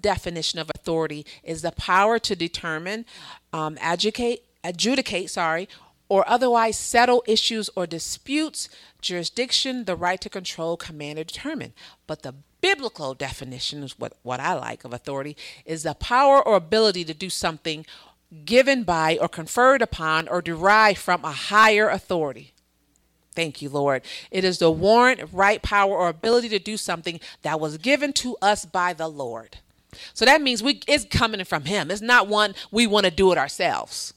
definition 0.00 0.60
of 0.60 0.70
authority 0.72 1.26
is 1.42 1.62
the 1.62 1.72
power 1.72 2.20
to 2.20 2.36
determine, 2.36 3.06
um, 3.52 3.76
adjudicate, 3.82 4.44
adjudicate, 4.62 5.30
sorry, 5.30 5.68
or 6.12 6.28
otherwise 6.28 6.76
settle 6.78 7.24
issues 7.26 7.70
or 7.74 7.86
disputes, 7.86 8.68
jurisdiction, 9.00 9.86
the 9.86 9.96
right 9.96 10.20
to 10.20 10.28
control, 10.28 10.76
command, 10.76 11.18
or 11.18 11.24
determine. 11.24 11.72
But 12.06 12.20
the 12.20 12.34
biblical 12.60 13.14
definition 13.14 13.82
is 13.82 13.98
what, 13.98 14.12
what 14.22 14.38
I 14.38 14.52
like 14.52 14.84
of 14.84 14.92
authority 14.92 15.38
is 15.64 15.84
the 15.84 15.94
power 15.94 16.46
or 16.46 16.56
ability 16.56 17.06
to 17.06 17.14
do 17.14 17.30
something 17.30 17.86
given 18.44 18.82
by 18.82 19.16
or 19.22 19.26
conferred 19.26 19.80
upon 19.80 20.28
or 20.28 20.42
derived 20.42 20.98
from 20.98 21.24
a 21.24 21.32
higher 21.32 21.88
authority. 21.88 22.52
Thank 23.34 23.62
you, 23.62 23.70
Lord. 23.70 24.02
It 24.30 24.44
is 24.44 24.58
the 24.58 24.70
warrant, 24.70 25.30
right 25.32 25.62
power, 25.62 25.96
or 25.96 26.10
ability 26.10 26.50
to 26.50 26.58
do 26.58 26.76
something 26.76 27.20
that 27.40 27.58
was 27.58 27.78
given 27.78 28.12
to 28.14 28.36
us 28.42 28.66
by 28.66 28.92
the 28.92 29.08
Lord. 29.08 29.60
So 30.12 30.26
that 30.26 30.42
means 30.42 30.62
we 30.62 30.82
it's 30.86 31.06
coming 31.06 31.42
from 31.46 31.64
Him. 31.64 31.90
It's 31.90 32.02
not 32.02 32.28
one 32.28 32.54
we 32.70 32.86
want 32.86 33.06
to 33.06 33.10
do 33.10 33.32
it 33.32 33.38
ourselves 33.38 34.12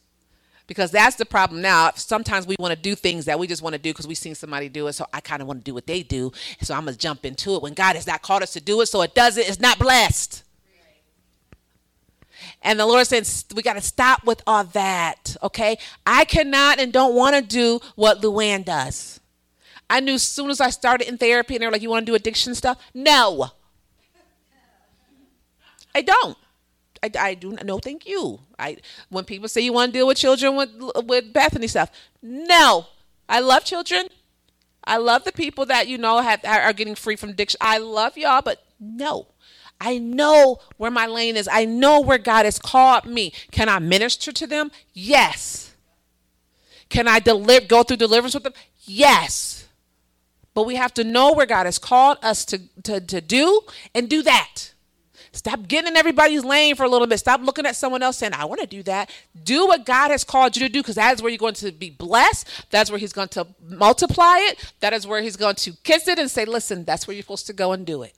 because 0.68 0.92
that's 0.92 1.16
the 1.16 1.26
problem 1.26 1.62
now. 1.62 1.92
Sometimes 1.96 2.48
we 2.48 2.56
want 2.60 2.74
to 2.74 2.80
do 2.80 2.96
things 2.96 3.26
that 3.26 3.38
we 3.38 3.48
just 3.48 3.62
want 3.62 3.74
to 3.74 3.80
do 3.80 3.92
because 3.92 4.08
we've 4.08 4.18
seen 4.18 4.36
somebody 4.36 4.70
do 4.70 4.88
it. 4.88 4.94
So 4.94 5.06
I 5.14 5.22
kind 5.22 5.42
of 5.42 5.48
want 5.48 5.60
to 5.60 5.64
do 5.64 5.74
what 5.74 5.88
they 5.88 6.04
do. 6.04 6.32
So 6.62 6.74
I'm 6.74 6.86
going 6.86 6.94
to 6.94 7.00
jump 7.00 7.26
into 7.26 7.56
it 7.56 7.62
when 7.62 7.74
God 7.74 7.96
has 7.96 8.08
not 8.08 8.22
called 8.22 8.44
us 8.44 8.54
to 8.54 8.62
do 8.62 8.82
it. 8.82 8.88
So 8.88 9.02
it 9.02 9.14
does 9.14 9.38
it. 9.38 9.48
It's 9.48 9.60
not 9.60 9.80
blessed. 9.80 10.44
And 12.62 12.80
the 12.80 12.86
Lord 12.86 13.06
says, 13.06 13.46
we 13.56 13.62
got 13.62 13.74
to 13.74 13.82
stop 13.82 14.26
with 14.26 14.42
all 14.48 14.64
that. 14.64 15.36
Okay. 15.44 15.78
I 16.06 16.26
cannot 16.26 16.80
and 16.80 16.92
don't 16.92 17.16
want 17.16 17.36
to 17.36 17.42
do 17.42 17.80
what 17.96 18.22
Luann 18.22 18.66
does. 18.66 19.20
I 19.88 20.00
knew 20.00 20.14
as 20.14 20.24
soon 20.24 20.50
as 20.50 20.60
I 20.60 20.72
started 20.72 21.08
in 21.08 21.20
therapy 21.20 21.56
and 21.56 21.62
they 21.62 21.68
were 21.68 21.72
like, 21.72 21.84
you 21.84 21.92
want 21.92 22.06
to 22.06 22.12
do 22.12 22.16
addiction 22.16 22.56
stuff? 22.56 22.82
No. 22.94 23.52
I 25.96 26.02
don't. 26.02 26.38
I, 27.06 27.28
I 27.30 27.34
do 27.36 27.58
no 27.64 27.80
thank 27.80 28.08
you. 28.08 28.40
I 28.58 28.78
when 29.10 29.26
people 29.26 29.48
say 29.48 29.62
you 29.62 29.74
want 29.74 29.94
to 29.94 30.00
deal 30.00 30.08
with 30.08 30.18
children 30.18 30.56
with 30.56 30.70
with 31.06 31.32
Bethany 31.32 31.68
stuff, 31.68 31.92
no. 32.22 32.88
I 33.28 33.40
love 33.40 33.64
children. 33.64 34.08
I 34.84 34.98
love 34.98 35.24
the 35.24 35.32
people 35.32 35.66
that 35.68 35.88
you 35.88 35.98
know 35.98 36.22
have 36.22 36.44
are 36.46 36.74
getting 36.74 36.96
free 36.96 37.16
from 37.16 37.30
addiction. 37.32 37.58
I 37.62 37.80
love 37.80 38.18
y'all, 38.18 38.42
but 38.42 38.64
no. 38.80 39.28
I 39.80 39.98
know 39.98 40.60
where 40.78 40.92
my 40.92 41.06
lane 41.06 41.36
is. 41.36 41.50
I 41.52 41.66
know 41.66 42.00
where 42.00 42.18
God 42.18 42.46
has 42.46 42.60
called 42.60 43.06
me. 43.06 43.34
Can 43.52 43.68
I 43.68 43.80
minister 43.80 44.32
to 44.32 44.48
them? 44.48 44.72
Yes. 44.94 45.76
Can 46.90 47.08
I 47.08 47.20
deliver 47.20 47.66
go 47.66 47.84
through 47.84 47.98
deliverance 47.98 48.36
with 48.36 48.44
them? 48.44 48.54
Yes. 48.84 49.68
But 50.54 50.64
we 50.64 50.76
have 50.76 50.94
to 50.94 51.04
know 51.04 51.34
where 51.34 51.46
God 51.46 51.66
has 51.66 51.78
called 51.78 52.18
us 52.24 52.46
to, 52.46 52.62
to, 52.84 53.02
to 53.02 53.20
do 53.20 53.62
and 53.94 54.10
do 54.10 54.24
that. 54.24 54.72
Stop 55.36 55.68
getting 55.68 55.92
in 55.92 55.98
everybody's 55.98 56.46
lane 56.46 56.76
for 56.76 56.84
a 56.84 56.90
little 56.90 57.08
bit. 57.08 57.20
Stop 57.20 57.42
looking 57.42 57.66
at 57.66 57.76
someone 57.76 58.02
else 58.02 58.18
saying, 58.18 58.34
I 58.34 58.46
want 58.46 58.62
to 58.62 58.68
do 58.68 58.82
that. 58.84 59.12
Do 59.44 59.68
what 59.68 59.86
God 59.86 60.10
has 60.10 60.24
called 60.24 60.56
you 60.56 60.66
to 60.66 60.72
do 60.72 60.82
because 60.82 60.96
that 60.96 61.14
is 61.14 61.22
where 61.22 61.30
you're 61.30 61.38
going 61.38 61.56
to 61.56 61.72
be 61.74 61.90
blessed. 61.90 62.48
That's 62.70 62.90
where 62.90 62.98
He's 62.98 63.14
going 63.14 63.28
to 63.30 63.46
multiply 63.68 64.38
it. 64.40 64.74
That 64.80 64.94
is 64.94 65.06
where 65.06 65.22
He's 65.22 65.36
going 65.36 65.56
to 65.56 65.74
kiss 65.84 66.08
it 66.08 66.20
and 66.20 66.32
say, 66.32 66.46
Listen, 66.46 66.86
that's 66.86 67.06
where 67.06 67.14
you're 67.14 67.24
supposed 67.24 67.48
to 67.48 67.54
go 67.54 67.74
and 67.74 67.86
do 67.86 68.02
it. 68.04 68.14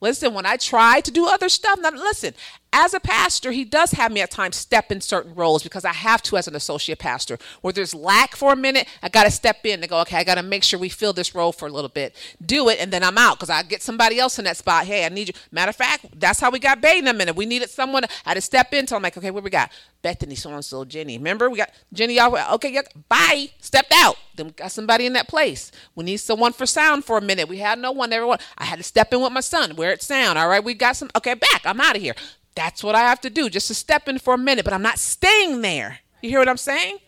Listen, 0.00 0.32
when 0.32 0.46
I 0.46 0.56
try 0.56 1.00
to 1.00 1.10
do 1.10 1.28
other 1.28 1.50
stuff, 1.50 1.78
now 1.78 1.90
listen, 1.90 2.32
as 2.72 2.94
a 2.94 3.00
pastor, 3.00 3.50
he 3.50 3.64
does 3.64 3.92
have 3.92 4.12
me 4.12 4.20
at 4.20 4.30
times 4.30 4.56
step 4.56 4.92
in 4.92 5.00
certain 5.00 5.34
roles 5.34 5.62
because 5.62 5.84
I 5.84 5.92
have 5.92 6.22
to 6.22 6.36
as 6.36 6.46
an 6.46 6.54
associate 6.54 7.00
pastor. 7.00 7.36
Where 7.62 7.72
there's 7.72 7.94
lack 7.94 8.36
for 8.36 8.52
a 8.52 8.56
minute, 8.56 8.86
I 9.02 9.08
got 9.08 9.24
to 9.24 9.30
step 9.30 9.64
in 9.64 9.80
and 9.80 9.88
go, 9.88 10.00
okay, 10.02 10.18
I 10.18 10.24
got 10.24 10.36
to 10.36 10.42
make 10.42 10.62
sure 10.62 10.78
we 10.78 10.88
fill 10.88 11.12
this 11.12 11.34
role 11.34 11.52
for 11.52 11.66
a 11.66 11.70
little 11.70 11.88
bit. 11.88 12.14
Do 12.44 12.68
it, 12.68 12.78
and 12.80 12.92
then 12.92 13.02
I'm 13.02 13.18
out 13.18 13.38
because 13.38 13.50
I 13.50 13.62
get 13.64 13.82
somebody 13.82 14.20
else 14.20 14.38
in 14.38 14.44
that 14.44 14.56
spot. 14.56 14.86
Hey, 14.86 15.04
I 15.04 15.08
need 15.08 15.28
you. 15.28 15.34
Matter 15.50 15.70
of 15.70 15.76
fact, 15.76 16.06
that's 16.20 16.38
how 16.38 16.50
we 16.50 16.60
got 16.60 16.80
Bay 16.80 16.98
in 16.98 17.08
a 17.08 17.12
minute. 17.12 17.34
We 17.34 17.46
needed 17.46 17.70
someone. 17.70 18.04
I 18.04 18.08
had 18.24 18.34
to 18.34 18.40
step 18.40 18.72
in. 18.72 18.86
So 18.86 18.94
I'm 18.94 19.02
like, 19.02 19.16
okay, 19.16 19.32
what 19.32 19.42
we 19.42 19.50
got? 19.50 19.72
Bethany, 20.02 20.36
so 20.36 20.50
and 20.50 20.64
so, 20.64 20.84
Jenny. 20.84 21.18
Remember, 21.18 21.50
we 21.50 21.58
got 21.58 21.70
Jenny. 21.92 22.14
Y'all, 22.14 22.54
okay, 22.54 22.72
yeah, 22.72 22.82
bye. 23.08 23.48
Stepped 23.60 23.92
out. 23.94 24.16
Then 24.36 24.46
we 24.46 24.52
got 24.52 24.70
somebody 24.70 25.06
in 25.06 25.12
that 25.14 25.28
place. 25.28 25.72
We 25.94 26.04
need 26.04 26.18
someone 26.18 26.52
for 26.52 26.66
sound 26.66 27.04
for 27.04 27.18
a 27.18 27.20
minute. 27.20 27.48
We 27.48 27.58
had 27.58 27.78
no 27.78 27.90
one. 27.92 28.12
Everyone. 28.12 28.38
I 28.56 28.64
had 28.64 28.76
to 28.76 28.82
step 28.82 29.12
in 29.12 29.20
with 29.20 29.32
my 29.32 29.40
son. 29.40 29.76
Where 29.76 29.92
it 29.92 30.02
sound. 30.02 30.38
All 30.38 30.48
right, 30.48 30.62
we 30.62 30.74
got 30.74 30.96
some. 30.96 31.10
Okay, 31.16 31.34
back. 31.34 31.62
I'm 31.64 31.80
out 31.80 31.96
of 31.96 32.02
here. 32.02 32.14
That's 32.54 32.82
what 32.82 32.94
I 32.94 33.00
have 33.00 33.20
to 33.22 33.30
do, 33.30 33.48
just 33.48 33.68
to 33.68 33.74
step 33.74 34.08
in 34.08 34.18
for 34.18 34.34
a 34.34 34.38
minute, 34.38 34.64
but 34.64 34.74
I'm 34.74 34.82
not 34.82 34.98
staying 34.98 35.62
there. 35.62 36.00
You 36.20 36.30
hear 36.30 36.38
what 36.38 36.48
I'm 36.48 36.56
saying? 36.56 36.98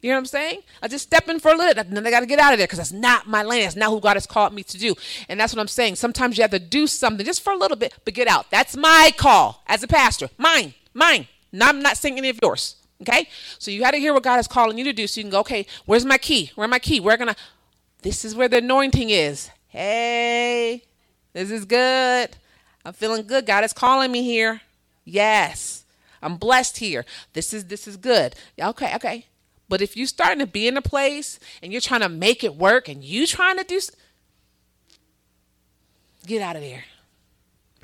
You 0.00 0.10
know 0.10 0.16
what 0.16 0.20
I'm 0.20 0.26
saying? 0.26 0.60
I 0.82 0.88
just 0.88 1.04
step 1.04 1.28
in 1.30 1.40
for 1.40 1.50
a 1.50 1.56
little, 1.56 1.82
then 1.82 2.06
I 2.06 2.10
got 2.10 2.20
to 2.20 2.26
get 2.26 2.38
out 2.38 2.52
of 2.52 2.58
there 2.58 2.66
because 2.66 2.76
that's 2.76 2.92
not 2.92 3.26
my 3.26 3.42
lane. 3.42 3.62
That's 3.62 3.74
not 3.74 3.88
who 3.88 4.00
God 4.00 4.16
has 4.16 4.26
called 4.26 4.52
me 4.52 4.62
to 4.62 4.78
do. 4.78 4.94
And 5.30 5.40
that's 5.40 5.54
what 5.54 5.60
I'm 5.60 5.68
saying. 5.68 5.96
Sometimes 5.96 6.36
you 6.36 6.42
have 6.42 6.50
to 6.50 6.58
do 6.58 6.86
something 6.86 7.24
just 7.24 7.42
for 7.42 7.54
a 7.54 7.56
little 7.56 7.76
bit, 7.76 7.94
but 8.04 8.12
get 8.12 8.28
out. 8.28 8.50
That's 8.50 8.76
my 8.76 9.12
call 9.16 9.62
as 9.66 9.82
a 9.82 9.88
pastor. 9.88 10.28
Mine, 10.36 10.74
mine. 10.92 11.26
Now, 11.52 11.68
I'm 11.68 11.80
not 11.80 11.96
saying 11.96 12.18
any 12.18 12.28
of 12.28 12.38
yours. 12.42 12.76
Okay? 13.00 13.28
So 13.58 13.70
you 13.70 13.80
got 13.80 13.92
to 13.92 13.98
hear 13.98 14.12
what 14.12 14.22
God 14.22 14.38
is 14.40 14.46
calling 14.46 14.76
you 14.76 14.84
to 14.84 14.92
do 14.92 15.06
so 15.06 15.20
you 15.20 15.24
can 15.24 15.30
go, 15.30 15.40
okay, 15.40 15.66
where's 15.86 16.04
my 16.04 16.18
key? 16.18 16.52
Where's 16.54 16.70
my 16.70 16.78
key? 16.78 17.00
We're 17.00 17.16
going 17.16 17.32
to, 17.32 17.36
this 18.02 18.26
is 18.26 18.34
where 18.34 18.48
the 18.48 18.58
anointing 18.58 19.08
is. 19.08 19.50
Hey, 19.68 20.84
this 21.32 21.50
is 21.50 21.64
good. 21.64 22.36
I'm 22.84 22.92
feeling 22.92 23.26
good. 23.26 23.46
God 23.46 23.64
is 23.64 23.72
calling 23.72 24.12
me 24.12 24.22
here. 24.22 24.60
Yes. 25.04 25.84
I'm 26.22 26.36
blessed 26.36 26.78
here. 26.78 27.04
This 27.34 27.52
is 27.52 27.66
this 27.66 27.86
is 27.86 27.96
good. 27.96 28.34
Okay, 28.58 28.94
okay. 28.96 29.26
But 29.68 29.82
if 29.82 29.96
you're 29.96 30.06
starting 30.06 30.40
to 30.40 30.46
be 30.46 30.66
in 30.66 30.76
a 30.76 30.82
place 30.82 31.38
and 31.62 31.72
you're 31.72 31.80
trying 31.80 32.00
to 32.00 32.08
make 32.08 32.44
it 32.44 32.54
work 32.54 32.88
and 32.88 33.02
you 33.02 33.26
trying 33.26 33.58
to 33.58 33.64
do 33.64 33.80
get 36.26 36.42
out 36.42 36.56
of 36.56 36.62
there. 36.62 36.84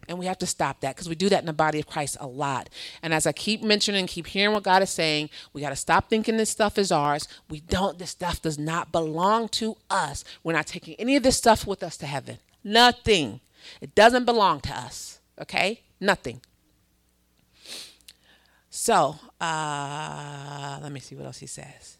And 0.08 0.18
we 0.18 0.26
have 0.26 0.38
to 0.38 0.46
stop 0.46 0.80
that 0.80 0.96
because 0.96 1.08
we 1.08 1.14
do 1.14 1.28
that 1.28 1.38
in 1.38 1.46
the 1.46 1.52
body 1.52 1.78
of 1.78 1.86
Christ 1.86 2.16
a 2.18 2.26
lot. 2.26 2.68
And 3.00 3.14
as 3.14 3.26
I 3.26 3.32
keep 3.32 3.62
mentioning, 3.62 4.08
keep 4.08 4.26
hearing 4.26 4.52
what 4.52 4.64
God 4.64 4.82
is 4.82 4.90
saying, 4.90 5.30
we 5.52 5.60
got 5.60 5.70
to 5.70 5.76
stop 5.76 6.10
thinking 6.10 6.36
this 6.36 6.50
stuff 6.50 6.78
is 6.78 6.90
ours. 6.90 7.28
We 7.48 7.60
don't, 7.60 7.96
this 7.96 8.10
stuff 8.10 8.42
does 8.42 8.58
not 8.58 8.90
belong 8.90 9.48
to 9.50 9.76
us. 9.88 10.24
We're 10.42 10.54
not 10.54 10.66
taking 10.66 10.94
any 10.94 11.14
of 11.14 11.22
this 11.22 11.36
stuff 11.36 11.64
with 11.64 11.84
us 11.84 11.96
to 11.98 12.06
heaven. 12.06 12.38
Nothing. 12.64 13.40
It 13.80 13.94
doesn't 13.94 14.24
belong 14.24 14.60
to 14.62 14.72
us. 14.72 15.20
Okay? 15.40 15.82
Nothing. 16.00 16.40
So, 18.70 19.18
uh, 19.40 20.78
let 20.80 20.92
me 20.92 21.00
see 21.00 21.16
what 21.16 21.26
else 21.26 21.38
he 21.38 21.46
says. 21.46 21.98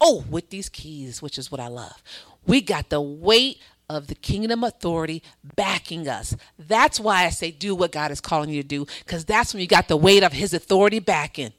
Oh, 0.00 0.24
with 0.30 0.50
these 0.50 0.68
keys, 0.68 1.20
which 1.20 1.38
is 1.38 1.50
what 1.50 1.60
I 1.60 1.66
love. 1.66 2.02
We 2.46 2.60
got 2.60 2.88
the 2.88 3.00
weight 3.00 3.58
of 3.88 4.06
the 4.06 4.14
kingdom 4.14 4.64
authority 4.64 5.22
backing 5.56 6.08
us. 6.08 6.36
That's 6.58 6.98
why 6.98 7.24
I 7.24 7.30
say 7.30 7.50
do 7.50 7.74
what 7.74 7.92
God 7.92 8.10
is 8.10 8.20
calling 8.20 8.50
you 8.50 8.62
to 8.62 8.68
do, 8.68 8.86
because 9.04 9.24
that's 9.24 9.52
when 9.52 9.60
you 9.60 9.66
got 9.66 9.88
the 9.88 9.96
weight 9.96 10.22
of 10.22 10.32
his 10.32 10.54
authority 10.54 11.00
backing. 11.00 11.52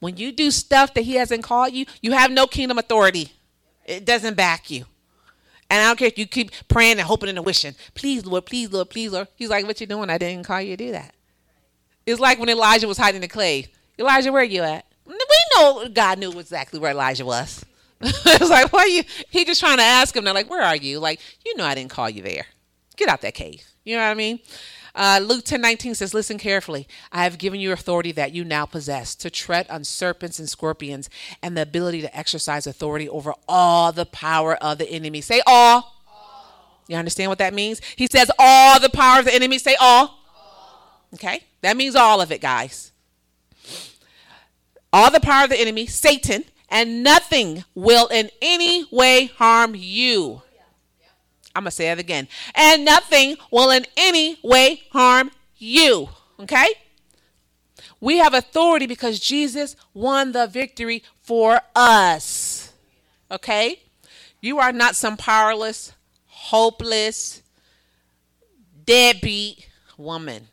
When 0.00 0.16
you 0.16 0.32
do 0.32 0.50
stuff 0.50 0.94
that 0.94 1.02
he 1.02 1.14
hasn't 1.14 1.44
called 1.44 1.72
you, 1.72 1.86
you 2.00 2.12
have 2.12 2.32
no 2.32 2.48
kingdom 2.48 2.78
authority. 2.78 3.32
It 3.86 4.04
doesn't 4.04 4.34
back 4.34 4.70
you. 4.70 4.86
And 5.70 5.80
I 5.80 5.86
don't 5.86 5.96
care 5.96 6.08
if 6.08 6.18
you 6.18 6.26
keep 6.26 6.50
praying 6.68 6.98
and 6.98 7.02
hoping 7.02 7.30
and 7.30 7.46
wishing. 7.46 7.74
Please, 7.94 8.26
Lord, 8.26 8.44
please, 8.44 8.72
Lord, 8.72 8.90
please, 8.90 9.12
Lord. 9.12 9.28
He's 9.36 9.48
like, 9.48 9.64
what 9.66 9.80
you 9.80 9.86
doing? 9.86 10.10
I 10.10 10.18
didn't 10.18 10.44
call 10.44 10.60
you 10.60 10.76
to 10.76 10.84
do 10.84 10.92
that. 10.92 11.14
It's 12.06 12.20
like 12.20 12.38
when 12.38 12.48
Elijah 12.48 12.88
was 12.88 12.98
hiding 12.98 13.16
in 13.16 13.22
the 13.22 13.28
clay. 13.28 13.66
Elijah, 13.98 14.32
where 14.32 14.42
are 14.42 14.44
you 14.44 14.62
at? 14.62 14.86
We 15.06 15.18
know 15.54 15.88
God 15.88 16.18
knew 16.18 16.38
exactly 16.38 16.78
where 16.78 16.90
Elijah 16.90 17.24
was. 17.24 17.64
it's 18.00 18.50
like, 18.50 18.72
why 18.72 18.86
you? 18.86 19.04
He 19.30 19.44
just 19.44 19.60
trying 19.60 19.78
to 19.78 19.84
ask 19.84 20.16
him. 20.16 20.24
They're 20.24 20.34
like, 20.34 20.50
where 20.50 20.62
are 20.62 20.76
you? 20.76 20.98
Like, 20.98 21.20
you 21.44 21.56
know, 21.56 21.64
I 21.64 21.74
didn't 21.74 21.90
call 21.90 22.10
you 22.10 22.22
there. 22.22 22.46
Get 22.96 23.08
out 23.08 23.20
that 23.20 23.34
cave. 23.34 23.64
You 23.84 23.96
know 23.96 24.02
what 24.02 24.10
I 24.10 24.14
mean? 24.14 24.40
Uh, 24.94 25.20
Luke 25.22 25.44
10 25.44 25.60
19 25.60 25.94
says, 25.94 26.12
Listen 26.12 26.36
carefully. 26.36 26.86
I 27.10 27.24
have 27.24 27.38
given 27.38 27.60
you 27.60 27.72
authority 27.72 28.12
that 28.12 28.32
you 28.32 28.44
now 28.44 28.66
possess 28.66 29.14
to 29.16 29.30
tread 29.30 29.66
on 29.70 29.84
serpents 29.84 30.38
and 30.38 30.48
scorpions 30.48 31.08
and 31.42 31.56
the 31.56 31.62
ability 31.62 32.02
to 32.02 32.16
exercise 32.16 32.66
authority 32.66 33.08
over 33.08 33.32
all 33.48 33.92
the 33.92 34.06
power 34.06 34.54
of 34.56 34.78
the 34.78 34.90
enemy. 34.90 35.20
Say 35.20 35.40
all. 35.46 35.94
all. 36.08 36.84
You 36.88 36.96
understand 36.96 37.30
what 37.30 37.38
that 37.38 37.54
means? 37.54 37.80
He 37.96 38.06
says, 38.10 38.30
All 38.38 38.78
the 38.80 38.90
power 38.90 39.20
of 39.20 39.24
the 39.24 39.34
enemy. 39.34 39.58
Say 39.58 39.76
all. 39.76 40.20
all. 40.36 41.08
Okay? 41.14 41.42
That 41.62 41.76
means 41.76 41.96
all 41.96 42.20
of 42.20 42.30
it, 42.30 42.40
guys. 42.40 42.92
All 44.92 45.10
the 45.10 45.20
power 45.20 45.44
of 45.44 45.50
the 45.50 45.60
enemy, 45.60 45.86
Satan, 45.86 46.44
and 46.68 47.02
nothing 47.02 47.64
will 47.74 48.08
in 48.08 48.30
any 48.42 48.86
way 48.90 49.26
harm 49.36 49.74
you. 49.74 50.42
I'm 51.54 51.64
going 51.64 51.70
to 51.70 51.76
say 51.76 51.90
it 51.90 51.98
again. 51.98 52.28
And 52.54 52.84
nothing 52.84 53.36
will 53.50 53.70
in 53.70 53.86
any 53.96 54.38
way 54.42 54.82
harm 54.90 55.30
you. 55.56 56.08
Okay? 56.40 56.68
We 58.00 58.18
have 58.18 58.34
authority 58.34 58.86
because 58.86 59.20
Jesus 59.20 59.76
won 59.94 60.32
the 60.32 60.46
victory 60.46 61.02
for 61.22 61.60
us. 61.76 62.72
Okay? 63.30 63.80
You 64.40 64.58
are 64.58 64.72
not 64.72 64.96
some 64.96 65.16
powerless, 65.16 65.92
hopeless, 66.26 67.42
deadbeat 68.84 69.68
woman. 69.96 70.48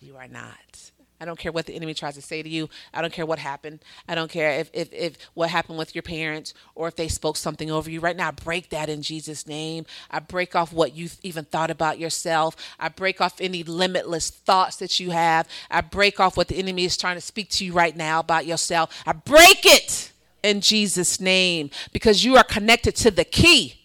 You 0.00 0.16
are 0.16 0.28
not. 0.28 0.90
I 1.20 1.24
don't 1.24 1.38
care 1.38 1.52
what 1.52 1.64
the 1.64 1.74
enemy 1.74 1.94
tries 1.94 2.14
to 2.16 2.22
say 2.22 2.42
to 2.42 2.48
you. 2.48 2.68
I 2.92 3.00
don't 3.00 3.12
care 3.12 3.24
what 3.24 3.38
happened. 3.38 3.80
I 4.06 4.14
don't 4.14 4.30
care 4.30 4.60
if, 4.60 4.70
if, 4.74 4.92
if 4.92 5.16
what 5.34 5.48
happened 5.48 5.78
with 5.78 5.94
your 5.94 6.02
parents 6.02 6.52
or 6.74 6.88
if 6.88 6.96
they 6.96 7.08
spoke 7.08 7.36
something 7.38 7.70
over 7.70 7.90
you. 7.90 8.00
Right 8.00 8.16
now, 8.16 8.28
I 8.28 8.32
break 8.32 8.68
that 8.70 8.90
in 8.90 9.00
Jesus' 9.00 9.46
name. 9.46 9.86
I 10.10 10.18
break 10.18 10.54
off 10.54 10.72
what 10.72 10.94
you 10.94 11.08
even 11.22 11.46
thought 11.46 11.70
about 11.70 11.98
yourself. 11.98 12.54
I 12.78 12.90
break 12.90 13.20
off 13.20 13.40
any 13.40 13.62
limitless 13.62 14.28
thoughts 14.28 14.76
that 14.76 15.00
you 15.00 15.10
have. 15.10 15.48
I 15.70 15.80
break 15.80 16.20
off 16.20 16.36
what 16.36 16.48
the 16.48 16.56
enemy 16.56 16.84
is 16.84 16.98
trying 16.98 17.16
to 17.16 17.22
speak 17.22 17.48
to 17.50 17.64
you 17.64 17.72
right 17.72 17.96
now 17.96 18.20
about 18.20 18.44
yourself. 18.44 19.02
I 19.06 19.12
break 19.12 19.64
it 19.64 20.12
in 20.42 20.60
Jesus' 20.60 21.18
name 21.18 21.70
because 21.92 22.24
you 22.24 22.36
are 22.36 22.44
connected 22.44 22.94
to 22.96 23.10
the 23.10 23.24
key. 23.24 23.80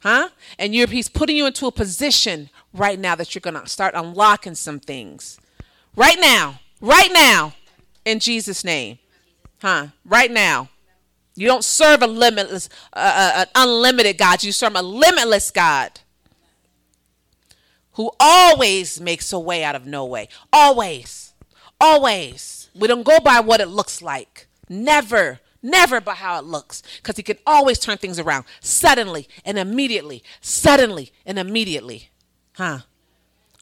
Huh? 0.00 0.28
And 0.60 0.76
you're, 0.76 0.86
he's 0.86 1.08
putting 1.08 1.36
you 1.36 1.46
into 1.46 1.66
a 1.66 1.72
position 1.72 2.50
right 2.72 3.00
now 3.00 3.16
that 3.16 3.34
you're 3.34 3.40
going 3.40 3.60
to 3.60 3.68
start 3.68 3.94
unlocking 3.96 4.54
some 4.54 4.78
things. 4.78 5.40
Right 5.98 6.18
now 6.20 6.60
Right 6.80 7.10
now, 7.12 7.54
in 8.04 8.20
Jesus' 8.20 8.64
name. 8.64 8.98
Huh? 9.60 9.88
Right 10.04 10.30
now. 10.30 10.68
You 11.34 11.46
don't 11.46 11.64
serve 11.64 12.02
a 12.02 12.06
limitless, 12.06 12.68
uh, 12.92 12.96
uh, 12.96 13.40
an 13.40 13.46
unlimited 13.54 14.18
God. 14.18 14.42
You 14.42 14.50
serve 14.50 14.74
a 14.74 14.82
limitless 14.82 15.50
God 15.50 16.00
who 17.92 18.10
always 18.18 19.00
makes 19.00 19.32
a 19.32 19.38
way 19.38 19.62
out 19.62 19.76
of 19.76 19.86
no 19.86 20.04
way. 20.04 20.28
Always. 20.52 21.32
Always. 21.80 22.70
We 22.74 22.88
don't 22.88 23.04
go 23.04 23.20
by 23.20 23.40
what 23.40 23.60
it 23.60 23.68
looks 23.68 24.02
like. 24.02 24.48
Never. 24.68 25.40
Never 25.62 26.00
by 26.00 26.14
how 26.14 26.38
it 26.38 26.44
looks. 26.44 26.82
Because 26.96 27.16
he 27.16 27.22
can 27.22 27.38
always 27.46 27.78
turn 27.78 27.98
things 27.98 28.18
around 28.18 28.46
suddenly 28.60 29.28
and 29.44 29.58
immediately. 29.58 30.24
Suddenly 30.40 31.12
and 31.24 31.38
immediately. 31.38 32.10
Huh? 32.54 32.80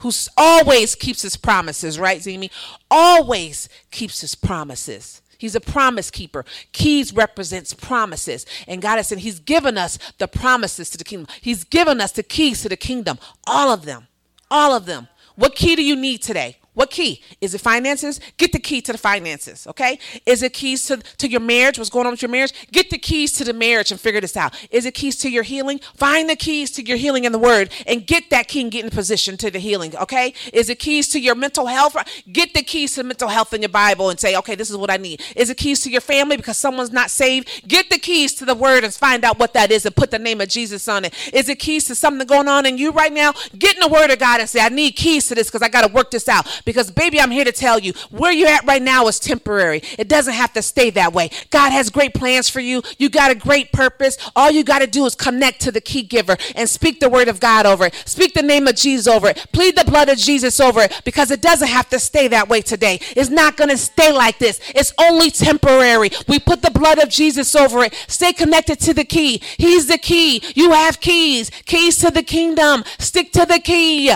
Who 0.03 0.11
always 0.36 0.94
keeps 0.94 1.22
his 1.22 1.36
promises, 1.36 1.99
right, 1.99 2.20
Zimi? 2.20 2.51
Always 2.90 3.68
keeps 3.90 4.20
his 4.20 4.34
promises. 4.34 5.22
He's 5.38 5.55
a 5.55 5.61
promise 5.61 6.11
keeper. 6.11 6.44
Keys 6.72 7.12
represents 7.12 7.74
promises. 7.74 8.47
And 8.66 8.80
God 8.80 8.97
has 8.97 9.09
said 9.09 9.18
He's 9.18 9.40
given 9.40 9.76
us 9.76 9.99
the 10.18 10.28
promises 10.28 10.90
to 10.90 10.99
the 10.99 11.05
kingdom. 11.05 11.28
He's 11.40 11.64
given 11.64 12.01
us 12.01 12.12
the 12.12 12.22
keys 12.22 12.62
to 12.62 12.68
the 12.68 12.76
kingdom. 12.76 13.18
All 13.47 13.70
of 13.70 13.84
them. 13.84 14.09
All 14.51 14.72
of 14.72 14.86
them. 14.86 15.09
What 15.34 15.55
key 15.55 15.76
do 15.76 15.84
you 15.84 15.97
need 15.97 16.22
today? 16.22 16.57
What 16.77 16.91
key? 16.91 17.22
Is 17.41 17.55
it 17.55 17.62
finances? 17.62 18.20
Get 18.37 18.53
the 18.53 18.59
key 18.59 18.83
to 18.83 18.93
the 18.93 18.99
finances, 18.99 19.66
okay? 19.66 19.99
Is 20.27 20.43
it 20.43 20.53
keys 20.53 20.85
to, 20.89 20.99
to 20.99 21.27
your 21.27 21.41
marriage? 21.41 21.79
What's 21.79 21.89
going 21.89 22.05
on 22.05 22.12
with 22.12 22.20
your 22.20 22.31
marriage? 22.31 22.53
Get 22.70 22.91
the 22.91 22.99
keys 22.99 23.33
to 23.39 23.45
the 23.45 23.55
marriage 23.55 23.91
and 23.91 23.99
figure 23.99 24.20
this 24.20 24.37
out. 24.37 24.55
Is 24.70 24.85
it 24.85 24.93
keys 24.93 25.16
to 25.20 25.31
your 25.31 25.43
healing? 25.43 25.79
Find 25.97 26.29
the 26.29 26.37
keys 26.37 26.70
to 26.72 26.83
your 26.87 26.99
healing 26.99 27.24
in 27.24 27.33
the 27.33 27.39
word 27.39 27.70
and 27.87 28.07
get 28.07 28.29
that 28.29 28.49
key 28.49 28.61
and 28.61 28.70
get 28.70 28.85
in 28.85 28.91
position 28.91 29.39
to 29.39 29.51
the 29.51 29.59
healing, 29.59 29.97
okay? 29.97 30.35
Is 30.53 30.68
it 30.68 30.79
keys 30.79 31.09
to 31.09 31.18
your 31.18 31.35
mental 31.35 31.64
health? 31.64 31.97
Get 32.31 32.53
the 32.53 32.62
keys 32.62 32.95
to 32.97 33.05
mental 33.05 33.29
health 33.29 33.55
in 33.55 33.62
your 33.62 33.70
Bible 33.70 34.11
and 34.11 34.20
say, 34.20 34.37
okay, 34.37 34.55
this 34.55 34.68
is 34.68 34.77
what 34.77 34.91
I 34.91 34.99
need. 34.99 35.22
Is 35.35 35.49
it 35.49 35.57
keys 35.57 35.81
to 35.85 35.91
your 35.91 36.03
family 36.03 36.37
because 36.37 36.59
someone's 36.59 36.93
not 36.93 37.11
saved? 37.11 37.66
Get 37.66 37.89
the 37.89 37.99
keys 37.99 38.35
to 38.35 38.45
the 38.45 38.55
word 38.55 38.85
and 38.85 38.93
find 38.93 39.24
out 39.24 39.39
what 39.39 39.55
that 39.55 39.70
is 39.70 39.87
and 39.87 39.97
put 39.97 40.11
the 40.11 40.18
name 40.18 40.43
of 40.43 40.51
Jesus 40.51 40.89
on 40.89 41.07
it. 41.07 41.14
Is 41.33 41.49
it 41.49 41.59
keys 41.59 41.87
to 41.87 41.95
something 41.95 42.27
going 42.27 42.49
on 42.49 42.66
in 42.66 42.77
you 42.77 42.91
right 42.93 43.14
now? 43.14 43.33
Get 43.59 43.77
in 43.77 43.81
the 43.81 43.89
word 43.89 44.11
of 44.11 44.18
God 44.18 44.41
and 44.41 44.51
say, 44.51 44.61
I 44.61 44.68
need 44.68 44.93
keys 44.93 45.27
to 45.28 45.35
this 45.35 45.47
because 45.47 45.62
I 45.62 45.70
got 45.70 45.86
to 45.86 45.90
work 45.90 46.11
this 46.11 46.28
out 46.28 46.47
because, 46.66 46.90
baby, 46.90 47.18
I'm 47.18 47.30
here 47.30 47.44
to 47.44 47.52
tell 47.52 47.78
you 47.78 47.94
where 48.10 48.32
you're 48.32 48.48
at 48.48 48.66
right 48.66 48.82
now 48.82 49.06
is 49.06 49.18
temporary. 49.18 49.82
It 49.98 50.09
doesn't 50.09 50.34
have 50.34 50.52
to 50.52 50.62
stay 50.62 50.90
that 50.90 51.14
way. 51.14 51.30
God 51.51 51.70
has 51.70 51.88
great 51.88 52.12
plans 52.12 52.51
for 52.51 52.60
you. 52.60 52.82
You 52.98 53.09
got 53.09 53.30
a 53.30 53.34
great 53.34 53.72
purpose. 53.72 54.18
All 54.34 54.51
you 54.51 54.64
got 54.64 54.80
to 54.80 54.86
do 54.86 55.06
is 55.06 55.14
connect 55.14 55.60
to 55.62 55.72
the 55.72 55.80
key 55.80 56.02
giver 56.02 56.36
and 56.55 56.68
speak 56.68 57.01
the 57.01 57.09
word 57.09 57.28
of 57.28 57.40
God 57.40 57.64
over 57.64 57.86
it. 57.86 57.94
Speak 58.05 58.34
the 58.34 58.43
name 58.43 58.66
of 58.66 58.74
Jesus 58.74 59.06
over 59.06 59.28
it. 59.28 59.47
Plead 59.52 59.78
the 59.78 59.84
blood 59.84 60.09
of 60.09 60.18
Jesus 60.18 60.59
over 60.60 60.82
it 60.82 61.01
because 61.05 61.30
it 61.30 61.40
doesn't 61.40 61.68
have 61.68 61.88
to 61.90 61.98
stay 62.01 62.28
that 62.28 62.48
way 62.48 62.60
today. 62.60 62.98
It's 63.16 63.30
not 63.30 63.56
going 63.56 63.70
to 63.70 63.78
stay 63.78 64.12
like 64.12 64.38
this. 64.38 64.60
It's 64.74 64.93
only 64.98 65.30
temporary. 65.30 66.10
We 66.26 66.40
put 66.40 66.62
the 66.62 66.72
blood 66.72 66.98
of 66.98 67.09
Jesus 67.09 67.55
over 67.55 67.84
it. 67.84 67.94
Stay 68.09 68.32
connected 68.32 68.80
to 68.80 68.93
the 68.93 69.05
key. 69.05 69.40
He's 69.56 69.86
the 69.86 69.98
key. 69.98 70.43
You 70.56 70.72
have 70.72 71.01
keys. 71.01 71.51
Keys 71.64 71.98
to 71.98 72.10
the 72.10 72.24
kingdom. 72.24 72.82
Stick 72.98 73.32
to 73.32 73.47
the 73.47 73.60
key. 73.60 74.12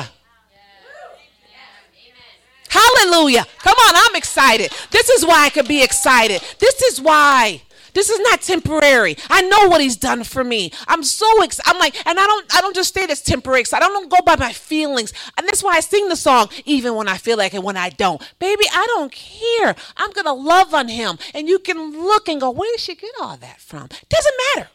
Hallelujah. 2.71 3.45
Come 3.59 3.77
on, 3.77 3.95
I'm 3.97 4.17
excited. 4.17 4.73
This 4.91 5.09
is 5.09 5.27
why 5.27 5.45
I 5.47 5.51
can 5.51 5.67
be 5.67 5.83
excited. 5.83 6.41
This 6.59 6.81
is 6.83 7.01
why. 7.01 7.63
This 7.93 8.09
is 8.09 8.21
not 8.21 8.43
temporary. 8.43 9.17
I 9.29 9.43
know 9.43 9.69
what 9.69 9.81
he's 9.81 9.97
done 9.97 10.25
for 10.25 10.45
me. 10.45 10.73
I'm 10.87 11.03
so 11.03 11.43
excited. 11.43 11.69
I'm 11.69 11.79
like, 11.79 11.97
and 12.07 12.19
I 12.19 12.27
don't 12.27 12.55
I 12.55 12.61
don't 12.61 12.75
just 12.75 12.95
say 12.95 13.07
this 13.07 13.23
temporary. 13.23 13.65
I 13.73 13.81
don't 13.81 14.09
go 14.09 14.19
by 14.25 14.37
my 14.37 14.53
feelings. 14.53 15.13
And 15.37 15.47
that's 15.47 15.63
why 15.63 15.73
I 15.73 15.81
sing 15.81 16.09
the 16.09 16.17
song 16.17 16.49
even 16.65 16.95
when 16.95 17.09
I 17.09 17.17
feel 17.17 17.37
like 17.37 17.55
it 17.55 17.63
when 17.63 17.77
I 17.77 17.91
don't. 17.91 18.23
Baby, 18.39 18.65
I 18.73 18.87
don't 18.87 19.11
care. 19.11 19.75
I'm 19.97 20.13
gonna 20.13 20.35
love 20.35 20.73
on 20.73 20.89
him. 20.89 21.19
And 21.35 21.49
you 21.49 21.59
can 21.59 21.93
look 21.93 22.29
and 22.29 22.41
go, 22.41 22.51
where 22.51 22.71
did 22.73 22.81
she 22.81 22.95
get 22.95 23.11
all 23.21 23.37
that 23.39 23.61
from? 23.61 23.89
Doesn't 24.09 24.35
matter 24.55 24.71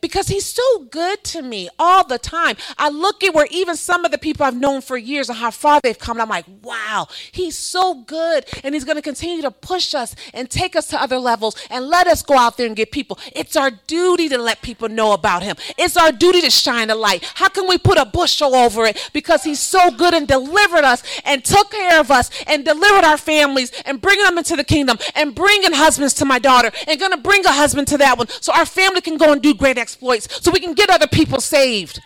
because 0.00 0.28
he's 0.28 0.46
so 0.46 0.84
good 0.90 1.22
to 1.24 1.42
me 1.42 1.68
all 1.78 2.06
the 2.06 2.18
time. 2.18 2.56
I 2.78 2.88
look 2.88 3.22
at 3.24 3.34
where 3.34 3.46
even 3.50 3.76
some 3.76 4.04
of 4.04 4.10
the 4.10 4.18
people 4.18 4.46
I've 4.46 4.58
known 4.58 4.80
for 4.80 4.96
years 4.96 5.28
and 5.28 5.38
how 5.38 5.50
far 5.50 5.80
they've 5.82 5.98
come, 5.98 6.16
and 6.16 6.22
I'm 6.22 6.28
like, 6.28 6.46
wow, 6.62 7.08
he's 7.32 7.56
so 7.56 8.02
good. 8.02 8.46
And 8.64 8.74
he's 8.74 8.84
going 8.84 8.96
to 8.96 9.02
continue 9.02 9.42
to 9.42 9.50
push 9.50 9.94
us 9.94 10.14
and 10.34 10.50
take 10.50 10.76
us 10.76 10.86
to 10.88 11.00
other 11.00 11.18
levels 11.18 11.56
and 11.70 11.86
let 11.86 12.06
us 12.06 12.22
go 12.22 12.36
out 12.36 12.56
there 12.56 12.66
and 12.66 12.76
get 12.76 12.90
people. 12.90 13.18
It's 13.34 13.56
our 13.56 13.70
duty 13.70 14.28
to 14.28 14.38
let 14.38 14.62
people 14.62 14.88
know 14.88 15.12
about 15.12 15.42
him. 15.42 15.56
It's 15.78 15.96
our 15.96 16.12
duty 16.12 16.40
to 16.42 16.50
shine 16.50 16.90
a 16.90 16.94
light. 16.94 17.24
How 17.34 17.48
can 17.48 17.68
we 17.68 17.78
put 17.78 17.98
a 17.98 18.04
bushel 18.04 18.54
over 18.54 18.84
it? 18.86 19.10
Because 19.12 19.44
he's 19.44 19.60
so 19.60 19.90
good 19.90 20.14
and 20.14 20.26
delivered 20.26 20.84
us 20.84 21.02
and 21.24 21.44
took 21.44 21.70
care 21.70 22.00
of 22.00 22.10
us 22.10 22.30
and 22.46 22.64
delivered 22.64 23.04
our 23.04 23.18
families 23.18 23.72
and 23.84 24.00
bringing 24.00 24.24
them 24.24 24.38
into 24.38 24.56
the 24.56 24.64
kingdom 24.64 24.98
and 25.14 25.34
bringing 25.34 25.72
husbands 25.72 26.14
to 26.14 26.24
my 26.24 26.38
daughter 26.38 26.70
and 26.86 26.98
going 26.98 27.12
to 27.12 27.18
bring 27.18 27.44
a 27.44 27.52
husband 27.52 27.88
to 27.88 27.98
that 27.98 28.18
one 28.18 28.28
so 28.28 28.52
our 28.52 28.66
family 28.66 29.00
can 29.00 29.16
go 29.16 29.32
and 29.32 29.42
do 29.42 29.54
great 29.54 29.78
exploits 29.80 30.42
so 30.42 30.50
we 30.50 30.60
can 30.60 30.74
get 30.74 30.90
other 30.90 31.08
people 31.08 31.40
saved. 31.40 32.00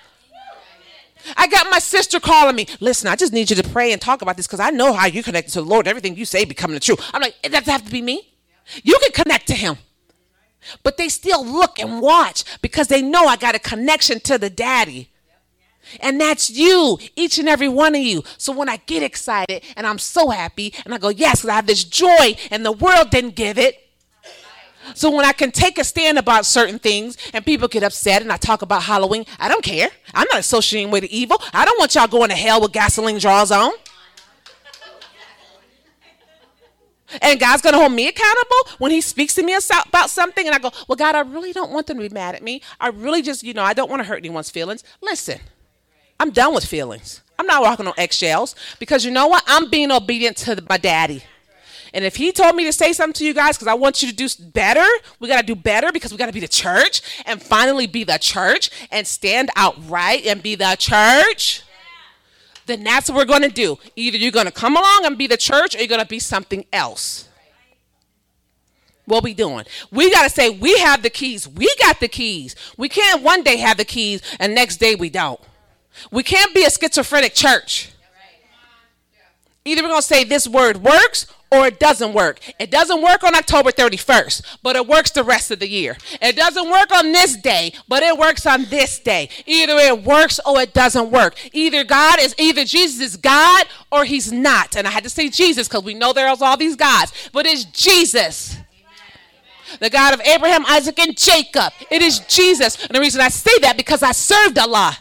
I 1.37 1.47
got 1.47 1.67
my 1.71 1.79
sister 1.79 2.21
calling 2.21 2.57
me. 2.57 2.67
Listen, 2.81 3.09
I 3.09 3.17
just 3.17 3.33
need 3.33 3.51
you 3.51 3.57
to 3.57 3.69
pray 3.69 3.93
and 3.93 4.01
talk 4.01 4.23
about 4.23 4.37
this 4.37 4.47
because 4.47 4.61
I 4.61 4.71
know 4.71 4.93
how 4.93 5.07
you 5.07 5.23
connect 5.23 5.49
to 5.51 5.61
the 5.63 5.67
Lord. 5.67 5.89
Everything 5.89 6.17
you 6.17 6.25
say 6.25 6.45
becoming 6.45 6.79
true. 6.81 6.97
I'm 7.13 7.23
like, 7.23 7.35
it 7.43 7.51
doesn't 7.51 7.71
have 7.71 7.85
to 7.85 7.91
be 7.91 8.03
me. 8.03 8.35
You 8.83 8.99
can 9.01 9.13
connect 9.13 9.47
to 9.49 9.55
Him. 9.55 9.79
But 10.83 10.97
they 10.97 11.09
still 11.09 11.45
look 11.45 11.79
and 11.79 12.01
watch 12.01 12.45
because 12.63 12.89
they 12.89 13.03
know 13.03 13.27
I 13.27 13.37
got 13.37 13.55
a 13.55 13.59
connection 13.59 14.21
to 14.21 14.39
the 14.39 14.51
daddy. 14.51 15.11
And 16.01 16.19
that's 16.19 16.49
you, 16.49 16.99
each 17.15 17.39
and 17.39 17.49
every 17.49 17.69
one 17.69 17.95
of 17.95 18.01
you. 18.01 18.23
So 18.39 18.53
when 18.53 18.71
I 18.71 18.79
get 18.79 19.03
excited 19.03 19.63
and 19.77 19.87
I'm 19.87 19.99
so 19.99 20.31
happy 20.31 20.73
and 20.85 20.95
I 20.95 20.99
go, 20.99 21.11
yes, 21.11 21.45
I 21.45 21.55
have 21.55 21.67
this 21.67 21.85
joy 21.85 22.37
and 22.51 22.65
the 22.65 22.73
world 22.73 23.11
didn't 23.11 23.37
give 23.37 23.59
it, 23.59 23.84
so 24.95 25.11
when 25.11 25.25
I 25.25 25.33
can 25.33 25.51
take 25.51 25.79
a 25.79 25.85
stand 25.85 26.19
about 26.19 26.45
certain 26.47 26.79
things 26.79 27.17
and 27.33 27.45
people 27.45 27.69
get 27.69 27.83
upset 27.83 28.23
and 28.23 28.31
I 28.31 28.37
talk 28.37 28.63
about 28.63 28.83
Halloween, 28.83 29.25
I 29.39 29.49
don't 29.49 29.65
care. 29.65 29.89
I'm 30.13 30.27
not 30.31 30.41
associating 30.41 30.91
with 30.91 31.03
the 31.03 31.17
evil. 31.17 31.41
I 31.53 31.65
don't 31.65 31.79
want 31.79 31.95
y'all 31.95 32.07
going 32.07 32.29
to 32.31 32.37
hell 32.37 32.61
with 32.61 32.73
gasoline 32.73 33.19
draws 33.19 33.51
on. 33.51 33.73
And 37.23 37.39
God's 37.39 37.63
going 37.63 37.75
to 37.75 37.79
hold 37.79 37.93
me 37.93 38.09
accountable 38.09 38.79
when 38.79 38.91
He 38.91 39.01
speaks 39.01 39.35
to 39.37 39.43
me 39.43 39.57
about 39.87 40.11
something. 40.11 40.47
And 40.47 40.55
I 40.55 40.59
go, 40.59 40.73
Well, 40.89 40.97
God, 40.97 41.15
I 41.15 41.21
really 41.21 41.53
don't 41.53 41.71
want 41.71 41.87
them 41.87 41.99
to 41.99 42.09
be 42.09 42.13
mad 42.13 42.35
at 42.35 42.43
me. 42.43 42.61
I 42.81 42.89
really 42.89 43.23
just, 43.23 43.43
you 43.43 43.55
know, 43.55 43.63
I 43.63 43.73
don't 43.73 43.89
want 43.89 44.01
to 44.01 44.09
hurt 44.09 44.19
anyone's 44.19 44.51
feelings. 44.51 44.83
Listen, 45.01 45.39
I'm 46.19 46.31
done 46.31 46.55
with 46.55 46.65
feelings. 46.65 47.23
I'm 47.39 47.47
not 47.47 47.63
walking 47.63 47.87
on 47.87 47.95
eggshells 47.97 48.55
because 48.79 49.05
you 49.05 49.11
know 49.11 49.27
what? 49.27 49.43
I'm 49.47 49.71
being 49.71 49.91
obedient 49.91 50.37
to 50.39 50.63
my 50.69 50.77
daddy. 50.77 51.23
And 51.95 52.05
if 52.05 52.17
he 52.17 52.33
told 52.33 52.57
me 52.57 52.65
to 52.65 52.73
say 52.73 52.93
something 52.93 53.15
to 53.15 53.25
you 53.25 53.33
guys 53.33 53.57
because 53.57 53.69
I 53.69 53.75
want 53.75 54.03
you 54.03 54.09
to 54.09 54.15
do 54.15 54.29
better, 54.41 54.85
we 55.21 55.29
got 55.29 55.41
to 55.41 55.47
do 55.47 55.55
better 55.55 55.93
because 55.93 56.11
we 56.11 56.19
got 56.19 56.27
to 56.27 56.33
be 56.33 56.41
the 56.41 56.49
church 56.49 57.01
and 57.25 57.41
finally 57.41 57.87
be 57.87 58.03
the 58.03 58.19
church 58.19 58.69
and 58.91 59.07
stand 59.07 59.51
out 59.55 59.77
right 59.89 60.27
and 60.27 60.43
be 60.43 60.57
the 60.57 60.75
church. 60.77 61.63
Then 62.67 62.83
that's 62.83 63.09
what 63.09 63.17
we're 63.17 63.25
going 63.27 63.43
to 63.43 63.49
do. 63.49 63.79
Either 63.95 64.19
you're 64.19 64.33
going 64.33 64.47
to 64.47 64.53
come 64.53 64.77
along 64.77 65.03
and 65.05 65.17
be 65.17 65.29
the 65.29 65.37
church 65.37 65.77
or 65.77 65.79
you're 65.79 65.87
going 65.87 66.01
to 66.01 66.07
be 66.07 66.19
something 66.19 66.65
else. 66.73 67.29
What 69.05 69.23
we 69.23 69.33
doing? 69.33 69.65
We 69.93 70.11
got 70.11 70.25
to 70.25 70.31
say 70.31 70.51
we 70.51 70.77
have 70.79 71.03
the 71.03 71.11
keys. 71.11 71.47
We 71.47 71.73
got 71.79 72.01
the 72.01 72.09
keys. 72.09 72.57
We 72.77 72.89
can't 72.89 73.23
one 73.23 73.45
day 73.45 73.59
have 73.59 73.77
the 73.77 73.85
keys 73.85 74.21
and 74.41 74.53
next 74.53 74.79
day 74.79 74.97
we 74.97 75.11
don't. 75.11 75.41
We 76.11 76.25
can't 76.25 76.53
be 76.55 76.65
a 76.65 76.71
schizophrenic 76.71 77.35
church. 77.35 77.93
Either 79.65 79.83
we're 79.83 79.91
going 79.91 80.01
to 80.01 80.07
say 80.07 80.25
this 80.25 80.49
word 80.49 80.79
works 80.79 81.27
or 81.55 81.67
it 81.67 81.79
doesn't 81.79 82.13
work. 82.13 82.41
It 82.59 82.71
doesn't 82.71 83.01
work 83.01 83.23
on 83.23 83.35
October 83.35 83.71
31st, 83.71 84.59
but 84.63 84.75
it 84.77 84.87
works 84.87 85.13
the 85.13 85.23
rest 85.23 85.51
of 85.51 85.61
the 85.61 85.69
year. 85.69 85.97
It 86.21 86.35
doesn't 86.37 86.69
work 86.69 86.93
on 86.93 87.13
this 87.13 87.37
day, 87.37 87.73
but 87.89 88.03
it 88.03 88.19
works 88.19 88.45
on 88.47 88.65
this 88.65 88.99
day. 88.99 89.29
Either 89.47 89.75
it 89.75 90.03
works 90.03 90.41
or 90.45 90.61
it 90.61 90.75
doesn't 90.75 91.11
work. 91.11 91.37
Either 91.53 91.85
God 91.85 92.21
is 92.21 92.35
either 92.39 92.65
Jesus 92.65 93.01
is 93.01 93.17
God 93.17 93.67
or 93.93 94.05
he's 94.05 94.33
not. 94.33 94.77
And 94.77 94.87
I 94.87 94.91
had 94.91 95.05
to 95.05 95.11
say 95.11 95.29
Jesus 95.29 95.69
because 95.69 95.85
we 95.85 95.95
know 95.95 96.13
there's 96.13 96.43
all 96.43 96.57
these 96.57 96.77
gods, 96.77 97.13
but 97.33 97.47
it's 97.47 97.65
Jesus. 97.65 98.57
The 99.81 99.91
God 99.91 100.15
of 100.15 100.21
Abraham, 100.21 100.65
Isaac, 100.67 100.99
and 100.99 101.17
Jacob. 101.17 101.73
It 101.91 102.03
is 102.03 102.21
Jesus. 102.21 102.85
And 102.87 102.95
the 102.95 103.01
reason 103.01 103.21
I 103.21 103.29
say 103.29 103.59
that 103.63 103.77
because 103.77 104.03
I 104.03 104.13
served 104.13 104.59
Allah 104.59 104.99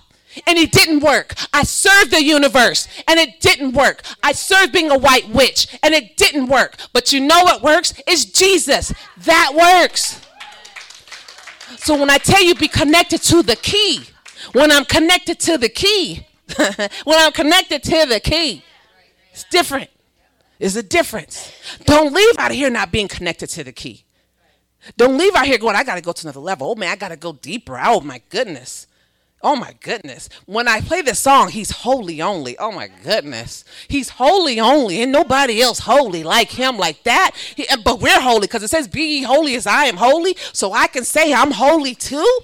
and 0.47 0.57
it 0.57 0.72
didn't 0.72 1.01
work. 1.01 1.34
I 1.53 1.64
served 1.64 2.11
the 2.11 2.23
universe 2.23 2.88
and 3.07 3.19
it 3.19 3.39
didn't 3.39 3.73
work. 3.73 4.03
I 4.22 4.31
served 4.31 4.73
being 4.73 4.91
a 4.91 4.97
white 4.97 5.30
witch 5.30 5.80
and 5.84 5.93
it 5.93 6.18
didn't 6.18 6.47
work. 6.47 6.77
But 6.93 7.14
you 7.14 7.19
know 7.19 7.43
what 7.43 7.61
works? 7.61 7.93
It's 8.07 8.26
Jesus. 8.26 8.93
That 9.18 9.53
works. 9.55 10.22
So 11.77 11.97
when 11.99 12.10
I 12.10 12.18
tell 12.18 12.43
you 12.43 12.55
be 12.55 12.68
connected 12.68 13.22
to 13.23 13.43
the 13.43 13.55
key, 13.55 14.01
when 14.53 14.72
I'm 14.72 14.85
connected 14.85 15.39
to 15.41 15.57
the 15.57 15.69
key, 15.69 16.26
when 16.57 17.19
I'm 17.19 17.31
connected 17.31 17.84
to 17.84 18.05
the 18.05 18.19
key, 18.19 18.64
it's 19.31 19.43
different. 19.45 19.89
It's 20.60 20.76
a 20.76 20.84
difference. 20.84 21.51
Don't 21.85 22.14
leave 22.14 22.35
out 22.38 22.51
of 22.51 22.57
here 22.57 22.69
not 22.69 22.91
being 22.91 23.07
connected 23.07 23.47
to 23.47 23.64
the 23.64 23.72
key. 23.72 24.05
Don't 24.97 25.18
leave 25.18 25.35
out 25.35 25.45
here 25.45 25.57
going, 25.57 25.76
I 25.76 25.84
got 25.84 25.95
to 25.95 26.01
go 26.01 26.11
to 26.11 26.26
another 26.26 26.39
level. 26.39 26.72
Oh 26.72 26.76
man, 26.76 26.89
I 26.89 26.95
got 26.95 27.10
to 27.10 27.18
go 27.18 27.34
deeper. 27.34 27.80
Oh 27.81 28.01
my 28.01 28.22
goodness. 28.30 28.88
Oh 29.44 29.57
my 29.57 29.76
goodness. 29.82 30.30
When 30.45 30.70
I 30.70 30.80
play 30.80 31.02
this 31.02 31.20
song, 31.20 31.49
he's 31.49 31.70
holy 31.70 32.22
only. 32.22 32.57
Oh 32.57 32.72
my 32.72 32.90
goodness. 33.03 33.65
He's 33.90 34.07
holy 34.07 34.57
only. 34.57 35.02
And 35.02 35.11
nobody 35.11 35.61
else 35.61 35.80
holy 35.80 36.24
like 36.24 36.52
him 36.52 36.78
like 36.78 37.03
that. 37.03 37.32
He, 37.56 37.68
but 37.84 37.99
we're 37.99 38.22
holy 38.22 38.41
because 38.41 38.64
it 38.64 38.70
says, 38.70 38.88
Be 38.88 39.18
ye 39.18 39.24
holy 39.24 39.56
as 39.56 39.68
I 39.68 39.86
am 39.86 39.98
holy. 39.98 40.38
So 40.53 40.72
I 40.72 40.88
can 40.88 41.03
say 41.03 41.34
I'm 41.34 41.52
holy 41.52 41.94
too. 41.94 42.40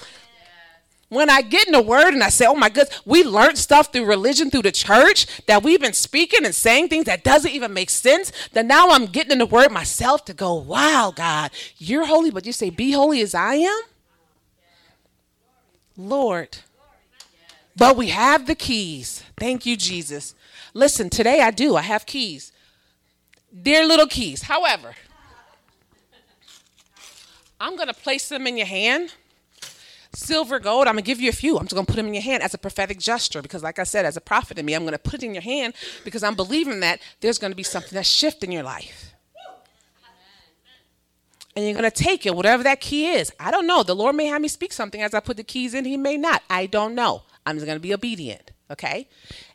When 1.08 1.30
I 1.30 1.42
get 1.42 1.66
in 1.66 1.74
the 1.74 1.82
word 1.82 2.14
and 2.14 2.24
I 2.24 2.30
say, 2.30 2.46
oh 2.46 2.54
my 2.54 2.70
goodness, 2.70 3.02
we 3.04 3.24
learned 3.24 3.58
stuff 3.58 3.92
through 3.92 4.06
religion, 4.06 4.52
through 4.52 4.62
the 4.62 4.72
church, 4.72 5.26
that 5.48 5.64
we've 5.64 5.82
been 5.82 5.94
speaking 5.94 6.46
and 6.46 6.54
saying 6.54 6.90
things 6.90 7.06
that 7.06 7.24
doesn't 7.24 7.50
even 7.50 7.74
make 7.74 7.90
sense, 7.90 8.32
that 8.54 8.68
now 8.68 8.92
I'm 8.92 9.08
getting 9.08 9.32
in 9.32 9.40
the 9.40 9.48
word 9.48 9.72
myself 9.72 10.24
to 10.26 10.36
go, 10.36 10.54
wow, 10.54 11.12
God, 11.16 11.50
you're 11.80 12.06
holy, 12.06 12.30
but 12.30 12.46
you 12.46 12.54
say, 12.54 12.70
be 12.70 12.92
holy 12.92 13.22
as 13.22 13.34
I 13.34 13.56
am? 13.56 13.82
Lord, 15.98 16.60
but 17.80 17.96
we 17.96 18.10
have 18.10 18.46
the 18.46 18.56
keys. 18.56 19.24
Thank 19.38 19.66
you, 19.66 19.78
Jesus. 19.78 20.36
Listen, 20.74 21.10
today 21.10 21.42
I 21.42 21.50
do. 21.50 21.76
I 21.78 21.82
have 21.82 22.06
keys. 22.06 22.52
They're 23.52 23.88
little 23.88 24.06
keys. 24.06 24.44
However, 24.44 24.94
I'm 27.60 27.76
going 27.76 27.88
to 27.88 27.94
place 27.94 28.30
them 28.30 28.46
in 28.46 28.58
your 28.58 28.68
hand. 28.68 29.14
Silver, 30.14 30.60
gold, 30.60 30.88
I'm 30.88 30.96
going 30.96 31.04
to 31.04 31.08
give 31.08 31.22
you 31.22 31.30
a 31.30 31.34
few. 31.34 31.58
I'm 31.58 31.66
just 31.66 31.74
going 31.74 31.86
to 31.86 31.92
put 31.92 31.96
them 31.96 32.08
in 32.08 32.14
your 32.14 32.24
hand 32.24 32.44
as 32.44 32.54
a 32.54 32.58
prophetic 32.58 33.00
gesture 33.00 33.42
because, 33.42 33.64
like 33.64 33.80
I 33.80 33.84
said, 33.84 34.06
as 34.06 34.18
a 34.18 34.22
prophet 34.22 34.58
in 34.58 34.66
me, 34.66 34.74
I'm 34.74 34.84
going 34.84 34.94
to 34.94 35.00
put 35.00 35.16
it 35.16 35.24
in 35.24 35.34
your 35.34 35.44
hand 35.44 35.74
because 36.04 36.24
I'm 36.24 36.36
believing 36.36 36.80
that 36.82 37.00
there's 37.22 37.38
going 37.38 37.52
to 37.52 37.56
be 37.56 37.64
something 37.64 37.90
that 37.90 37.96
that's 37.96 38.10
shifting 38.10 38.52
your 38.52 38.64
life. 38.64 39.14
And 41.56 41.66
you're 41.66 41.74
going 41.74 41.90
to 41.90 41.92
take 41.92 42.26
it, 42.26 42.36
whatever 42.36 42.64
that 42.64 42.80
key 42.80 43.08
is. 43.08 43.32
I 43.40 43.52
don't 43.52 43.68
know. 43.68 43.84
The 43.84 43.96
Lord 43.96 44.16
may 44.16 44.26
have 44.26 44.42
me 44.42 44.48
speak 44.48 44.74
something 44.74 45.02
as 45.02 45.14
I 45.14 45.20
put 45.20 45.38
the 45.38 45.44
keys 45.44 45.74
in, 45.74 45.86
He 45.86 45.98
may 45.98 46.18
not. 46.18 46.42
I 46.50 46.66
don't 46.66 46.96
know. 46.96 47.24
I'm 47.46 47.56
just 47.56 47.66
going 47.66 47.78
to 47.78 47.82
be 47.82 47.94
obedient, 47.94 48.52
okay? 48.70 49.08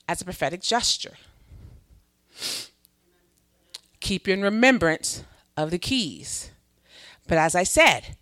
As 0.08 0.20
a 0.20 0.24
prophetic 0.24 0.62
gesture. 0.62 1.14
Keep 4.00 4.28
you 4.28 4.34
in 4.34 4.42
remembrance 4.42 5.24
of 5.56 5.70
the 5.70 5.78
keys. 5.78 6.50
But 7.26 7.38
as 7.38 7.54
I 7.54 7.62
said, 7.62 8.16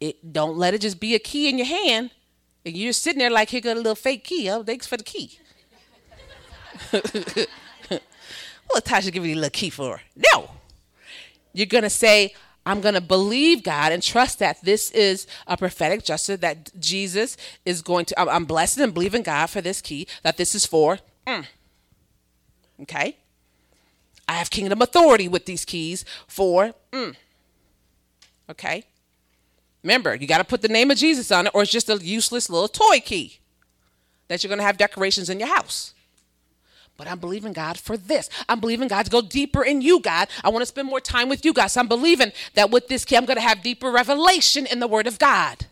it 0.00 0.32
don't 0.32 0.56
let 0.56 0.74
it 0.74 0.80
just 0.80 1.00
be 1.00 1.14
a 1.14 1.18
key 1.18 1.48
in 1.48 1.58
your 1.58 1.66
hand 1.66 2.10
and 2.64 2.76
you're 2.76 2.92
sitting 2.92 3.18
there 3.18 3.30
like 3.30 3.50
here 3.50 3.60
got 3.60 3.76
a 3.76 3.80
little 3.80 3.94
fake 3.94 4.24
key. 4.24 4.50
Oh, 4.50 4.62
thanks 4.62 4.86
for 4.86 4.96
the 4.96 5.04
key. 5.04 5.38
what 6.90 8.84
Tasha 8.84 9.12
give 9.12 9.26
you 9.26 9.34
a 9.34 9.36
little 9.36 9.50
key 9.50 9.70
for? 9.70 10.00
No. 10.32 10.50
You're 11.52 11.66
gonna 11.66 11.90
say, 11.90 12.34
I'm 12.66 12.80
going 12.80 12.94
to 12.94 13.00
believe 13.00 13.62
God 13.62 13.92
and 13.92 14.02
trust 14.02 14.38
that 14.38 14.62
this 14.62 14.90
is 14.92 15.26
a 15.46 15.56
prophetic 15.56 16.04
gesture 16.04 16.36
that 16.38 16.70
Jesus 16.80 17.36
is 17.64 17.82
going 17.82 18.06
to. 18.06 18.20
I'm 18.20 18.46
blessed 18.46 18.78
and 18.78 18.94
believing 18.94 19.22
God 19.22 19.46
for 19.46 19.60
this 19.60 19.80
key, 19.80 20.06
that 20.22 20.36
this 20.36 20.54
is 20.54 20.64
for. 20.64 20.98
Mm. 21.26 21.46
Okay? 22.82 23.16
I 24.26 24.34
have 24.34 24.50
kingdom 24.50 24.80
authority 24.80 25.28
with 25.28 25.44
these 25.46 25.64
keys 25.64 26.04
for. 26.26 26.72
Mm. 26.92 27.14
Okay? 28.50 28.84
Remember, 29.82 30.14
you 30.14 30.26
got 30.26 30.38
to 30.38 30.44
put 30.44 30.62
the 30.62 30.68
name 30.68 30.90
of 30.90 30.96
Jesus 30.96 31.30
on 31.30 31.46
it, 31.46 31.52
or 31.54 31.62
it's 31.62 31.70
just 31.70 31.90
a 31.90 31.96
useless 31.96 32.48
little 32.48 32.68
toy 32.68 33.00
key 33.00 33.38
that 34.28 34.42
you're 34.42 34.48
going 34.48 34.58
to 34.58 34.64
have 34.64 34.78
decorations 34.78 35.28
in 35.28 35.38
your 35.38 35.54
house. 35.54 35.93
But 36.96 37.08
I'm 37.08 37.18
believing 37.18 37.52
God 37.52 37.78
for 37.78 37.96
this. 37.96 38.30
I'm 38.48 38.60
believing 38.60 38.88
God 38.88 39.04
to 39.04 39.10
go 39.10 39.20
deeper 39.20 39.64
in 39.64 39.82
you, 39.82 40.00
God. 40.00 40.28
I 40.42 40.48
want 40.48 40.62
to 40.62 40.66
spend 40.66 40.88
more 40.88 41.00
time 41.00 41.28
with 41.28 41.44
you, 41.44 41.52
God. 41.52 41.66
So 41.66 41.80
I'm 41.80 41.88
believing 41.88 42.32
that 42.54 42.70
with 42.70 42.88
this 42.88 43.04
key, 43.04 43.16
I'm 43.16 43.24
going 43.24 43.36
to 43.36 43.42
have 43.42 43.62
deeper 43.62 43.90
revelation 43.90 44.66
in 44.66 44.80
the 44.80 44.86
Word 44.86 45.06
of 45.06 45.18
God. 45.18 45.66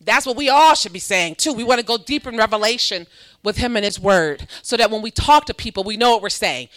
That's 0.00 0.24
what 0.24 0.36
we 0.36 0.48
all 0.48 0.74
should 0.74 0.92
be 0.92 0.98
saying 0.98 1.34
too. 1.34 1.52
We 1.52 1.64
want 1.64 1.80
to 1.80 1.86
go 1.86 1.98
deeper 1.98 2.30
in 2.30 2.36
revelation 2.36 3.06
with 3.42 3.58
Him 3.58 3.76
and 3.76 3.84
His 3.84 4.00
Word 4.00 4.46
so 4.62 4.76
that 4.76 4.90
when 4.90 5.02
we 5.02 5.10
talk 5.10 5.46
to 5.46 5.54
people, 5.54 5.84
we 5.84 5.96
know 5.96 6.12
what 6.12 6.22
we're 6.22 6.30
saying. 6.30 6.68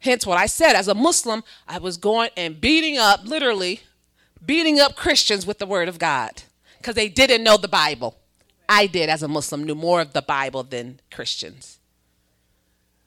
Hence, 0.00 0.26
what 0.26 0.36
I 0.36 0.46
said 0.46 0.74
as 0.74 0.88
a 0.88 0.94
Muslim, 0.94 1.42
I 1.66 1.78
was 1.78 1.96
going 1.96 2.30
and 2.36 2.60
beating 2.60 2.98
up, 2.98 3.24
literally, 3.24 3.80
beating 4.44 4.78
up 4.78 4.94
Christians 4.94 5.46
with 5.46 5.58
the 5.58 5.66
Word 5.66 5.88
of 5.88 5.98
God 5.98 6.42
because 6.78 6.94
they 6.94 7.08
didn't 7.08 7.42
know 7.42 7.56
the 7.56 7.68
Bible. 7.68 8.16
I 8.68 8.86
did, 8.86 9.08
as 9.08 9.22
a 9.22 9.28
Muslim, 9.28 9.64
knew 9.64 9.74
more 9.74 10.00
of 10.00 10.12
the 10.12 10.22
Bible 10.22 10.62
than 10.62 11.00
Christians. 11.10 11.78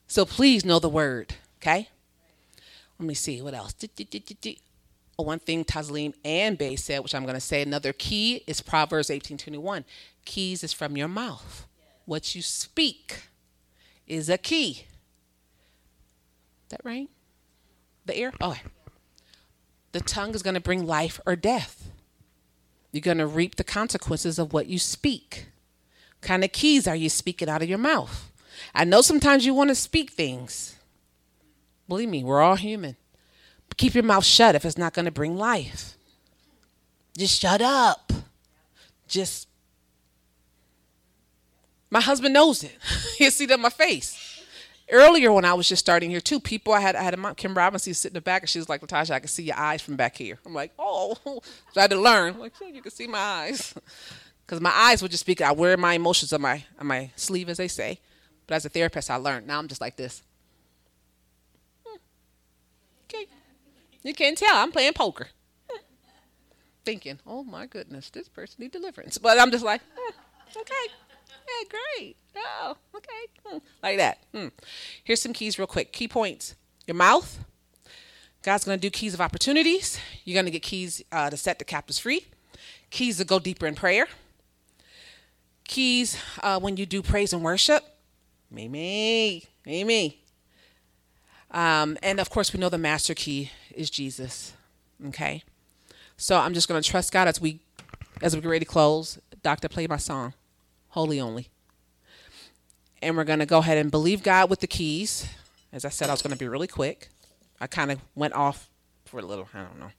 So 0.09 0.25
please 0.25 0.65
know 0.65 0.79
the 0.79 0.89
Word, 0.89 1.35
okay? 1.61 1.87
Let 2.97 3.07
me 3.07 3.13
see 3.13 3.43
what 3.43 3.53
else. 3.53 3.75
Oh, 5.19 5.23
one 5.23 5.37
thing 5.37 5.63
Tasleem 5.63 6.13
and 6.25 6.57
Bay 6.57 6.75
said, 6.75 7.01
which 7.01 7.13
I'm 7.13 7.23
going 7.23 7.35
to 7.35 7.39
say 7.39 7.61
another 7.61 7.93
key 7.93 8.43
is 8.47 8.59
Proverbs 8.59 9.09
18:21. 9.09 9.83
Keys 10.25 10.63
is 10.63 10.73
from 10.73 10.97
your 10.97 11.07
mouth. 11.07 11.67
What 12.05 12.33
you 12.33 12.41
speak 12.41 13.29
is 14.07 14.29
a 14.29 14.39
key. 14.39 14.85
That 16.69 16.81
right? 16.83 17.09
The 18.05 18.17
ear? 18.19 18.33
Oh. 18.41 18.57
The 19.91 20.01
tongue 20.01 20.33
is 20.33 20.41
going 20.41 20.55
to 20.55 20.59
bring 20.59 20.87
life 20.87 21.19
or 21.27 21.35
death. 21.35 21.91
You're 22.91 23.01
going 23.01 23.19
to 23.19 23.27
reap 23.27 23.57
the 23.57 23.63
consequences 23.63 24.39
of 24.39 24.53
what 24.53 24.65
you 24.65 24.79
speak. 24.79 25.49
What 26.19 26.27
kind 26.27 26.43
of 26.43 26.51
keys 26.51 26.87
are 26.87 26.95
you 26.95 27.09
speaking 27.09 27.47
out 27.47 27.61
of 27.61 27.69
your 27.69 27.77
mouth? 27.77 28.28
I 28.73 28.83
know 28.83 29.01
sometimes 29.01 29.45
you 29.45 29.53
want 29.53 29.69
to 29.69 29.75
speak 29.75 30.11
things. 30.11 30.75
Believe 31.87 32.09
me, 32.09 32.23
we're 32.23 32.41
all 32.41 32.55
human. 32.55 32.95
But 33.67 33.77
keep 33.77 33.93
your 33.93 34.03
mouth 34.03 34.25
shut 34.25 34.55
if 34.55 34.65
it's 34.65 34.77
not 34.77 34.93
going 34.93 35.05
to 35.05 35.11
bring 35.11 35.37
life. 35.37 35.95
Just 37.17 37.39
shut 37.39 37.61
up. 37.61 38.13
Just. 39.07 39.47
My 41.89 42.01
husband 42.01 42.33
knows 42.33 42.63
it. 42.63 42.77
He'll 43.17 43.31
see 43.31 43.45
it 43.45 43.51
in 43.51 43.61
my 43.61 43.69
face 43.69 44.29
earlier 44.91 45.31
when 45.31 45.45
I 45.45 45.53
was 45.53 45.67
just 45.67 45.79
starting 45.79 46.09
here 46.09 46.21
too, 46.21 46.39
people 46.39 46.73
I 46.73 46.79
had 46.79 46.95
I 46.95 47.03
had 47.03 47.13
a 47.13 47.17
mom, 47.17 47.35
Kim 47.35 47.55
Robinson 47.55 47.93
sitting 47.93 48.15
in 48.15 48.19
the 48.19 48.21
back 48.21 48.43
and 48.43 48.49
she 48.49 48.59
was 48.59 48.69
like, 48.69 48.81
Latasha, 48.81 49.11
I 49.11 49.19
can 49.19 49.27
see 49.27 49.43
your 49.43 49.57
eyes 49.57 49.81
from 49.81 49.95
back 49.95 50.17
here. 50.17 50.39
I'm 50.45 50.53
like, 50.53 50.71
oh, 50.79 51.17
so 51.25 51.41
I 51.77 51.81
had 51.81 51.91
to 51.91 51.99
learn. 51.99 52.35
I'm 52.35 52.39
like, 52.39 52.53
yeah, 52.61 52.67
you 52.67 52.81
can 52.81 52.91
see 52.91 53.07
my 53.07 53.19
eyes, 53.19 53.73
because 54.45 54.61
my 54.61 54.71
eyes 54.71 55.01
would 55.01 55.11
just 55.11 55.21
speak. 55.21 55.41
I 55.41 55.51
wear 55.51 55.77
my 55.77 55.93
emotions 55.93 56.33
on 56.33 56.41
my 56.41 56.63
on 56.79 56.87
my 56.87 57.11
sleeve, 57.15 57.49
as 57.49 57.57
they 57.57 57.67
say. 57.67 57.99
But 58.49 58.55
as 58.55 58.65
a 58.65 58.69
therapist, 58.69 59.11
I 59.11 59.17
learned. 59.17 59.45
Now 59.45 59.59
I'm 59.59 59.67
just 59.67 59.79
like 59.79 59.95
this. 59.95 60.23
Hmm. 61.85 61.97
Okay, 63.05 63.27
you 64.01 64.15
can't 64.15 64.35
tell. 64.35 64.55
I'm 64.55 64.71
playing 64.71 64.93
poker, 64.93 65.27
hmm. 65.69 65.77
thinking, 66.83 67.19
oh 67.27 67.43
my 67.43 67.67
goodness, 67.67 68.09
this 68.09 68.27
person 68.27 68.55
need 68.57 68.71
deliverance. 68.71 69.19
But 69.19 69.39
I'm 69.39 69.51
just 69.51 69.63
like, 69.63 69.81
hmm, 69.95 70.59
okay. 70.61 70.73
Yeah, 71.29 71.69
great. 71.69 72.17
Oh, 72.35 72.75
okay. 72.95 73.07
Hmm. 73.45 73.57
Like 73.83 73.97
that. 73.97 74.17
Hmm. 74.33 74.47
Here's 75.03 75.21
some 75.21 75.33
keys, 75.33 75.59
real 75.59 75.67
quick. 75.67 75.93
Key 75.93 76.07
points 76.07 76.55
your 76.87 76.95
mouth. 76.95 77.45
God's 78.41 78.65
going 78.65 78.79
to 78.79 78.81
do 78.81 78.89
keys 78.89 79.13
of 79.13 79.21
opportunities. 79.21 79.99
You're 80.25 80.33
going 80.33 80.45
to 80.45 80.51
get 80.51 80.63
keys 80.63 81.03
uh, 81.11 81.29
to 81.29 81.37
set 81.37 81.59
the 81.59 81.65
captives 81.65 81.99
free, 81.99 82.25
keys 82.89 83.17
to 83.17 83.25
go 83.25 83.37
deeper 83.37 83.67
in 83.67 83.75
prayer, 83.75 84.07
keys 85.65 86.17
uh, 86.41 86.59
when 86.59 86.77
you 86.77 86.87
do 86.87 87.03
praise 87.03 87.31
and 87.31 87.43
worship. 87.43 87.83
Me, 88.51 88.67
me. 89.83 90.21
Um, 91.51 91.97
and 92.03 92.19
of 92.19 92.29
course, 92.29 92.53
we 92.53 92.59
know 92.59 92.69
the 92.69 92.77
master 92.77 93.13
key 93.13 93.51
is 93.75 93.89
Jesus. 93.89 94.53
Okay. 95.07 95.43
So 96.17 96.37
I'm 96.37 96.53
just 96.53 96.67
going 96.67 96.81
to 96.81 96.87
trust 96.87 97.11
God 97.11 97.27
as 97.27 97.39
we 97.39 97.59
as 98.21 98.35
we 98.35 98.41
get 98.41 98.49
ready 98.49 98.65
to 98.65 98.71
close. 98.71 99.19
Doctor, 99.41 99.69
play 99.69 99.87
my 99.87 99.97
song 99.97 100.33
holy 100.89 101.19
only. 101.19 101.49
And 103.01 103.15
we're 103.15 103.23
going 103.23 103.39
to 103.39 103.45
go 103.45 103.59
ahead 103.59 103.77
and 103.77 103.89
believe 103.89 104.23
God 104.23 104.49
with 104.49 104.59
the 104.59 104.67
keys. 104.67 105.27
As 105.71 105.85
I 105.85 105.89
said, 105.89 106.09
I 106.09 106.13
was 106.13 106.21
going 106.21 106.33
to 106.33 106.39
be 106.39 106.47
really 106.47 106.67
quick. 106.67 107.09
I 107.61 107.67
kind 107.67 107.91
of 107.91 107.99
went 108.15 108.33
off 108.33 108.69
for 109.05 109.19
a 109.19 109.23
little, 109.23 109.47
I 109.53 109.59
don't 109.59 109.79
know. 109.79 109.91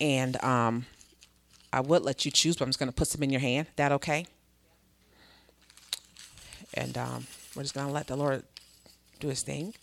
And 0.00 0.42
um, 0.42 0.86
I 1.72 1.80
would 1.80 2.02
let 2.02 2.24
you 2.24 2.30
choose, 2.30 2.56
but 2.56 2.64
I'm 2.64 2.70
just 2.70 2.78
going 2.78 2.88
to 2.88 2.94
put 2.94 3.08
some 3.08 3.22
in 3.22 3.30
your 3.30 3.40
hand. 3.40 3.68
That 3.76 3.92
okay? 3.92 4.26
And 6.74 6.96
um, 6.98 7.26
we're 7.54 7.62
just 7.62 7.74
going 7.74 7.86
to 7.86 7.92
let 7.92 8.08
the 8.08 8.16
Lord 8.16 8.42
do 9.20 9.28
his 9.28 9.42
thing. 9.42 9.74